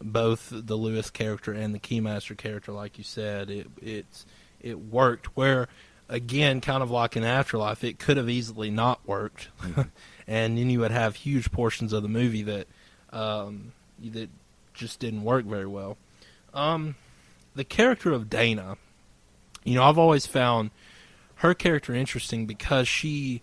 both 0.01 0.49
the 0.53 0.77
Louis 0.77 1.09
character 1.11 1.53
and 1.53 1.75
the 1.75 1.79
Keymaster 1.79 2.37
character, 2.37 2.73
like 2.73 2.99
you 2.99 3.05
said, 3.05 3.51
it 3.51 3.67
it's 3.81 4.27
it 4.61 4.79
worked. 4.79 5.37
Where 5.37 5.69
again, 6.09 6.61
kind 6.61 6.83
of 6.83 6.91
like 6.91 7.17
in 7.17 7.25
Afterlife, 7.25 7.85
it 7.85 7.99
could 7.99 8.17
have 8.17 8.29
easily 8.29 8.71
not 8.71 9.07
worked, 9.07 9.49
mm-hmm. 9.61 9.83
and 10.27 10.59
then 10.59 10.71
you 10.71 10.81
would 10.81 10.91
have 10.91 11.17
huge 11.17 11.51
portions 11.53 11.93
of 11.93 12.03
the 12.03 12.09
movie 12.09 12.43
that 12.43 12.67
um, 13.13 13.73
that 14.03 14.29
just 14.73 15.01
didn't 15.01 15.25
work 15.25 15.45
very 15.45 15.67
well. 15.67 15.97
Um, 16.53 16.97
the 17.55 17.65
character 17.65 18.13
of 18.13 18.29
Dana, 18.29 18.77
you 19.65 19.75
know, 19.75 19.85
I've 19.85 19.99
always 19.99 20.27
found 20.27 20.71
her 21.37 21.55
character 21.55 21.95
interesting 21.95 22.47
because 22.47 22.89
she 22.89 23.43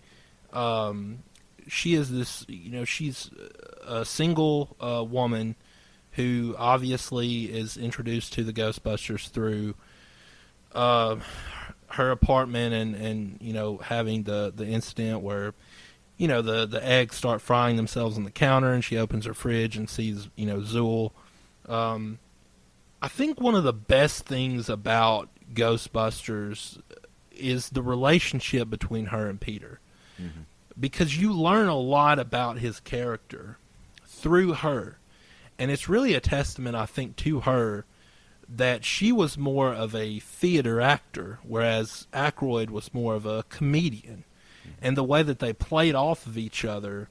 um, 0.52 1.22
she 1.68 1.94
is 1.94 2.10
this, 2.10 2.44
you 2.48 2.70
know, 2.70 2.84
she's 2.84 3.30
a 3.86 4.04
single 4.04 4.76
uh, 4.80 5.04
woman 5.04 5.56
who 6.12 6.54
obviously 6.58 7.44
is 7.44 7.76
introduced 7.76 8.34
to 8.34 8.44
the 8.44 8.52
Ghostbusters 8.52 9.28
through 9.28 9.74
uh, 10.74 11.16
her 11.88 12.10
apartment 12.10 12.74
and 12.74 12.94
and 12.94 13.38
you 13.40 13.52
know 13.52 13.78
having 13.78 14.22
the 14.22 14.52
the 14.54 14.66
incident 14.66 15.20
where 15.20 15.54
you 16.22 16.28
know 16.28 16.40
the 16.40 16.66
the 16.66 16.86
eggs 16.86 17.16
start 17.16 17.40
frying 17.40 17.74
themselves 17.74 18.16
on 18.16 18.22
the 18.22 18.30
counter 18.30 18.72
and 18.72 18.84
she 18.84 18.96
opens 18.96 19.26
her 19.26 19.34
fridge 19.34 19.76
and 19.76 19.90
sees 19.90 20.28
you 20.36 20.46
know 20.46 20.58
Zuul. 20.58 21.10
Um, 21.68 22.20
I 23.02 23.08
think 23.08 23.40
one 23.40 23.56
of 23.56 23.64
the 23.64 23.72
best 23.72 24.24
things 24.24 24.68
about 24.68 25.30
Ghostbusters 25.52 26.80
is 27.32 27.70
the 27.70 27.82
relationship 27.82 28.70
between 28.70 29.06
her 29.06 29.28
and 29.28 29.40
Peter, 29.40 29.80
mm-hmm. 30.16 30.42
because 30.78 31.18
you 31.20 31.32
learn 31.32 31.68
a 31.68 31.76
lot 31.76 32.20
about 32.20 32.58
his 32.58 32.78
character 32.78 33.58
through 34.06 34.52
her, 34.52 34.98
and 35.58 35.72
it's 35.72 35.88
really 35.88 36.14
a 36.14 36.20
testament 36.20 36.76
I 36.76 36.86
think 36.86 37.16
to 37.16 37.40
her 37.40 37.84
that 38.48 38.84
she 38.84 39.10
was 39.10 39.36
more 39.36 39.74
of 39.74 39.92
a 39.92 40.20
theater 40.20 40.80
actor, 40.80 41.40
whereas 41.42 42.06
Aykroyd 42.12 42.70
was 42.70 42.94
more 42.94 43.16
of 43.16 43.26
a 43.26 43.42
comedian. 43.48 44.22
And 44.82 44.96
the 44.96 45.04
way 45.04 45.22
that 45.22 45.38
they 45.38 45.52
played 45.52 45.94
off 45.94 46.26
of 46.26 46.36
each 46.36 46.64
other, 46.64 47.08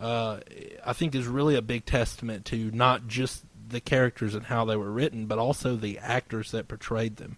uh, 0.00 0.38
I 0.86 0.92
think, 0.92 1.14
is 1.14 1.26
really 1.26 1.56
a 1.56 1.62
big 1.62 1.84
testament 1.84 2.44
to 2.46 2.70
not 2.70 3.08
just 3.08 3.44
the 3.68 3.80
characters 3.80 4.34
and 4.34 4.46
how 4.46 4.64
they 4.64 4.76
were 4.76 4.90
written, 4.90 5.26
but 5.26 5.38
also 5.38 5.76
the 5.76 5.98
actors 5.98 6.52
that 6.52 6.68
portrayed 6.68 7.16
them. 7.16 7.36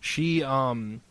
She, 0.00 0.42
um, 0.42 1.02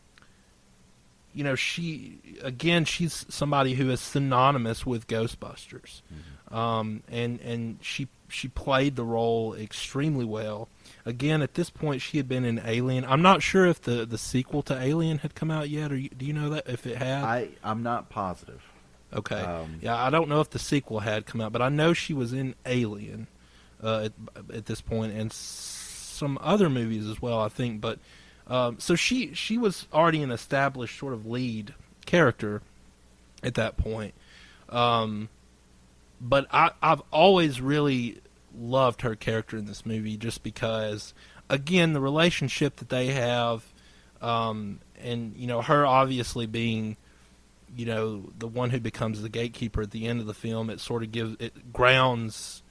you 1.33 1.43
know, 1.43 1.55
she 1.55 2.17
again, 2.41 2.85
she's 2.85 3.25
somebody 3.29 3.75
who 3.75 3.89
is 3.91 4.01
synonymous 4.01 4.85
with 4.85 5.07
Ghostbusters, 5.07 6.01
mm-hmm. 6.11 6.55
um, 6.55 7.03
and 7.09 7.39
and 7.41 7.77
she 7.81 8.07
she 8.27 8.47
played 8.47 8.95
the 8.95 9.05
role 9.05 9.53
extremely 9.53 10.25
well 10.25 10.67
again, 11.07 11.41
at 11.41 11.53
this 11.55 11.69
point, 11.69 12.01
she 12.01 12.17
had 12.17 12.27
been 12.27 12.43
in 12.45 12.61
Alien. 12.65 13.05
I'm 13.05 13.21
not 13.21 13.41
sure 13.41 13.65
if 13.65 13.81
the, 13.81 14.05
the 14.05 14.17
sequel 14.17 14.61
to 14.63 14.77
Alien 14.79 15.19
had 15.19 15.35
come 15.35 15.49
out 15.49 15.69
yet, 15.69 15.91
or 15.91 15.97
do 15.97 16.25
you 16.25 16.33
know 16.33 16.49
that 16.49 16.67
if 16.67 16.85
it 16.85 16.97
had? 16.97 17.23
I 17.23 17.49
I'm 17.63 17.81
not 17.83 18.09
positive. 18.09 18.61
Okay. 19.13 19.39
Um, 19.39 19.79
yeah, 19.81 19.95
I 19.95 20.09
don't 20.09 20.27
know 20.27 20.41
if 20.41 20.49
the 20.49 20.59
sequel 20.59 20.99
had 20.99 21.25
come 21.25 21.39
out, 21.41 21.53
but 21.53 21.61
I 21.61 21.69
know 21.69 21.93
she 21.93 22.13
was 22.13 22.33
in 22.33 22.55
Alien. 22.65 23.27
uh, 23.81 24.09
at, 24.35 24.55
at 24.55 24.65
this 24.65 24.81
point, 24.81 25.13
and 25.13 25.31
some 25.31 26.37
other 26.41 26.69
movies 26.69 27.07
as 27.07 27.21
well, 27.21 27.39
I 27.39 27.49
think. 27.49 27.81
But 27.81 27.99
um, 28.47 28.79
so 28.79 28.95
she 28.95 29.33
she 29.33 29.57
was 29.57 29.87
already 29.93 30.21
an 30.21 30.31
established 30.31 30.97
sort 30.97 31.13
of 31.13 31.25
lead 31.25 31.73
character 32.05 32.61
at 33.43 33.55
that 33.55 33.77
point. 33.77 34.13
Um, 34.69 35.29
but 36.19 36.47
I, 36.51 36.71
I've 36.81 37.01
always 37.11 37.61
really 37.61 38.19
loved 38.57 39.01
her 39.01 39.15
character 39.15 39.57
in 39.57 39.65
this 39.65 39.85
movie 39.85 40.17
just 40.17 40.43
because, 40.43 41.13
again, 41.49 41.93
the 41.93 42.01
relationship 42.01 42.77
that 42.77 42.89
they 42.89 43.07
have, 43.07 43.63
um, 44.21 44.79
and 45.01 45.35
you 45.35 45.47
know, 45.47 45.61
her 45.61 45.85
obviously 45.85 46.45
being, 46.45 46.97
you 47.75 47.85
know, 47.85 48.31
the 48.37 48.47
one 48.47 48.69
who 48.69 48.79
becomes 48.79 49.21
the 49.21 49.29
gatekeeper 49.29 49.81
at 49.83 49.91
the 49.91 50.07
end 50.07 50.19
of 50.19 50.27
the 50.27 50.33
film. 50.33 50.69
It 50.69 50.79
sort 50.79 51.03
of 51.03 51.11
gives 51.11 51.35
it 51.39 51.71
grounds 51.73 52.63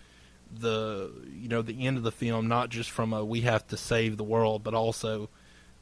the 0.55 1.11
you 1.33 1.49
know 1.49 1.61
the 1.61 1.87
end 1.87 1.97
of 1.97 2.05
the 2.05 2.13
film 2.13 2.47
not 2.47 2.71
just 2.71 2.89
from 2.89 3.13
a 3.13 3.25
we 3.25 3.41
have 3.43 3.67
to 3.69 3.77
save 3.77 4.17
the 4.17 4.25
world, 4.25 4.63
but 4.63 4.75
also 4.75 5.29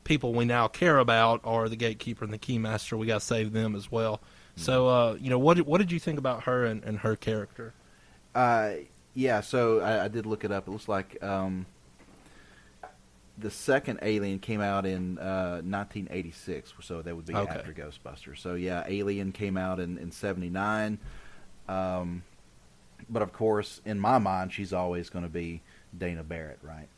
people 0.05 0.33
we 0.35 0.45
now 0.45 0.69
care 0.69 0.99
about 0.99 1.41
are 1.45 1.69
the 1.69 1.77
gatekeeper 1.77 2.25
and 2.25 2.33
the 2.33 2.39
keymaster. 2.39 2.99
We 2.99 3.07
got 3.07 3.21
to 3.21 3.27
save 3.27 3.53
them 3.53 3.75
as 3.75 3.91
well. 3.91 4.21
So, 4.57 4.89
uh, 4.89 5.17
you 5.21 5.31
know, 5.31 5.39
what 5.39 5.59
what 5.63 5.79
did 5.79 5.91
you 5.91 5.99
think 5.99 6.19
about 6.19 6.45
her 6.45 6.65
and, 6.65 6.85
and 6.85 6.99
her 6.99 7.17
character? 7.17 7.75
Uh, 8.35 8.73
yeah, 9.15 9.41
so 9.41 9.81
I, 9.81 10.05
I, 10.05 10.09
did 10.09 10.27
look 10.27 10.45
it 10.45 10.53
up. 10.53 10.69
It 10.69 10.71
looks 10.71 10.89
like 10.89 11.23
um, 11.23 11.67
the 13.39 13.51
second 13.51 14.01
Alien 14.03 14.39
came 14.39 14.61
out 14.61 14.87
in 14.87 15.19
uh, 15.19 15.63
1986, 15.63 16.73
so 16.81 17.03
that 17.03 17.15
would 17.15 17.27
be 17.27 17.35
okay. 17.35 17.59
after 17.59 17.73
Ghostbusters. 17.73 18.39
So 18.39 18.55
yeah, 18.55 18.85
Alien 18.87 19.33
came 19.33 19.57
out 19.57 19.81
in 19.81 19.99
in 19.99 20.11
'79. 20.11 20.99
Um, 21.69 22.23
but 23.09 23.23
of 23.23 23.33
course, 23.33 23.81
in 23.85 23.99
my 23.99 24.19
mind, 24.19 24.53
she's 24.53 24.73
always 24.73 25.11
going 25.11 25.25
to 25.25 25.31
be 25.31 25.63
Dana 25.97 26.23
Barrett, 26.23 26.59
right? 26.63 26.89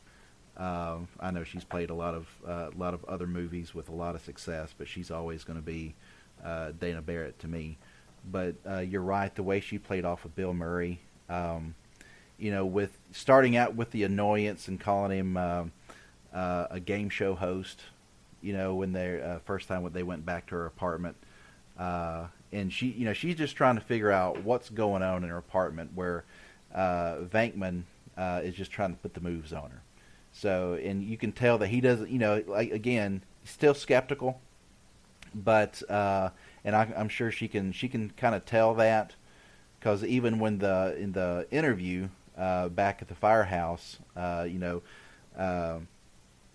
Um, 0.57 1.07
I 1.19 1.31
know 1.31 1.43
she's 1.43 1.63
played 1.63 1.89
a 1.89 1.93
lot 1.93 2.15
of 2.15 2.27
uh, 2.47 2.69
a 2.73 2.77
lot 2.77 2.93
of 2.93 3.05
other 3.05 3.27
movies 3.27 3.75
with 3.75 3.89
a 3.89 3.93
lot 3.93 4.15
of 4.15 4.21
success, 4.21 4.73
but 4.77 4.87
she's 4.87 5.11
always 5.11 5.43
going 5.43 5.59
to 5.59 5.65
be 5.65 5.95
uh, 6.43 6.71
Dana 6.79 7.01
Barrett 7.01 7.39
to 7.39 7.47
me. 7.47 7.77
But 8.29 8.55
uh, 8.67 8.79
you're 8.79 9.01
right, 9.01 9.33
the 9.33 9.43
way 9.43 9.59
she 9.59 9.77
played 9.77 10.03
off 10.03 10.25
of 10.25 10.35
Bill 10.35 10.53
Murray, 10.53 10.99
um, 11.29 11.75
you 12.37 12.51
know, 12.51 12.65
with 12.65 12.97
starting 13.11 13.55
out 13.55 13.75
with 13.75 13.91
the 13.91 14.03
annoyance 14.03 14.67
and 14.67 14.79
calling 14.79 15.17
him 15.17 15.37
uh, 15.37 15.65
uh, 16.33 16.67
a 16.69 16.79
game 16.79 17.09
show 17.09 17.35
host, 17.35 17.81
you 18.41 18.53
know, 18.53 18.75
when 18.75 18.93
they 18.93 19.21
uh, 19.21 19.39
first 19.45 19.67
time 19.67 19.83
when 19.83 19.93
they 19.93 20.03
went 20.03 20.25
back 20.25 20.47
to 20.47 20.55
her 20.55 20.65
apartment, 20.65 21.15
uh, 21.77 22.27
and 22.51 22.71
she, 22.71 22.87
you 22.87 23.05
know, 23.05 23.13
she's 23.13 23.35
just 23.35 23.55
trying 23.55 23.75
to 23.75 23.81
figure 23.81 24.11
out 24.11 24.43
what's 24.43 24.69
going 24.69 25.03
on 25.03 25.23
in 25.23 25.29
her 25.29 25.37
apartment 25.37 25.91
where 25.95 26.23
uh, 26.73 27.17
Venkman 27.17 27.83
uh, 28.17 28.41
is 28.43 28.55
just 28.55 28.71
trying 28.71 28.91
to 28.91 28.99
put 29.01 29.13
the 29.13 29.21
moves 29.21 29.51
on 29.51 29.69
her. 29.69 29.81
So, 30.31 30.73
and 30.75 31.03
you 31.03 31.17
can 31.17 31.31
tell 31.31 31.57
that 31.57 31.67
he 31.67 31.81
doesn't, 31.81 32.09
you 32.09 32.19
know, 32.19 32.43
like 32.47 32.71
again, 32.71 33.23
still 33.43 33.73
skeptical 33.73 34.39
but 35.33 35.83
and 35.89 36.75
I, 36.75 36.91
am 36.95 37.09
sure 37.09 37.31
she 37.31 37.47
can 37.47 37.71
she 37.71 37.87
can 37.87 38.11
kind 38.11 38.35
of 38.35 38.45
tell 38.45 38.73
that 38.75 39.15
because 39.79 40.03
even 40.03 40.39
when 40.39 40.57
the 40.57 40.95
in 40.97 41.13
the 41.13 41.47
interview 41.51 42.09
uh, 42.37 42.69
back 42.69 43.01
at 43.01 43.07
the 43.07 43.15
firehouse, 43.15 43.97
uh, 44.15 44.45
you 44.47 44.59
know, 44.59 44.81
uh, 45.37 45.79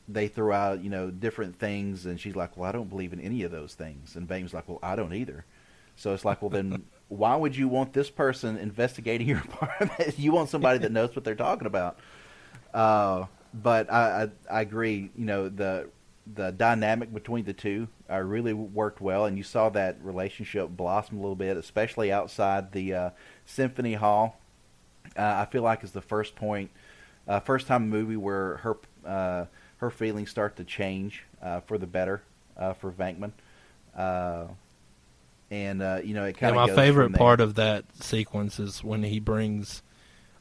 they 0.08 0.28
throw 0.28 0.54
out 0.54 0.82
you 0.82 0.90
know 0.90 1.10
different 1.10 1.58
things, 1.58 2.06
and 2.06 2.20
she's 2.20 2.36
like, 2.36 2.56
"Well, 2.56 2.68
I 2.68 2.72
don't 2.72 2.88
believe 2.88 3.12
in 3.12 3.20
any 3.20 3.42
of 3.42 3.50
those 3.50 3.74
things," 3.74 4.16
and 4.16 4.26
Bame's 4.26 4.52
like, 4.54 4.68
"Well, 4.68 4.80
I 4.82 4.96
don't 4.96 5.14
either." 5.14 5.44
So 5.96 6.14
it's 6.14 6.24
like, 6.24 6.42
well, 6.42 6.50
then 6.50 6.84
why 7.08 7.36
would 7.36 7.56
you 7.56 7.68
want 7.68 7.92
this 7.92 8.10
person 8.10 8.56
investigating 8.56 9.28
your 9.28 9.38
apartment? 9.38 10.18
you 10.18 10.32
want 10.32 10.48
somebody 10.48 10.78
that 10.80 10.92
knows 10.92 11.14
what 11.14 11.24
they're 11.24 11.34
talking 11.34 11.66
about. 11.66 11.98
Uh, 12.72 13.26
but 13.54 13.92
I, 13.92 14.28
I, 14.50 14.58
I 14.58 14.60
agree. 14.62 15.10
You 15.16 15.24
know 15.24 15.48
the 15.48 15.88
the 16.34 16.52
dynamic 16.52 17.12
between 17.12 17.44
the 17.44 17.52
two 17.52 17.88
uh, 18.10 18.18
really 18.18 18.52
worked 18.52 19.00
well, 19.00 19.26
and 19.26 19.36
you 19.36 19.42
saw 19.42 19.68
that 19.70 19.98
relationship 20.02 20.68
blossom 20.70 21.18
a 21.18 21.20
little 21.20 21.36
bit, 21.36 21.56
especially 21.56 22.12
outside 22.12 22.72
the 22.72 22.94
uh, 22.94 23.10
symphony 23.44 23.94
hall. 23.94 24.38
Uh, 25.16 25.44
I 25.46 25.50
feel 25.50 25.62
like 25.62 25.84
is 25.84 25.92
the 25.92 26.00
first 26.00 26.36
point, 26.36 26.70
uh, 27.28 27.40
first 27.40 27.66
time 27.66 27.88
movie 27.88 28.16
where 28.16 28.56
her 28.58 28.76
uh, 29.04 29.44
her 29.78 29.90
feelings 29.90 30.30
start 30.30 30.56
to 30.56 30.64
change 30.64 31.24
uh, 31.42 31.60
for 31.60 31.78
the 31.78 31.86
better 31.86 32.22
for 32.78 32.92
Venkman. 32.92 33.32
and 35.50 36.06
you 36.06 36.14
know, 36.14 36.24
it 36.24 36.36
kind 36.38 36.56
of. 36.56 36.68
My 36.68 36.74
favorite 36.74 37.14
part 37.14 37.40
of 37.40 37.54
that 37.56 37.84
sequence 38.00 38.58
is 38.58 38.82
when 38.82 39.02
he 39.02 39.20
brings 39.20 39.82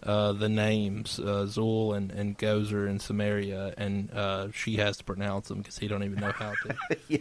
uh, 0.04 0.34
the 0.34 0.50
names 0.50 1.20
uh, 1.20 1.46
Zuul 1.48 1.96
and, 1.96 2.12
and 2.12 2.38
Gozer 2.38 2.90
and 2.90 3.02
Samaria, 3.02 3.74
and 3.78 4.12
uh, 4.12 4.52
she 4.52 4.78
has 4.78 4.98
to 4.98 5.04
pronounce 5.04 5.48
them 5.48 5.60
because 5.60 5.78
he 5.78 5.88
don't 5.88 6.04
even 6.04 6.20
know 6.20 6.32
how 6.32 6.54
to. 6.64 6.76
yeah. 7.08 7.20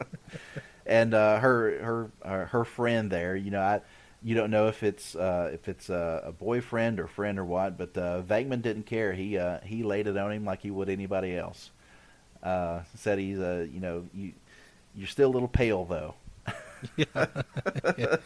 and 0.86 1.12
uh, 1.14 1.38
her 1.40 1.78
her 1.82 2.10
uh, 2.22 2.46
her 2.46 2.64
friend 2.64 3.10
there, 3.10 3.36
you 3.36 3.50
know, 3.50 3.60
I 3.60 3.80
you 4.22 4.34
don't 4.34 4.50
know 4.50 4.68
if 4.68 4.82
it's 4.82 5.14
uh, 5.14 5.50
if 5.52 5.68
it's 5.68 5.88
a, 5.88 6.24
a, 6.26 6.32
boyfriend 6.32 7.00
or 7.00 7.06
friend 7.06 7.38
or 7.38 7.44
what, 7.44 7.78
but 7.78 7.96
uh, 7.96 8.22
Venkman 8.22 8.62
didn't 8.62 8.84
care. 8.84 9.12
He 9.12 9.38
uh, 9.38 9.60
he 9.60 9.82
laid 9.82 10.06
it 10.06 10.16
on 10.16 10.32
him 10.32 10.44
like 10.44 10.62
he 10.62 10.70
would 10.70 10.88
anybody 10.88 11.36
else. 11.36 11.70
Uh, 12.42 12.80
said 12.94 13.18
he's 13.18 13.38
a 13.38 13.68
you 13.72 13.80
know 13.80 14.06
you 14.14 14.32
you're 14.94 15.06
still 15.06 15.30
a 15.30 15.32
little 15.32 15.48
pale 15.48 15.84
though. 15.84 16.14
yeah. 16.96 17.06
yeah. 17.98 18.16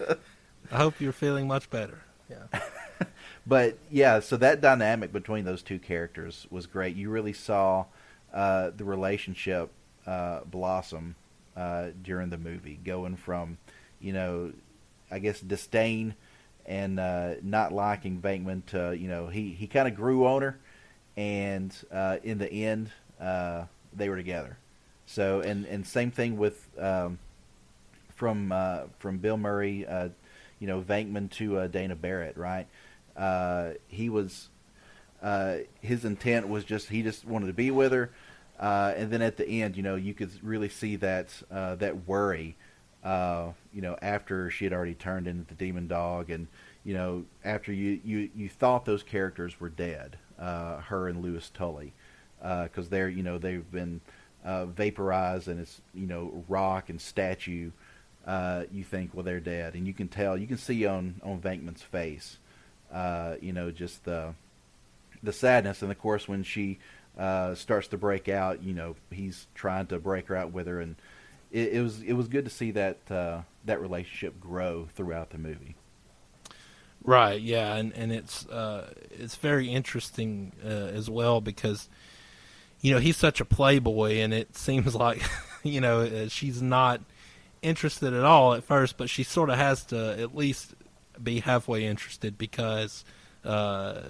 I 0.72 0.76
hope 0.78 1.00
you're 1.00 1.12
feeling 1.12 1.46
much 1.46 1.70
better. 1.70 2.00
Yeah 2.30 2.60
but 3.46 3.78
yeah, 3.90 4.20
so 4.20 4.36
that 4.36 4.60
dynamic 4.60 5.12
between 5.12 5.44
those 5.44 5.62
two 5.62 5.78
characters 5.78 6.46
was 6.50 6.66
great. 6.66 6.96
You 6.96 7.10
really 7.10 7.32
saw 7.32 7.86
uh, 8.32 8.70
the 8.76 8.84
relationship 8.84 9.70
uh, 10.06 10.40
blossom 10.44 11.14
uh, 11.56 11.88
during 12.02 12.30
the 12.30 12.38
movie, 12.38 12.78
going 12.84 13.16
from, 13.16 13.58
you 14.00 14.12
know, 14.12 14.52
I 15.14 15.18
guess 15.18 15.40
disdain 15.40 16.14
and 16.66 16.98
uh, 16.98 17.34
not 17.42 17.72
liking 17.72 18.20
Venkman 18.20 18.64
to, 18.66 18.96
you 18.96 19.08
know, 19.08 19.28
he, 19.28 19.50
he 19.50 19.66
kind 19.66 19.86
of 19.86 19.94
grew 19.94 20.26
on 20.26 20.42
her, 20.42 20.58
and 21.16 21.74
uh, 21.92 22.16
in 22.22 22.38
the 22.38 22.50
end, 22.50 22.90
uh, 23.20 23.64
they 23.94 24.08
were 24.08 24.16
together. 24.16 24.56
So, 25.06 25.40
and, 25.40 25.66
and 25.66 25.86
same 25.86 26.10
thing 26.10 26.38
with 26.38 26.66
um, 26.78 27.18
from 28.14 28.52
from 28.98 29.18
Bill 29.18 29.36
Murray, 29.36 29.86
you 30.58 30.66
know, 30.66 30.80
Venkman 30.80 31.30
to 31.32 31.68
Dana 31.68 31.94
Barrett, 31.94 32.36
right? 32.36 32.66
Uh, 33.16 33.72
he 33.88 34.08
was 34.08 34.48
uh, 35.22 35.58
his 35.80 36.04
intent 36.04 36.48
was 36.48 36.64
just 36.64 36.88
he 36.88 37.02
just 37.02 37.24
wanted 37.24 37.46
to 37.46 37.52
be 37.52 37.70
with 37.70 37.92
her, 37.92 38.10
uh, 38.58 38.92
and 38.96 39.10
then 39.10 39.22
at 39.22 39.36
the 39.36 39.62
end, 39.62 39.76
you 39.76 39.82
know, 39.82 39.96
you 39.96 40.14
could 40.14 40.30
really 40.42 40.68
see 40.68 40.96
that 40.96 41.28
uh, 41.50 41.76
that 41.76 42.06
worry, 42.06 42.56
uh, 43.04 43.50
you 43.72 43.82
know, 43.82 43.96
after 44.00 44.50
she 44.50 44.64
had 44.64 44.72
already 44.72 44.94
turned 44.94 45.26
into 45.26 45.44
the 45.44 45.54
demon 45.54 45.86
dog, 45.86 46.30
and 46.30 46.46
you 46.84 46.94
know, 46.94 47.24
after 47.44 47.72
you 47.72 48.00
you 48.04 48.30
you 48.34 48.48
thought 48.48 48.84
those 48.84 49.02
characters 49.02 49.60
were 49.60 49.68
dead, 49.68 50.16
uh, 50.38 50.78
her 50.78 51.08
and 51.08 51.22
Louis 51.22 51.48
Tully, 51.50 51.92
because 52.40 52.88
they're 52.88 53.08
you 53.08 53.22
know 53.22 53.38
they've 53.38 53.70
been 53.70 54.00
vaporized 54.44 55.48
and 55.48 55.60
it's 55.60 55.80
you 55.94 56.06
know 56.06 56.44
rock 56.48 56.88
and 56.88 57.00
statue. 57.00 57.70
you 58.26 58.84
think 58.84 59.14
well 59.14 59.22
they're 59.22 59.40
dead, 59.40 59.74
and 59.74 59.86
you 59.86 59.92
can 59.92 60.08
tell 60.08 60.36
you 60.36 60.46
can 60.46 60.58
see 60.58 60.86
on 60.86 61.20
on 61.22 61.40
Venkman's 61.40 61.82
face 61.82 62.38
uh, 62.94 63.34
you 63.40 63.52
know, 63.52 63.70
just 63.70 64.04
the 64.04 64.34
the 65.22 65.32
sadness, 65.32 65.82
and 65.82 65.90
of 65.90 65.98
course 65.98 66.28
when 66.28 66.44
she 66.44 66.78
uh, 67.18 67.54
starts 67.54 67.88
to 67.88 67.96
break 67.96 68.28
out, 68.28 68.62
you 68.62 68.74
know, 68.74 68.94
he's 69.10 69.46
trying 69.54 69.86
to 69.86 69.98
break 69.98 70.28
her 70.28 70.36
out 70.36 70.52
with 70.52 70.66
her, 70.66 70.80
and 70.80 70.94
it, 71.54 71.74
it 71.74 71.80
was 71.82 72.02
it 72.02 72.12
was 72.14 72.28
good 72.28 72.44
to 72.44 72.50
see 72.50 72.72
that 72.72 72.98
uh, 73.10 73.42
that 73.64 73.80
relationship 73.80 74.40
grow 74.40 74.88
throughout 74.94 75.30
the 75.30 75.38
movie. 75.38 75.76
Right. 77.02 77.40
Yeah, 77.40 77.76
and 77.76 77.92
and 77.94 78.12
it's 78.12 78.46
uh, 78.48 78.92
it's 79.10 79.36
very 79.36 79.68
interesting 79.68 80.52
uh, 80.64 80.68
as 80.68 81.08
well 81.08 81.40
because 81.40 81.88
you 82.80 82.92
know 82.92 82.98
he's 82.98 83.16
such 83.16 83.40
a 83.40 83.44
playboy, 83.44 84.16
and 84.16 84.34
it 84.34 84.56
seems 84.56 84.94
like 84.94 85.22
you 85.62 85.80
know 85.80 86.00
uh, 86.00 86.28
she's 86.28 86.60
not 86.60 87.00
interested 87.62 88.12
at 88.12 88.24
all 88.24 88.54
at 88.54 88.64
first, 88.64 88.96
but 88.96 89.08
she 89.08 89.22
sort 89.22 89.48
of 89.48 89.56
has 89.56 89.84
to 89.84 90.20
at 90.20 90.34
least 90.34 90.74
be 91.22 91.38
halfway 91.38 91.84
interested 91.84 92.36
because 92.36 93.04
uh, 93.44 94.00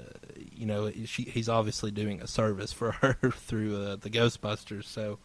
you 0.50 0.64
know 0.64 0.90
she, 1.04 1.24
he's 1.24 1.50
obviously 1.50 1.90
doing 1.90 2.22
a 2.22 2.26
service 2.26 2.72
for 2.72 2.92
her 3.02 3.18
through 3.30 3.82
uh, 3.82 3.96
the 3.96 4.08
Ghostbusters. 4.08 4.84
So 4.84 5.18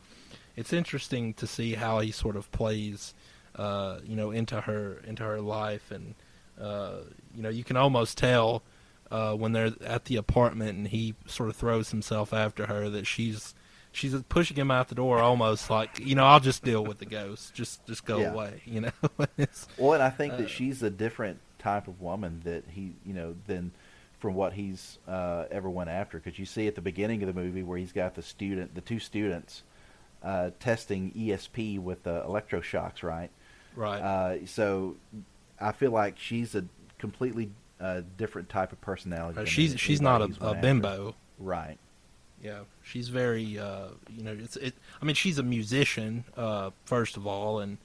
it's 0.60 0.73
interesting 0.73 1.34
to 1.36 1.48
see 1.48 1.73
how 1.73 1.99
he 1.99 2.11
sort 2.11 2.36
of 2.36 2.52
plays 2.52 3.14
uh, 3.56 3.99
you 4.06 4.15
know 4.15 4.31
into 4.31 4.61
her 4.61 5.02
into 5.06 5.23
her 5.23 5.41
life, 5.41 5.91
and 5.91 6.15
uh, 6.60 6.98
you 7.36 7.41
know 7.41 7.49
you 7.49 7.64
can 7.64 7.77
almost 7.77 8.18
tell. 8.18 8.64
Uh, 9.11 9.34
when 9.34 9.53
they're 9.53 9.72
at 9.84 10.06
the 10.06 10.18
apartment 10.18 10.77
and 10.77 10.90
he 10.90 11.15
sort 11.26 11.49
of 11.49 11.56
throws 11.56 11.90
himself 11.90 12.31
after 12.31 12.68
her, 12.68 12.91
that 12.91 13.07
she's 13.07 13.56
she's 13.91 14.14
pushing 14.30 14.56
him 14.56 14.69
out 14.69 14.88
the 14.88 14.94
door 14.94 15.18
almost 15.18 15.68
like 15.68 15.99
you 15.99 16.14
know 16.14 16.26
I'll 16.26 16.40
just 16.40 16.64
deal 16.64 16.86
with 16.86 16.99
the 16.99 17.07
ghost 17.07 17.56
just 17.56 17.84
just 17.88 18.06
go 18.06 18.19
yeah. 18.19 18.31
away 18.31 18.61
you 18.65 18.81
know 18.81 18.91
well 19.80 19.94
and 19.94 20.03
I 20.03 20.11
think 20.11 20.34
uh, 20.34 20.38
that 20.38 20.49
she's 20.52 20.84
a 20.84 20.91
different 20.91 21.40
type 21.60 21.88
of 21.88 22.02
woman 22.02 22.41
that 22.45 22.64
he, 22.72 22.95
you 23.06 23.14
know, 23.14 23.36
than 23.45 23.72
from 24.18 24.34
what 24.34 24.53
he's 24.53 24.98
uh, 25.07 25.45
ever 25.52 25.69
went 25.69 25.90
after. 25.90 26.18
Because 26.18 26.40
you 26.40 26.45
see 26.45 26.68
at 26.68 26.76
the 26.76 26.81
beginning 26.81 27.22
of 27.22 27.27
the 27.27 27.40
movie 27.40 27.61
where 27.61 27.77
he's 27.77 27.91
got 27.91 28.15
the 28.15 28.23
student, 28.23 28.73
the 28.73 28.81
two 28.81 28.99
students, 28.99 29.64
uh, 30.23 30.51
testing 30.59 31.11
ESP 31.13 31.79
with 31.79 32.05
uh, 32.07 32.23
electroshocks, 32.27 33.03
right? 33.03 33.29
Right. 33.75 33.99
Uh, 34.01 34.45
so 34.45 34.95
I 35.59 35.71
feel 35.71 35.91
like 35.91 36.17
she's 36.17 36.55
a 36.55 36.65
completely 36.97 37.51
uh, 37.79 38.01
different 38.17 38.49
type 38.49 38.71
of 38.71 38.81
personality. 38.81 39.39
Uh, 39.39 39.45
she's 39.45 39.79
she's 39.79 40.01
not 40.01 40.21
a, 40.21 40.29
a 40.41 40.55
bimbo. 40.55 41.15
right? 41.37 41.77
Yeah, 42.43 42.59
she's 42.83 43.09
very. 43.09 43.59
Uh, 43.59 43.89
you 44.09 44.23
know, 44.23 44.31
it's 44.37 44.55
it. 44.57 44.73
I 45.01 45.05
mean, 45.05 45.15
she's 45.15 45.37
a 45.39 45.43
musician 45.43 46.23
uh, 46.37 46.71
first 46.85 47.17
of 47.17 47.27
all, 47.27 47.59
and 47.59 47.77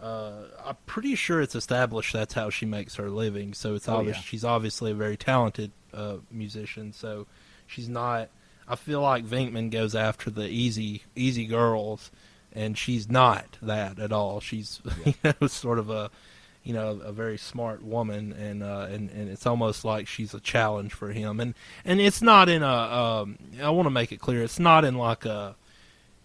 uh, 0.00 0.44
I'm 0.64 0.76
pretty 0.86 1.14
sure 1.14 1.40
it's 1.42 1.54
established 1.54 2.12
that's 2.14 2.32
how 2.34 2.48
she 2.50 2.64
makes 2.66 2.94
her 2.96 3.10
living. 3.10 3.52
So 3.54 3.74
it's 3.74 3.88
Oh, 3.88 3.96
obvious 3.98 4.16
yeah. 4.16 4.22
she's 4.22 4.44
obviously 4.44 4.90
a 4.92 4.94
very 4.94 5.16
talented 5.18 5.70
uh, 5.92 6.16
musician. 6.30 6.92
So 6.92 7.26
she's 7.66 7.88
not. 7.88 8.28
I 8.70 8.76
feel 8.76 9.00
like 9.00 9.24
Venkman 9.24 9.70
goes 9.70 9.94
after 9.96 10.30
the 10.30 10.48
easy 10.48 11.02
easy 11.16 11.46
girls, 11.46 12.10
and 12.52 12.78
she's 12.78 13.10
not 13.10 13.58
that 13.60 13.98
at 13.98 14.12
all. 14.12 14.40
She's 14.40 14.80
you 15.04 15.14
know 15.24 15.48
sort 15.48 15.80
of 15.80 15.90
a 15.90 16.10
you 16.62 16.72
know 16.72 17.00
a 17.02 17.10
very 17.10 17.36
smart 17.36 17.82
woman, 17.82 18.32
and 18.32 18.62
uh, 18.62 18.86
and 18.88 19.10
and 19.10 19.28
it's 19.28 19.46
almost 19.46 19.84
like 19.84 20.06
she's 20.06 20.34
a 20.34 20.40
challenge 20.40 20.94
for 20.94 21.10
him. 21.10 21.40
And 21.40 21.54
and 21.84 22.00
it's 22.00 22.22
not 22.22 22.48
in 22.48 22.62
a. 22.62 22.66
Um, 22.66 23.38
I 23.60 23.70
want 23.70 23.86
to 23.86 23.90
make 23.90 24.12
it 24.12 24.20
clear. 24.20 24.42
It's 24.42 24.60
not 24.60 24.84
in 24.84 24.96
like 24.96 25.24
a 25.24 25.56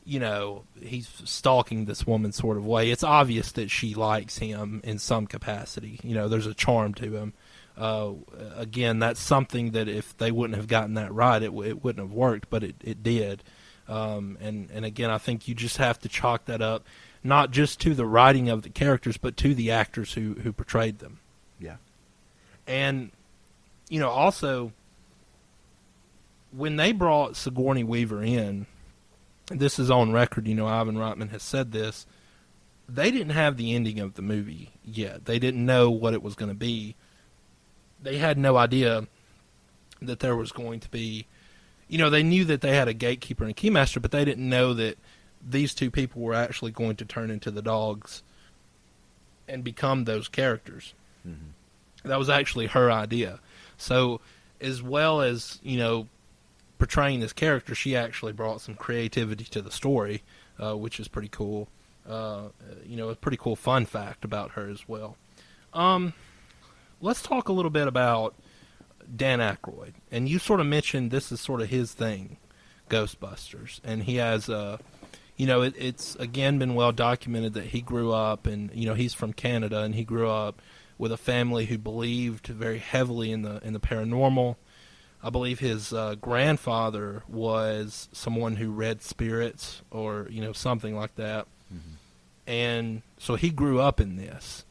you 0.05 0.19
know, 0.19 0.63
he's 0.79 1.09
stalking 1.25 1.85
this 1.85 2.05
woman 2.05 2.31
sort 2.31 2.57
of 2.57 2.65
way. 2.65 2.91
It's 2.91 3.03
obvious 3.03 3.51
that 3.53 3.71
she 3.71 3.95
likes 3.95 4.37
him 4.37 4.81
in 4.83 4.99
some 4.99 5.25
capacity. 5.25 5.99
You 6.03 6.13
know, 6.13 6.29
there's 6.29 6.45
a 6.45 6.53
charm 6.53 6.93
to 6.95 7.11
him. 7.11 7.33
Uh, 7.77 8.13
again, 8.55 8.99
that's 8.99 9.19
something 9.19 9.71
that 9.71 9.87
if 9.87 10.17
they 10.17 10.31
wouldn't 10.31 10.55
have 10.55 10.67
gotten 10.67 10.93
that 10.93 11.13
right, 11.13 11.41
it, 11.41 11.51
it 11.53 11.83
wouldn't 11.83 11.99
have 11.99 12.13
worked, 12.13 12.49
but 12.49 12.63
it, 12.63 12.75
it 12.81 13.03
did. 13.03 13.43
Um, 13.87 14.37
and, 14.39 14.69
and 14.71 14.85
again, 14.85 15.11
I 15.11 15.17
think 15.17 15.47
you 15.47 15.55
just 15.55 15.77
have 15.77 15.99
to 15.99 16.09
chalk 16.09 16.45
that 16.45 16.61
up, 16.61 16.85
not 17.23 17.51
just 17.51 17.79
to 17.81 17.93
the 17.93 18.05
writing 18.05 18.49
of 18.49 18.61
the 18.61 18.69
characters, 18.69 19.17
but 19.17 19.35
to 19.37 19.53
the 19.53 19.71
actors 19.71 20.13
who, 20.13 20.35
who 20.35 20.53
portrayed 20.53 20.99
them. 20.99 21.19
Yeah. 21.59 21.75
And, 22.65 23.11
you 23.89 23.99
know, 23.99 24.09
also, 24.09 24.71
when 26.51 26.77
they 26.77 26.93
brought 26.93 27.35
Sigourney 27.35 27.83
Weaver 27.83 28.23
in, 28.23 28.65
this 29.47 29.77
is 29.77 29.91
on 29.91 30.11
record, 30.11 30.47
you 30.47 30.55
know, 30.55 30.65
Ivan 30.65 30.95
Reitman 30.95 31.29
has 31.29 31.43
said 31.43 31.71
this. 31.71 32.07
They 32.87 33.11
didn't 33.11 33.33
have 33.33 33.57
the 33.57 33.75
ending 33.75 33.99
of 33.99 34.13
the 34.13 34.21
movie 34.21 34.71
yet. 34.83 35.25
They 35.25 35.39
didn't 35.39 35.65
know 35.65 35.91
what 35.91 36.13
it 36.13 36.23
was 36.23 36.35
going 36.35 36.49
to 36.49 36.55
be. 36.55 36.95
They 38.05 38.19
had 38.19 38.37
no 38.37 38.55
idea 38.55 39.07
that 39.99 40.19
there 40.19 40.35
was 40.35 40.51
going 40.51 40.79
to 40.81 40.89
be, 40.91 41.25
you 41.87 41.97
know, 41.97 42.11
they 42.11 42.21
knew 42.21 42.45
that 42.45 42.61
they 42.61 42.75
had 42.75 42.87
a 42.87 42.93
gatekeeper 42.93 43.43
and 43.43 43.51
a 43.51 43.55
keymaster, 43.55 43.99
but 43.99 44.11
they 44.11 44.23
didn't 44.23 44.47
know 44.47 44.75
that 44.75 44.99
these 45.43 45.73
two 45.73 45.89
people 45.89 46.21
were 46.21 46.35
actually 46.35 46.69
going 46.71 46.97
to 46.97 47.05
turn 47.05 47.31
into 47.31 47.49
the 47.49 47.63
dogs 47.63 48.21
and 49.47 49.63
become 49.63 50.03
those 50.03 50.27
characters. 50.27 50.93
That 52.03 52.19
was 52.19 52.29
actually 52.29 52.67
her 52.67 52.91
idea. 52.91 53.39
So, 53.77 54.21
as 54.61 54.83
well 54.83 55.21
as, 55.21 55.59
you 55.63 55.79
know, 55.79 56.07
portraying 56.77 57.21
this 57.21 57.33
character, 57.33 57.73
she 57.73 57.95
actually 57.95 58.33
brought 58.33 58.61
some 58.61 58.75
creativity 58.75 59.45
to 59.45 59.61
the 59.63 59.71
story, 59.71 60.21
uh, 60.61 60.77
which 60.77 60.99
is 60.99 61.07
pretty 61.07 61.29
cool. 61.29 61.67
Uh, 62.07 62.49
you 62.85 62.97
know, 62.97 63.09
a 63.09 63.15
pretty 63.15 63.37
cool 63.37 63.55
fun 63.55 63.87
fact 63.87 64.23
about 64.23 64.51
her 64.51 64.69
as 64.69 64.87
well. 64.87 65.17
Um, 65.73 66.13
let's 67.01 67.21
talk 67.21 67.49
a 67.49 67.53
little 67.53 67.71
bit 67.71 67.87
about 67.87 68.35
Dan 69.15 69.39
Aykroyd, 69.39 69.93
and 70.11 70.27
you 70.27 70.39
sort 70.39 70.59
of 70.59 70.65
mentioned 70.65 71.11
this 71.11 71.31
is 71.31 71.39
sort 71.39 71.61
of 71.61 71.69
his 71.69 71.93
thing, 71.93 72.37
Ghostbusters, 72.89 73.79
and 73.83 74.03
he 74.03 74.15
has 74.15 74.49
uh, 74.49 74.77
you 75.37 75.45
know, 75.47 75.61
it, 75.61 75.73
it's 75.77 76.15
again 76.15 76.59
been 76.59 76.75
well 76.75 76.91
documented 76.91 77.53
that 77.55 77.65
he 77.65 77.81
grew 77.81 78.11
up, 78.13 78.47
and 78.47 78.71
you 78.73 78.85
know, 78.85 78.93
he's 78.93 79.13
from 79.13 79.33
Canada, 79.33 79.81
and 79.81 79.93
he 79.95 80.03
grew 80.03 80.29
up 80.29 80.61
with 80.97 81.11
a 81.11 81.17
family 81.17 81.65
who 81.65 81.77
believed 81.77 82.47
very 82.47 82.77
heavily 82.77 83.31
in 83.31 83.41
the 83.41 83.59
in 83.65 83.73
the 83.73 83.79
paranormal. 83.79 84.55
I 85.21 85.29
believe 85.31 85.59
his 85.59 85.91
uh, 85.91 86.15
grandfather 86.15 87.23
was 87.27 88.07
someone 88.13 88.55
who 88.57 88.71
read 88.71 89.01
spirits 89.01 89.81
or 89.91 90.27
you 90.29 90.41
know 90.41 90.53
something 90.53 90.95
like 90.95 91.15
that, 91.15 91.47
and 92.47 93.01
so 93.17 93.35
he 93.35 93.49
grew 93.49 93.81
up 93.81 93.99
in 93.99 94.15
this, 94.15 94.63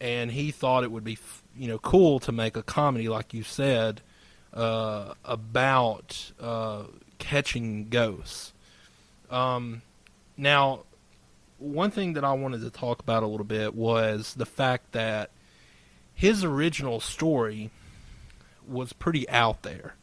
and 0.00 0.32
he 0.32 0.50
thought 0.50 0.82
it 0.84 0.90
would 0.90 1.04
be 1.04 1.12
f- 1.12 1.43
you 1.56 1.68
know 1.68 1.78
cool 1.78 2.18
to 2.20 2.32
make 2.32 2.56
a 2.56 2.62
comedy 2.62 3.08
like 3.08 3.34
you 3.34 3.42
said 3.42 4.00
uh, 4.52 5.14
about 5.24 6.32
uh, 6.40 6.84
catching 7.18 7.88
ghosts. 7.88 8.52
Um, 9.30 9.82
now, 10.36 10.84
one 11.58 11.90
thing 11.90 12.14
that 12.14 12.24
I 12.24 12.32
wanted 12.32 12.60
to 12.60 12.70
talk 12.70 13.00
about 13.00 13.22
a 13.22 13.26
little 13.26 13.46
bit 13.46 13.74
was 13.74 14.34
the 14.34 14.46
fact 14.46 14.92
that 14.92 15.30
his 16.14 16.44
original 16.44 17.00
story 17.00 17.70
was 18.66 18.92
pretty 18.92 19.28
out 19.28 19.62
there, 19.62 19.96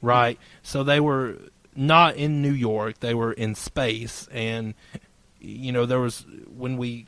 right? 0.00 0.38
So 0.62 0.82
they 0.82 1.00
were 1.00 1.36
not 1.76 2.16
in 2.16 2.42
New 2.42 2.52
York; 2.52 3.00
they 3.00 3.14
were 3.14 3.32
in 3.32 3.54
space, 3.54 4.28
and 4.32 4.74
you 5.40 5.72
know 5.72 5.86
there 5.86 6.00
was 6.00 6.24
when 6.48 6.76
we 6.76 7.06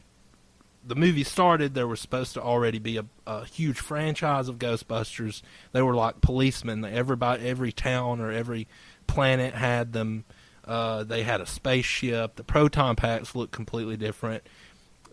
the 0.85 0.95
movie 0.95 1.25
started, 1.25 1.75
there 1.75 1.87
was 1.87 2.01
supposed 2.01 2.35
to 2.35 2.43
already 2.43 2.79
be 2.79 2.97
a, 2.97 3.05
a 3.27 3.45
huge 3.45 3.79
franchise 3.79 4.49
of 4.49 4.59
Ghostbusters. 4.59 5.43
They 5.73 5.83
were 5.83 5.95
like 5.95 6.21
policemen. 6.21 6.85
Everybody, 6.85 7.47
every 7.47 7.73
town 7.73 8.21
or 8.21 8.31
every 8.31 8.67
planet 9.07 9.55
had 9.55 9.93
them. 9.93 10.25
Uh, 10.65 11.05
they 11.05 11.23
had 11.23 11.41
a 11.41 11.47
spaceship. 11.47 12.37
The 12.37 12.45
proton 12.45 12.97
packs 12.97 13.35
looked 13.35 13.53
completely 13.53 13.97
different. 13.97 14.43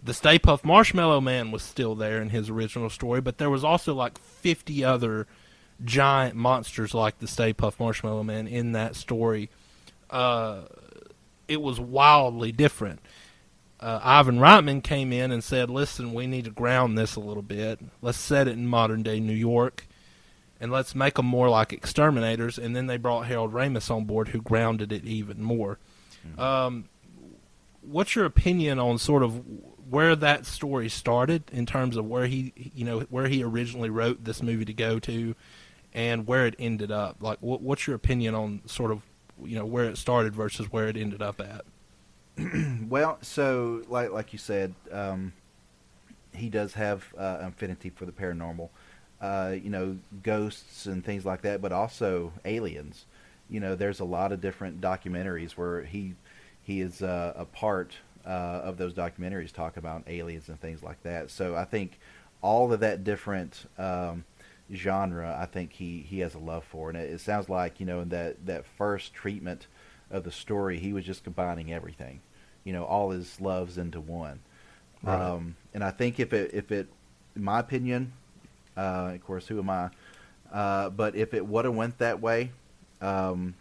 The 0.02 0.14
Stay 0.14 0.40
Puft 0.40 0.64
Marshmallow 0.64 1.22
Man 1.22 1.52
was 1.52 1.64
still 1.64 1.96
there 1.96 2.22
in 2.22 2.30
his 2.30 2.50
original 2.50 2.90
story, 2.90 3.20
but 3.20 3.40
there 3.40 3.50
was 3.50 3.64
also 3.64 3.94
like 3.94 4.18
50 4.20 4.84
other 4.84 5.28
giant 5.84 6.36
monsters 6.36 6.94
like 6.94 7.20
the 7.20 7.28
Stay 7.28 7.54
Puft 7.54 7.80
Marshmallow 7.80 8.24
Man 8.24 8.48
in 8.48 8.72
that 8.74 8.96
story. 8.96 9.50
Uh, 10.10 10.62
it 11.48 11.62
was 11.62 11.80
wildly 11.80 12.52
different. 12.52 13.00
Uh, 13.80 14.00
Ivan 14.02 14.40
Reitman 14.40 14.82
came 14.84 15.14
in 15.14 15.32
and 15.32 15.44
said, 15.44 15.70
"Listen, 15.70 16.14
we 16.14 16.26
need 16.26 16.46
to 16.46 16.52
ground 16.52 16.98
this 16.98 17.16
a 17.16 17.20
little 17.20 17.44
bit. 17.44 17.80
Let's 18.02 18.18
set 18.18 18.48
it 18.48 18.54
in 18.54 18.68
modern 18.68 19.04
day 19.04 19.20
New 19.20 19.34
York, 19.34 19.88
and 20.60 20.72
let's 20.72 20.96
make 20.96 21.16
them 21.16 21.28
more 21.28 21.50
like 21.50 21.74
exterminators." 21.74 22.58
And 22.58 22.76
then 22.76 22.88
they 22.88 22.98
brought 22.98 23.28
Harold 23.28 23.54
Ramis 23.54 23.92
on 23.92 24.06
board, 24.06 24.30
who 24.30 24.42
grounded 24.42 24.92
it 24.92 25.06
even 25.06 25.44
more. 25.44 25.78
Um, 26.38 26.90
what's 27.82 28.16
your 28.16 28.26
opinion 28.26 28.80
on 28.80 28.98
sort 28.98 29.24
of 29.24 29.42
where 29.90 30.16
that 30.16 30.46
story 30.46 30.90
started 30.90 31.44
in 31.54 31.66
terms 31.66 31.96
of 31.96 32.06
where 32.06 32.26
he, 32.26 32.52
you 32.76 32.84
know, 32.84 33.02
where 33.02 33.28
he 33.28 33.44
originally 33.44 33.90
wrote 33.90 34.24
this 34.24 34.42
movie 34.42 34.66
to 34.66 34.74
go 34.74 35.00
to, 35.00 35.36
and 35.94 36.28
where 36.28 36.48
it 36.48 36.56
ended 36.60 36.92
up? 36.92 37.18
Like, 37.22 37.38
what, 37.42 37.62
what's 37.62 37.88
your 37.88 37.96
opinion 37.96 38.36
on 38.36 38.62
sort 38.66 38.92
of, 38.92 39.04
you 39.44 39.56
know, 39.56 39.66
where 39.66 39.86
it 39.86 39.98
started 39.98 40.36
versus 40.36 40.72
where 40.72 40.88
it 40.88 40.98
ended 40.98 41.22
up 41.22 41.40
at? 41.40 41.64
Well, 42.90 43.18
so 43.22 43.84
like 43.90 44.12
like 44.12 44.32
you 44.32 44.40
said, 44.40 44.74
um, 44.92 45.34
he 46.34 46.50
does 46.50 46.74
have 46.74 47.14
uh, 47.18 47.38
affinity 47.42 47.90
for 47.90 48.06
the 48.06 48.12
paranormal. 48.12 48.70
Uh, 49.20 49.56
you 49.62 49.70
know, 49.70 49.98
ghosts 50.22 50.86
and 50.86 51.04
things 51.04 51.26
like 51.26 51.42
that, 51.42 51.62
but 51.62 51.72
also 51.72 52.32
aliens. 52.46 53.06
You 53.50 53.60
know, 53.60 53.76
there's 53.76 54.00
a 54.00 54.06
lot 54.06 54.32
of 54.32 54.42
different 54.42 54.80
documentaries 54.80 55.52
where 55.52 55.84
he 55.84 56.14
he 56.64 56.82
is 56.82 57.02
uh, 57.02 57.34
a 57.36 57.46
part 57.46 57.98
uh, 58.26 58.30
of 58.64 58.78
those 58.78 58.94
documentaries 58.94 59.52
talk 59.52 59.78
about 59.78 60.04
aliens 60.08 60.50
and 60.50 60.60
things 60.60 60.84
like 60.84 61.02
that. 61.04 61.32
So 61.32 61.56
I 61.56 61.66
think 61.66 62.00
all 62.42 62.72
of 62.72 62.80
that 62.82 63.04
different 63.04 63.66
um, 63.78 64.26
genre, 64.74 65.38
I 65.40 65.46
think 65.46 65.74
he, 65.74 66.00
he 66.08 66.20
has 66.20 66.36
a 66.36 66.40
love 66.40 66.64
for, 66.66 66.90
and 66.90 66.98
it, 66.98 67.10
it 67.12 67.22
sounds 67.22 67.50
like 67.50 67.80
you 67.80 67.86
know 67.86 68.02
in 68.02 68.10
that 68.10 68.46
that 68.46 68.66
first 68.66 69.14
treatment 69.14 69.68
of 70.12 70.24
the 70.24 70.32
story, 70.32 70.80
he 70.80 70.94
was 70.94 71.06
just 71.06 71.24
combining 71.24 71.74
everything, 71.74 72.22
you 72.68 72.74
know, 72.74 72.84
all 72.84 73.12
his 73.12 73.40
loves 73.40 73.78
into 73.78 74.02
one. 74.02 74.42
Right. 75.02 75.18
Um, 75.18 75.56
and 75.74 75.82
I 75.82 75.92
think 75.92 76.20
if 76.20 76.34
it 76.34 76.52
if 76.54 76.70
it, 76.70 76.90
in 77.34 77.44
my 77.46 77.62
opinion, 77.62 78.12
uh, 78.76 79.12
of 79.16 79.24
course, 79.24 79.48
who 79.48 79.60
am 79.60 79.70
I? 79.70 79.90
Uh, 80.52 80.90
but 80.90 81.16
if 81.16 81.34
it 81.34 81.48
would 81.48 81.64
have 81.64 81.74
went 81.74 81.98
that 82.00 82.20
way, 82.20 82.52
um, 83.00 83.56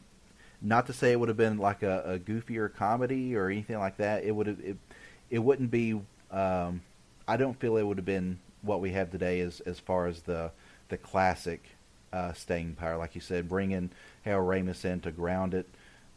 not 0.61 0.87
to 0.87 0.93
say 0.93 1.12
it 1.12 1.20
would 1.20 1.28
have 1.28 1.37
been 1.37 1.57
like 1.57 1.85
a, 1.85 2.03
a 2.15 2.19
goofier 2.19 2.74
comedy 2.74 3.37
or 3.37 3.49
anything 3.49 3.78
like 3.78 3.97
that. 3.99 4.24
It 4.24 4.33
would 4.33 4.49
have 4.49 4.59
it, 4.59 4.77
it 5.31 5.39
wouldn't 5.39 5.70
be. 5.70 6.01
Um, 6.33 6.83
I 7.28 7.37
don't 7.37 7.59
feel 7.61 7.77
it 7.77 7.85
would 7.85 7.99
have 7.99 8.05
been 8.05 8.41
what 8.62 8.81
we 8.81 8.91
have 8.91 9.12
today 9.12 9.39
as 9.39 9.61
as 9.61 9.78
far 9.78 10.09
as 10.09 10.23
the 10.23 10.51
the 10.89 10.97
classic 10.97 11.62
uh, 12.12 12.33
staying 12.33 12.74
power, 12.74 12.97
like 12.97 13.15
you 13.15 13.20
said, 13.20 13.49
bringing 13.49 13.91
Harold 14.24 14.49
Ramis 14.49 14.85
in 14.85 14.99
to 15.03 15.12
ground 15.12 15.55
it. 15.55 15.69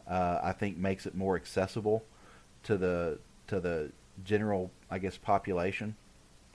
Uh, 0.07 0.40
I 0.41 0.53
think 0.53 0.76
makes 0.76 1.06
it 1.06 1.14
more 1.14 1.36
accessible 1.36 2.03
to 2.69 2.77
the 2.77 3.17
to 3.47 3.59
the 3.59 3.91
general, 4.23 4.69
I 4.91 4.99
guess, 4.99 5.17
population 5.17 5.95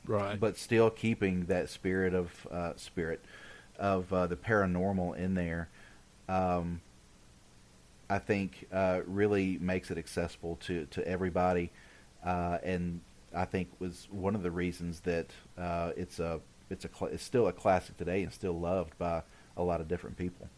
Right. 0.07 0.39
but 0.39 0.59
still 0.59 0.91
keeping 0.91 1.47
that 1.47 1.71
spirit 1.71 2.13
of 2.15 2.47
uh, 2.51 2.73
spirit, 2.77 3.25
of 3.79 4.13
uh, 4.13 4.27
the 4.27 4.37
paranormal 4.37 5.17
in 5.17 5.35
there, 5.35 5.69
um, 6.29 6.83
I 8.11 8.19
think 8.19 8.67
uh, 8.71 9.01
really 9.07 9.59
makes 9.61 9.91
it 9.91 9.97
accessible 9.99 10.57
to 10.67 10.87
to 10.91 11.07
everybody, 11.09 11.71
uh, 12.25 12.59
and 12.63 13.01
I 13.35 13.47
think 13.47 13.69
was 13.79 14.07
one 14.11 14.35
of 14.35 14.43
the 14.43 14.51
reasons 14.51 15.01
that 15.01 15.29
uh, 15.57 15.93
it's 15.97 16.21
a 16.21 16.41
it's 16.69 16.85
a 16.85 16.91
it's 17.07 17.25
still 17.25 17.49
a 17.49 17.53
classic 17.53 17.97
today 17.97 18.23
and 18.23 18.33
still 18.33 18.59
loved 18.61 18.97
by 18.99 19.23
a 19.57 19.63
lot 19.63 19.81
of 19.81 19.89
different 19.89 20.19
people. 20.19 20.49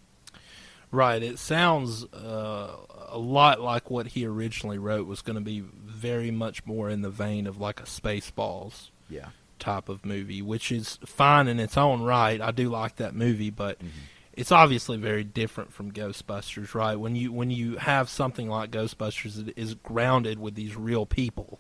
Right. 0.91 1.23
It 1.23 1.39
sounds 1.39 2.05
uh, 2.15 2.77
a 3.09 3.19
lot 3.19 3.61
like 3.61 3.91
what 3.91 4.07
he 4.09 4.25
originally 4.27 4.79
wrote 4.79 5.07
was 5.07 5.21
going 5.23 5.35
to 5.37 5.43
be 5.43 5.61
very 5.61 6.31
much 6.31 6.65
more 6.65 6.89
in 6.89 7.03
the 7.03 7.11
vein 7.11 7.47
of 7.47 7.59
like 7.61 7.81
a 7.81 7.85
Spaceballs 7.85 8.91
Yeah. 9.11 9.29
type 9.59 9.89
of 9.89 10.05
movie, 10.05 10.43
which 10.43 10.71
is 10.73 10.99
fine 11.05 11.49
in 11.49 11.59
its 11.61 11.77
own 11.77 12.03
right. 12.03 12.41
I 12.41 12.51
do 12.51 12.69
like 12.71 12.97
that 12.97 13.15
movie, 13.15 13.51
but 13.51 13.79
Mm-hmm. 13.79 13.89
it's 14.35 14.53
obviously 14.53 14.97
very 14.97 15.25
different 15.25 15.73
from 15.73 15.91
Ghostbusters, 15.93 16.75
right? 16.75 16.95
When 16.97 17.17
you 17.17 17.33
when 17.33 17.51
you 17.51 17.77
have 17.79 18.09
something 18.09 18.49
like 18.49 18.71
Ghostbusters 18.71 19.45
that 19.45 19.57
is 19.59 19.75
grounded 19.75 20.39
with 20.39 20.55
these 20.55 20.77
real 20.77 21.05
people, 21.07 21.59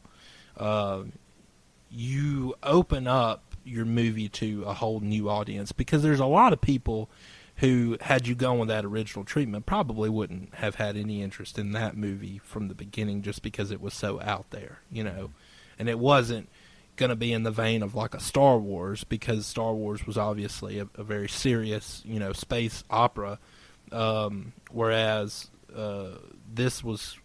uh, 0.57 1.03
you 1.91 2.55
open 2.63 3.07
up 3.07 3.43
your 3.65 3.85
movie 3.85 4.29
to 4.29 4.63
a 4.65 4.73
whole 4.75 5.01
new 5.01 5.29
audience 5.29 5.73
because 5.73 6.03
there's 6.03 6.21
a 6.21 6.27
lot 6.27 6.53
of 6.53 6.61
people 6.61 7.11
who, 7.57 7.97
had 8.03 8.27
you 8.27 8.35
gone 8.35 8.59
with 8.59 8.69
that 8.69 8.85
original 8.85 9.25
treatment, 9.25 9.67
probably 9.67 10.11
wouldn't 10.11 10.55
have 10.57 10.75
had 10.75 10.97
any 10.97 11.23
interest 11.23 11.59
in 11.59 11.73
that 11.73 11.97
movie 11.97 12.39
from 12.39 12.69
the 12.69 12.75
beginning 12.75 13.23
just 13.23 13.43
because 13.43 13.71
it 13.71 13.81
was 13.81 13.95
so 13.95 14.21
out 14.21 14.51
there, 14.51 14.81
you 14.91 15.03
know, 15.03 15.31
and 15.79 15.89
it 15.89 15.99
wasn't 15.99 16.49
going 16.97 17.11
to 17.11 17.17
be 17.17 17.33
in 17.33 17.43
the 17.43 17.51
vein 17.51 17.83
of 17.83 17.95
like 17.95 18.15
a 18.15 18.21
Star 18.21 18.59
Wars 18.59 19.05
because 19.05 19.47
Star 19.47 19.75
Wars 19.75 20.07
was 20.07 20.19
obviously 20.19 20.79
a, 20.79 20.89
a 20.97 21.03
very 21.05 21.29
serious, 21.29 22.03
you 22.05 22.19
know, 22.19 22.33
space 22.33 22.85
opera, 22.91 23.39
um, 23.93 24.53
whereas 24.71 25.51
uh, 25.75 26.19
this 26.53 26.83
was, 26.83 27.19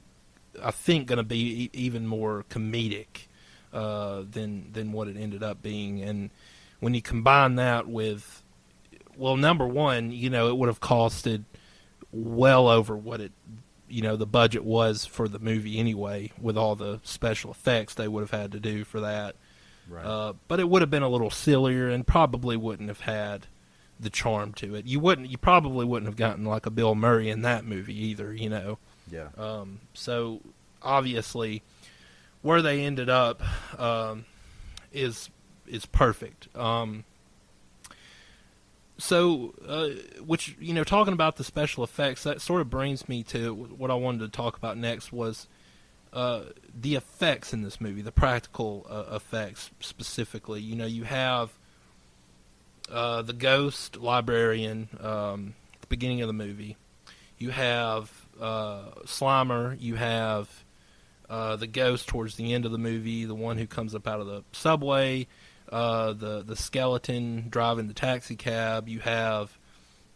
I 0.62 0.72
think, 0.72 1.08
going 1.08 1.18
to 1.18 1.24
be 1.24 1.64
e- 1.64 1.70
even 1.74 2.08
more 2.08 2.45
comedic 2.49 3.28
uh, 3.74 4.24
than 4.30 4.72
than 4.74 4.91
what 4.91 5.08
it 5.08 5.18
ended 5.18 5.44
up 5.44 5.62
being. 5.62 6.02
And 6.02 6.30
when 6.80 6.94
you 6.94 7.02
combine 7.02 7.56
that 7.56 7.88
with, 7.88 8.41
well, 9.18 9.38
number 9.38 9.68
one, 9.68 10.12
you 10.12 10.30
know, 10.30 10.48
it 10.50 10.58
would 10.58 10.68
have 10.68 10.82
costed 10.82 11.44
well 12.12 12.68
over 12.68 12.96
what 12.96 13.22
it, 13.22 13.32
you 13.88 14.02
know, 14.02 14.16
the 14.16 14.26
budget 14.26 14.64
was 14.64 15.06
for 15.06 15.28
the 15.28 15.40
movie 15.40 15.80
anyway, 15.80 16.32
with 16.40 16.58
all 16.58 16.76
the 16.76 17.00
special 17.04 17.52
effects 17.52 17.94
they 17.94 18.08
would 18.08 18.22
have 18.22 18.32
had 18.32 18.52
to 18.54 18.60
do 18.60 18.84
for 18.84 19.02
that. 19.02 19.36
Right. 19.90 20.06
Uh, 20.06 20.34
but 20.48 20.60
it 20.60 20.70
would 20.70 20.82
have 20.82 20.90
been 20.90 21.04
a 21.04 21.10
little 21.10 21.30
sillier 21.30 21.90
and 21.90 22.06
probably 22.06 22.56
wouldn't 22.56 22.90
have 22.90 23.02
had 23.02 23.48
the 24.00 24.10
charm 24.10 24.54
to 24.54 24.76
it. 24.76 24.86
You 24.86 25.00
wouldn't. 25.00 25.30
You 25.30 25.38
probably 25.38 25.86
wouldn't 25.86 26.08
have 26.08 26.16
gotten 26.16 26.46
like 26.46 26.66
a 26.66 26.72
Bill 26.72 26.96
Murray 26.96 27.30
in 27.30 27.42
that 27.42 27.66
movie 27.66 27.98
either. 28.08 28.34
You 28.34 28.50
know. 28.50 28.78
yeah. 29.12 29.28
Um, 29.38 29.82
so 29.94 30.42
obviously, 30.82 31.62
where 32.42 32.62
they 32.62 32.84
ended 32.84 33.10
up 33.10 33.42
um, 33.80 34.26
is 34.92 35.30
is 35.68 35.86
perfect. 35.86 36.56
Um, 36.56 37.04
so, 39.02 39.53
uh, 39.68 39.90
which 40.23 40.56
you 40.60 40.73
know, 40.73 40.84
talking 40.84 41.14
about 41.14 41.38
the 41.38 41.44
special 41.44 41.84
effects, 41.84 42.23
that 42.23 42.41
sort 42.41 42.61
of 42.61 42.69
brings 42.69 43.10
me 43.10 43.23
to 43.23 43.53
what 43.53 43.90
I 43.90 43.95
wanted 43.95 44.19
to 44.19 44.30
talk 44.30 44.57
about 44.57 44.78
next 44.78 45.11
was 45.11 45.48
uh, 46.14 46.44
the 46.80 46.95
effects 46.95 47.53
in 47.53 47.64
this 47.64 47.82
movie, 47.82 48.02
the 48.02 48.11
practical 48.11 48.86
uh, 48.90 49.15
effects 49.15 49.72
specifically. 49.80 50.61
You 50.61 50.76
know, 50.76 50.86
you 50.86 51.03
have 51.03 51.52
uh, 52.90 53.22
the 53.22 53.34
ghost 53.34 53.98
librarian 53.98 54.90
um, 54.99 55.56
at 55.73 55.82
the 55.82 55.88
beginning 55.88 56.22
of 56.22 56.28
the 56.28 56.34
movie. 56.34 56.78
You 57.38 57.49
have 57.49 58.11
uh, 58.40 58.91
Slimer. 59.06 59.80
You 59.80 59.95
have 59.95 60.64
uh, 61.30 61.56
the 61.56 61.68
ghost 61.68 62.07
towards 62.07 62.36
the 62.36 62.53
end 62.53 62.65
of 62.65 62.72
the 62.72 62.78
movie, 62.78 63.26
the 63.26 63.34
one 63.34 63.57
who 63.57 63.65
comes 63.65 63.95
up 63.95 64.07
out 64.07 64.19
of 64.19 64.28
the 64.28 64.44
subway. 64.52 65.28
Uh, 65.72 66.14
the 66.14 66.43
the 66.43 66.56
skeleton 66.56 67.48
driving 67.49 67.88
the 67.88 67.93
taxi 67.93 68.35
cab. 68.35 68.89
You 68.89 68.99
have 68.99 69.57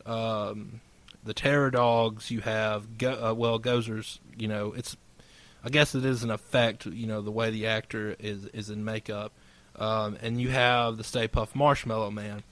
um, 0.05 0.81
the 1.23 1.33
terror 1.33 1.71
dogs. 1.71 2.29
You 2.29 2.41
have 2.41 2.97
go- 2.97 3.29
uh, 3.29 3.33
well 3.33 3.59
Gozer's. 3.59 4.19
You 4.37 4.47
know, 4.47 4.73
it's 4.73 4.97
I 5.63 5.69
guess 5.69 5.95
it 5.95 6.05
is 6.05 6.23
an 6.23 6.31
effect. 6.31 6.85
You 6.85 7.07
know, 7.07 7.21
the 7.21 7.31
way 7.31 7.51
the 7.51 7.67
actor 7.67 8.15
is 8.19 8.45
is 8.47 8.69
in 8.69 8.83
makeup. 8.83 9.31
Um, 9.77 10.17
and 10.21 10.39
you 10.39 10.49
have 10.49 10.97
the 10.97 11.03
Stay 11.03 11.27
Puft 11.27 11.53
Marshmallow 11.53 12.11
Man. 12.11 12.43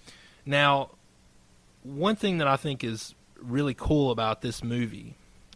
Now, 0.45 0.91
one 1.83 2.15
thing 2.15 2.39
that 2.39 2.47
I 2.47 2.57
think 2.57 2.83
is 2.83 3.15
really 3.41 3.73
cool 3.73 4.11
about 4.11 4.41
this 4.41 4.63
movie 4.63 5.15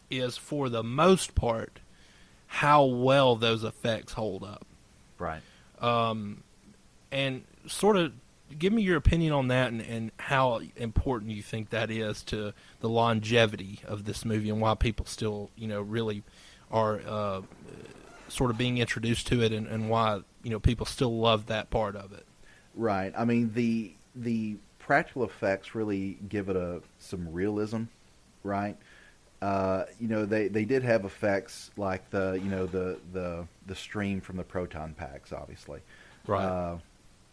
is, 0.10 0.38
for 0.38 0.70
the 0.70 0.84
most 0.84 1.36
part, 1.36 1.80
how 2.48 2.86
well 2.86 3.36
those 3.36 3.64
effects 3.64 4.14
hold 4.14 4.44
up. 4.44 4.66
Right. 5.18 5.42
Um, 5.82 6.44
and 7.12 7.44
sort 7.68 7.98
of 7.98 8.14
give 8.58 8.72
me 8.72 8.82
your 8.82 8.98
opinion 8.98 9.34
on 9.34 9.50
that 9.50 9.72
and, 9.72 9.82
and 9.82 10.12
how 10.18 10.62
important 10.76 11.32
you 11.32 11.42
think 11.42 11.70
that 11.70 11.92
is 11.92 12.24
to 12.24 12.54
the 12.80 12.90
longevity 12.90 13.80
of 13.86 14.06
this 14.06 14.24
movie 14.24 14.50
and 14.50 14.62
why 14.62 14.74
people 14.76 15.06
still, 15.06 15.50
you 15.56 15.68
know, 15.68 15.82
really 15.82 16.24
are 16.72 17.02
uh, 17.06 17.42
sort 18.28 18.52
of 18.52 18.58
being 18.58 18.78
introduced 18.78 19.28
to 19.28 19.42
it 19.42 19.52
and, 19.52 19.68
and 19.68 19.90
why, 19.90 20.22
you 20.44 20.50
know, 20.50 20.60
people 20.60 20.86
still 20.86 21.18
love 21.20 21.48
that 21.48 21.70
part 21.70 21.96
of 21.96 22.14
it. 22.14 22.26
Right. 22.76 23.14
I 23.18 23.26
mean 23.26 23.52
the 23.54 23.94
the 24.16 24.58
practical 24.80 25.24
effects 25.24 25.76
really 25.76 26.18
give 26.30 26.50
it 26.50 26.56
a 26.56 26.82
some 27.00 27.32
realism, 27.32 27.84
right? 28.44 28.78
Uh, 29.42 29.84
you 30.00 30.08
know 30.08 30.26
they, 30.26 30.48
they 30.48 30.66
did 30.66 30.84
have 30.84 31.06
effects 31.06 31.70
like 31.78 32.10
the 32.10 32.40
you 32.42 32.50
know 32.50 32.66
the 32.66 32.98
the 33.14 33.48
the 33.66 33.76
stream 33.76 34.22
from 34.22 34.38
the 34.38 34.44
proton 34.44 34.94
packs, 34.94 35.34
obviously. 35.34 35.80
Right. 36.26 36.44
Uh, 36.44 36.78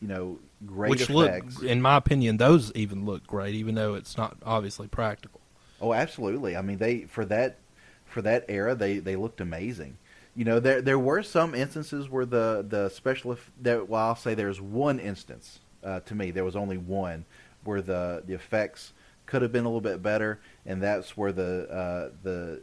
you 0.05 0.09
know, 0.09 0.39
great 0.66 0.90
Which 0.90 1.09
effects. 1.09 1.62
look, 1.62 1.70
in 1.70 1.81
my 1.81 1.97
opinion, 1.97 2.36
those 2.36 2.70
even 2.74 3.06
look 3.06 3.26
great, 3.26 3.55
even 3.55 3.74
though 3.74 3.94
it's 3.94 4.18
not 4.18 4.36
obviously 4.44 4.86
practical. 4.86 5.40
Oh, 5.81 5.94
absolutely. 5.94 6.59
I 6.59 6.60
mean, 6.60 6.76
they 6.76 7.05
for 7.05 7.24
that 7.24 7.56
for 8.05 8.20
that 8.20 8.44
era, 8.51 8.74
they 8.74 8.98
they 8.98 9.16
looked 9.16 9.40
amazing. 9.40 9.97
You 10.36 10.44
know, 10.44 10.60
there 10.60 10.82
there 10.82 10.98
were 10.98 11.22
some 11.22 11.55
instances 11.55 12.10
where 12.10 12.26
the 12.26 12.62
the 12.68 12.90
special 12.90 13.39
there. 13.59 13.82
Well, 13.82 14.09
I'll 14.09 14.14
say 14.14 14.35
there's 14.35 14.60
one 14.60 14.98
instance 14.98 15.60
uh, 15.82 16.01
to 16.01 16.14
me. 16.14 16.31
There 16.31 16.44
was 16.44 16.55
only 16.55 16.76
one 16.76 17.24
where 17.64 17.81
the 17.81 18.22
the 18.26 18.35
effects 18.35 18.93
could 19.24 19.40
have 19.40 19.52
been 19.52 19.64
a 19.64 19.68
little 19.68 19.81
bit 19.81 20.02
better, 20.02 20.39
and 20.66 20.82
that's 20.82 21.16
where 21.16 21.32
the 21.32 21.66
uh, 21.70 22.10
the 22.22 22.60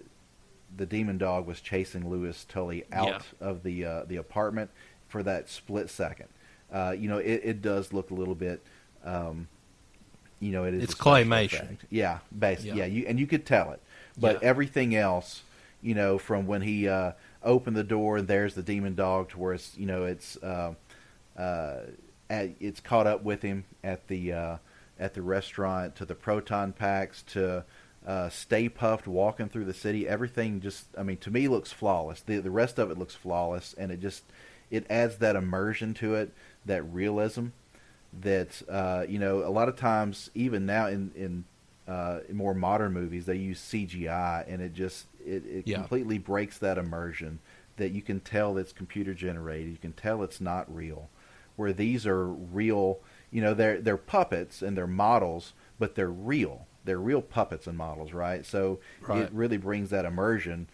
the 0.77 0.85
demon 0.85 1.17
dog 1.17 1.47
was 1.47 1.59
chasing 1.59 2.07
Louis 2.07 2.45
Tully 2.45 2.83
out 2.93 3.23
of 3.39 3.63
the 3.63 3.83
uh, 3.83 4.03
the 4.03 4.17
apartment 4.17 4.69
for 5.07 5.23
that 5.23 5.49
split 5.49 5.89
second. 5.89 6.27
Uh, 6.71 6.95
you 6.97 7.09
know, 7.09 7.17
it, 7.17 7.41
it 7.43 7.61
does 7.61 7.91
look 7.93 8.11
a 8.11 8.13
little 8.13 8.35
bit. 8.35 8.61
Um, 9.03 9.47
you 10.39 10.51
know, 10.51 10.63
it 10.63 10.73
is 10.73 10.83
It's 10.83 10.93
claymation. 10.95 11.63
effect. 11.63 11.85
Yeah, 11.89 12.19
basically, 12.37 12.69
Yeah. 12.79 12.85
yeah. 12.85 12.93
You 12.93 13.05
and 13.07 13.19
you 13.19 13.27
could 13.27 13.45
tell 13.45 13.71
it, 13.71 13.81
but 14.17 14.41
Yeah. 14.41 14.47
everything 14.49 14.95
else, 14.95 15.43
you 15.81 15.93
know, 15.95 16.17
from 16.17 16.47
when 16.47 16.61
he 16.61 16.87
uh, 16.87 17.11
opened 17.43 17.75
the 17.75 17.83
door 17.83 18.17
and 18.17 18.27
there's 18.27 18.55
the 18.55 18.63
demon 18.63 18.95
dog 18.95 19.29
to 19.29 19.39
where 19.39 19.53
it's, 19.53 19.77
you 19.77 19.85
know, 19.85 20.05
it's 20.05 20.37
uh, 20.37 20.73
uh, 21.37 21.77
at, 22.29 22.51
it's 22.59 22.79
caught 22.79 23.07
up 23.07 23.23
with 23.23 23.41
him 23.41 23.65
at 23.83 24.07
the 24.07 24.33
uh, 24.33 24.57
at 24.99 25.13
the 25.13 25.21
restaurant 25.21 25.95
to 25.97 26.05
the 26.05 26.15
proton 26.15 26.71
packs 26.73 27.23
to 27.23 27.63
uh, 28.05 28.29
Stay 28.29 28.67
Puft 28.69 29.05
walking 29.07 29.47
through 29.49 29.65
the 29.65 29.73
city. 29.73 30.07
Everything 30.07 30.59
just, 30.61 30.85
I 30.97 31.03
mean, 31.03 31.17
to 31.17 31.29
me 31.31 31.47
looks 31.47 31.71
flawless. 31.71 32.21
The 32.21 32.37
the 32.39 32.49
rest 32.51 32.79
of 32.79 32.89
it 32.89 32.97
looks 32.97 33.13
flawless, 33.15 33.75
and 33.77 33.91
it 33.91 33.99
just 33.99 34.23
it 34.71 34.85
adds 34.89 35.17
that 35.17 35.35
immersion 35.35 35.93
to 35.95 36.15
it, 36.15 36.33
that 36.65 36.83
realism 36.83 37.47
that 38.21 38.61
uh, 38.69 39.05
you 39.07 39.19
know 39.19 39.39
a 39.45 39.49
lot 39.49 39.69
of 39.69 39.75
times 39.75 40.29
even 40.35 40.65
now 40.65 40.87
in 40.87 41.11
in, 41.15 41.45
uh, 41.87 42.19
in 42.27 42.35
more 42.35 42.53
modern 42.53 42.93
movies 42.93 43.25
they 43.25 43.35
use 43.35 43.59
CGI 43.59 44.43
and 44.47 44.61
it 44.61 44.73
just 44.73 45.07
it, 45.25 45.45
it 45.45 45.65
Yeah. 45.65 45.77
completely 45.77 46.17
breaks 46.17 46.57
that 46.57 46.77
immersion 46.77 47.39
that 47.77 47.91
you 47.91 48.01
can 48.01 48.19
tell 48.19 48.57
it's 48.57 48.73
computer 48.73 49.13
generated 49.13 49.71
you 49.71 49.77
can 49.77 49.93
tell 49.93 50.23
it's 50.23 50.41
not 50.41 50.73
real 50.73 51.09
where 51.55 51.73
these 51.73 52.05
are 52.05 52.27
real 52.27 52.99
you 53.31 53.41
know 53.41 53.53
they're 53.53 53.79
they're 53.79 53.97
puppets 53.97 54.61
and 54.61 54.77
they're 54.77 54.87
models 54.87 55.53
but 55.79 55.95
they're 55.95 56.09
real 56.11 56.67
they're 56.83 56.99
real 56.99 57.21
puppets 57.21 57.65
and 57.67 57.77
models 57.77 58.11
right 58.13 58.45
so 58.45 58.79
Right. 59.01 59.23
it 59.23 59.31
really 59.31 59.57
brings 59.57 59.89
that 59.89 60.05
immersion 60.05 60.67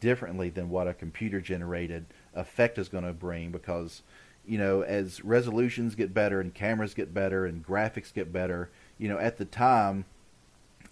differently 0.00 0.48
than 0.48 0.68
what 0.70 0.88
a 0.88 0.94
computer 0.94 1.40
generated 1.40 2.06
effect 2.34 2.78
is 2.78 2.88
going 2.88 3.04
to 3.04 3.12
bring 3.12 3.50
because 3.50 4.02
you 4.46 4.58
know 4.58 4.82
as 4.82 5.24
resolutions 5.24 5.94
get 5.94 6.12
better 6.14 6.40
and 6.40 6.54
cameras 6.54 6.94
get 6.94 7.14
better 7.14 7.46
and 7.46 7.66
graphics 7.66 8.12
get 8.12 8.32
better 8.32 8.70
you 8.98 9.08
know 9.08 9.18
at 9.18 9.36
the 9.38 9.44
time 9.44 10.04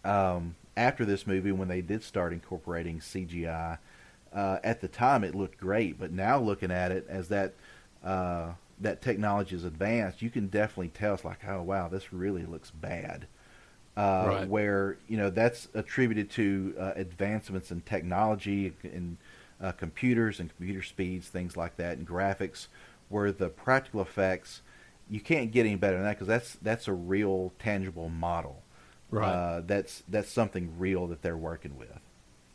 um, 0.05 0.55
after 0.77 1.05
this 1.05 1.27
movie 1.27 1.53
when 1.53 1.69
they 1.69 1.81
did 1.81 2.03
start 2.03 2.33
incorporating 2.33 3.01
CGI 3.01 3.79
uh, 4.33 4.59
at 4.65 4.81
the 4.81 4.89
time 4.89 5.25
it 5.25 5.35
looked 5.35 5.59
great 5.59 5.99
but 5.99 6.13
now 6.13 6.39
looking 6.39 6.71
at 6.71 6.91
it 6.91 7.07
as 7.09 7.29
that 7.29 7.53
uh, 8.05 8.53
that 8.81 9.03
technology 9.03 9.55
is 9.55 9.65
advanced 9.65 10.23
you 10.23 10.31
can 10.31 10.49
definitely 10.49 10.89
tell 10.89 11.15
it's 11.15 11.25
like 11.25 11.45
oh 11.47 11.63
wow 11.63 11.89
this 11.89 12.13
really 12.13 12.45
looks 12.45 12.71
bad 12.71 13.27
uh, 13.97 14.29
Right. 14.29 14.49
where 14.49 14.97
you 15.09 15.17
know 15.17 15.31
that's 15.31 15.69
attributed 15.75 16.31
to 16.31 16.75
uh, 16.79 16.93
advancements 16.97 17.71
in 17.71 17.83
technology 17.83 18.73
and 18.83 19.19
uh, 19.61 19.73
computers 19.73 20.41
and 20.41 20.55
computer 20.57 20.83
speeds, 20.83 21.29
things 21.29 21.57
like 21.57 21.77
that, 21.77 21.97
and 21.97 22.07
graphics. 22.09 22.67
Where 23.13 23.31
the 23.31 23.49
practical 23.49 24.01
effects, 24.01 24.63
you 25.11 25.21
can't 25.21 25.53
get 25.53 25.67
any 25.67 25.77
better 25.77 25.97
than 25.97 26.05
that 26.05 26.19
because 26.19 26.27
that's 26.27 26.55
that's 26.63 26.89
a 26.89 26.93
real 26.93 27.53
tangible 27.59 28.09
model. 28.09 28.63
Right. 29.11 29.29
Uh, 29.29 29.63
that's 29.67 30.03
that's 30.09 30.31
something 30.31 30.79
real 30.79 31.07
that 31.09 31.21
they're 31.21 31.37
working 31.37 31.77
with, 31.77 32.01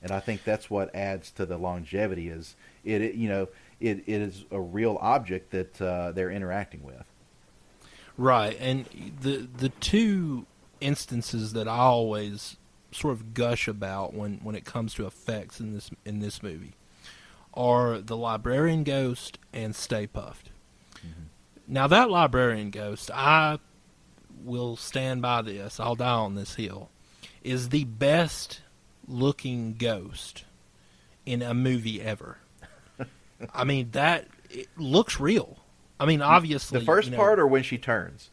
and 0.01 0.11
I 0.11 0.19
think 0.19 0.43
that's 0.43 0.69
what 0.69 0.93
adds 0.95 1.29
to 1.34 1.45
the 1.45 1.57
longevity. 1.57 2.29
Is 2.29 2.55
it, 2.84 3.01
it 3.01 3.15
you 3.15 3.29
know 3.29 3.49
it, 3.79 3.99
it 4.07 4.21
is 4.21 4.45
a 4.49 4.59
real 4.59 4.97
object 4.99 5.51
that 5.51 5.79
uh, 5.79 6.11
they're 6.13 6.31
interacting 6.31 6.84
with. 6.84 7.05
Right, 8.17 8.57
and 8.59 8.85
the 9.21 9.47
the 9.57 9.69
two 9.69 10.47
instances 10.81 11.53
that 11.53 11.67
I 11.67 11.77
always 11.77 12.57
sort 12.91 13.13
of 13.13 13.34
gush 13.34 13.67
about 13.67 14.13
when, 14.13 14.39
when 14.43 14.55
it 14.55 14.65
comes 14.65 14.93
to 14.95 15.05
effects 15.05 15.59
in 15.59 15.73
this 15.73 15.91
in 16.05 16.19
this 16.19 16.41
movie 16.41 16.73
are 17.57 17.99
the 17.99 18.15
librarian 18.15 18.84
ghost 18.84 19.39
and 19.51 19.75
Stay 19.75 20.07
Puft. 20.07 20.51
Mm-hmm. 20.99 21.23
Now 21.67 21.88
that 21.88 22.09
librarian 22.09 22.69
ghost, 22.69 23.11
I 23.13 23.59
will 24.43 24.77
stand 24.77 25.21
by 25.21 25.41
this. 25.41 25.79
I'll 25.79 25.95
die 25.95 26.09
on 26.09 26.35
this 26.35 26.55
hill. 26.55 26.89
Is 27.43 27.69
the 27.69 27.84
best 27.85 28.61
looking 29.07 29.73
ghost 29.73 30.43
in 31.25 31.41
a 31.41 31.53
movie 31.53 32.01
ever. 32.01 32.38
I 33.53 33.63
mean 33.63 33.91
that 33.91 34.27
it 34.49 34.67
looks 34.77 35.19
real. 35.19 35.57
I 35.99 36.05
mean, 36.05 36.21
obviously 36.21 36.79
The 36.79 36.85
first 36.85 37.07
you 37.07 37.11
know- 37.11 37.17
part, 37.17 37.39
or 37.39 37.47
when 37.47 37.63
she 37.63 37.77
turns, 37.77 38.29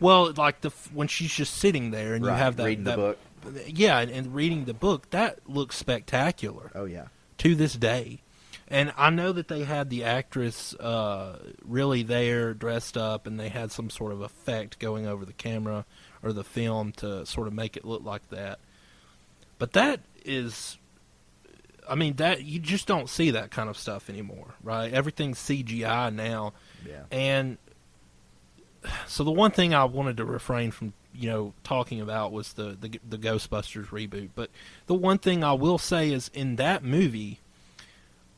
well, 0.00 0.32
like 0.36 0.60
the 0.60 0.70
when 0.92 1.08
she's 1.08 1.32
just 1.32 1.54
sitting 1.54 1.90
there 1.90 2.14
and 2.14 2.24
you 2.24 2.30
have 2.30 2.56
that, 2.56 2.64
reading 2.64 2.84
the 2.84 2.96
book. 2.96 3.18
Yeah, 3.66 3.98
and, 4.00 4.10
and 4.10 4.34
reading 4.34 4.64
the 4.64 4.74
book 4.74 5.10
that 5.10 5.38
looks 5.48 5.76
spectacular 5.76 6.72
oh 6.74 6.84
yeah, 6.84 7.06
to 7.38 7.54
this 7.54 7.74
day. 7.74 8.22
And 8.70 8.92
I 8.98 9.08
know 9.10 9.32
that 9.32 9.48
they 9.48 9.64
had 9.64 9.88
the 9.88 10.04
actress 10.04 10.74
uh, 10.74 11.38
really 11.64 12.02
there, 12.02 12.52
dressed 12.52 12.98
up, 12.98 13.26
and 13.26 13.40
they 13.40 13.48
had 13.48 13.72
some 13.72 13.88
sort 13.88 14.12
of 14.12 14.20
effect 14.20 14.78
going 14.78 15.06
over 15.06 15.24
the 15.24 15.32
camera 15.32 15.86
or 16.22 16.32
the 16.34 16.44
film 16.44 16.92
to 16.92 17.24
sort 17.24 17.46
of 17.46 17.54
make 17.54 17.76
it 17.76 17.84
look 17.86 18.04
like 18.04 18.28
that. 18.28 18.58
But 19.58 19.72
that 19.72 20.00
is, 20.22 20.76
I 21.88 21.94
mean, 21.94 22.16
that 22.16 22.44
you 22.44 22.58
just 22.58 22.86
don't 22.86 23.08
see 23.08 23.30
that 23.30 23.50
kind 23.50 23.70
of 23.70 23.78
stuff 23.78 24.10
anymore, 24.10 24.54
right? 24.62 24.92
Everything's 24.92 25.38
CGI 25.38 26.14
now, 26.14 26.52
yeah. 26.86 27.04
and 27.10 27.56
so 29.06 29.24
the 29.24 29.32
one 29.32 29.50
thing 29.50 29.74
I 29.74 29.84
wanted 29.84 30.18
to 30.18 30.24
refrain 30.24 30.70
from, 30.70 30.92
you 31.14 31.28
know, 31.30 31.54
talking 31.64 32.00
about 32.00 32.32
was 32.32 32.52
the, 32.52 32.76
the 32.80 33.00
the 33.08 33.18
Ghostbusters 33.18 33.86
reboot. 33.86 34.30
But 34.34 34.50
the 34.86 34.94
one 34.94 35.18
thing 35.18 35.42
I 35.42 35.52
will 35.54 35.78
say 35.78 36.12
is 36.12 36.30
in 36.34 36.56
that 36.56 36.84
movie, 36.84 37.40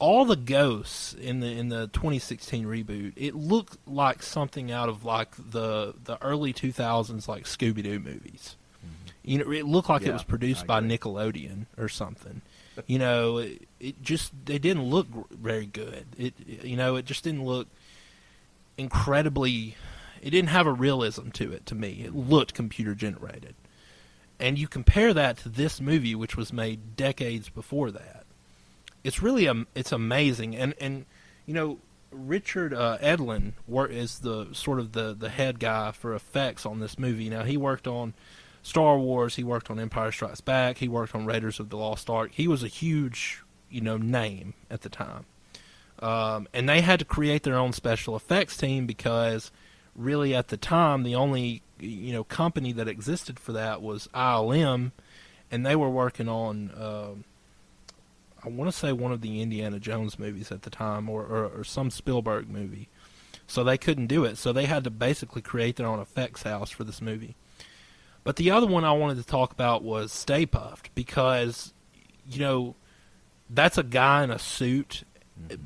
all 0.01 0.25
the 0.25 0.37
ghosts 0.37 1.15
in 1.15 1.41
the 1.41 1.47
in 1.47 1.69
the 1.69 1.87
2016 1.89 2.65
reboot, 2.65 3.13
it 3.17 3.35
looked 3.35 3.77
like 3.87 4.23
something 4.23 4.73
out 4.73 4.89
of 4.89 5.05
like 5.05 5.31
the 5.37 5.95
the 6.03 6.21
early 6.23 6.53
2000s 6.53 7.29
like 7.29 7.45
Scooby 7.45 7.83
Doo 7.83 8.01
movies. 8.01 8.57
Mm-hmm. 8.85 9.31
You 9.31 9.39
know, 9.39 9.53
it 9.53 9.67
looked 9.67 9.91
like 9.91 10.03
Yeah, 10.03 10.09
it 10.09 10.13
was 10.15 10.25
produced 10.25 10.67
by. 10.67 10.81
Nickelodeon 10.81 11.67
or 11.79 11.89
something. 11.89 12.41
You 12.87 12.99
know, 12.99 13.39
it, 13.39 13.69
it 13.79 14.03
just 14.03 14.33
they 14.47 14.59
didn't 14.59 14.85
look 14.85 15.07
very 15.31 15.67
good. 15.67 16.07
It 16.17 16.35
you 16.47 16.77
know, 16.77 16.97
it 16.97 17.05
just 17.05 17.23
didn't 17.23 17.45
look 17.45 17.69
incredibly 18.79 19.77
it 20.23 20.31
didn't 20.31 20.49
have 20.49 20.67
a 20.67 20.73
realism 20.73 21.29
to 21.31 21.53
it 21.53 21.67
to 21.67 21.75
me. 21.75 22.03
It 22.05 22.15
looked 22.15 22.55
computer 22.55 22.95
generated. 22.95 23.55
And 24.39 24.59
you 24.59 24.67
compare 24.67 25.13
that 25.13 25.37
to 25.39 25.51
this 25.51 25.79
movie 25.81 26.15
which 26.15 26.37
was 26.37 26.53
made 26.53 26.97
decades 26.97 27.51
before 27.51 27.91
that. 27.91 28.20
It's 29.03 29.23
really 29.23 29.49
um, 29.49 29.67
it's 29.75 29.93
amazing 29.93 30.57
and 30.57 30.75
and 30.81 31.07
you 31.47 31.55
know 31.55 31.79
Richard 32.13 32.75
uh, 32.75 32.99
Edlund 33.01 33.53
is 33.91 34.21
the 34.21 34.49
sort 34.53 34.79
of 34.79 34.93
the 34.93 35.15
the 35.15 35.29
head 35.29 35.61
guy 35.61 35.93
for 35.93 36.15
effects 36.15 36.67
on 36.67 36.81
this 36.81 36.99
movie. 36.99 37.29
Now 37.29 37.45
he 37.45 37.57
worked 37.57 37.87
on 37.87 38.15
Star 38.63 38.99
Wars, 38.99 39.37
he 39.37 39.45
worked 39.45 39.71
on 39.71 39.79
Empire 39.79 40.13
Strikes 40.13 40.41
Back, 40.41 40.79
he 40.79 40.89
worked 40.89 41.15
on 41.15 41.25
Raiders 41.27 41.61
of 41.61 41.71
the 41.71 41.77
Lost 41.77 42.11
Ark. 42.11 42.33
He 42.35 42.49
was 42.49 42.63
a 42.63 42.69
huge, 42.69 43.43
you 43.71 43.81
know, 43.81 43.97
name 43.97 44.55
at 44.71 44.83
the 44.83 44.89
time. 44.89 45.27
Um, 46.01 46.49
and 46.53 46.69
they 46.69 46.81
had 46.81 46.99
to 46.99 47.05
create 47.05 47.43
their 47.43 47.57
own 47.57 47.73
special 47.73 48.17
effects 48.17 48.57
team 48.57 48.87
because 48.87 49.51
really 49.95 50.35
at 50.35 50.49
the 50.49 50.57
time 50.57 51.03
the 51.03 51.15
only 51.15 51.63
you 51.79 52.13
know 52.13 52.25
company 52.25 52.73
that 52.73 52.89
existed 52.89 53.39
for 53.39 53.53
that 53.53 53.83
was 53.83 54.09
ILM 54.15 54.93
and 55.51 55.67
they 55.67 55.77
were 55.77 55.91
working 55.91 56.29
on 56.29 56.71
um 56.77 57.25
I 58.45 58.49
want 58.49 58.71
to 58.71 58.77
say 58.77 58.93
one 58.93 59.13
of 59.13 59.21
the 59.21 59.41
Indiana 59.41 59.79
Jones 59.79 60.19
movies 60.19 60.51
at 60.51 60.63
the 60.63 60.71
time 60.71 61.09
or, 61.09 61.23
or, 61.23 61.47
or 61.47 61.65
some 61.65 61.91
Spielberg 61.91 62.49
movie. 62.49 62.89
So 63.47 63.65
they 63.65 63.79
couldn't 63.79 64.07
do 64.07 64.25
it. 64.25 64.39
So 64.39 64.53
they 64.53 64.67
had 64.67 64.85
to 64.85 64.91
basically 64.91 65.43
create 65.43 65.77
their 65.77 65.87
own 65.87 65.99
effects 65.99 66.45
house 66.45 66.71
for 66.71 66.85
this 66.85 67.03
movie. 67.03 67.35
But 68.23 68.37
the 68.37 68.51
other 68.51 68.67
one 68.67 68.85
I 68.85 68.93
wanted 68.93 69.17
to 69.17 69.27
talk 69.27 69.53
about 69.53 69.83
was 69.83 70.13
Stay 70.13 70.47
Puft 70.47 70.91
because, 70.95 71.73
you 72.29 72.41
know, 72.41 72.77
that's 73.49 73.79
a 73.79 73.83
guy 73.83 74.23
in 74.23 74.31
a 74.31 74.39
suit, 74.39 75.05
mm-hmm. 75.41 75.57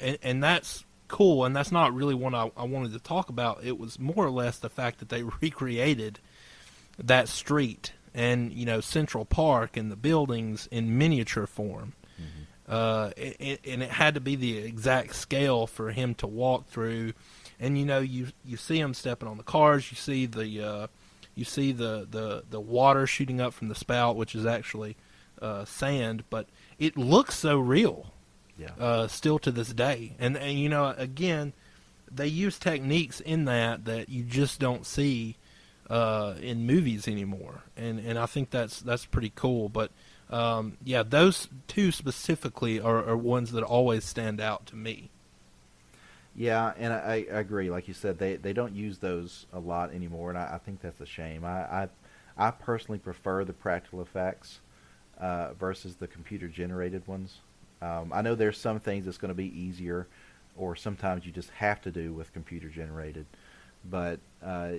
and, 0.00 0.18
and 0.22 0.42
that's 0.42 0.84
cool. 1.08 1.44
And 1.44 1.54
that's 1.54 1.70
not 1.70 1.94
really 1.94 2.14
what 2.14 2.34
I, 2.34 2.50
I 2.56 2.64
wanted 2.64 2.92
to 2.92 2.98
talk 2.98 3.28
about. 3.28 3.62
It 3.62 3.78
was 3.78 3.98
more 3.98 4.24
or 4.24 4.30
less 4.30 4.58
the 4.58 4.70
fact 4.70 4.98
that 4.98 5.08
they 5.08 5.22
recreated 5.40 6.18
that 6.98 7.28
street 7.28 7.92
and 8.14 8.52
you 8.52 8.66
know 8.66 8.80
Central 8.80 9.24
Park 9.24 9.76
and 9.76 9.90
the 9.90 9.96
buildings 9.96 10.68
in 10.70 10.98
miniature 10.98 11.46
form. 11.46 11.92
Uh, 12.70 13.10
it, 13.16 13.36
it, 13.40 13.60
and 13.66 13.82
it 13.82 13.90
had 13.90 14.14
to 14.14 14.20
be 14.20 14.36
the 14.36 14.56
exact 14.58 15.16
scale 15.16 15.66
for 15.66 15.90
him 15.90 16.14
to 16.14 16.26
walk 16.26 16.68
through. 16.68 17.12
And 17.58 17.76
you 17.76 17.84
know, 17.84 17.98
you 17.98 18.28
you 18.44 18.56
see 18.56 18.78
him 18.78 18.94
stepping 18.94 19.28
on 19.28 19.36
the 19.38 19.42
cars. 19.42 19.90
You 19.90 19.96
see 19.96 20.26
the 20.26 20.62
uh, 20.62 20.86
you 21.34 21.44
see 21.44 21.72
the, 21.72 22.06
the, 22.10 22.44
the 22.50 22.60
water 22.60 23.06
shooting 23.06 23.40
up 23.40 23.54
from 23.54 23.68
the 23.68 23.74
spout, 23.74 24.14
which 24.16 24.34
is 24.34 24.44
actually 24.46 24.96
uh, 25.42 25.64
sand, 25.64 26.22
but 26.30 26.46
it 26.78 26.96
looks 26.96 27.34
so 27.36 27.58
real 27.58 28.12
Yeah. 28.58 28.70
uh, 28.78 29.08
still 29.08 29.38
to 29.40 29.50
this 29.50 29.72
day. 29.72 30.14
And 30.18 30.36
and 30.36 30.58
you 30.58 30.68
know, 30.68 30.94
again, 30.96 31.52
they 32.10 32.26
use 32.28 32.58
techniques 32.58 33.20
in 33.20 33.46
that 33.46 33.84
that 33.84 34.08
you 34.08 34.22
just 34.22 34.60
don't 34.60 34.86
see 34.86 35.36
uh, 35.88 36.34
in 36.40 36.66
movies 36.66 37.08
anymore. 37.08 37.62
And 37.76 37.98
and 37.98 38.16
I 38.18 38.26
think 38.26 38.50
that's 38.50 38.80
that's 38.80 39.06
pretty 39.06 39.32
cool. 39.34 39.68
But 39.68 39.90
um, 40.30 40.76
yeah, 40.84 41.02
those 41.02 41.48
two 41.66 41.92
specifically 41.92 42.80
are, 42.80 43.04
are 43.04 43.16
ones 43.16 43.52
that 43.52 43.62
always 43.62 44.04
stand 44.04 44.40
out 44.40 44.66
to 44.66 44.76
me. 44.76 45.10
Yeah, 46.34 46.72
and 46.78 46.92
I, 46.92 47.26
I 47.30 47.38
agree. 47.38 47.70
Like 47.70 47.88
you 47.88 47.94
said, 47.94 48.18
they 48.18 48.36
they 48.36 48.52
don't 48.52 48.74
use 48.74 48.98
those 48.98 49.46
a 49.52 49.58
lot 49.58 49.92
anymore, 49.92 50.30
and 50.30 50.38
I, 50.38 50.54
I 50.54 50.58
think 50.58 50.80
that's 50.80 51.00
a 51.00 51.06
shame. 51.06 51.44
I, 51.44 51.82
I 51.82 51.88
I 52.36 52.50
personally 52.52 52.98
prefer 52.98 53.44
the 53.44 53.52
practical 53.52 54.00
effects 54.00 54.60
uh, 55.18 55.52
versus 55.54 55.96
the 55.96 56.06
computer 56.06 56.48
generated 56.48 57.06
ones. 57.06 57.38
Um, 57.82 58.12
I 58.12 58.22
know 58.22 58.34
there's 58.34 58.58
some 58.58 58.78
things 58.80 59.04
that's 59.04 59.18
going 59.18 59.30
to 59.30 59.34
be 59.34 59.58
easier, 59.58 60.06
or 60.56 60.76
sometimes 60.76 61.26
you 61.26 61.32
just 61.32 61.50
have 61.50 61.82
to 61.82 61.90
do 61.90 62.12
with 62.12 62.32
computer 62.32 62.68
generated, 62.68 63.26
but 63.88 64.20
uh, 64.42 64.72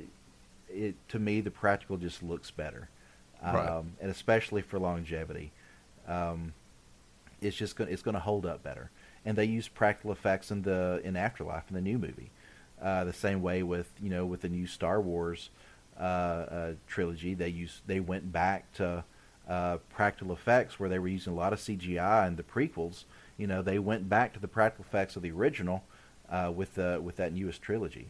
it 0.69 0.95
to 1.09 1.19
me 1.19 1.41
the 1.41 1.51
practical 1.51 1.97
just 1.97 2.23
looks 2.23 2.49
better, 2.49 2.89
um, 3.43 3.53
Right. 3.55 3.83
and 4.01 4.11
especially 4.11 4.61
for 4.61 4.79
longevity. 4.79 5.51
Um, 6.07 6.53
it's 7.41 7.55
just 7.57 7.75
going 7.75 7.91
it's 7.91 8.01
going 8.03 8.13
to 8.15 8.19
hold 8.21 8.45
up 8.45 8.63
better. 8.63 8.91
And 9.25 9.37
they 9.37 9.45
use 9.45 9.67
practical 9.67 10.11
effects 10.11 10.51
in 10.51 10.63
the 10.63 11.01
in 11.03 11.15
Afterlife 11.15 11.65
in 11.69 11.75
the 11.75 11.81
new 11.81 11.97
movie, 11.97 12.31
uh, 12.81 13.03
the 13.03 13.13
same 13.13 13.41
way 13.41 13.63
with 13.63 13.91
you 14.01 14.09
know 14.09 14.25
with 14.25 14.41
the 14.41 14.49
new 14.49 14.67
Star 14.67 15.01
Wars 15.01 15.49
uh, 15.99 16.03
uh, 16.03 16.73
trilogy. 16.87 17.33
They 17.33 17.49
use 17.49 17.81
they 17.85 17.99
went 17.99 18.31
back 18.31 18.71
to 18.73 19.03
uh, 19.47 19.77
practical 19.89 20.33
effects 20.33 20.79
where 20.79 20.89
they 20.89 20.99
were 20.99 21.07
using 21.07 21.33
a 21.33 21.35
lot 21.35 21.53
of 21.53 21.59
CGI 21.59 22.27
in 22.27 22.35
the 22.35 22.43
prequels. 22.43 23.05
You 23.37 23.47
know 23.47 23.61
they 23.61 23.79
went 23.79 24.09
back 24.09 24.33
to 24.33 24.39
the 24.39 24.47
practical 24.47 24.85
effects 24.87 25.15
of 25.15 25.21
the 25.23 25.31
original 25.31 25.83
uh, 26.29 26.51
with 26.55 26.75
the 26.75 26.99
with 27.03 27.17
that 27.17 27.33
newest 27.33 27.61
trilogy, 27.61 28.07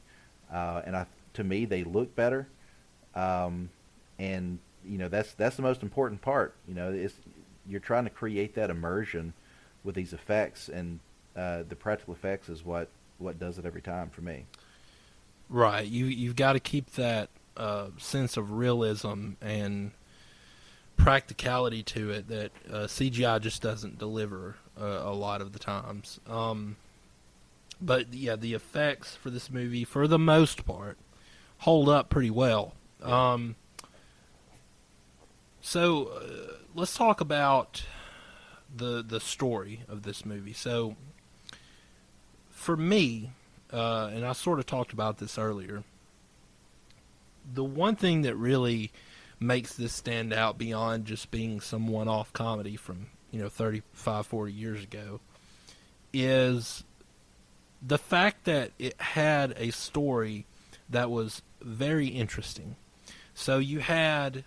uh, 0.54 0.82
and 0.86 0.96
I, 0.96 1.06
to 1.34 1.44
me 1.44 1.66
they 1.66 1.84
look 1.84 2.16
better. 2.16 2.48
Um, 3.16 3.70
and 4.20 4.60
you 4.86 4.98
know 4.98 5.08
that's 5.08 5.34
that's 5.34 5.56
the 5.56 5.62
most 5.62 5.84
important 5.84 6.22
part. 6.22 6.56
You 6.68 6.74
know, 6.74 6.92
it's 6.92 7.16
you're 7.68 7.80
trying 7.80 8.04
to 8.06 8.10
create 8.10 8.56
that 8.56 8.70
immersion 8.70 9.34
with 9.84 9.96
these 9.96 10.14
effects, 10.14 10.70
and 10.70 11.00
uh, 11.36 11.64
the 11.68 11.76
practical 11.76 12.14
effects 12.14 12.50
is 12.50 12.66
what 12.66 12.90
what 13.18 13.40
does 13.40 13.58
it 13.58 13.66
every 13.66 13.82
time 13.82 14.10
for 14.10 14.22
me. 14.22 14.46
Right. 15.50 15.86
You 15.86 16.06
you've 16.06 16.36
got 16.36 16.54
to 16.54 16.60
keep 16.60 16.92
that 16.94 17.30
uh, 17.58 17.88
sense 17.98 18.38
of 18.38 18.52
realism 18.52 19.32
and 19.42 19.92
practicality 20.98 21.84
to 21.84 22.12
it 22.12 22.28
that 22.28 22.52
uh, 22.70 22.88
CGI 22.88 23.42
just 23.42 23.62
doesn't 23.62 23.98
deliver 23.98 24.56
uh, 24.80 25.02
a 25.04 25.14
lot 25.14 25.42
of 25.42 25.52
the 25.52 25.60
times. 25.60 26.20
Um, 26.28 26.78
but 27.82 28.14
yeah, 28.14 28.36
the 28.36 28.54
effects 28.54 29.16
for 29.16 29.30
this 29.30 29.50
movie, 29.50 29.84
for 29.84 30.08
the 30.08 30.20
most 30.20 30.66
part, 30.66 30.98
hold 31.60 31.90
up 31.90 32.10
pretty 32.10 32.30
well. 32.30 32.74
Um, 33.02 33.56
So 35.62 36.08
uh, 36.08 36.54
let's 36.76 36.96
talk 36.98 37.22
about 37.22 37.84
the 38.76 39.04
the 39.04 39.20
story 39.20 39.84
of 39.88 40.04
this 40.04 40.26
movie. 40.26 40.54
So 40.54 40.96
for 42.50 42.76
me, 42.76 43.32
uh, 43.72 44.10
and 44.14 44.26
I 44.26 44.34
sort 44.34 44.60
of 44.60 44.66
talked 44.66 44.92
about 44.92 45.20
this 45.20 45.38
earlier, 45.38 45.84
the 47.54 47.64
one 47.64 47.96
thing 47.96 48.24
that 48.24 48.36
really 48.36 48.92
makes 49.40 49.76
this 49.76 49.94
stand 49.94 50.34
out 50.34 50.58
beyond 50.58 51.06
just 51.06 51.32
being 51.32 51.60
some 51.60 51.88
one-off 51.88 52.32
comedy 52.34 52.76
from 52.76 53.08
you 53.32 53.42
know 53.42 53.50
35 53.50 54.28
40 54.28 54.54
years 54.54 54.84
ago 54.84 55.20
is 56.14 56.84
the 57.82 57.98
fact 57.98 58.46
that 58.46 58.72
it 58.78 59.00
had 59.02 59.54
a 59.58 59.72
story 59.72 60.46
that 60.88 61.10
was 61.10 61.42
very 61.60 62.08
interesting 62.08 62.76
so 63.34 63.58
you 63.58 63.80
had 63.80 64.44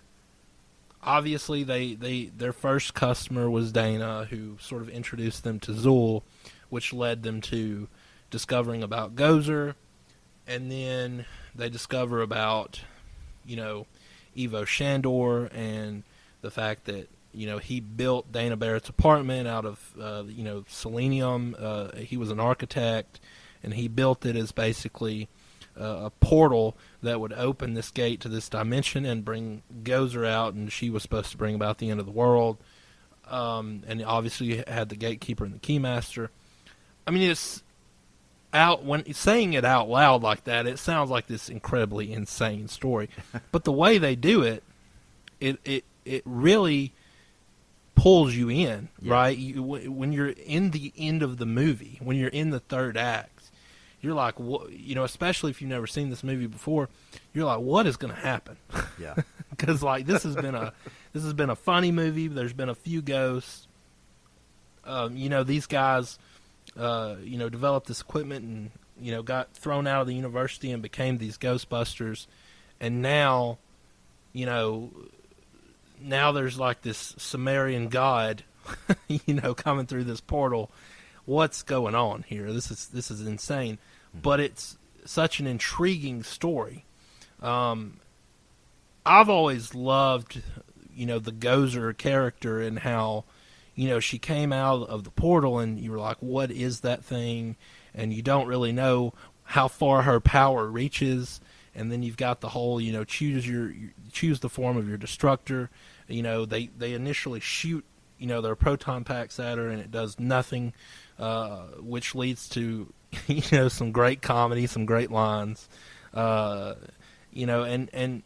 obviously 1.05 1.63
they, 1.63 1.93
they 1.93 2.25
their 2.25 2.53
first 2.53 2.93
customer 2.93 3.49
was 3.49 3.71
Dana 3.71 4.27
who 4.29 4.57
sort 4.59 4.81
of 4.81 4.89
introduced 4.89 5.43
them 5.43 5.59
to 5.61 5.71
Zuul 5.71 6.23
which 6.69 6.91
led 6.91 7.23
them 7.23 7.41
to 7.41 7.87
discovering 8.29 8.83
about 8.83 9.15
Gozer 9.15 9.75
and 10.47 10.71
then 10.71 11.25
they 11.53 11.69
discover 11.69 12.21
about 12.21 12.81
you 13.45 13.55
know 13.55 13.85
Ivo 14.37 14.65
Shandor 14.65 15.49
and 15.53 16.03
the 16.41 16.51
fact 16.51 16.85
that 16.85 17.09
you 17.33 17.47
know 17.47 17.57
he 17.57 17.79
built 17.79 18.31
Dana 18.31 18.57
Barrett's 18.57 18.89
apartment 18.89 19.47
out 19.47 19.65
of 19.65 19.93
uh, 19.99 20.23
you 20.27 20.43
know 20.43 20.65
selenium. 20.67 21.55
Uh, 21.57 21.95
he 21.95 22.17
was 22.17 22.31
an 22.31 22.39
architect, 22.39 23.19
and 23.63 23.73
he 23.73 23.87
built 23.87 24.25
it 24.25 24.35
as 24.35 24.51
basically 24.51 25.27
uh, 25.79 26.05
a 26.05 26.09
portal 26.19 26.75
that 27.05 27.19
would 27.19 27.33
open 27.33 27.73
this 27.73 27.89
gate 27.89 28.19
to 28.21 28.29
this 28.29 28.49
dimension 28.49 29.05
and 29.05 29.23
bring 29.25 29.63
Gozer 29.83 30.27
out, 30.27 30.53
and 30.53 30.71
she 30.71 30.89
was 30.89 31.01
supposed 31.01 31.31
to 31.31 31.37
bring 31.37 31.55
about 31.55 31.77
the 31.79 31.89
end 31.89 31.99
of 31.99 32.05
the 32.05 32.11
world. 32.11 32.57
Um, 33.27 33.81
and 33.87 34.03
obviously 34.03 34.47
you 34.47 34.63
had 34.67 34.89
the 34.89 34.95
gatekeeper 34.95 35.45
and 35.45 35.53
the 35.55 35.59
keymaster. 35.59 36.29
I 37.07 37.11
mean, 37.11 37.29
it's 37.31 37.63
out 38.53 38.83
when 38.83 39.11
saying 39.13 39.53
it 39.53 39.65
out 39.65 39.89
loud 39.89 40.21
like 40.21 40.43
that. 40.43 40.67
It 40.67 40.77
sounds 40.79 41.09
like 41.09 41.27
this 41.27 41.49
incredibly 41.49 42.13
insane 42.13 42.67
story, 42.67 43.09
but 43.51 43.63
the 43.63 43.71
way 43.71 43.97
they 43.97 44.15
do 44.15 44.43
it, 44.43 44.63
it 45.39 45.59
it 45.65 45.83
it 46.05 46.21
really 46.25 46.93
pulls 47.95 48.35
you 48.35 48.49
in, 48.49 48.89
Yeah. 49.01 49.13
right? 49.13 49.37
You, 49.37 49.63
when 49.63 50.11
you're 50.11 50.29
in 50.29 50.71
the 50.71 50.93
end 50.97 51.23
of 51.23 51.37
the 51.37 51.45
movie, 51.45 51.97
when 52.03 52.17
you're 52.17 52.29
in 52.29 52.49
the 52.51 52.59
third 52.59 52.95
act, 52.97 53.34
you're 54.05 54.15
like, 54.15 54.39
what? 54.39 54.71
You 54.71 54.95
know, 54.95 55.03
especially 55.03 55.51
if 55.51 55.61
you've 55.61 55.69
never 55.69 55.87
seen 55.87 56.09
this 56.09 56.23
movie 56.23 56.47
before, 56.47 56.89
you're 57.33 57.45
like, 57.45 57.59
what 57.59 57.87
is 57.87 57.97
going 57.97 58.13
to 58.13 58.19
happen? 58.19 58.57
Yeah. 58.97 59.15
because 59.49 59.83
like 59.83 60.05
this 60.05 60.23
has 60.23 60.35
been 60.35 60.55
a 60.55 60.73
this 61.13 61.23
has 61.23 61.33
been 61.33 61.49
a 61.49 61.55
funny 61.55 61.91
movie. 61.91 62.27
There's 62.27 62.53
been 62.53 62.69
a 62.69 62.75
few 62.75 63.01
ghosts. 63.01 63.67
Um, 64.85 65.17
you 65.17 65.29
know, 65.29 65.43
these 65.43 65.65
guys, 65.65 66.19
uh, 66.77 67.15
you 67.21 67.37
know, 67.37 67.49
developed 67.49 67.87
this 67.87 68.01
equipment 68.01 68.45
and 68.45 68.71
you 68.99 69.11
know 69.11 69.23
got 69.23 69.53
thrown 69.53 69.87
out 69.87 70.01
of 70.01 70.07
the 70.07 70.15
university 70.15 70.71
and 70.71 70.81
became 70.81 71.17
these 71.17 71.37
Ghostbusters, 71.37 72.27
and 72.79 73.01
now, 73.01 73.57
you 74.33 74.45
know, 74.45 74.91
now 75.99 76.31
there's 76.31 76.59
like 76.59 76.81
this 76.81 77.15
Sumerian 77.17 77.89
god, 77.89 78.43
you 79.07 79.33
know, 79.33 79.53
coming 79.53 79.85
through 79.85 80.03
this 80.05 80.21
portal. 80.21 80.71
What's 81.25 81.63
going 81.63 81.95
on 81.95 82.23
here? 82.27 82.53
This 82.53 82.69
is 82.69 82.87
this 82.87 83.09
is 83.09 83.25
insane, 83.25 83.79
but 84.21 84.39
it's 84.39 84.77
such 85.05 85.39
an 85.39 85.47
intriguing 85.47 86.23
story. 86.23 86.85
Um, 87.41 87.99
I've 89.05 89.29
always 89.29 89.75
loved, 89.75 90.41
you 90.95 91.05
know, 91.05 91.19
the 91.19 91.31
Gozer 91.31 91.95
character 91.95 92.61
and 92.61 92.79
how, 92.79 93.25
you 93.75 93.87
know, 93.87 93.99
she 93.99 94.17
came 94.17 94.51
out 94.51 94.87
of 94.89 95.03
the 95.03 95.11
portal 95.11 95.59
and 95.59 95.79
you 95.79 95.91
were 95.91 95.99
like, 95.99 96.17
what 96.21 96.49
is 96.49 96.79
that 96.81 97.03
thing? 97.03 97.55
And 97.93 98.11
you 98.11 98.21
don't 98.21 98.47
really 98.47 98.71
know 98.71 99.13
how 99.43 99.67
far 99.67 100.01
her 100.01 100.19
power 100.19 100.65
reaches. 100.65 101.39
And 101.75 101.91
then 101.91 102.01
you've 102.03 102.17
got 102.17 102.41
the 102.41 102.49
whole, 102.49 102.79
you 102.81 102.93
know, 102.93 103.03
choose 103.03 103.47
your 103.47 103.73
choose 104.11 104.39
the 104.39 104.49
form 104.49 104.77
of 104.77 104.87
your 104.87 104.97
destructor. 104.97 105.69
You 106.07 106.23
know, 106.23 106.45
they 106.45 106.67
they 106.77 106.93
initially 106.93 107.41
shoot, 107.41 107.83
you 108.17 108.27
know, 108.27 108.41
their 108.41 108.55
proton 108.55 109.03
packs 109.03 109.39
at 109.39 109.57
her 109.57 109.67
and 109.67 109.81
it 109.81 109.91
does 109.91 110.17
nothing, 110.19 110.73
uh, 111.19 111.65
which 111.79 112.15
leads 112.15 112.47
to, 112.49 112.91
you 113.27 113.43
know, 113.51 113.67
some 113.67 113.91
great 113.91 114.21
comedy, 114.21 114.67
some 114.67 114.85
great 114.85 115.11
lines. 115.11 115.67
Uh, 116.13 116.75
you 117.31 117.45
know, 117.45 117.63
and 117.63 117.89
and 117.93 118.23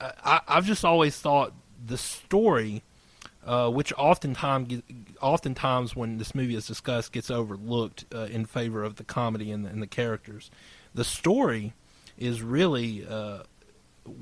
I, 0.00 0.40
I've 0.46 0.66
just 0.66 0.84
always 0.84 1.18
thought 1.18 1.52
the 1.84 1.98
story, 1.98 2.82
uh, 3.44 3.70
which 3.70 3.92
oftentimes 3.96 4.82
oftentimes 5.20 5.96
when 5.96 6.18
this 6.18 6.34
movie 6.34 6.54
is 6.54 6.66
discussed 6.66 7.12
gets 7.12 7.30
overlooked 7.30 8.04
uh, 8.14 8.24
in 8.24 8.44
favor 8.44 8.84
of 8.84 8.96
the 8.96 9.04
comedy 9.04 9.50
and 9.50 9.64
the, 9.64 9.70
and 9.70 9.82
the 9.82 9.86
characters. 9.86 10.50
The 10.94 11.04
story 11.04 11.74
is 12.16 12.42
really 12.42 13.06
uh, 13.06 13.42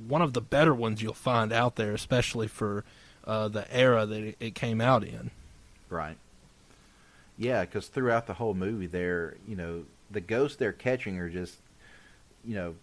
one 0.07 0.23
of 0.23 0.33
the 0.33 0.41
better 0.41 0.75
ones 0.75 1.03
you'll 1.03 1.15
find 1.15 1.53
out 1.53 1.77
there, 1.77 1.95
especially 1.95 2.49
for 2.49 2.85
uh, 3.25 3.49
the 3.49 3.73
era 3.75 4.07
that 4.07 4.23
it, 4.23 4.37
it 4.41 4.55
came 4.55 4.81
out 4.81 5.03
in. 5.03 5.31
Right. 5.89 6.17
Yeah, 7.39 7.65
because 7.65 7.89
throughout 7.89 8.27
the 8.27 8.35
whole 8.35 8.55
movie, 8.55 8.87
they're 8.87 9.37
you 9.47 9.57
know 9.57 9.85
the 10.11 10.21
ghosts 10.21 10.57
they're 10.57 10.73
catching 10.73 11.19
are 11.19 11.29
just 11.29 11.59
you 12.47 12.55
know, 12.55 12.75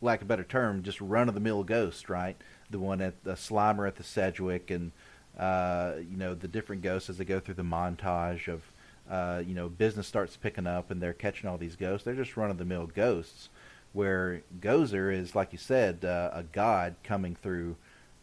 lack 0.00 0.20
of 0.20 0.26
a 0.26 0.28
better 0.28 0.44
term, 0.44 0.82
just 0.82 1.00
run 1.00 1.28
of 1.28 1.34
the 1.34 1.40
mill 1.40 1.64
ghosts, 1.64 2.08
right? 2.08 2.36
The 2.70 2.78
one 2.78 3.00
at 3.02 3.22
the 3.24 3.32
Slimer 3.32 3.86
at 3.86 3.96
the 3.96 4.02
Sedgewick, 4.04 4.70
and 4.70 4.92
uh, 5.38 5.94
you 5.98 6.16
know 6.16 6.34
the 6.34 6.48
different 6.48 6.82
ghosts 6.82 7.10
as 7.10 7.18
they 7.18 7.24
go 7.24 7.40
through 7.40 7.54
the 7.54 7.62
montage 7.62 8.48
of 8.48 8.62
uh, 9.10 9.42
you 9.44 9.54
know 9.54 9.68
business 9.68 10.06
starts 10.06 10.36
picking 10.36 10.66
up 10.66 10.90
and 10.90 11.02
they're 11.02 11.12
catching 11.12 11.50
all 11.50 11.58
these 11.58 11.76
ghosts. 11.76 12.04
They're 12.04 12.14
just 12.14 12.36
run 12.36 12.50
of 12.50 12.58
the 12.58 12.64
mill 12.64 12.86
ghosts. 12.86 13.48
Where 13.92 14.42
Gozer 14.60 15.12
is, 15.12 15.34
like 15.34 15.50
you 15.50 15.58
said, 15.58 16.04
uh, 16.04 16.30
a 16.32 16.44
god 16.44 16.94
coming 17.02 17.34
through 17.34 17.74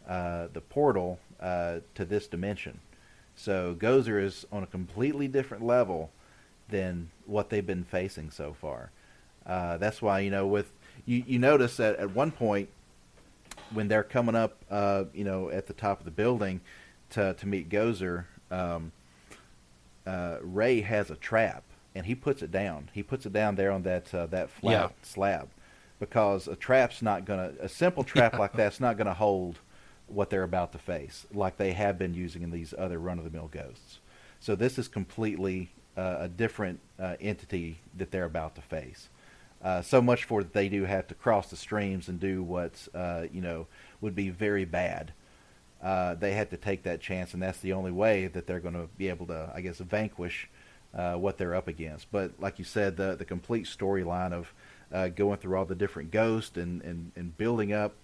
uh, 0.08 0.48
the 0.50 0.62
portal 0.62 1.18
uh, 1.38 1.80
to 1.94 2.06
this 2.06 2.26
dimension. 2.26 2.80
So 3.38 3.76
Gozer 3.78 4.20
is 4.20 4.44
on 4.50 4.64
a 4.64 4.66
completely 4.66 5.28
different 5.28 5.64
level 5.64 6.10
than 6.68 7.10
what 7.24 7.50
they've 7.50 7.64
been 7.66 7.84
facing 7.84 8.30
so 8.30 8.52
far. 8.52 8.90
Uh, 9.46 9.76
that's 9.78 10.02
why 10.02 10.18
you 10.20 10.30
know 10.30 10.44
with 10.46 10.72
you, 11.06 11.22
you 11.24 11.38
notice 11.38 11.76
that 11.76 11.96
at 11.96 12.10
one 12.10 12.32
point 12.32 12.68
when 13.72 13.86
they're 13.86 14.02
coming 14.02 14.34
up, 14.34 14.56
uh, 14.70 15.04
you 15.14 15.22
know, 15.24 15.50
at 15.50 15.66
the 15.68 15.72
top 15.72 16.00
of 16.00 16.04
the 16.04 16.10
building 16.10 16.60
to 17.10 17.34
to 17.34 17.46
meet 17.46 17.68
Gozer, 17.68 18.24
um, 18.50 18.90
uh, 20.04 20.38
Ray 20.42 20.80
has 20.80 21.08
a 21.10 21.16
trap 21.16 21.62
and 21.94 22.06
he 22.06 22.16
puts 22.16 22.42
it 22.42 22.50
down. 22.50 22.90
He 22.92 23.04
puts 23.04 23.24
it 23.24 23.32
down 23.32 23.54
there 23.54 23.70
on 23.70 23.82
that 23.84 24.12
uh, 24.12 24.26
that 24.26 24.50
flat 24.50 24.72
Yeah. 24.72 24.88
slab 25.02 25.48
because 26.00 26.48
a 26.48 26.56
trap's 26.56 27.02
not 27.02 27.24
gonna 27.24 27.52
a 27.60 27.68
simple 27.68 28.02
trap 28.04 28.36
like 28.36 28.52
that's 28.52 28.80
not 28.80 28.96
gonna 28.98 29.14
hold 29.14 29.60
what 30.08 30.30
they're 30.30 30.42
about 30.42 30.72
to 30.72 30.78
face 30.78 31.26
like 31.32 31.56
they 31.56 31.72
have 31.72 31.98
been 31.98 32.14
using 32.14 32.42
in 32.42 32.50
these 32.50 32.74
other 32.76 32.98
run 32.98 33.18
of 33.18 33.24
the 33.24 33.30
mill 33.30 33.48
ghosts. 33.52 33.98
So 34.40 34.54
this 34.54 34.78
is 34.78 34.88
completely 34.88 35.70
uh, 35.96 36.16
a 36.20 36.28
different 36.28 36.80
uh, 36.98 37.16
entity 37.20 37.78
that 37.96 38.10
they're 38.10 38.24
about 38.24 38.54
to 38.54 38.62
face. 38.62 39.08
Uh, 39.62 39.82
so 39.82 40.00
much 40.00 40.24
for 40.24 40.44
that 40.44 40.52
they 40.52 40.68
do 40.68 40.84
have 40.84 41.08
to 41.08 41.14
cross 41.14 41.50
the 41.50 41.56
streams 41.56 42.08
and 42.08 42.20
do 42.20 42.42
what 42.42 42.86
uh, 42.94 43.24
you 43.32 43.40
know 43.40 43.66
would 44.00 44.14
be 44.14 44.30
very 44.30 44.64
bad. 44.64 45.12
Uh, 45.82 46.14
they 46.14 46.32
had 46.32 46.50
to 46.50 46.56
take 46.56 46.84
that 46.84 47.00
chance, 47.00 47.34
and 47.34 47.42
that's 47.42 47.58
the 47.58 47.72
only 47.72 47.90
way 47.90 48.28
that 48.28 48.46
they're 48.46 48.60
going 48.60 48.74
to 48.74 48.88
be 48.96 49.08
able 49.08 49.26
to, 49.26 49.50
I 49.54 49.60
guess, 49.60 49.78
vanquish 49.78 50.48
uh, 50.94 51.14
what 51.14 51.38
they're 51.38 51.54
up 51.54 51.68
against. 51.68 52.10
But 52.10 52.32
like 52.38 52.58
you 52.58 52.64
said, 52.64 52.96
the 52.96 53.16
the 53.16 53.24
complete 53.24 53.66
storyline 53.66 54.32
of 54.32 54.52
going 55.16 55.38
through 55.38 55.56
all 55.56 55.64
the 55.64 55.74
different 55.74 56.12
ghosts 56.12 56.56
and, 56.56 56.80
and, 56.82 57.12
and 57.14 57.36
building 57.36 57.72
up 57.72 57.94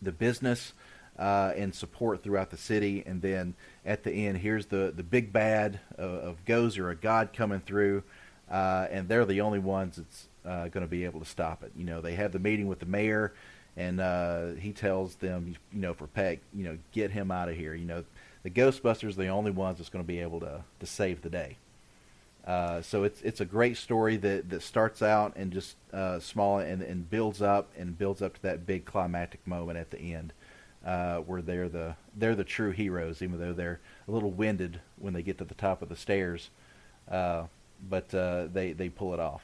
the 0.00 0.12
business 0.12 0.72
uh, 1.18 1.52
and 1.56 1.74
support 1.74 2.22
throughout 2.22 2.50
the 2.50 2.56
city, 2.56 3.02
and 3.06 3.22
then 3.22 3.54
at 3.84 4.04
the 4.04 4.10
end, 4.10 4.38
here's 4.38 4.66
the 4.66 4.92
the 4.94 5.02
big 5.02 5.32
bad 5.32 5.80
of, 5.96 6.10
of 6.10 6.44
Gozer, 6.44 6.90
a 6.90 6.94
god 6.94 7.32
coming 7.32 7.60
through, 7.60 8.02
uh, 8.50 8.86
and 8.90 9.08
they're 9.08 9.24
the 9.24 9.40
only 9.40 9.58
ones 9.58 9.96
that's 9.96 10.28
uh, 10.44 10.68
going 10.68 10.84
to 10.84 10.90
be 10.90 11.04
able 11.04 11.20
to 11.20 11.26
stop 11.26 11.62
it. 11.62 11.72
You 11.76 11.84
know, 11.84 12.00
they 12.00 12.14
have 12.14 12.32
the 12.32 12.38
meeting 12.38 12.68
with 12.68 12.80
the 12.80 12.86
mayor, 12.86 13.32
and 13.76 14.00
uh, 14.00 14.52
he 14.58 14.72
tells 14.72 15.16
them, 15.16 15.56
you 15.72 15.80
know, 15.80 15.94
for 15.94 16.06
Peck, 16.06 16.40
you 16.54 16.64
know, 16.64 16.78
get 16.92 17.10
him 17.10 17.30
out 17.30 17.48
of 17.48 17.56
here. 17.56 17.74
You 17.74 17.86
know, 17.86 18.04
the 18.42 18.50
Ghostbusters 18.50 19.10
are 19.10 19.22
the 19.22 19.28
only 19.28 19.50
ones 19.50 19.78
that's 19.78 19.90
going 19.90 20.04
to 20.04 20.08
be 20.08 20.20
able 20.20 20.40
to 20.40 20.62
to 20.80 20.86
save 20.86 21.22
the 21.22 21.30
day. 21.30 21.56
Uh, 22.46 22.80
so 22.80 23.02
it's 23.02 23.20
it's 23.22 23.40
a 23.40 23.44
great 23.44 23.76
story 23.76 24.16
that, 24.16 24.48
that 24.50 24.62
starts 24.62 25.02
out 25.02 25.32
and 25.34 25.52
just 25.52 25.76
uh, 25.92 26.20
small 26.20 26.58
and, 26.58 26.80
and 26.80 27.10
builds 27.10 27.42
up 27.42 27.68
and 27.76 27.98
builds 27.98 28.22
up 28.22 28.34
to 28.34 28.42
that 28.42 28.64
big 28.64 28.84
climactic 28.84 29.44
moment 29.46 29.76
at 29.76 29.90
the 29.90 30.14
end, 30.14 30.32
uh, 30.86 31.18
where 31.18 31.42
they're 31.42 31.68
the 31.68 31.96
they're 32.16 32.36
the 32.36 32.44
true 32.44 32.70
heroes, 32.70 33.20
even 33.20 33.40
though 33.40 33.52
they're 33.52 33.80
a 34.06 34.10
little 34.10 34.30
winded 34.30 34.80
when 34.98 35.12
they 35.12 35.22
get 35.22 35.38
to 35.38 35.44
the 35.44 35.54
top 35.54 35.82
of 35.82 35.88
the 35.88 35.96
stairs, 35.96 36.48
uh, 37.10 37.42
but 37.90 38.14
uh, 38.14 38.46
they 38.52 38.72
they 38.72 38.88
pull 38.88 39.12
it 39.12 39.20
off. 39.20 39.42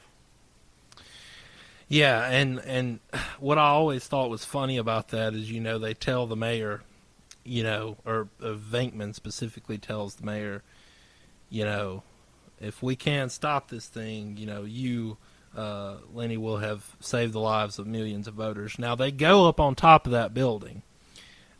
Yeah, 1.89 2.25
and 2.27 2.59
and 2.59 2.99
what 3.39 3.57
I 3.57 3.67
always 3.67 4.07
thought 4.07 4.29
was 4.29 4.45
funny 4.45 4.77
about 4.77 5.09
that 5.09 5.33
is, 5.33 5.51
you 5.51 5.59
know, 5.59 5.77
they 5.77 5.93
tell 5.93 6.25
the 6.27 6.37
mayor, 6.37 6.81
you 7.43 7.63
know, 7.63 7.97
or 8.05 8.29
uh, 8.41 8.53
Venkman 8.53 9.13
specifically 9.13 9.77
tells 9.77 10.15
the 10.15 10.25
mayor, 10.25 10.63
you 11.49 11.65
know, 11.65 12.03
if 12.61 12.81
we 12.81 12.95
can't 12.95 13.31
stop 13.31 13.69
this 13.69 13.85
thing, 13.85 14.37
you 14.37 14.45
know, 14.45 14.63
you, 14.63 15.17
uh, 15.57 15.95
Lenny, 16.13 16.37
will 16.37 16.57
have 16.57 16.95
saved 17.01 17.33
the 17.33 17.39
lives 17.39 17.77
of 17.77 17.85
millions 17.85 18.29
of 18.29 18.35
voters. 18.35 18.79
Now 18.79 18.95
they 18.95 19.11
go 19.11 19.49
up 19.49 19.59
on 19.59 19.75
top 19.75 20.05
of 20.05 20.13
that 20.13 20.33
building, 20.33 20.83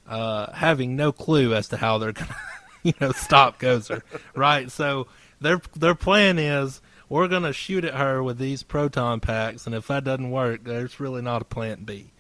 uh, 0.08 0.52
having 0.54 0.96
no 0.96 1.12
clue 1.12 1.54
as 1.54 1.68
to 1.70 1.78
how 1.78 1.98
they're 1.98 2.12
going 2.14 2.28
to, 2.28 2.36
you 2.84 2.94
know, 3.00 3.12
stop 3.12 3.60
Gozer, 3.60 4.02
right? 4.36 4.72
So 4.72 5.08
their 5.40 5.62
their 5.76 5.96
plan 5.96 6.40
is 6.40 6.82
we're 7.10 7.28
going 7.28 7.44
to 7.44 7.54
shoot 7.54 7.86
at 7.86 7.94
her 7.94 8.24
with 8.24 8.38
these 8.38 8.64
proton 8.64 9.20
packs, 9.20 9.66
and 9.66 9.76
if 9.76 9.88
that 9.88 10.04
doesn't 10.04 10.32
work, 10.32 10.64
there's 10.64 11.00
really 11.00 11.22
not 11.22 11.42
a 11.42 11.46
plan 11.46 11.84
B. 11.84 12.12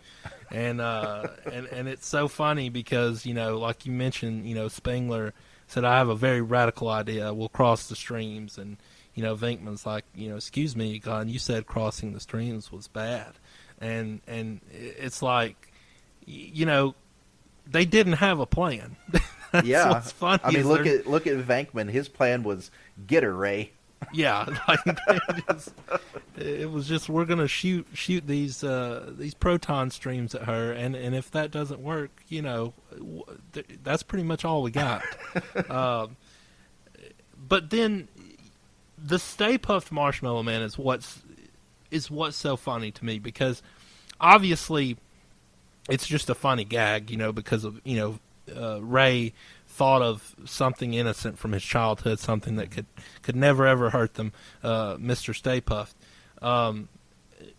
And 0.51 0.80
uh, 0.80 1.30
and 1.51 1.65
and 1.68 1.88
it's 1.88 2.05
so 2.05 2.27
funny 2.27 2.69
because 2.69 3.26
you 3.26 3.34
know, 3.34 3.57
like 3.57 3.88
you 3.88 3.91
mentioned, 3.91 4.47
you 4.47 4.53
know, 4.53 4.68
Spengler 4.68 5.34
said, 5.65 5.84
"I 5.84 5.97
have 5.97 6.10
a 6.10 6.15
very 6.15 6.41
radical 6.41 6.89
idea. 6.89 7.34
We'll 7.34 7.49
cross 7.49 7.88
the 7.88 7.95
streams." 7.95 8.60
And 8.60 8.77
you 9.15 9.23
know, 9.23 9.35
Venkman's 9.35 9.85
like, 9.85 10.05
you 10.14 10.30
know, 10.30 10.35
"Excuse 10.35 10.76
me, 10.76 10.99
God, 10.99 11.27
you 11.27 11.39
said 11.39 11.65
crossing 11.65 12.14
the 12.14 12.19
streams 12.19 12.72
was 12.72 12.88
bad," 12.88 13.34
and 13.81 14.22
and 14.27 14.61
it's 14.72 15.23
like, 15.23 15.72
you 16.26 16.68
know, 16.68 16.93
they 17.65 17.85
didn't 17.85 18.14
have 18.14 18.40
a 18.40 18.45
plan. 18.45 18.95
Yeah, 19.64 19.99
funny. 19.99 20.40
I 20.44 20.49
mean, 20.49 20.68
look 20.68 20.84
they're- 20.84 20.98
at 21.02 21.06
look 21.06 21.27
at 21.27 21.38
Venkman. 21.38 21.88
His 21.91 22.10
plan 22.10 22.41
was 22.41 22.72
get 23.06 23.22
her, 23.22 23.31
Ray. 23.35 23.72
yeah, 24.14 24.48
like 24.68 24.80
just, 25.48 25.73
it 26.35 26.72
was 26.72 26.88
just 26.88 27.07
we're 27.07 27.26
gonna 27.26 27.48
shoot 27.48 27.85
shoot 27.94 28.26
these 28.26 28.64
uh, 28.64 29.11
these 29.15 29.35
proton 29.35 29.91
streams 29.91 30.34
at 30.34 30.45
her, 30.45 30.72
and, 30.72 30.95
and 30.95 31.14
if 31.14 31.30
that 31.31 31.52
doesn't 31.52 31.81
work, 31.81 32.10
you 32.30 32.41
know, 32.41 32.73
th- 33.52 33.68
that's 33.84 34.02
pretty 34.02 34.23
much 34.23 34.44
all 34.44 34.64
we 34.64 34.72
got. 34.72 35.03
um, 35.69 36.18
but 37.38 37.69
then 37.69 38.07
the 38.98 39.19
Stay 39.19 39.60
Puft 39.60 39.91
Marshmallow 39.91 40.41
Man 40.41 40.64
is 40.64 40.80
what's 40.80 41.22
is 41.91 42.10
what's 42.10 42.35
so 42.38 42.56
funny 42.57 42.90
to 42.90 43.06
me 43.06 43.19
because 43.19 43.61
obviously 44.19 44.98
it's 45.89 46.07
just 46.07 46.30
a 46.30 46.35
funny 46.35 46.64
gag, 46.64 47.10
you 47.10 47.18
know, 47.18 47.31
because 47.31 47.64
of 47.64 47.81
you 47.84 47.97
know 47.97 48.19
uh, 48.55 48.81
Ray 48.81 49.34
thought 49.68 50.01
of 50.01 50.35
something 50.45 50.93
innocent 50.93 51.39
from 51.39 51.51
his 51.51 51.64
childhood, 51.64 52.19
something 52.19 52.55
that 52.57 52.72
could 52.72 52.85
could 53.22 53.35
never 53.35 53.65
ever 53.65 53.89
hurt 53.89 54.15
them, 54.15 54.31
uh, 54.64 54.95
Mr. 54.95 55.35
Stay 55.35 55.61
Puft. 55.61 55.93
Um, 56.41 56.89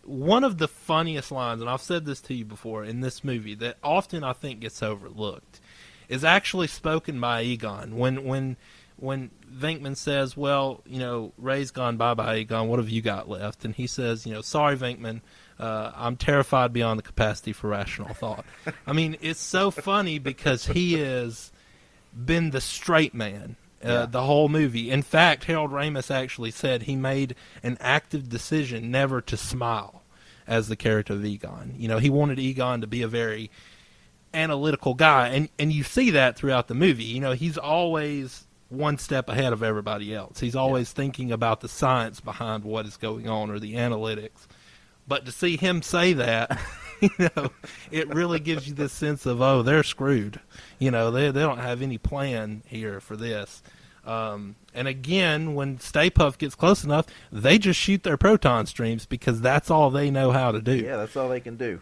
one 0.03 0.43
of 0.43 0.57
the 0.57 0.67
funniest 0.67 1.31
lines, 1.31 1.61
and 1.61 1.69
I've 1.69 1.81
said 1.81 2.05
this 2.05 2.21
to 2.21 2.33
you 2.33 2.45
before 2.45 2.83
in 2.83 3.01
this 3.01 3.23
movie, 3.23 3.55
that 3.55 3.77
often 3.83 4.23
I 4.23 4.33
think 4.33 4.59
gets 4.59 4.81
overlooked, 4.81 5.59
is 6.07 6.23
actually 6.23 6.67
spoken 6.67 7.19
by 7.19 7.43
Egon 7.43 7.97
when 7.97 8.23
when 8.23 8.57
when 8.97 9.31
Venkman 9.51 9.97
says, 9.97 10.37
"Well, 10.37 10.81
you 10.85 10.99
know, 10.99 11.33
Ray's 11.37 11.71
gone 11.71 11.97
bye 11.97 12.13
bye, 12.13 12.37
Egon. 12.37 12.67
What 12.67 12.79
have 12.79 12.89
you 12.89 13.01
got 13.01 13.29
left?" 13.29 13.65
And 13.65 13.75
he 13.75 13.87
says, 13.87 14.25
"You 14.25 14.33
know, 14.33 14.41
sorry, 14.41 14.77
Venkman." 14.77 15.21
Uh, 15.59 15.91
I'm 15.95 16.17
terrified 16.17 16.73
beyond 16.73 16.99
the 16.99 17.03
capacity 17.03 17.53
for 17.53 17.69
rational 17.69 18.13
thought. 18.13 18.45
I 18.85 18.91
mean, 18.93 19.15
it's 19.21 19.39
so 19.39 19.71
funny 19.71 20.19
because 20.19 20.65
he 20.67 20.93
has 20.99 21.51
been 22.13 22.49
the 22.51 22.59
straight 22.61 23.13
man 23.13 23.55
uh, 23.83 23.87
Yeah. 23.87 24.05
the 24.05 24.23
whole 24.23 24.49
movie. 24.49 24.89
In 24.91 25.01
fact, 25.01 25.45
Harold 25.45 25.71
Ramis 25.71 26.09
actually 26.13 26.51
said 26.51 26.83
he 26.83 26.95
made 26.95 27.35
an 27.63 27.77
active 27.79 28.27
decision 28.29 28.91
never 28.91 29.21
to 29.21 29.37
smile 29.37 30.01
as 30.47 30.67
the 30.67 30.75
character 30.75 31.13
of 31.13 31.23
Egon. 31.25 31.75
You 31.77 31.87
know, 31.87 31.99
he 31.99 32.09
wanted 32.09 32.37
Egon 32.39 32.81
to 32.81 32.87
be 32.87 33.01
a 33.01 33.07
very 33.07 33.49
analytical 34.33 34.93
guy, 34.93 35.29
and 35.29 35.49
and 35.57 35.71
you 35.71 35.83
see 35.83 36.11
that 36.11 36.35
throughout 36.35 36.67
the 36.67 36.73
movie. 36.75 37.03
You 37.05 37.19
know, 37.21 37.31
he's 37.31 37.57
always 37.57 38.45
one 38.69 38.97
step 38.97 39.29
ahead 39.29 39.53
of 39.53 39.63
everybody 39.63 40.13
else. 40.13 40.39
He's 40.39 40.55
always 40.55 40.91
thinking 40.91 41.31
about 41.31 41.61
the 41.61 41.69
science 41.69 42.19
behind 42.19 42.63
what 42.63 42.85
is 42.85 42.97
going 42.97 43.29
on 43.29 43.49
or 43.49 43.59
the 43.59 43.75
analytics. 43.75 44.47
But 45.07 45.25
to 45.25 45.31
see 45.31 45.57
him 45.57 45.81
say 45.81 46.13
that, 46.13 46.59
you 47.01 47.09
know, 47.19 47.51
it 47.91 48.13
really 48.13 48.39
gives 48.39 48.67
you 48.67 48.73
this 48.73 48.91
sense 48.93 49.25
of 49.25 49.41
oh, 49.41 49.61
they're 49.61 49.83
screwed. 49.83 50.39
You 50.79 50.91
know, 50.91 51.11
they 51.11 51.31
they 51.31 51.41
don't 51.41 51.59
have 51.59 51.81
any 51.81 51.97
plan 51.97 52.63
here 52.67 52.99
for 52.99 53.15
this. 53.15 53.61
Um, 54.05 54.55
and 54.75 54.87
again, 54.87 55.55
when 55.55 55.79
Stay 55.79 56.11
Puft 56.11 56.37
gets 56.37 56.53
close 56.53 56.83
enough, 56.83 57.07
they 57.31 57.57
just 57.57 57.79
shoot 57.79 58.03
their 58.03 58.17
proton 58.17 58.67
streams 58.67 59.07
because 59.07 59.41
that's 59.41 59.71
all 59.71 59.89
they 59.89 60.11
know 60.11 60.29
how 60.31 60.51
to 60.51 60.61
do 60.61 60.75
Yeah, 60.75 60.97
that's 60.97 61.15
all 61.17 61.27
they 61.29 61.39
can 61.39 61.55
do. 61.57 61.81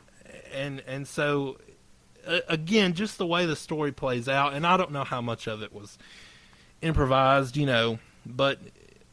and 0.54 0.82
and 0.88 1.06
so 1.08 1.58
uh, 2.26 2.40
again 2.48 2.94
just 2.94 3.18
the 3.18 3.26
way 3.28 3.46
the 3.46 3.56
story 3.58 3.92
plays 3.92 4.30
out 4.30 4.54
and 4.54 4.66
i 4.66 4.78
don't 4.78 4.92
know 4.92 5.04
how 5.04 5.20
much 5.20 5.46
of 5.48 5.62
it 5.62 5.74
was 5.74 5.98
improvised 6.82 7.58
you 7.58 7.66
know 7.66 8.00
but 8.26 8.60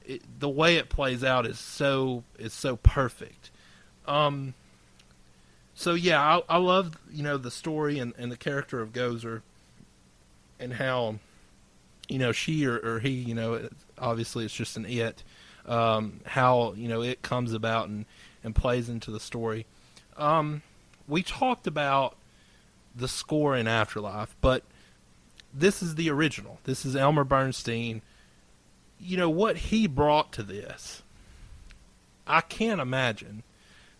it, 0.05 0.23
the 0.39 0.49
way 0.49 0.77
it 0.77 0.89
plays 0.89 1.24
out 1.24 1.47
is 1.47 1.59
so 1.59 2.23
is 2.39 2.53
so 2.53 2.77
perfect 2.77 3.51
um 4.06 4.55
so 5.74 5.94
yeah 5.94 6.20
i, 6.20 6.56
I 6.56 6.59
love 6.59 6.97
you 7.10 7.22
know 7.22 7.36
the 7.36 7.51
story 7.51 7.98
and, 7.98 8.12
and 8.18 8.31
the 8.31 8.36
character 8.36 8.81
of 8.81 8.93
gozer 8.93 9.43
and 10.59 10.74
how 10.74 11.16
you 12.09 12.18
know 12.18 12.32
she 12.32 12.66
or, 12.66 12.78
or 12.78 13.01
he 13.01 13.10
you 13.10 13.35
know 13.35 13.68
obviously 13.98 14.44
it's 14.44 14.55
just 14.55 14.77
an 14.77 14.86
it 14.86 15.22
um 15.66 16.20
how 16.27 16.74
you 16.77 16.89
know 16.89 17.02
it 17.02 17.22
comes 17.22 17.52
about 17.52 17.89
and 17.89 18.06
and 18.43 18.55
plays 18.55 18.89
into 18.89 19.10
the 19.10 19.20
story 19.20 19.66
um 20.16 20.62
we 21.06 21.22
talked 21.22 21.66
about 21.66 22.16
the 22.94 23.09
score 23.09 23.56
in 23.56 23.66
Afterlife, 23.66 24.35
but 24.40 24.62
this 25.52 25.82
is 25.82 25.97
the 25.97 26.10
original. 26.10 26.59
This 26.64 26.85
is 26.85 26.97
Elmer 26.97 27.24
Bernstein. 27.24 28.02
You 28.98 29.16
know 29.16 29.31
what 29.31 29.56
he 29.56 29.86
brought 29.86 30.32
to 30.32 30.43
this. 30.43 31.02
I 32.27 32.40
can't 32.40 32.81
imagine 32.81 33.43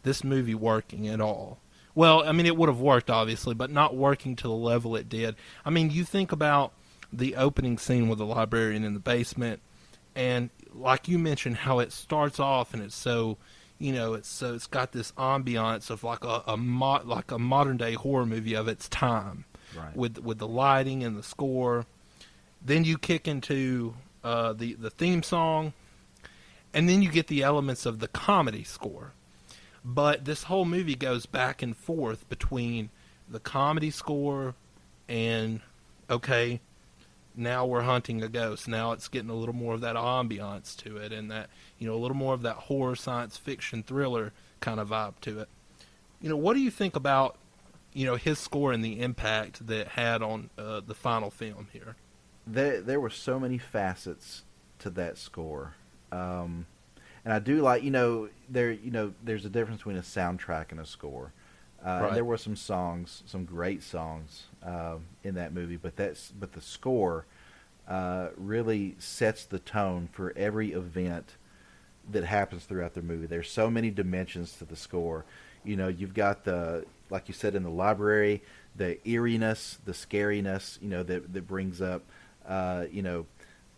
this 0.03 0.25
movie 0.25 0.55
working 0.55 1.09
at 1.09 1.21
all. 1.21 1.59
Well, 1.95 2.23
I 2.27 2.33
mean, 2.33 2.47
it 2.47 2.57
would 2.57 2.69
have 2.69 2.81
worked 2.81 3.11
obviously, 3.11 3.55
but 3.55 3.71
not 3.71 3.97
working 3.97 4.37
to 4.37 4.45
the 4.45 4.55
level 4.55 4.95
it 4.97 5.09
did. 5.09 5.35
I 5.65 5.71
mean, 5.71 5.91
you 5.91 6.05
think 6.05 6.33
about 6.33 6.73
the 7.13 7.35
opening 7.37 7.79
scene 7.79 8.09
with 8.09 8.19
the 8.19 8.27
librarian 8.27 8.85
in 8.85 8.95
the 8.95 9.01
basement, 9.01 9.61
and 10.15 10.51
like 10.73 11.09
you 11.09 11.19
mentioned, 11.19 11.57
how 11.57 11.81
it 11.81 11.91
starts 11.93 12.39
off 12.39 12.73
and 12.75 12.83
it's 12.83 12.95
so 12.95 13.39
you 13.79 13.93
know, 13.95 14.13
it's 14.13 14.29
so 14.29 14.55
it's 14.55 14.67
got 14.67 14.93
this 14.93 15.11
ambiance 15.13 15.89
of 15.89 16.05
like 16.05 16.23
a, 16.23 16.43
a 16.47 16.57
mo- 16.57 17.01
like 17.05 17.31
a 17.31 17.39
modern 17.39 17.79
day 17.79 17.95
horror 17.95 18.27
movie 18.27 18.55
of 18.55 18.69
its 18.69 18.89
time, 18.91 19.47
Right. 19.77 19.97
with 19.97 20.19
with 20.19 20.39
the 20.39 20.47
lighting 20.49 21.03
and 21.03 21.17
the 21.17 21.23
score. 21.23 21.87
Then 22.63 22.85
you 22.85 22.99
kick 22.99 23.27
into 23.27 23.95
uh, 24.23 24.53
the 24.53 24.75
the 24.75 24.91
theme 24.91 25.23
song, 25.23 25.73
and 26.75 26.89
then 26.91 27.01
you 27.03 27.11
get 27.11 27.29
the 27.29 27.43
elements 27.43 27.87
of 27.87 28.01
the 28.01 28.09
comedy 28.09 28.65
score. 28.65 29.13
But 29.85 30.25
this 30.25 30.45
whole 30.45 30.65
movie 30.65 30.95
goes 30.95 31.27
back 31.27 31.63
and 31.63 31.77
forth 31.77 32.29
between 32.29 32.91
the 33.29 33.41
comedy 33.41 33.91
score 33.91 34.55
and 35.09 35.61
okay, 36.09 36.61
now 37.35 37.65
we're 37.65 37.83
hunting 37.83 38.23
a 38.23 38.29
ghost. 38.29 38.69
Now 38.69 38.93
it's 38.93 39.09
getting 39.09 39.31
a 39.31 39.35
little 39.35 39.55
more 39.55 39.75
of 39.75 39.81
that 39.81 39.97
ambiance 39.97 40.77
to 40.79 40.97
it, 40.99 41.13
and 41.13 41.31
that 41.31 41.49
you 41.79 41.87
know 41.87 41.95
a 41.95 41.99
little 41.99 42.17
more 42.17 42.35
of 42.35 42.43
that 42.43 42.57
horror 42.57 42.97
science 42.97 43.37
fiction 43.37 43.83
thriller 43.83 44.33
kind 44.61 44.79
of 44.81 44.91
vibe 44.91 45.15
to 45.23 45.41
it. 45.41 45.49
You 46.21 46.29
know, 46.29 46.37
what 46.37 46.55
do 46.55 46.61
you 46.61 46.71
think 46.71 46.97
about 46.97 47.37
you 47.93 48.07
know 48.07 48.17
his 48.17 48.39
score 48.39 48.73
and 48.73 48.85
the 48.85 49.01
impact 49.01 49.67
that 49.67 49.89
had 49.89 50.23
on 50.23 50.51
uh, 50.59 50.81
the 50.87 50.95
final 50.95 51.31
film 51.31 51.69
here? 51.73 51.97
there 52.47 52.81
there 52.81 53.01
were 53.01 53.11
so 53.11 53.39
many 53.39 53.59
facets 53.59 54.45
to 54.79 54.91
that 54.91 55.19
score, 55.19 55.75
um, 56.11 56.67
and 57.25 57.33
I 57.35 57.39
do 57.39 57.61
like 57.63 57.83
you 57.83 57.91
know 57.91 58.29
there 58.49 58.73
you 58.73 58.91
know 58.91 59.13
there's 59.23 59.45
a 59.45 59.51
difference 59.51 59.79
between 59.79 59.97
a 59.97 60.03
soundtrack 60.03 60.71
and 60.71 60.81
a 60.81 60.87
score. 60.87 61.33
Uh, 61.85 62.07
Right. 62.07 62.11
there 62.11 62.25
were 62.25 62.37
some 62.37 62.57
songs, 62.57 63.23
some 63.27 63.45
great 63.45 63.83
songs 63.83 64.45
um 64.63 65.03
in 65.25 65.35
that 65.37 65.53
movie, 65.53 65.77
but 65.77 65.97
that's 65.97 66.33
but 66.33 66.53
the 66.53 66.61
score 66.61 67.27
uh, 67.89 68.29
really 68.37 68.95
sets 68.99 69.45
the 69.45 69.59
tone 69.59 70.09
for 70.13 70.33
every 70.37 70.73
event 70.73 71.37
that 72.11 72.25
happens 72.25 72.65
throughout 72.65 72.95
the 72.95 73.03
movie. 73.03 73.27
There's 73.27 73.51
so 73.51 73.71
many 73.71 73.91
dimensions 73.91 74.57
to 74.59 74.65
the 74.65 74.77
score. 74.77 75.25
You 75.65 75.77
know, 75.77 75.89
you've 75.89 76.15
got 76.15 76.45
the 76.45 76.85
like 77.11 77.29
you 77.29 77.35
said 77.35 77.55
in 77.55 77.63
the 77.63 77.71
library, 77.71 78.43
the 78.77 78.99
eeriness, 79.09 79.79
the 79.85 79.93
scariness. 79.93 80.81
You 80.83 80.89
know 80.89 81.03
that 81.05 81.33
that 81.33 81.47
brings 81.47 81.81
up, 81.81 82.03
uh, 82.47 82.87
you 82.91 83.03
know, 83.03 83.27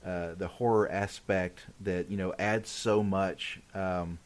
uh, 0.04 0.34
the 0.36 0.48
horror 0.48 0.90
aspect 0.90 1.60
that 1.80 2.10
you 2.10 2.16
know 2.16 2.34
adds 2.38 2.68
so 2.68 3.02
much 3.02 3.60
um, 3.74 4.18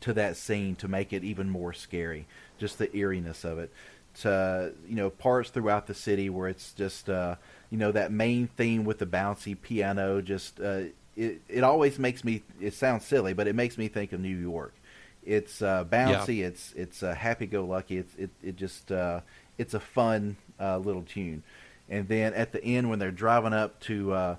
to 0.00 0.12
that 0.12 0.36
scene 0.36 0.74
to 0.76 0.88
make 0.88 1.12
it 1.12 1.24
even 1.24 1.48
more 1.50 1.72
scary. 1.72 2.26
Just 2.58 2.78
the 2.78 2.94
eeriness 2.96 3.44
of 3.44 3.58
it. 3.58 3.70
To 4.22 4.72
you 4.88 4.96
know 4.96 5.10
parts 5.10 5.50
throughout 5.50 5.86
the 5.86 5.94
city 5.94 6.28
where 6.28 6.48
it's 6.48 6.72
just 6.72 7.08
uh, 7.08 7.36
you 7.70 7.78
know 7.78 7.92
that 7.92 8.10
main 8.10 8.48
theme 8.56 8.84
with 8.84 8.98
the 8.98 9.06
bouncy 9.06 9.60
piano. 9.60 10.20
Just 10.20 10.58
uh, 10.60 10.82
it 11.16 11.40
it 11.48 11.62
always 11.62 11.98
makes 11.98 12.24
me. 12.24 12.42
It 12.60 12.74
sounds 12.74 13.04
silly, 13.04 13.32
but 13.32 13.46
it 13.46 13.54
makes 13.54 13.78
me 13.78 13.86
think 13.88 14.12
of 14.12 14.20
New 14.20 14.36
York. 14.36 14.74
It's 15.24 15.62
uh, 15.62 15.84
bouncy. 15.84 16.42
It's 16.44 16.72
it's 16.74 17.02
uh, 17.02 17.14
happy 17.14 17.46
go 17.46 17.64
lucky. 17.64 17.98
It's 17.98 18.14
it 18.16 18.30
it 18.42 18.56
just 18.56 18.90
uh, 18.90 19.20
it's 19.56 19.74
a 19.74 19.80
fun 19.80 20.36
uh, 20.58 20.78
little 20.78 21.02
tune. 21.02 21.42
and 21.88 22.08
then 22.08 22.34
at 22.34 22.50
the 22.52 22.62
end 22.64 22.90
when 22.90 22.98
they're 22.98 23.10
driving 23.10 23.52
up 23.52 23.78
to 23.80 24.12
uh, 24.12 24.36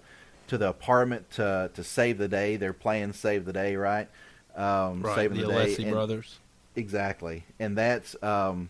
to 0.49 0.57
the 0.57 0.69
apartment 0.69 1.29
to 1.31 1.71
to 1.73 1.83
save 1.83 2.17
the 2.17 2.27
day, 2.27 2.57
they're 2.57 2.73
playing 2.73 3.13
"Save 3.13 3.45
the 3.45 3.53
Day," 3.53 3.75
right? 3.75 4.07
Um, 4.55 5.01
right, 5.01 5.15
saving 5.15 5.37
the, 5.37 5.47
the, 5.47 5.53
day. 5.53 5.75
Alessi 5.75 5.83
and- 5.83 5.91
brothers. 5.91 6.39
Exactly, 6.75 7.43
and 7.59 7.77
that's 7.77 8.15
um, 8.23 8.69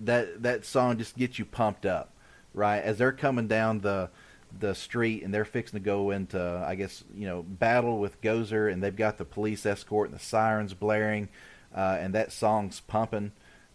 that 0.00 0.42
that 0.42 0.64
song 0.64 0.98
just 0.98 1.16
gets 1.16 1.38
you 1.38 1.44
pumped 1.44 1.86
up, 1.86 2.10
right? 2.54 2.78
As 2.78 2.98
they're 2.98 3.12
coming 3.12 3.48
down 3.48 3.80
the 3.80 4.10
the 4.58 4.74
street 4.74 5.22
and 5.22 5.32
they're 5.34 5.44
fixing 5.44 5.78
to 5.78 5.84
go 5.84 6.10
into, 6.10 6.40
I 6.66 6.74
guess 6.74 7.04
you 7.14 7.26
know, 7.26 7.42
battle 7.42 7.98
with 7.98 8.20
Gozer, 8.20 8.72
and 8.72 8.82
they've 8.82 8.94
got 8.94 9.18
the 9.18 9.24
police 9.24 9.66
escort 9.66 10.10
and 10.10 10.18
the 10.18 10.22
sirens 10.22 10.74
blaring, 10.74 11.28
uh, 11.74 11.96
and 12.00 12.14
that 12.14 12.32
song's 12.32 12.80
pumping. 12.80 13.32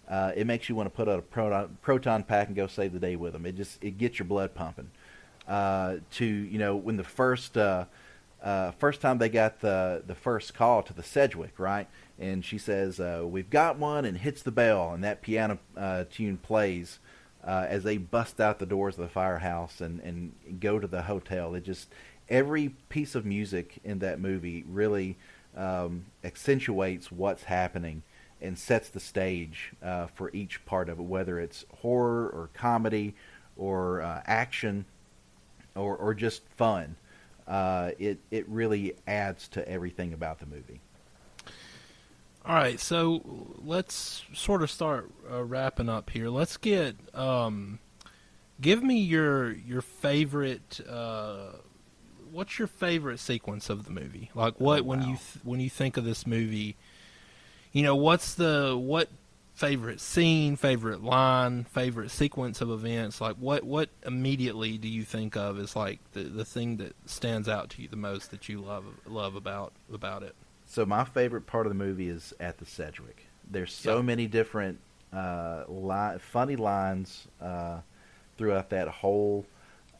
Uh, 0.07 0.31
it 0.35 0.45
makes 0.45 0.68
you 0.69 0.76
want 0.76 0.88
to 0.88 0.95
put 0.95 1.07
out 1.07 1.19
a 1.19 1.22
proton, 1.22 1.77
proton 1.81 2.23
pack 2.23 2.48
and 2.48 2.56
go 2.56 2.68
save 2.68 2.93
the 2.93 2.99
day 2.99 3.15
with 3.15 3.34
them. 3.34 3.45
It 3.45 3.56
just 3.56 3.84
it 3.84 3.98
gets 3.98 4.19
your 4.19 4.27
blood 4.27 4.53
pumping. 4.53 4.91
Uh, 5.47 5.97
to 6.11 6.26
you 6.26 6.59
know 6.59 6.76
when 6.76 6.97
the 6.97 7.03
first 7.03 7.57
uh, 7.57 7.85
uh, 8.43 8.72
first 8.72 9.01
time 9.01 9.18
they 9.18 9.30
got 9.30 9.59
the 9.59 10.03
the 10.05 10.13
first 10.13 10.53
call 10.53 10.84
to 10.84 10.93
the 10.93 11.01
Sedgewick, 11.01 11.57
right? 11.57 11.88
And 12.19 12.45
she 12.45 12.57
says, 12.59 12.99
uh, 12.99 13.23
"We've 13.26 13.49
got 13.49 13.80
one," 13.80 14.05
and 14.05 14.18
hits 14.18 14.43
the 14.43 14.51
bell, 14.51 14.93
and 14.93 15.03
that 15.03 15.22
piano 15.22 15.57
uh, 15.76 16.05
tune 16.11 16.38
plays 16.38 16.99
as 17.43 17.84
they 17.84 17.97
bust 17.97 18.39
out 18.39 18.59
the 18.59 18.68
doors 18.68 18.95
of 18.95 19.01
the 19.01 19.09
firehouse 19.09 19.81
and 19.81 19.99
and 20.01 20.59
go 20.59 20.77
to 20.80 20.88
the 20.88 21.01
hotel. 21.03 21.55
It 21.55 21.63
just 21.63 21.89
every 22.30 22.69
piece 22.89 23.15
of 23.15 23.26
music 23.26 23.80
in 23.84 23.97
that 23.99 24.19
movie 24.19 24.63
really 24.69 25.18
um, 25.57 26.05
accentuates 26.23 27.11
what's 27.11 27.43
happening 27.43 28.03
and 28.39 28.57
sets 28.57 28.89
the 28.89 28.99
stage 28.99 29.73
for 30.13 30.30
each 30.34 30.63
part 30.65 30.88
of 30.88 30.99
it, 30.99 31.03
whether 31.03 31.39
it's 31.39 31.65
horror 31.80 32.30
or 32.30 32.49
comedy 32.53 33.15
or 33.57 34.01
action 34.27 34.85
or 35.76 35.95
or 35.95 36.14
just 36.14 36.48
fun. 36.49 36.95
Uh, 37.48 37.91
it 37.99 38.19
it 38.31 38.48
really 38.48 38.95
adds 39.07 39.48
to 39.49 39.68
everything 39.68 40.14
about 40.14 40.39
the 40.39 40.45
movie. 40.45 40.81
All 42.45 42.56
right, 42.56 42.80
so 42.80 43.22
let's 43.64 44.23
sort 44.34 44.64
of 44.64 44.72
start 44.72 45.11
uh, 45.31 45.43
wrapping 45.43 45.89
up 45.89 46.10
here. 46.10 46.30
Let's 46.30 46.57
get 46.57 46.95
um, 47.15 47.80
give 48.60 48.84
me 48.84 48.98
your 48.99 49.52
your 49.52 49.81
favorite. 49.81 50.80
Uh, 50.88 51.57
what's 52.31 52.57
your 52.57 52.68
favorite 52.68 53.19
sequence 53.19 53.69
of 53.69 53.85
the 53.85 53.91
movie? 53.91 54.31
Like 54.34 54.60
what 54.60 54.80
Oh, 54.81 54.84
when 54.84 55.02
you 55.02 55.18
th- 55.18 55.43
when 55.43 55.60
you 55.60 55.69
think 55.69 55.98
of 55.98 56.03
this 56.03 56.26
movie, 56.26 56.77
you 57.72 57.84
know 57.84 57.95
what's 57.95 58.34
the 58.34 58.76
what 58.76 59.10
favorite 59.62 60.02
scene, 60.02 60.56
favorite 60.56 61.04
line, 61.04 61.64
favorite 61.66 62.10
sequence 62.12 62.62
of 62.62 62.70
events? 62.72 63.22
Like 63.22 63.36
what 63.38 63.64
what 63.64 63.90
immediately 64.06 64.78
do 64.78 64.88
you 64.88 65.04
think 65.04 65.36
of 65.38 65.60
as 65.60 65.76
like 65.76 66.00
the 66.14 66.24
the 66.24 66.44
thing 66.46 66.78
that 66.78 66.96
stands 67.06 67.48
out 67.48 67.70
to 67.72 67.82
you 67.82 67.88
the 67.88 67.96
most 67.96 68.32
that 68.32 68.50
you 68.50 68.60
love 68.60 68.86
love 69.06 69.36
about 69.36 69.74
about 69.94 70.24
it? 70.24 70.36
So 70.66 70.86
my 70.86 71.04
favorite 71.04 71.46
part 71.48 71.66
of 71.68 71.70
the 71.72 71.78
movie 71.78 72.10
is 72.10 72.34
at 72.40 72.58
the 72.58 72.66
Sedgewick. 72.66 73.28
There's 73.50 73.74
so 73.74 73.98
Yeah. 73.98 74.02
many 74.04 74.28
different 74.28 74.80
uh, 75.14 75.66
li- 75.68 76.18
funny 76.20 76.56
lines 76.56 77.28
uh, 77.42 77.82
throughout 78.38 78.70
that 78.70 78.88
whole 78.88 79.46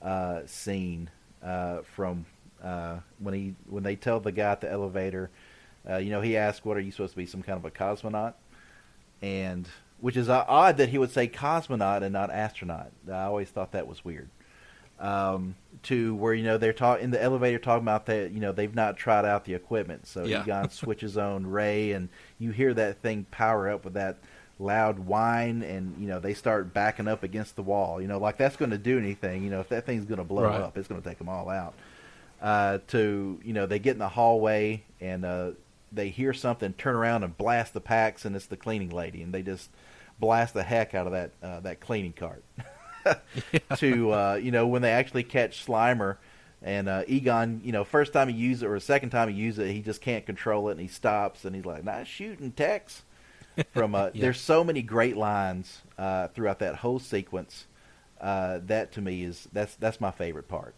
uh, 0.02 0.42
scene. 0.46 1.10
Uh, 1.44 1.82
from 1.84 2.26
uh, 2.64 2.98
when 3.20 3.34
he 3.34 3.56
when 3.68 3.84
they 3.84 3.96
tell 3.96 4.20
the 4.20 4.32
guy 4.32 4.52
at 4.52 4.62
the 4.62 4.72
elevator, 4.72 5.30
uh, 5.90 5.98
you 5.98 6.10
know, 6.10 6.22
he 6.22 6.38
asks, 6.38 6.64
"What 6.66 6.78
are 6.78 6.82
you 6.82 6.92
supposed 6.92 7.14
to 7.14 7.18
be? 7.18 7.26
Some 7.26 7.42
kind 7.44 7.58
of 7.58 7.66
a 7.66 7.72
cosmonaut?" 7.72 8.34
And 9.22 9.68
which 10.00 10.18
is 10.18 10.30
uh, 10.30 10.44
odd 10.48 10.78
that 10.78 10.90
he 10.90 10.98
would 10.98 11.12
say 11.12 11.28
cosmonaut 11.28 12.02
and 12.02 12.12
not 12.14 12.32
astronaut. 12.32 12.92
I 13.12 13.24
always 13.24 13.50
thought 13.50 13.72
that 13.74 13.88
was 13.88 14.04
weird. 14.04 14.30
Um, 15.00 15.56
to 15.84 16.14
where 16.16 16.34
you 16.36 16.44
know 16.44 16.60
they're 16.60 16.74
talking 16.74 17.06
in 17.06 17.12
the 17.12 17.22
elevator 17.22 17.58
talking 17.58 17.84
about 17.84 18.06
that 18.06 18.32
you 18.32 18.40
know 18.40 18.52
they've 18.52 18.74
not 18.76 18.98
tried 18.98 19.26
out 19.26 19.46
the 19.46 19.56
equipment, 19.56 20.06
so 20.06 20.26
Yeah. 20.26 20.42
Egon 20.44 20.70
switches 20.72 21.18
on 21.18 21.48
Ray, 21.48 21.92
and 21.94 22.10
you 22.38 22.52
hear 22.52 22.74
that 22.76 22.98
thing 23.02 23.26
power 23.32 23.70
up 23.70 23.84
with 23.84 23.96
that 23.96 24.18
loud 24.60 25.00
whine, 25.00 25.64
and 25.64 25.96
you 26.00 26.08
know 26.08 26.20
they 26.20 26.36
start 26.36 26.72
backing 26.72 27.08
up 27.08 27.24
against 27.24 27.56
the 27.56 27.64
wall. 27.64 28.00
You 28.00 28.08
know, 28.08 28.20
like 28.20 28.38
that's 28.38 28.56
going 28.58 28.70
to 28.72 28.78
do 28.78 29.00
anything. 29.00 29.44
You 29.44 29.50
know, 29.50 29.60
if 29.60 29.70
that 29.70 29.88
thing's 29.88 30.06
going 30.06 30.20
to 30.20 30.24
blow 30.24 30.44
Right. 30.44 30.62
up, 30.62 30.78
it's 30.78 30.88
going 30.88 31.02
to 31.02 31.08
take 31.08 31.18
them 31.18 31.30
all 31.30 31.50
out. 31.50 31.74
Uh, 32.40 32.78
to 32.90 33.40
you 33.44 33.54
know, 33.54 33.66
they 33.66 33.80
get 33.80 33.94
in 33.94 34.00
the 34.00 34.10
hallway 34.10 34.84
and 35.00 35.26
uh, 35.26 35.52
they 35.92 36.10
hear 36.10 36.34
something, 36.34 36.74
turn 36.74 36.96
around 36.96 37.24
and 37.24 37.38
blast 37.38 37.74
the 37.74 37.82
packs, 37.82 38.26
and 38.26 38.36
it's 38.36 38.46
the 38.46 38.58
cleaning 38.58 38.90
lady, 38.90 39.22
and 39.22 39.34
they 39.34 39.42
just 39.42 39.70
blast 40.20 40.54
the 40.54 40.64
heck 40.64 40.94
out 40.94 41.08
of 41.08 41.14
that 41.14 41.32
uh, 41.44 41.60
that 41.62 41.80
cleaning 41.80 42.14
cart. 42.14 42.44
to 43.78 44.12
uh, 44.12 44.34
you 44.36 44.52
know 44.52 44.68
when 44.68 44.82
they 44.82 44.92
actually 44.92 45.24
catch 45.24 45.66
Slimer 45.66 46.18
and 46.62 46.88
uh, 46.88 47.04
Egon, 47.08 47.62
you 47.64 47.72
know, 47.72 47.84
first 47.84 48.14
time 48.14 48.30
he 48.30 48.36
uses 48.36 48.64
it 48.64 48.68
or 48.68 48.80
second 48.80 49.10
time 49.10 49.30
he 49.30 49.36
uses 49.36 49.68
it, 49.68 49.72
he 49.74 49.82
just 49.82 50.02
can't 50.02 50.26
control 50.26 50.70
it 50.70 50.74
and 50.74 50.82
he 50.82 50.88
stops 50.88 51.44
and 51.46 51.56
he's 51.56 51.66
like, 51.66 51.84
"Nice 51.84 52.08
shooting, 52.08 52.52
Tex." 52.52 53.04
From 53.74 53.96
uh, 53.96 54.12
Yeah. 54.14 54.22
there's 54.22 54.40
so 54.40 54.64
many 54.64 54.82
great 54.82 55.18
lines 55.18 55.82
uh, 55.98 56.28
throughout 56.30 56.60
that 56.60 56.76
whole 56.78 57.00
sequence. 57.00 57.66
Uh, 58.20 58.60
that 58.68 58.92
to 58.94 59.02
me 59.02 59.24
is 59.24 59.48
that's 59.52 59.76
that's 59.76 60.00
my 60.00 60.12
favorite 60.12 60.48
part. 60.48 60.76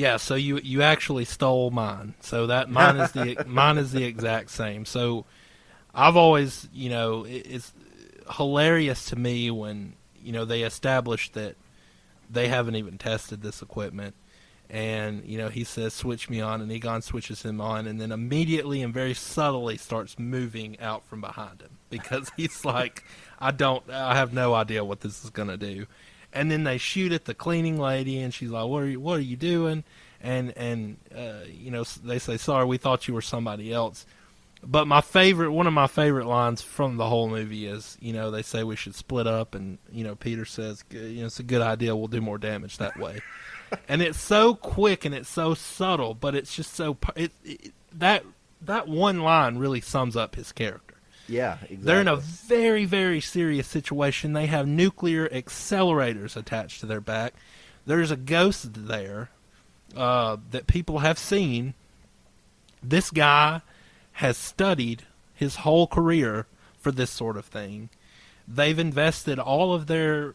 Yeah, 0.00 0.16
so 0.16 0.34
you 0.34 0.58
you 0.64 0.80
actually 0.80 1.26
stole 1.26 1.70
mine. 1.70 2.14
So 2.20 2.46
that 2.46 2.70
mine 2.70 2.96
is 2.96 3.12
the 3.12 3.44
mine 3.46 3.76
is 3.76 3.92
the 3.92 4.04
exact 4.04 4.48
same. 4.48 4.86
So 4.86 5.26
I've 5.94 6.16
always, 6.16 6.66
you 6.72 6.88
know, 6.88 7.24
it, 7.24 7.46
it's 7.46 7.74
hilarious 8.30 9.04
to 9.10 9.16
me 9.16 9.50
when 9.50 9.92
you 10.24 10.32
know 10.32 10.46
they 10.46 10.62
establish 10.62 11.28
that 11.32 11.54
they 12.30 12.48
haven't 12.48 12.76
even 12.76 12.96
tested 12.96 13.42
this 13.42 13.60
equipment, 13.60 14.14
and 14.70 15.22
you 15.26 15.36
know 15.36 15.50
he 15.50 15.64
says 15.64 15.92
switch 15.92 16.30
me 16.30 16.40
on, 16.40 16.62
and 16.62 16.72
Egon 16.72 17.02
switches 17.02 17.42
him 17.42 17.60
on, 17.60 17.86
and 17.86 18.00
then 18.00 18.10
immediately 18.10 18.80
and 18.80 18.94
very 18.94 19.12
subtly 19.12 19.76
starts 19.76 20.18
moving 20.18 20.80
out 20.80 21.04
from 21.04 21.20
behind 21.20 21.60
him 21.60 21.76
because 21.90 22.30
he's 22.38 22.64
like, 22.64 23.04
I 23.38 23.50
don't, 23.50 23.82
I 23.90 24.14
have 24.14 24.32
no 24.32 24.54
idea 24.54 24.82
what 24.82 25.00
this 25.00 25.22
is 25.22 25.28
gonna 25.28 25.58
do 25.58 25.86
and 26.32 26.50
then 26.50 26.64
they 26.64 26.78
shoot 26.78 27.12
at 27.12 27.24
the 27.24 27.34
cleaning 27.34 27.78
lady 27.78 28.20
and 28.20 28.32
she's 28.32 28.50
like 28.50 28.66
what 28.68 28.82
are 28.82 28.88
you 28.88 29.00
what 29.00 29.18
are 29.18 29.22
you 29.22 29.36
doing? 29.36 29.84
And 30.20 30.56
and 30.56 30.96
uh, 31.16 31.44
you 31.50 31.70
know 31.70 31.84
they 32.04 32.18
say 32.18 32.36
sorry 32.36 32.64
we 32.66 32.78
thought 32.78 33.08
you 33.08 33.14
were 33.14 33.22
somebody 33.22 33.72
else. 33.72 34.06
But 34.62 34.86
my 34.86 35.00
favorite 35.00 35.52
one 35.52 35.66
of 35.66 35.72
my 35.72 35.86
favorite 35.86 36.26
lines 36.26 36.60
from 36.60 36.98
the 36.98 37.06
whole 37.06 37.28
movie 37.28 37.66
is 37.66 37.96
you 38.00 38.12
know 38.12 38.30
they 38.30 38.42
say 38.42 38.62
we 38.62 38.76
should 38.76 38.94
split 38.94 39.26
up 39.26 39.54
and 39.54 39.78
you 39.90 40.04
know 40.04 40.14
peter 40.14 40.44
says 40.44 40.84
you 40.90 41.20
know 41.20 41.26
it's 41.26 41.40
a 41.40 41.44
good 41.44 41.62
idea 41.62 41.96
we'll 41.96 42.08
do 42.08 42.20
more 42.20 42.38
damage 42.38 42.78
that 42.78 42.98
way. 42.98 43.20
And 43.88 44.02
it's 44.02 44.20
so 44.20 44.56
quick 44.56 45.04
and 45.04 45.14
it's 45.14 45.28
so 45.28 45.54
subtle 45.54 46.14
but 46.14 46.34
it's 46.34 46.56
just 46.56 46.74
so 46.74 46.98
it, 47.14 47.30
it 47.44 47.72
that 47.92 48.24
that 48.62 48.88
one 48.88 49.20
line 49.20 49.58
really 49.58 49.80
sums 49.80 50.16
up 50.16 50.34
his 50.34 50.50
character 50.50 50.89
Yeah, 51.30 51.54
exactly. 51.54 51.76
they're 51.76 52.00
in 52.00 52.08
a 52.08 52.16
very, 52.16 52.84
very 52.84 53.20
serious 53.20 53.66
situation. 53.68 54.32
They 54.32 54.46
have 54.46 54.66
nuclear 54.66 55.28
accelerators 55.28 56.36
attached 56.36 56.80
to 56.80 56.86
their 56.86 57.00
back. 57.00 57.34
There's 57.86 58.10
a 58.10 58.16
ghost 58.16 58.86
there 58.88 59.30
uh, 59.96 60.38
that 60.50 60.66
people 60.66 60.98
have 60.98 61.18
seen. 61.18 61.74
This 62.82 63.10
guy 63.10 63.62
has 64.14 64.36
studied 64.36 65.04
his 65.34 65.56
whole 65.56 65.86
career 65.86 66.46
for 66.78 66.90
this 66.90 67.10
sort 67.10 67.36
of 67.36 67.46
thing. 67.46 67.90
They've 68.48 68.78
invested 68.78 69.38
all 69.38 69.72
of 69.72 69.86
their 69.86 70.34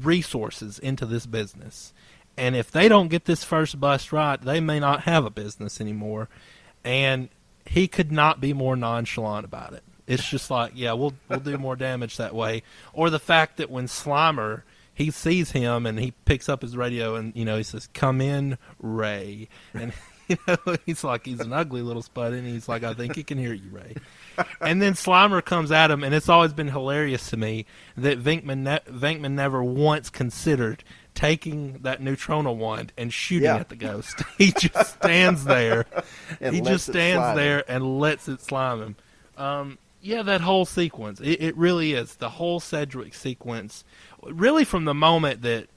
resources 0.00 0.78
into 0.78 1.04
this 1.04 1.26
business. 1.26 1.92
And 2.36 2.54
if 2.54 2.70
they 2.70 2.88
don't 2.88 3.08
get 3.08 3.24
this 3.24 3.42
first 3.42 3.80
bust 3.80 4.12
right, 4.12 4.40
they 4.40 4.60
may 4.60 4.78
not 4.78 5.02
have 5.02 5.24
a 5.24 5.30
business 5.30 5.80
anymore. 5.80 6.28
And 6.84 7.28
he 7.64 7.88
could 7.88 8.12
not 8.12 8.40
be 8.40 8.52
more 8.52 8.76
nonchalant 8.76 9.44
about 9.44 9.72
it. 9.72 9.82
It's 10.06 10.28
just 10.28 10.50
like, 10.50 10.72
yeah, 10.74 10.92
we'll 10.92 11.14
we'll 11.28 11.40
do 11.40 11.58
more 11.58 11.76
damage 11.76 12.16
that 12.18 12.34
way. 12.34 12.62
Or 12.92 13.10
the 13.10 13.18
fact 13.18 13.56
that 13.56 13.70
when 13.70 13.86
Slimer 13.86 14.62
he 14.94 15.10
sees 15.10 15.50
him 15.50 15.84
and 15.84 15.98
he 16.00 16.12
picks 16.24 16.48
up 16.48 16.62
his 16.62 16.74
radio 16.76 17.16
and 17.16 17.34
you 17.36 17.44
know 17.44 17.56
he 17.56 17.62
says, 17.62 17.86
"Come 17.92 18.20
in, 18.20 18.56
Ray," 18.80 19.48
and 19.74 19.92
you 20.28 20.38
know 20.48 20.56
he's 20.86 21.04
like 21.04 21.26
he's 21.26 21.40
an 21.40 21.52
ugly 21.52 21.82
little 21.82 22.02
spud 22.02 22.32
and 22.32 22.46
he's 22.46 22.68
like, 22.68 22.82
"I 22.82 22.94
think 22.94 23.14
he 23.14 23.22
can 23.22 23.36
hear 23.36 23.52
you, 23.52 23.68
Ray." 23.70 23.94
and 24.60 24.80
then 24.80 24.94
Slimer 24.94 25.44
comes 25.44 25.70
at 25.70 25.90
him, 25.90 26.02
and 26.02 26.14
it's 26.14 26.28
always 26.30 26.52
been 26.54 26.68
hilarious 26.68 27.28
to 27.30 27.36
me 27.36 27.66
that 27.96 28.18
Venkman 28.22 28.58
ne- 28.60 28.80
Venkman 28.90 29.32
never 29.32 29.62
once 29.62 30.08
considered 30.08 30.82
taking 31.14 31.78
that 31.82 32.00
neutrona 32.00 32.54
wand 32.54 32.92
and 32.96 33.12
shooting 33.12 33.44
Yeah. 33.44 33.56
at 33.56 33.68
the 33.68 33.76
ghost. 33.76 34.22
he 34.38 34.52
just 34.52 34.94
stands 34.94 35.44
there. 35.44 35.84
He 36.40 36.60
just 36.62 36.86
stands 36.86 37.36
there 37.36 37.70
and 37.70 37.98
lets 38.00 38.28
it 38.28 38.40
slime 38.40 38.80
him. 38.82 38.96
Um, 39.36 39.78
yeah, 40.00 40.22
that 40.22 40.40
whole 40.40 40.64
sequence. 40.64 41.20
It, 41.20 41.42
it 41.42 41.56
really 41.56 41.92
is 41.92 42.16
the 42.16 42.30
whole 42.30 42.60
Sedgewick 42.60 43.14
sequence. 43.14 43.84
Really, 44.22 44.64
from 44.64 44.84
the 44.84 44.94
moment 44.94 45.42
that 45.42 45.68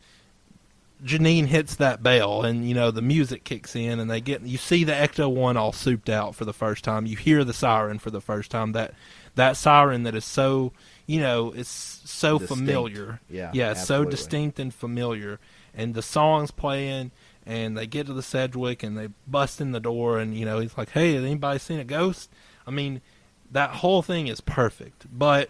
Janine 1.04 1.46
hits 1.46 1.76
that 1.76 2.04
bell 2.04 2.44
and 2.44 2.68
you 2.68 2.76
know 2.76 2.92
the 2.92 3.02
music 3.02 3.44
kicks 3.46 3.76
in 3.76 4.00
and 4.00 4.12
they 4.12 4.20
get 4.20 4.42
you 4.42 4.58
see 4.58 4.84
the 4.84 4.92
Ecto 4.92 5.34
one 5.34 5.56
all 5.56 5.72
souped 5.72 6.10
out 6.10 6.36
for 6.36 6.46
the 6.46 6.54
first 6.54 6.84
time. 6.84 7.06
You 7.06 7.16
hear 7.16 7.44
the 7.44 7.54
siren 7.54 8.00
for 8.00 8.12
the 8.12 8.20
first 8.22 8.52
time. 8.52 8.74
That 8.74 8.94
that 9.36 9.56
siren 9.56 10.04
that 10.04 10.16
is 10.16 10.26
so 10.26 10.74
you 11.10 11.20
know, 11.20 11.52
it's 11.54 11.70
so 12.06 12.38
Distinct. 12.38 12.60
familiar. 12.60 13.20
Yeah, 13.32 13.50
yeah, 13.52 13.74
so 13.74 14.06
distinct 14.06 14.60
and 14.60 14.72
familiar. 14.72 15.40
And 15.74 15.96
the 15.96 16.04
songs 16.04 16.52
playing, 16.52 17.10
and 17.48 17.76
they 17.76 17.88
get 17.88 18.06
to 18.06 18.14
the 18.14 18.22
Sedgewick, 18.22 18.84
and 18.84 18.96
they 18.96 19.08
bust 19.26 19.60
in 19.60 19.72
the 19.72 19.80
door, 19.80 20.20
and 20.20 20.38
you 20.38 20.46
know, 20.46 20.60
he's 20.60 20.78
like, 20.78 20.92
"Hey, 20.92 21.16
has 21.16 21.24
anybody 21.24 21.58
seen 21.58 21.80
a 21.80 21.84
ghost?" 21.84 22.30
I 22.68 22.70
mean, 22.70 23.02
that 23.52 23.70
whole 23.72 24.02
thing 24.02 24.28
is 24.28 24.42
perfect. 24.42 25.06
But 25.12 25.50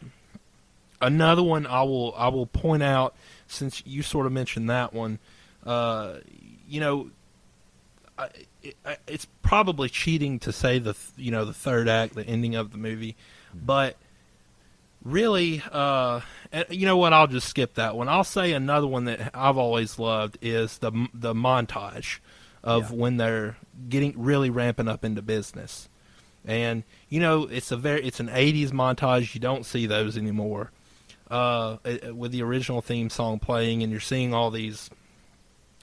another 1.01 1.43
one 1.43 1.65
I 1.67 1.83
will 1.83 2.13
I 2.17 2.27
will 2.29 2.45
point 2.47 2.83
out 2.83 3.15
since 3.47 3.81
you 3.85 4.01
sort 4.03 4.25
of 4.25 4.31
mentioned 4.31 4.69
that 4.69 4.93
one, 4.93 5.19
uh, 5.65 6.15
you 6.67 6.79
know, 6.79 7.09
I, 8.17 8.29
it, 8.63 8.75
I- 8.85 8.97
it's 9.07 9.25
probably 9.41 9.89
cheating 9.89 10.39
to 10.39 10.51
say 10.51 10.79
the 10.79 10.93
th- 10.93 11.11
you 11.17 11.31
know 11.31 11.45
the 11.45 11.53
third 11.53 11.87
act, 11.87 12.15
the 12.15 12.25
ending 12.25 12.55
of 12.55 12.71
the 12.71 12.77
movie, 12.77 13.15
but 13.53 13.95
really, 15.03 15.63
uh, 15.71 16.21
you 16.69 16.85
know 16.85 16.97
what? 16.97 17.13
I'll 17.13 17.27
just 17.27 17.47
skip 17.47 17.75
that 17.75 17.95
one. 17.95 18.09
I'll 18.09 18.23
say 18.23 18.53
another 18.53 18.87
one 18.87 19.05
that 19.05 19.31
I've 19.33 19.57
always 19.57 19.97
loved 19.99 20.37
is 20.41 20.77
the 20.79 20.91
the 21.13 21.33
montage 21.33 22.19
of 22.63 22.91
Yeah. 22.91 22.97
when 22.97 23.17
they're 23.17 23.57
getting 23.87 24.13
really 24.21 24.49
ramping 24.49 24.87
up 24.87 25.05
into 25.05 25.21
business. 25.21 25.87
And 26.45 26.83
you 27.09 27.19
know, 27.19 27.43
it's 27.43 27.71
a 27.71 27.77
very 27.77 28.05
it's 28.05 28.19
an 28.19 28.29
'80s 28.29 28.69
montage. 28.71 29.33
You 29.33 29.41
don't 29.41 29.65
see 29.65 29.85
those 29.85 30.17
anymore. 30.17 30.71
Uh, 31.29 31.77
with 32.13 32.31
the 32.31 32.41
original 32.41 32.81
theme 32.81 33.09
song 33.09 33.37
playing, 33.37 33.83
and 33.83 33.91
you're 33.91 34.01
seeing 34.01 34.33
all 34.33 34.49
these 34.49 34.89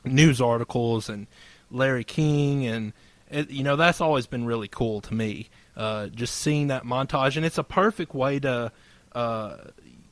news 0.04 0.40
articles 0.40 1.08
and 1.08 1.26
Larry 1.70 2.02
King, 2.04 2.66
and 2.66 2.92
it, 3.30 3.50
you 3.50 3.62
know 3.62 3.76
that's 3.76 4.00
always 4.00 4.26
been 4.26 4.44
really 4.44 4.68
cool 4.68 5.00
to 5.02 5.14
me. 5.14 5.48
Uh, 5.76 6.06
just 6.08 6.34
seeing 6.36 6.68
that 6.68 6.84
montage, 6.84 7.36
and 7.36 7.44
it's 7.44 7.58
a 7.58 7.62
perfect 7.64 8.14
way 8.14 8.40
to, 8.40 8.72
uh, 9.12 9.56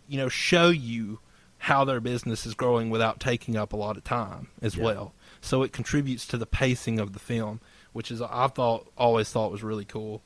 you 0.07 0.19
know, 0.19 0.29
show 0.29 0.69
you 0.69 1.19
how 1.59 1.85
their 1.85 2.01
business 2.01 2.45
is 2.45 2.53
growing 2.55 2.91
without 2.91 3.19
taking 3.19 3.57
up 3.57 3.73
a 3.73 3.77
lot 3.77 3.97
of 3.97 4.05
time 4.05 4.49
as 4.61 4.77
Yeah. 4.77 4.85
well. 4.85 5.15
So 5.41 5.63
it 5.63 5.73
contributes 5.73 6.27
to 6.29 6.37
the 6.37 6.45
pacing 6.47 7.01
of 7.01 7.15
the 7.15 7.19
film, 7.19 7.61
which 7.95 8.11
is 8.11 8.21
I 8.21 8.49
thought 8.49 8.87
always 8.99 9.31
thought 9.31 9.51
was 9.51 9.63
really 9.63 9.87
cool. 9.87 10.21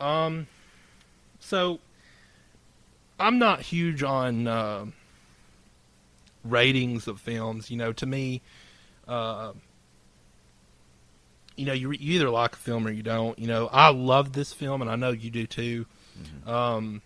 Um, 0.00 0.46
so 1.40 1.80
I'm 3.18 3.38
not 3.38 3.60
huge 3.62 4.02
on 4.02 4.46
uh, 4.46 4.86
ratings 6.44 7.06
of 7.08 7.20
films. 7.20 7.70
You 7.70 7.76
know, 7.76 7.92
to 7.92 8.06
me, 8.06 8.42
uh, 9.06 9.52
you 11.56 11.66
know, 11.66 11.72
you, 11.72 11.90
you 11.92 12.14
either 12.16 12.30
like 12.30 12.54
a 12.54 12.56
film 12.58 12.86
or 12.86 12.90
you 12.90 13.02
don't. 13.02 13.38
You 13.38 13.46
know, 13.48 13.68
I 13.72 13.90
love 13.90 14.32
this 14.32 14.52
film, 14.52 14.80
and 14.82 14.90
I 14.90 14.96
know 14.96 15.10
you 15.10 15.30
do 15.30 15.46
too. 15.46 15.86
Um, 16.46 17.02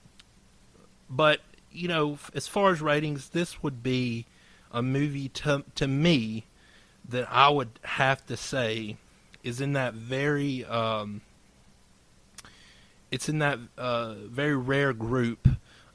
but 1.08 1.40
you 1.70 1.88
know, 1.88 2.14
f- 2.14 2.30
as 2.34 2.46
far 2.48 2.70
as 2.70 2.80
ratings, 2.80 3.30
this 3.30 3.62
would 3.62 3.82
be 3.82 4.26
a 4.70 4.82
movie 4.82 5.28
to 5.28 5.64
to 5.74 5.86
me 5.86 6.44
that 7.08 7.26
I 7.30 7.48
would 7.48 7.78
have 7.82 8.24
to 8.26 8.36
say 8.36 8.96
is 9.42 9.60
in 9.60 9.72
that 9.72 9.92
very 9.94 10.64
um, 10.66 11.20
it's 13.12 13.28
in 13.28 13.38
that 13.38 13.58
uh, 13.78 14.14
very 14.24 14.56
rare 14.56 14.92
group 14.92 15.46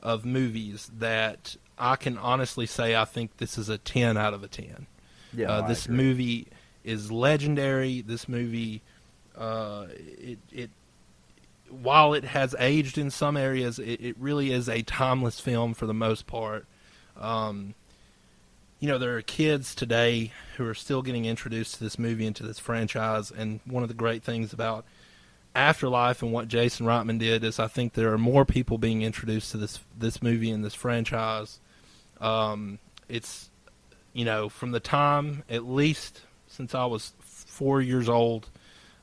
of 0.02 0.24
movies 0.24 0.90
that 1.00 1.58
I 1.78 1.96
can 1.96 2.18
honestly 2.18 2.66
say 2.66 2.96
I 2.96 3.06
think 3.06 3.38
this 3.38 3.58
is 3.58 3.68
a 3.68 3.78
ten 3.78 4.16
out 4.16 4.34
of 4.34 4.44
a 4.44 4.48
ten. 4.48 4.88
Yeah, 5.34 5.52
uh, 5.52 5.68
this 5.68 5.90
movie 5.90 6.48
is 6.84 7.12
legendary. 7.12 8.02
This 8.02 8.30
movie, 8.30 8.82
uh, 9.36 9.88
it 9.90 10.40
it 10.52 10.70
while 11.70 12.14
it 12.14 12.24
has 12.24 12.56
aged 12.60 12.98
in 12.98 13.10
some 13.12 13.36
areas, 13.36 13.80
it, 13.80 14.00
it 14.00 14.16
really 14.18 14.52
is 14.52 14.70
a 14.70 14.84
timeless 14.84 15.40
film 15.40 15.74
for 15.74 15.86
the 15.86 15.94
most 15.94 16.28
part. 16.28 16.66
Um, 17.20 17.74
you 18.80 18.88
know, 18.88 19.00
there 19.00 19.18
are 19.18 19.22
kids 19.24 19.74
today 19.74 20.32
who 20.56 20.68
are 20.68 20.76
still 20.76 21.02
getting 21.02 21.26
introduced 21.26 21.76
to 21.76 21.84
this 21.84 21.98
movie 21.98 22.28
and 22.28 22.36
to 22.36 22.44
this 22.44 22.60
franchise, 22.60 23.32
and 23.32 23.60
one 23.66 23.82
of 23.82 23.90
the 23.90 23.96
great 23.96 24.24
things 24.24 24.54
about 24.54 24.86
Afterlife 25.58 26.22
and 26.22 26.32
what 26.32 26.48
Jason 26.48 26.86
Reitman 26.86 27.18
did 27.18 27.44
is 27.44 27.58
I 27.60 27.68
think 27.68 27.94
there 27.94 28.14
are 28.14 28.18
more 28.18 28.46
people 28.46 28.78
being 28.78 29.02
introduced 29.02 29.52
to 29.52 29.58
this 29.58 29.80
this 29.98 30.22
movie 30.22 30.52
and 30.52 30.64
this 30.64 30.76
franchise. 30.76 31.60
Um, 32.22 32.78
it's 33.10 33.50
you 34.14 34.24
know 34.24 34.50
from 34.50 34.72
the 34.72 34.80
time 34.80 35.44
at 35.50 35.68
least 35.68 36.22
since 36.48 36.76
I 36.76 36.86
was 36.86 37.14
four 37.20 37.82
years 37.82 38.08
old, 38.08 38.50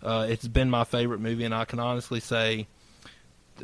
uh, 0.00 0.26
it's 0.28 0.46
been 0.46 0.70
my 0.70 0.84
favorite 0.84 1.20
movie, 1.20 1.44
and 1.44 1.54
I 1.54 1.64
can 1.64 1.80
honestly 1.80 2.20
say, 2.20 2.68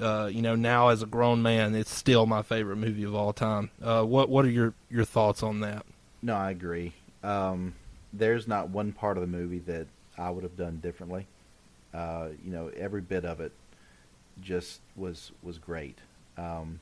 uh, 0.00 0.28
you 0.32 0.42
know, 0.42 0.56
now 0.56 0.88
as 0.88 1.02
a 1.02 1.06
grown 1.06 1.42
man, 1.42 1.74
it's 1.76 1.94
still 1.94 2.26
my 2.26 2.42
favorite 2.42 2.76
movie 2.76 3.04
of 3.04 3.14
all 3.14 3.32
time. 3.32 3.70
Uh, 3.80 4.02
what 4.02 4.28
what 4.28 4.44
are 4.44 4.50
your 4.50 4.74
your 4.90 5.04
thoughts 5.04 5.44
on 5.44 5.60
that? 5.60 5.86
No, 6.22 6.34
I 6.34 6.50
agree. 6.50 6.92
Um, 7.22 7.74
there's 8.12 8.48
not 8.48 8.70
one 8.70 8.92
part 8.92 9.16
of 9.16 9.20
the 9.20 9.28
movie 9.28 9.60
that 9.60 9.86
I 10.18 10.30
would 10.30 10.42
have 10.42 10.56
done 10.56 10.78
differently. 10.78 11.26
Uh, 11.92 12.28
you 12.44 12.52
know, 12.52 12.70
every 12.76 13.00
bit 13.00 13.24
of 13.24 13.40
it 13.40 13.52
just 14.40 14.80
was 14.96 15.32
was 15.42 15.58
great. 15.58 15.98
Um, 16.38 16.80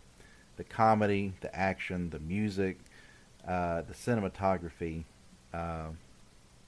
the 0.57 0.65
comedy, 0.65 1.33
the 1.41 1.55
action, 1.55 2.11
the 2.11 2.19
music, 2.19 2.79
uh, 3.47 3.83
the 3.83 3.95
cinematography. 3.95 5.05
Uh, 5.53 5.89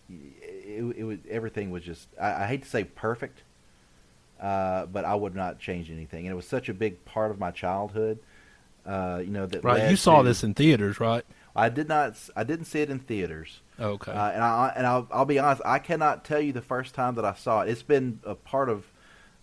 it, 0.09 0.97
it 0.97 1.05
was 1.05 1.19
everything 1.29 1.71
was 1.71 1.83
just. 1.85 2.09
I, 2.21 2.45
I 2.45 2.47
hate 2.47 2.63
to 2.63 2.69
say 2.69 2.85
perfect, 2.85 3.43
uh, 4.41 4.87
but 4.87 5.05
I 5.05 5.15
would 5.15 5.35
not 5.35 5.59
change 5.59 5.91
anything. 5.91 6.27
And 6.27 6.33
it 6.33 6.37
was 6.37 6.47
such 6.47 6.69
a 6.69 6.75
big 6.75 7.05
part 7.05 7.31
of 7.31 7.39
my 7.39 7.51
childhood. 7.51 8.19
Uh, 8.87 9.21
you 9.23 9.31
know 9.31 9.47
that 9.47 9.63
Right, 9.63 9.91
you 9.91 9.97
saw 9.97 10.23
to- 10.23 10.29
this 10.29 10.43
in 10.43 10.55
theaters, 10.55 10.99
right? 10.99 11.25
I 11.55 11.69
did 11.69 11.89
not. 11.89 12.17
I 12.35 12.45
didn't 12.45 12.65
see 12.67 12.81
it 12.81 12.91
in 12.91 12.99
theaters. 13.01 13.61
Okay. 13.81 14.13
Uh, 14.13 14.31
and 14.31 14.43
I 14.43 14.73
and 14.77 14.87
I'll, 14.87 15.09
I'll 15.11 15.25
be 15.25 15.39
honest, 15.39 15.63
I 15.65 15.79
cannot 15.79 16.25
tell 16.25 16.41
you 16.41 16.53
the 16.53 16.61
first 16.63 16.95
time 16.95 17.15
that 17.15 17.25
I 17.25 17.35
saw 17.35 17.63
it. 17.63 17.69
It's 17.71 17.83
been 17.83 18.21
a 18.25 18.35
part 18.35 18.69
of, 18.69 18.85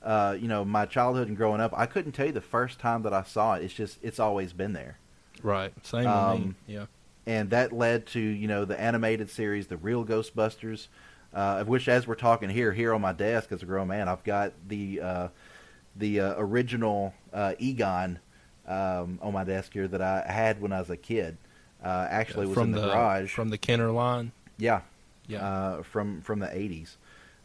uh, 0.03 0.37
you 0.39 0.47
know, 0.47 0.63
my 0.63 0.85
childhood 0.85 1.27
and 1.27 1.35
growing 1.35 1.59
up. 1.61 1.73
I 1.75 1.85
couldn't 1.87 2.11
tell 2.11 2.27
you 2.27 2.31
the 2.31 2.41
first 2.41 2.79
time 2.79 3.01
that 3.03 3.13
I 3.13 3.23
saw 3.23 3.55
it. 3.55 3.63
It's 3.63 3.73
just 3.73 3.97
it's 4.03 4.19
always 4.19 4.53
been 4.53 4.73
there, 4.73 4.97
right. 5.41 5.73
Same 5.83 5.99
with 5.99 6.05
me. 6.05 6.11
um, 6.11 6.55
Yeah. 6.67 6.85
and 7.25 7.49
that 7.49 7.73
led 7.73 8.05
to 8.07 8.19
you 8.19 8.47
know 8.47 8.63
the 8.65 8.79
animated 8.79 9.29
series, 9.29 9.67
the 9.67 9.77
Real 9.77 10.05
Ghostbusters, 10.05 10.87
uh, 11.33 11.57
of 11.61 11.67
which 11.67 11.87
as 11.89 12.05
we're 12.07 12.15
talking 12.15 12.49
here, 12.49 12.73
here 12.73 12.93
on 12.93 13.01
my 13.01 13.13
desk 13.13 13.51
as 13.51 13.63
a 13.63 13.65
grown 13.65 13.87
man, 13.87 14.07
I've 14.07 14.23
got 14.23 14.53
the 14.67 15.01
uh, 15.01 15.27
the 15.95 16.19
uh, 16.19 16.33
original 16.37 17.13
uh, 17.33 17.53
Egon 17.57 18.19
um, 18.67 19.17
on 19.21 19.33
my 19.33 19.43
desk 19.43 19.73
here 19.73 19.87
that 19.87 20.01
I 20.01 20.23
had 20.31 20.61
when 20.61 20.71
I 20.71 20.79
was 20.79 20.89
a 20.91 20.97
kid. 20.97 21.37
Uh, 21.83 22.07
actually, 22.09 22.47
was 22.47 22.55
from 22.55 22.73
in 22.73 22.81
the, 22.81 22.87
garage 22.87 23.31
from 23.33 23.49
the 23.49 23.57
Kenner 23.57 23.91
line. 23.91 24.31
Yeah, 24.57 24.81
Yeah. 25.27 25.45
uh, 25.47 25.83
from 25.83 26.21
from 26.21 26.39
the 26.39 26.47
'80s. 26.47 26.95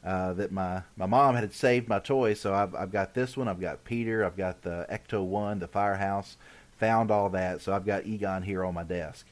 Uh, 0.05 0.33
that 0.33 0.51
my 0.51 0.83
my 0.97 1.07
mom 1.07 1.37
had 1.37 1.53
saved 1.53 1.89
my 1.89 1.99
toys, 1.99 2.41
so 2.41 2.55
I've 2.55 2.75
I've 2.75 2.91
got 2.91 3.15
this 3.15 3.37
one. 3.37 3.47
I've 3.49 3.61
got 3.61 3.85
Peter. 3.85 4.25
I've 4.25 4.37
got 4.37 4.63
the 4.63 4.87
Ecto 4.91 5.25
One, 5.25 5.59
the 5.59 5.69
Firehouse. 5.69 6.37
Found 6.79 7.11
all 7.13 7.29
that, 7.31 7.61
so 7.61 7.73
I've 7.73 7.87
got 7.87 8.07
Egon 8.07 8.43
here 8.43 8.65
on 8.65 8.75
my 8.75 8.83
desk. 8.83 9.27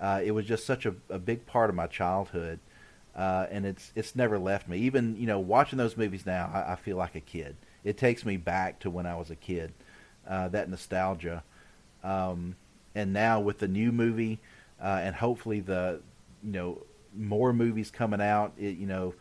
Uh, 0.00 0.20
it 0.24 0.30
was 0.30 0.46
just 0.46 0.64
such 0.64 0.86
a, 0.86 0.94
a 1.10 1.18
big 1.18 1.44
part 1.44 1.68
of 1.68 1.76
my 1.76 1.86
childhood, 1.86 2.58
uh, 3.14 3.46
and 3.50 3.66
it's 3.66 3.92
it's 3.94 4.16
never 4.16 4.38
left 4.38 4.66
me. 4.68 4.78
Even 4.78 5.16
you 5.16 5.26
know 5.26 5.38
watching 5.38 5.76
those 5.76 5.96
movies 5.98 6.24
now, 6.24 6.50
I, 6.54 6.72
I 6.72 6.76
feel 6.76 6.96
like 6.96 7.14
a 7.14 7.20
kid. 7.20 7.56
It 7.84 7.98
takes 7.98 8.24
me 8.24 8.38
back 8.38 8.78
to 8.80 8.90
when 8.90 9.04
I 9.06 9.16
was 9.16 9.30
a 9.30 9.36
kid. 9.36 9.72
Uh, 10.26 10.48
that 10.48 10.70
nostalgia, 10.70 11.44
um, 12.02 12.56
and 12.96 13.12
now 13.12 13.38
with 13.38 13.58
the 13.58 13.68
new 13.68 13.92
movie, 13.92 14.40
uh, 14.82 15.00
and 15.02 15.14
hopefully 15.14 15.60
the 15.60 16.00
you 16.42 16.52
know 16.52 16.82
more 17.14 17.52
movies 17.52 17.90
coming 17.90 18.20
out, 18.20 18.52
it 18.58 18.76
you 18.76 18.86
know 18.86 19.14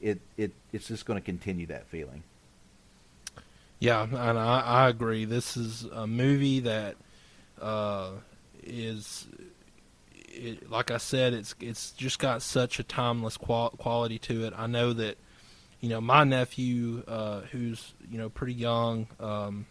it 0.00 0.20
it 0.36 0.52
it's 0.72 0.86
just 0.86 1.06
going 1.06 1.18
to 1.18 1.24
continue 1.24 1.66
that 1.66 1.88
feeling. 1.88 2.22
Yeah, 3.80 4.04
and 4.04 4.38
I, 4.38 4.60
I 4.60 4.88
agree. 4.88 5.24
This 5.24 5.56
is 5.56 5.84
a 5.86 6.06
movie 6.06 6.60
that 6.60 6.94
uh, 7.60 8.10
is, 8.62 9.26
it, 10.28 10.70
like 10.70 10.92
I 10.92 10.98
said, 10.98 11.34
it's 11.34 11.56
it's 11.58 11.90
just 11.90 12.20
got 12.20 12.42
such 12.42 12.78
a 12.78 12.84
timeless 12.84 13.36
qual- 13.36 13.70
quality 13.70 14.20
to 14.20 14.44
it. 14.44 14.52
I 14.56 14.68
know 14.68 14.92
that, 14.92 15.16
you 15.80 15.88
know, 15.88 16.00
my 16.00 16.22
nephew, 16.22 17.02
uh, 17.08 17.40
who's 17.50 17.94
you 18.08 18.18
know 18.18 18.28
pretty 18.28 18.54
young, 18.54 19.08
um, 19.18 19.66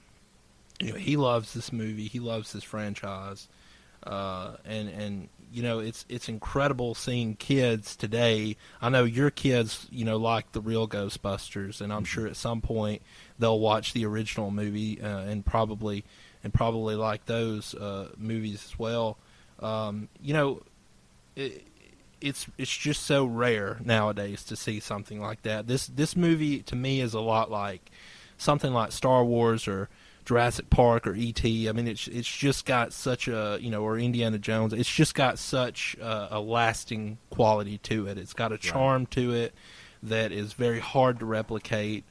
you 0.82 0.94
know, 0.94 0.98
he 0.98 1.18
loves 1.18 1.54
this 1.54 1.72
movie. 1.72 2.08
He 2.08 2.20
loves 2.20 2.54
this 2.54 2.64
franchise, 2.64 3.48
uh, 4.04 4.56
and 4.66 4.90
and 4.90 5.30
you 5.52 5.62
know, 5.62 5.80
it's 5.80 6.06
it's 6.10 6.30
incredible 6.30 6.96
seeing 6.96 7.36
kids 7.36 7.96
today. 7.96 8.56
I 8.82 8.90
know 8.90 9.04
your 9.04 9.30
kids, 9.30 9.88
you 9.92 10.06
know, 10.06 10.18
like 10.18 10.52
the 10.54 10.62
real 10.62 10.88
Ghostbusters, 10.88 11.82
and 11.82 11.92
I'm 11.92 12.06
sure 12.06 12.26
at 12.26 12.36
some 12.36 12.62
point 12.62 13.02
they'll 13.38 13.60
watch 13.60 13.94
the 13.94 14.06
original 14.06 14.50
movie 14.50 15.02
uh, 15.02 15.20
and 15.20 15.46
probably 15.46 16.04
and 16.44 16.54
probably 16.54 16.96
like 16.96 17.26
those 17.26 17.76
uh, 17.76 18.10
movies 18.18 18.66
as 18.66 18.80
well. 18.80 19.18
Um, 19.60 20.08
you 20.22 20.34
know, 20.34 20.62
it, 21.36 21.64
it's 22.22 22.48
it's 22.58 22.76
just 22.76 23.04
so 23.04 23.26
rare 23.26 23.80
nowadays 23.84 24.44
to 24.46 24.56
see 24.56 24.80
something 24.80 25.20
like 25.20 25.44
that. 25.44 25.68
This 25.68 25.88
this 25.88 26.16
movie 26.16 26.60
to 26.64 26.76
me 26.76 27.02
is 27.02 27.14
a 27.14 27.20
lot 27.20 27.52
like 27.52 27.92
something 28.38 28.74
like 28.74 28.92
Star 28.92 29.24
Wars 29.24 29.68
or 29.68 29.90
Jurassic 30.32 30.70
Park 30.70 31.08
or 31.08 31.14
ET. 31.14 31.44
I 31.44 31.74
mean, 31.74 31.90
it's 31.90 32.08
it's 32.08 32.34
just 32.34 32.66
got 32.66 32.94
such 32.94 33.28
a 33.28 33.58
you 33.60 33.70
know, 33.70 33.84
or 33.84 34.00
Indiana 34.00 34.40
Jones. 34.40 34.72
It's 34.72 34.90
just 34.90 35.14
got 35.14 35.38
such 35.38 35.98
a, 36.02 36.38
a 36.38 36.40
lasting 36.40 37.18
quality 37.30 37.80
to 37.80 38.08
it. 38.08 38.18
It's 38.18 38.32
got 38.32 38.54
a 38.54 38.58
charm 38.58 39.08
to 39.08 39.34
it 39.34 39.54
that 40.02 40.32
is 40.32 40.54
very 40.54 40.80
hard 40.80 41.20
to 41.20 41.26
replicate. 41.26 42.06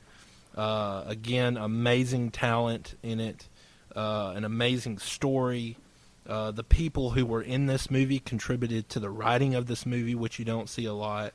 Uh, 0.55 1.03
again, 1.07 1.57
amazing 1.57 2.31
talent 2.31 2.95
in 3.03 3.21
it, 3.21 3.49
uh, 3.97 4.35
an 4.37 4.45
amazing 4.45 4.99
story. 4.99 5.79
Uh, 6.29 6.51
the 6.51 6.63
people 6.63 7.13
who 7.13 7.25
were 7.25 7.41
in 7.41 7.65
this 7.65 7.91
movie 7.91 8.19
contributed 8.19 8.91
to 8.91 9.01
the 9.01 9.09
writing 9.09 9.55
of 9.55 9.65
this 9.65 9.87
movie, 9.87 10.15
which 10.15 10.39
you 10.39 10.45
don't 10.45 10.69
see 10.69 10.85
a 10.85 10.93
lot. 10.93 11.33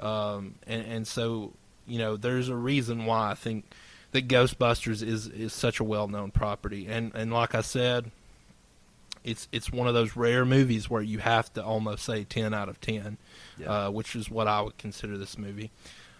Um, 0.00 0.56
and, 0.66 0.84
and 0.84 1.06
so, 1.06 1.52
you 1.86 2.00
know, 2.00 2.16
there's 2.16 2.48
a 2.48 2.56
reason 2.56 3.06
why 3.06 3.30
I 3.30 3.34
think 3.34 3.72
that 4.14 4.28
Ghostbusters 4.28 5.02
is 5.02 5.26
is 5.26 5.52
such 5.52 5.80
a 5.80 5.84
well 5.84 6.06
known 6.08 6.30
property. 6.30 6.86
And 6.88 7.12
and 7.14 7.32
like 7.32 7.54
I 7.54 7.60
said, 7.60 8.12
it's 9.24 9.48
it's 9.50 9.72
one 9.72 9.88
of 9.88 9.94
those 9.94 10.16
rare 10.16 10.44
movies 10.44 10.88
where 10.88 11.02
you 11.02 11.18
have 11.18 11.52
to 11.54 11.64
almost 11.64 12.04
say 12.04 12.22
ten 12.24 12.54
out 12.54 12.68
of 12.68 12.80
ten, 12.80 13.18
uh, 13.66 13.90
which 13.90 14.14
is 14.14 14.30
what 14.30 14.46
I 14.46 14.62
would 14.62 14.78
consider 14.78 15.18
this 15.18 15.36
movie. 15.36 15.70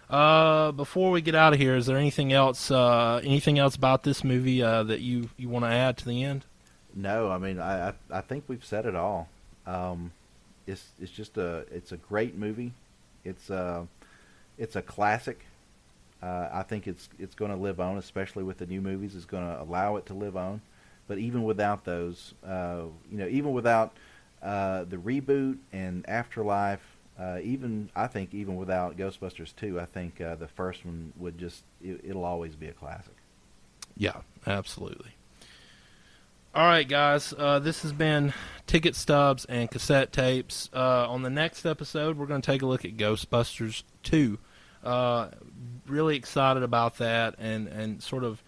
Uh, 0.09 0.71
before 0.73 1.09
we 1.09 1.21
get 1.21 1.35
out 1.35 1.53
of 1.53 1.59
here, 1.59 1.75
is 1.75 1.85
there 1.85 1.97
anything 1.97 2.33
else 2.33 2.69
uh, 2.69 3.21
anything 3.23 3.57
else 3.57 3.75
about 3.75 4.03
this 4.03 4.25
movie 4.25 4.61
uh, 4.61 4.83
that 4.83 4.99
you 4.99 5.29
you 5.37 5.47
want 5.47 5.63
to 5.63 5.71
add 5.71 5.97
to 5.97 6.05
the 6.05 6.21
end? 6.21 6.45
No, 6.93 7.31
I 7.31 7.37
mean 7.37 7.59
I, 7.59 7.89
I 7.89 7.93
I 8.11 8.21
think 8.21 8.43
we've 8.47 8.65
said 8.65 8.85
it 8.85 8.95
all. 8.95 9.29
Um, 9.65 10.11
it's 10.67 10.83
it's 11.01 11.11
just 11.11 11.37
a 11.37 11.65
it's 11.71 11.93
a 11.93 11.97
great 11.97 12.37
movie. 12.37 12.73
It's 13.23 13.49
a 13.49 13.87
it's 14.57 14.75
a 14.75 14.81
classic. 14.81 15.45
Uh, 16.21 16.49
I 16.51 16.63
think 16.63 16.87
it's 16.87 17.09
it's 17.19 17.35
going 17.35 17.51
to 17.51 17.57
live 17.57 17.79
on, 17.79 17.97
especially 17.97 18.43
with 18.43 18.57
the 18.57 18.65
new 18.65 18.81
movies. 18.81 19.15
It's 19.15 19.25
going 19.25 19.45
to 19.45 19.61
allow 19.61 19.97
it 19.97 20.05
to 20.07 20.13
live 20.13 20.37
on. 20.37 20.61
But 21.07 21.19
even 21.19 21.43
without 21.43 21.85
those, 21.85 22.33
uh, 22.45 22.83
you 23.11 23.17
know, 23.17 23.27
even 23.27 23.53
without 23.53 23.95
uh, 24.41 24.85
the 24.85 24.97
reboot 24.97 25.57
and 25.71 26.07
Afterlife, 26.09 26.81
uh, 27.19 27.39
even 27.43 27.89
I 27.95 28.07
think 28.07 28.33
even 28.33 28.55
without 28.55 28.97
Ghostbusters 28.97 29.55
two, 29.55 29.79
I 29.79 29.85
think 29.85 30.19
uh, 30.19 30.35
the 30.35 30.47
first 30.47 30.85
one 30.85 31.13
would 31.17 31.37
just 31.37 31.63
it, 31.83 32.01
it'll 32.03 32.25
always 32.25 32.55
be 32.55 32.67
a 32.67 32.73
classic. 32.73 33.15
Yeah, 33.95 34.21
absolutely. 34.47 35.11
All 36.55 36.65
right, 36.65 36.87
guys. 36.87 37.33
Uh, 37.37 37.59
this 37.59 37.81
has 37.83 37.91
been 37.91 38.33
ticket 38.65 38.95
stubs 38.95 39.45
and 39.45 39.69
cassette 39.69 40.11
tapes. 40.11 40.69
On 40.73 41.21
the 41.21 41.29
next 41.29 41.65
episode, 41.65 42.17
we're 42.17 42.25
going 42.25 42.41
to 42.41 42.51
take 42.51 42.61
a 42.61 42.65
look 42.65 42.85
at 42.85 42.97
Ghostbusters 42.97 43.83
2. 44.03 44.39
Really 45.87 46.15
excited 46.15 46.63
about 46.63 46.97
that, 46.97 47.35
and 47.39 47.67
and 47.67 48.01
sort 48.01 48.23
of 48.23 48.41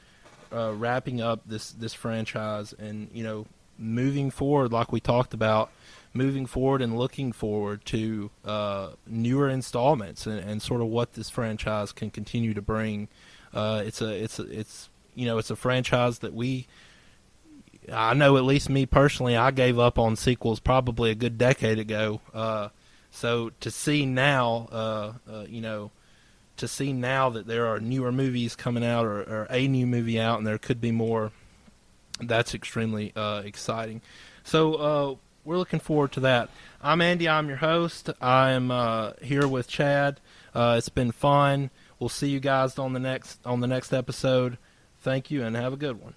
uh, 0.52 0.74
wrapping 0.74 1.22
up 1.22 1.42
this 1.46 1.72
this 1.72 1.94
franchise, 1.94 2.74
and 2.74 3.10
you 3.14 3.24
know, 3.24 3.46
moving 3.78 4.32
forward, 4.32 4.72
like 4.72 4.92
we 4.92 5.00
talked 5.00 5.34
about, 5.34 5.72
moving 6.14 6.46
forward 6.46 6.82
and 6.82 6.98
looking 6.98 7.32
forward 7.32 7.86
to 7.86 8.30
uh, 8.46 8.90
newer 9.06 9.50
installments, 9.50 10.26
and, 10.26 10.40
and 10.40 10.62
sort 10.62 10.82
of 10.82 10.88
what 10.88 11.14
this 11.14 11.30
franchise 11.30 11.92
can 11.92 12.10
continue 12.10 12.54
to 12.54 12.62
bring. 12.62 13.08
Uh, 13.54 13.84
it's 13.86 14.02
a 14.02 14.24
it's 14.24 14.40
a, 14.40 14.44
it's 14.44 14.90
you 15.16 15.26
know 15.26 15.38
it's 15.38 15.50
a 15.50 15.56
franchise 15.56 16.20
that 16.20 16.34
we 16.34 16.68
I 17.92 18.14
know 18.14 18.38
at 18.38 18.44
least 18.44 18.70
me 18.70 18.86
personally, 18.86 19.38
I 19.38 19.52
gave 19.52 19.80
up 19.80 19.98
on 19.98 20.16
sequels 20.16 20.60
probably 20.60 21.12
a 21.12 21.16
good 21.16 21.38
decade 21.38 21.80
ago. 21.80 22.22
Uh, 22.34 22.70
so 23.12 23.52
to 23.62 23.72
see 23.72 24.06
now, 24.06 24.68
uh, 24.72 25.14
uh, 25.30 25.46
you 25.48 25.62
know, 25.62 25.92
to 26.58 26.68
see 26.68 26.94
now 26.94 27.30
that 27.30 27.48
there 27.48 27.68
are 27.68 27.80
newer 27.80 28.12
movies 28.12 28.56
coming 28.56 28.84
out 28.84 29.06
or, 29.06 29.22
or 29.22 29.48
a 29.50 29.68
new 29.68 29.88
movie 29.88 30.20
out, 30.20 30.38
and 30.38 30.48
there 30.48 30.58
could 30.58 30.82
be 30.82 30.92
more, 30.92 31.32
that's 32.22 32.54
extremely 32.54 33.14
uh, 33.16 33.42
exciting. 33.46 34.02
So 34.44 34.74
uh, 34.76 35.16
we're 35.46 35.58
looking 35.58 35.80
forward 35.80 36.12
to 36.14 36.20
that. 36.22 36.50
I'm 36.82 37.02
Andy. 37.02 37.28
I'm 37.28 37.48
your 37.48 37.58
host. 37.58 38.10
I 38.22 38.52
am 38.52 38.72
uh, 38.72 39.14
here 39.22 39.48
with 39.48 39.68
Chad. 39.68 40.20
it's 40.56 40.90
been 40.90 41.12
fun. 41.12 41.70
We'll 42.00 42.10
see 42.10 42.30
you 42.30 42.40
guys 42.40 42.78
on 42.78 42.94
the 42.94 43.00
next 43.00 43.40
on 43.46 43.60
the 43.60 43.68
next 43.68 43.92
episode. 43.92 44.58
Thank 45.00 45.32
you 45.32 45.44
and 45.44 45.56
have 45.56 45.74
a 45.74 45.78
good 45.78 46.02
one. 46.02 46.14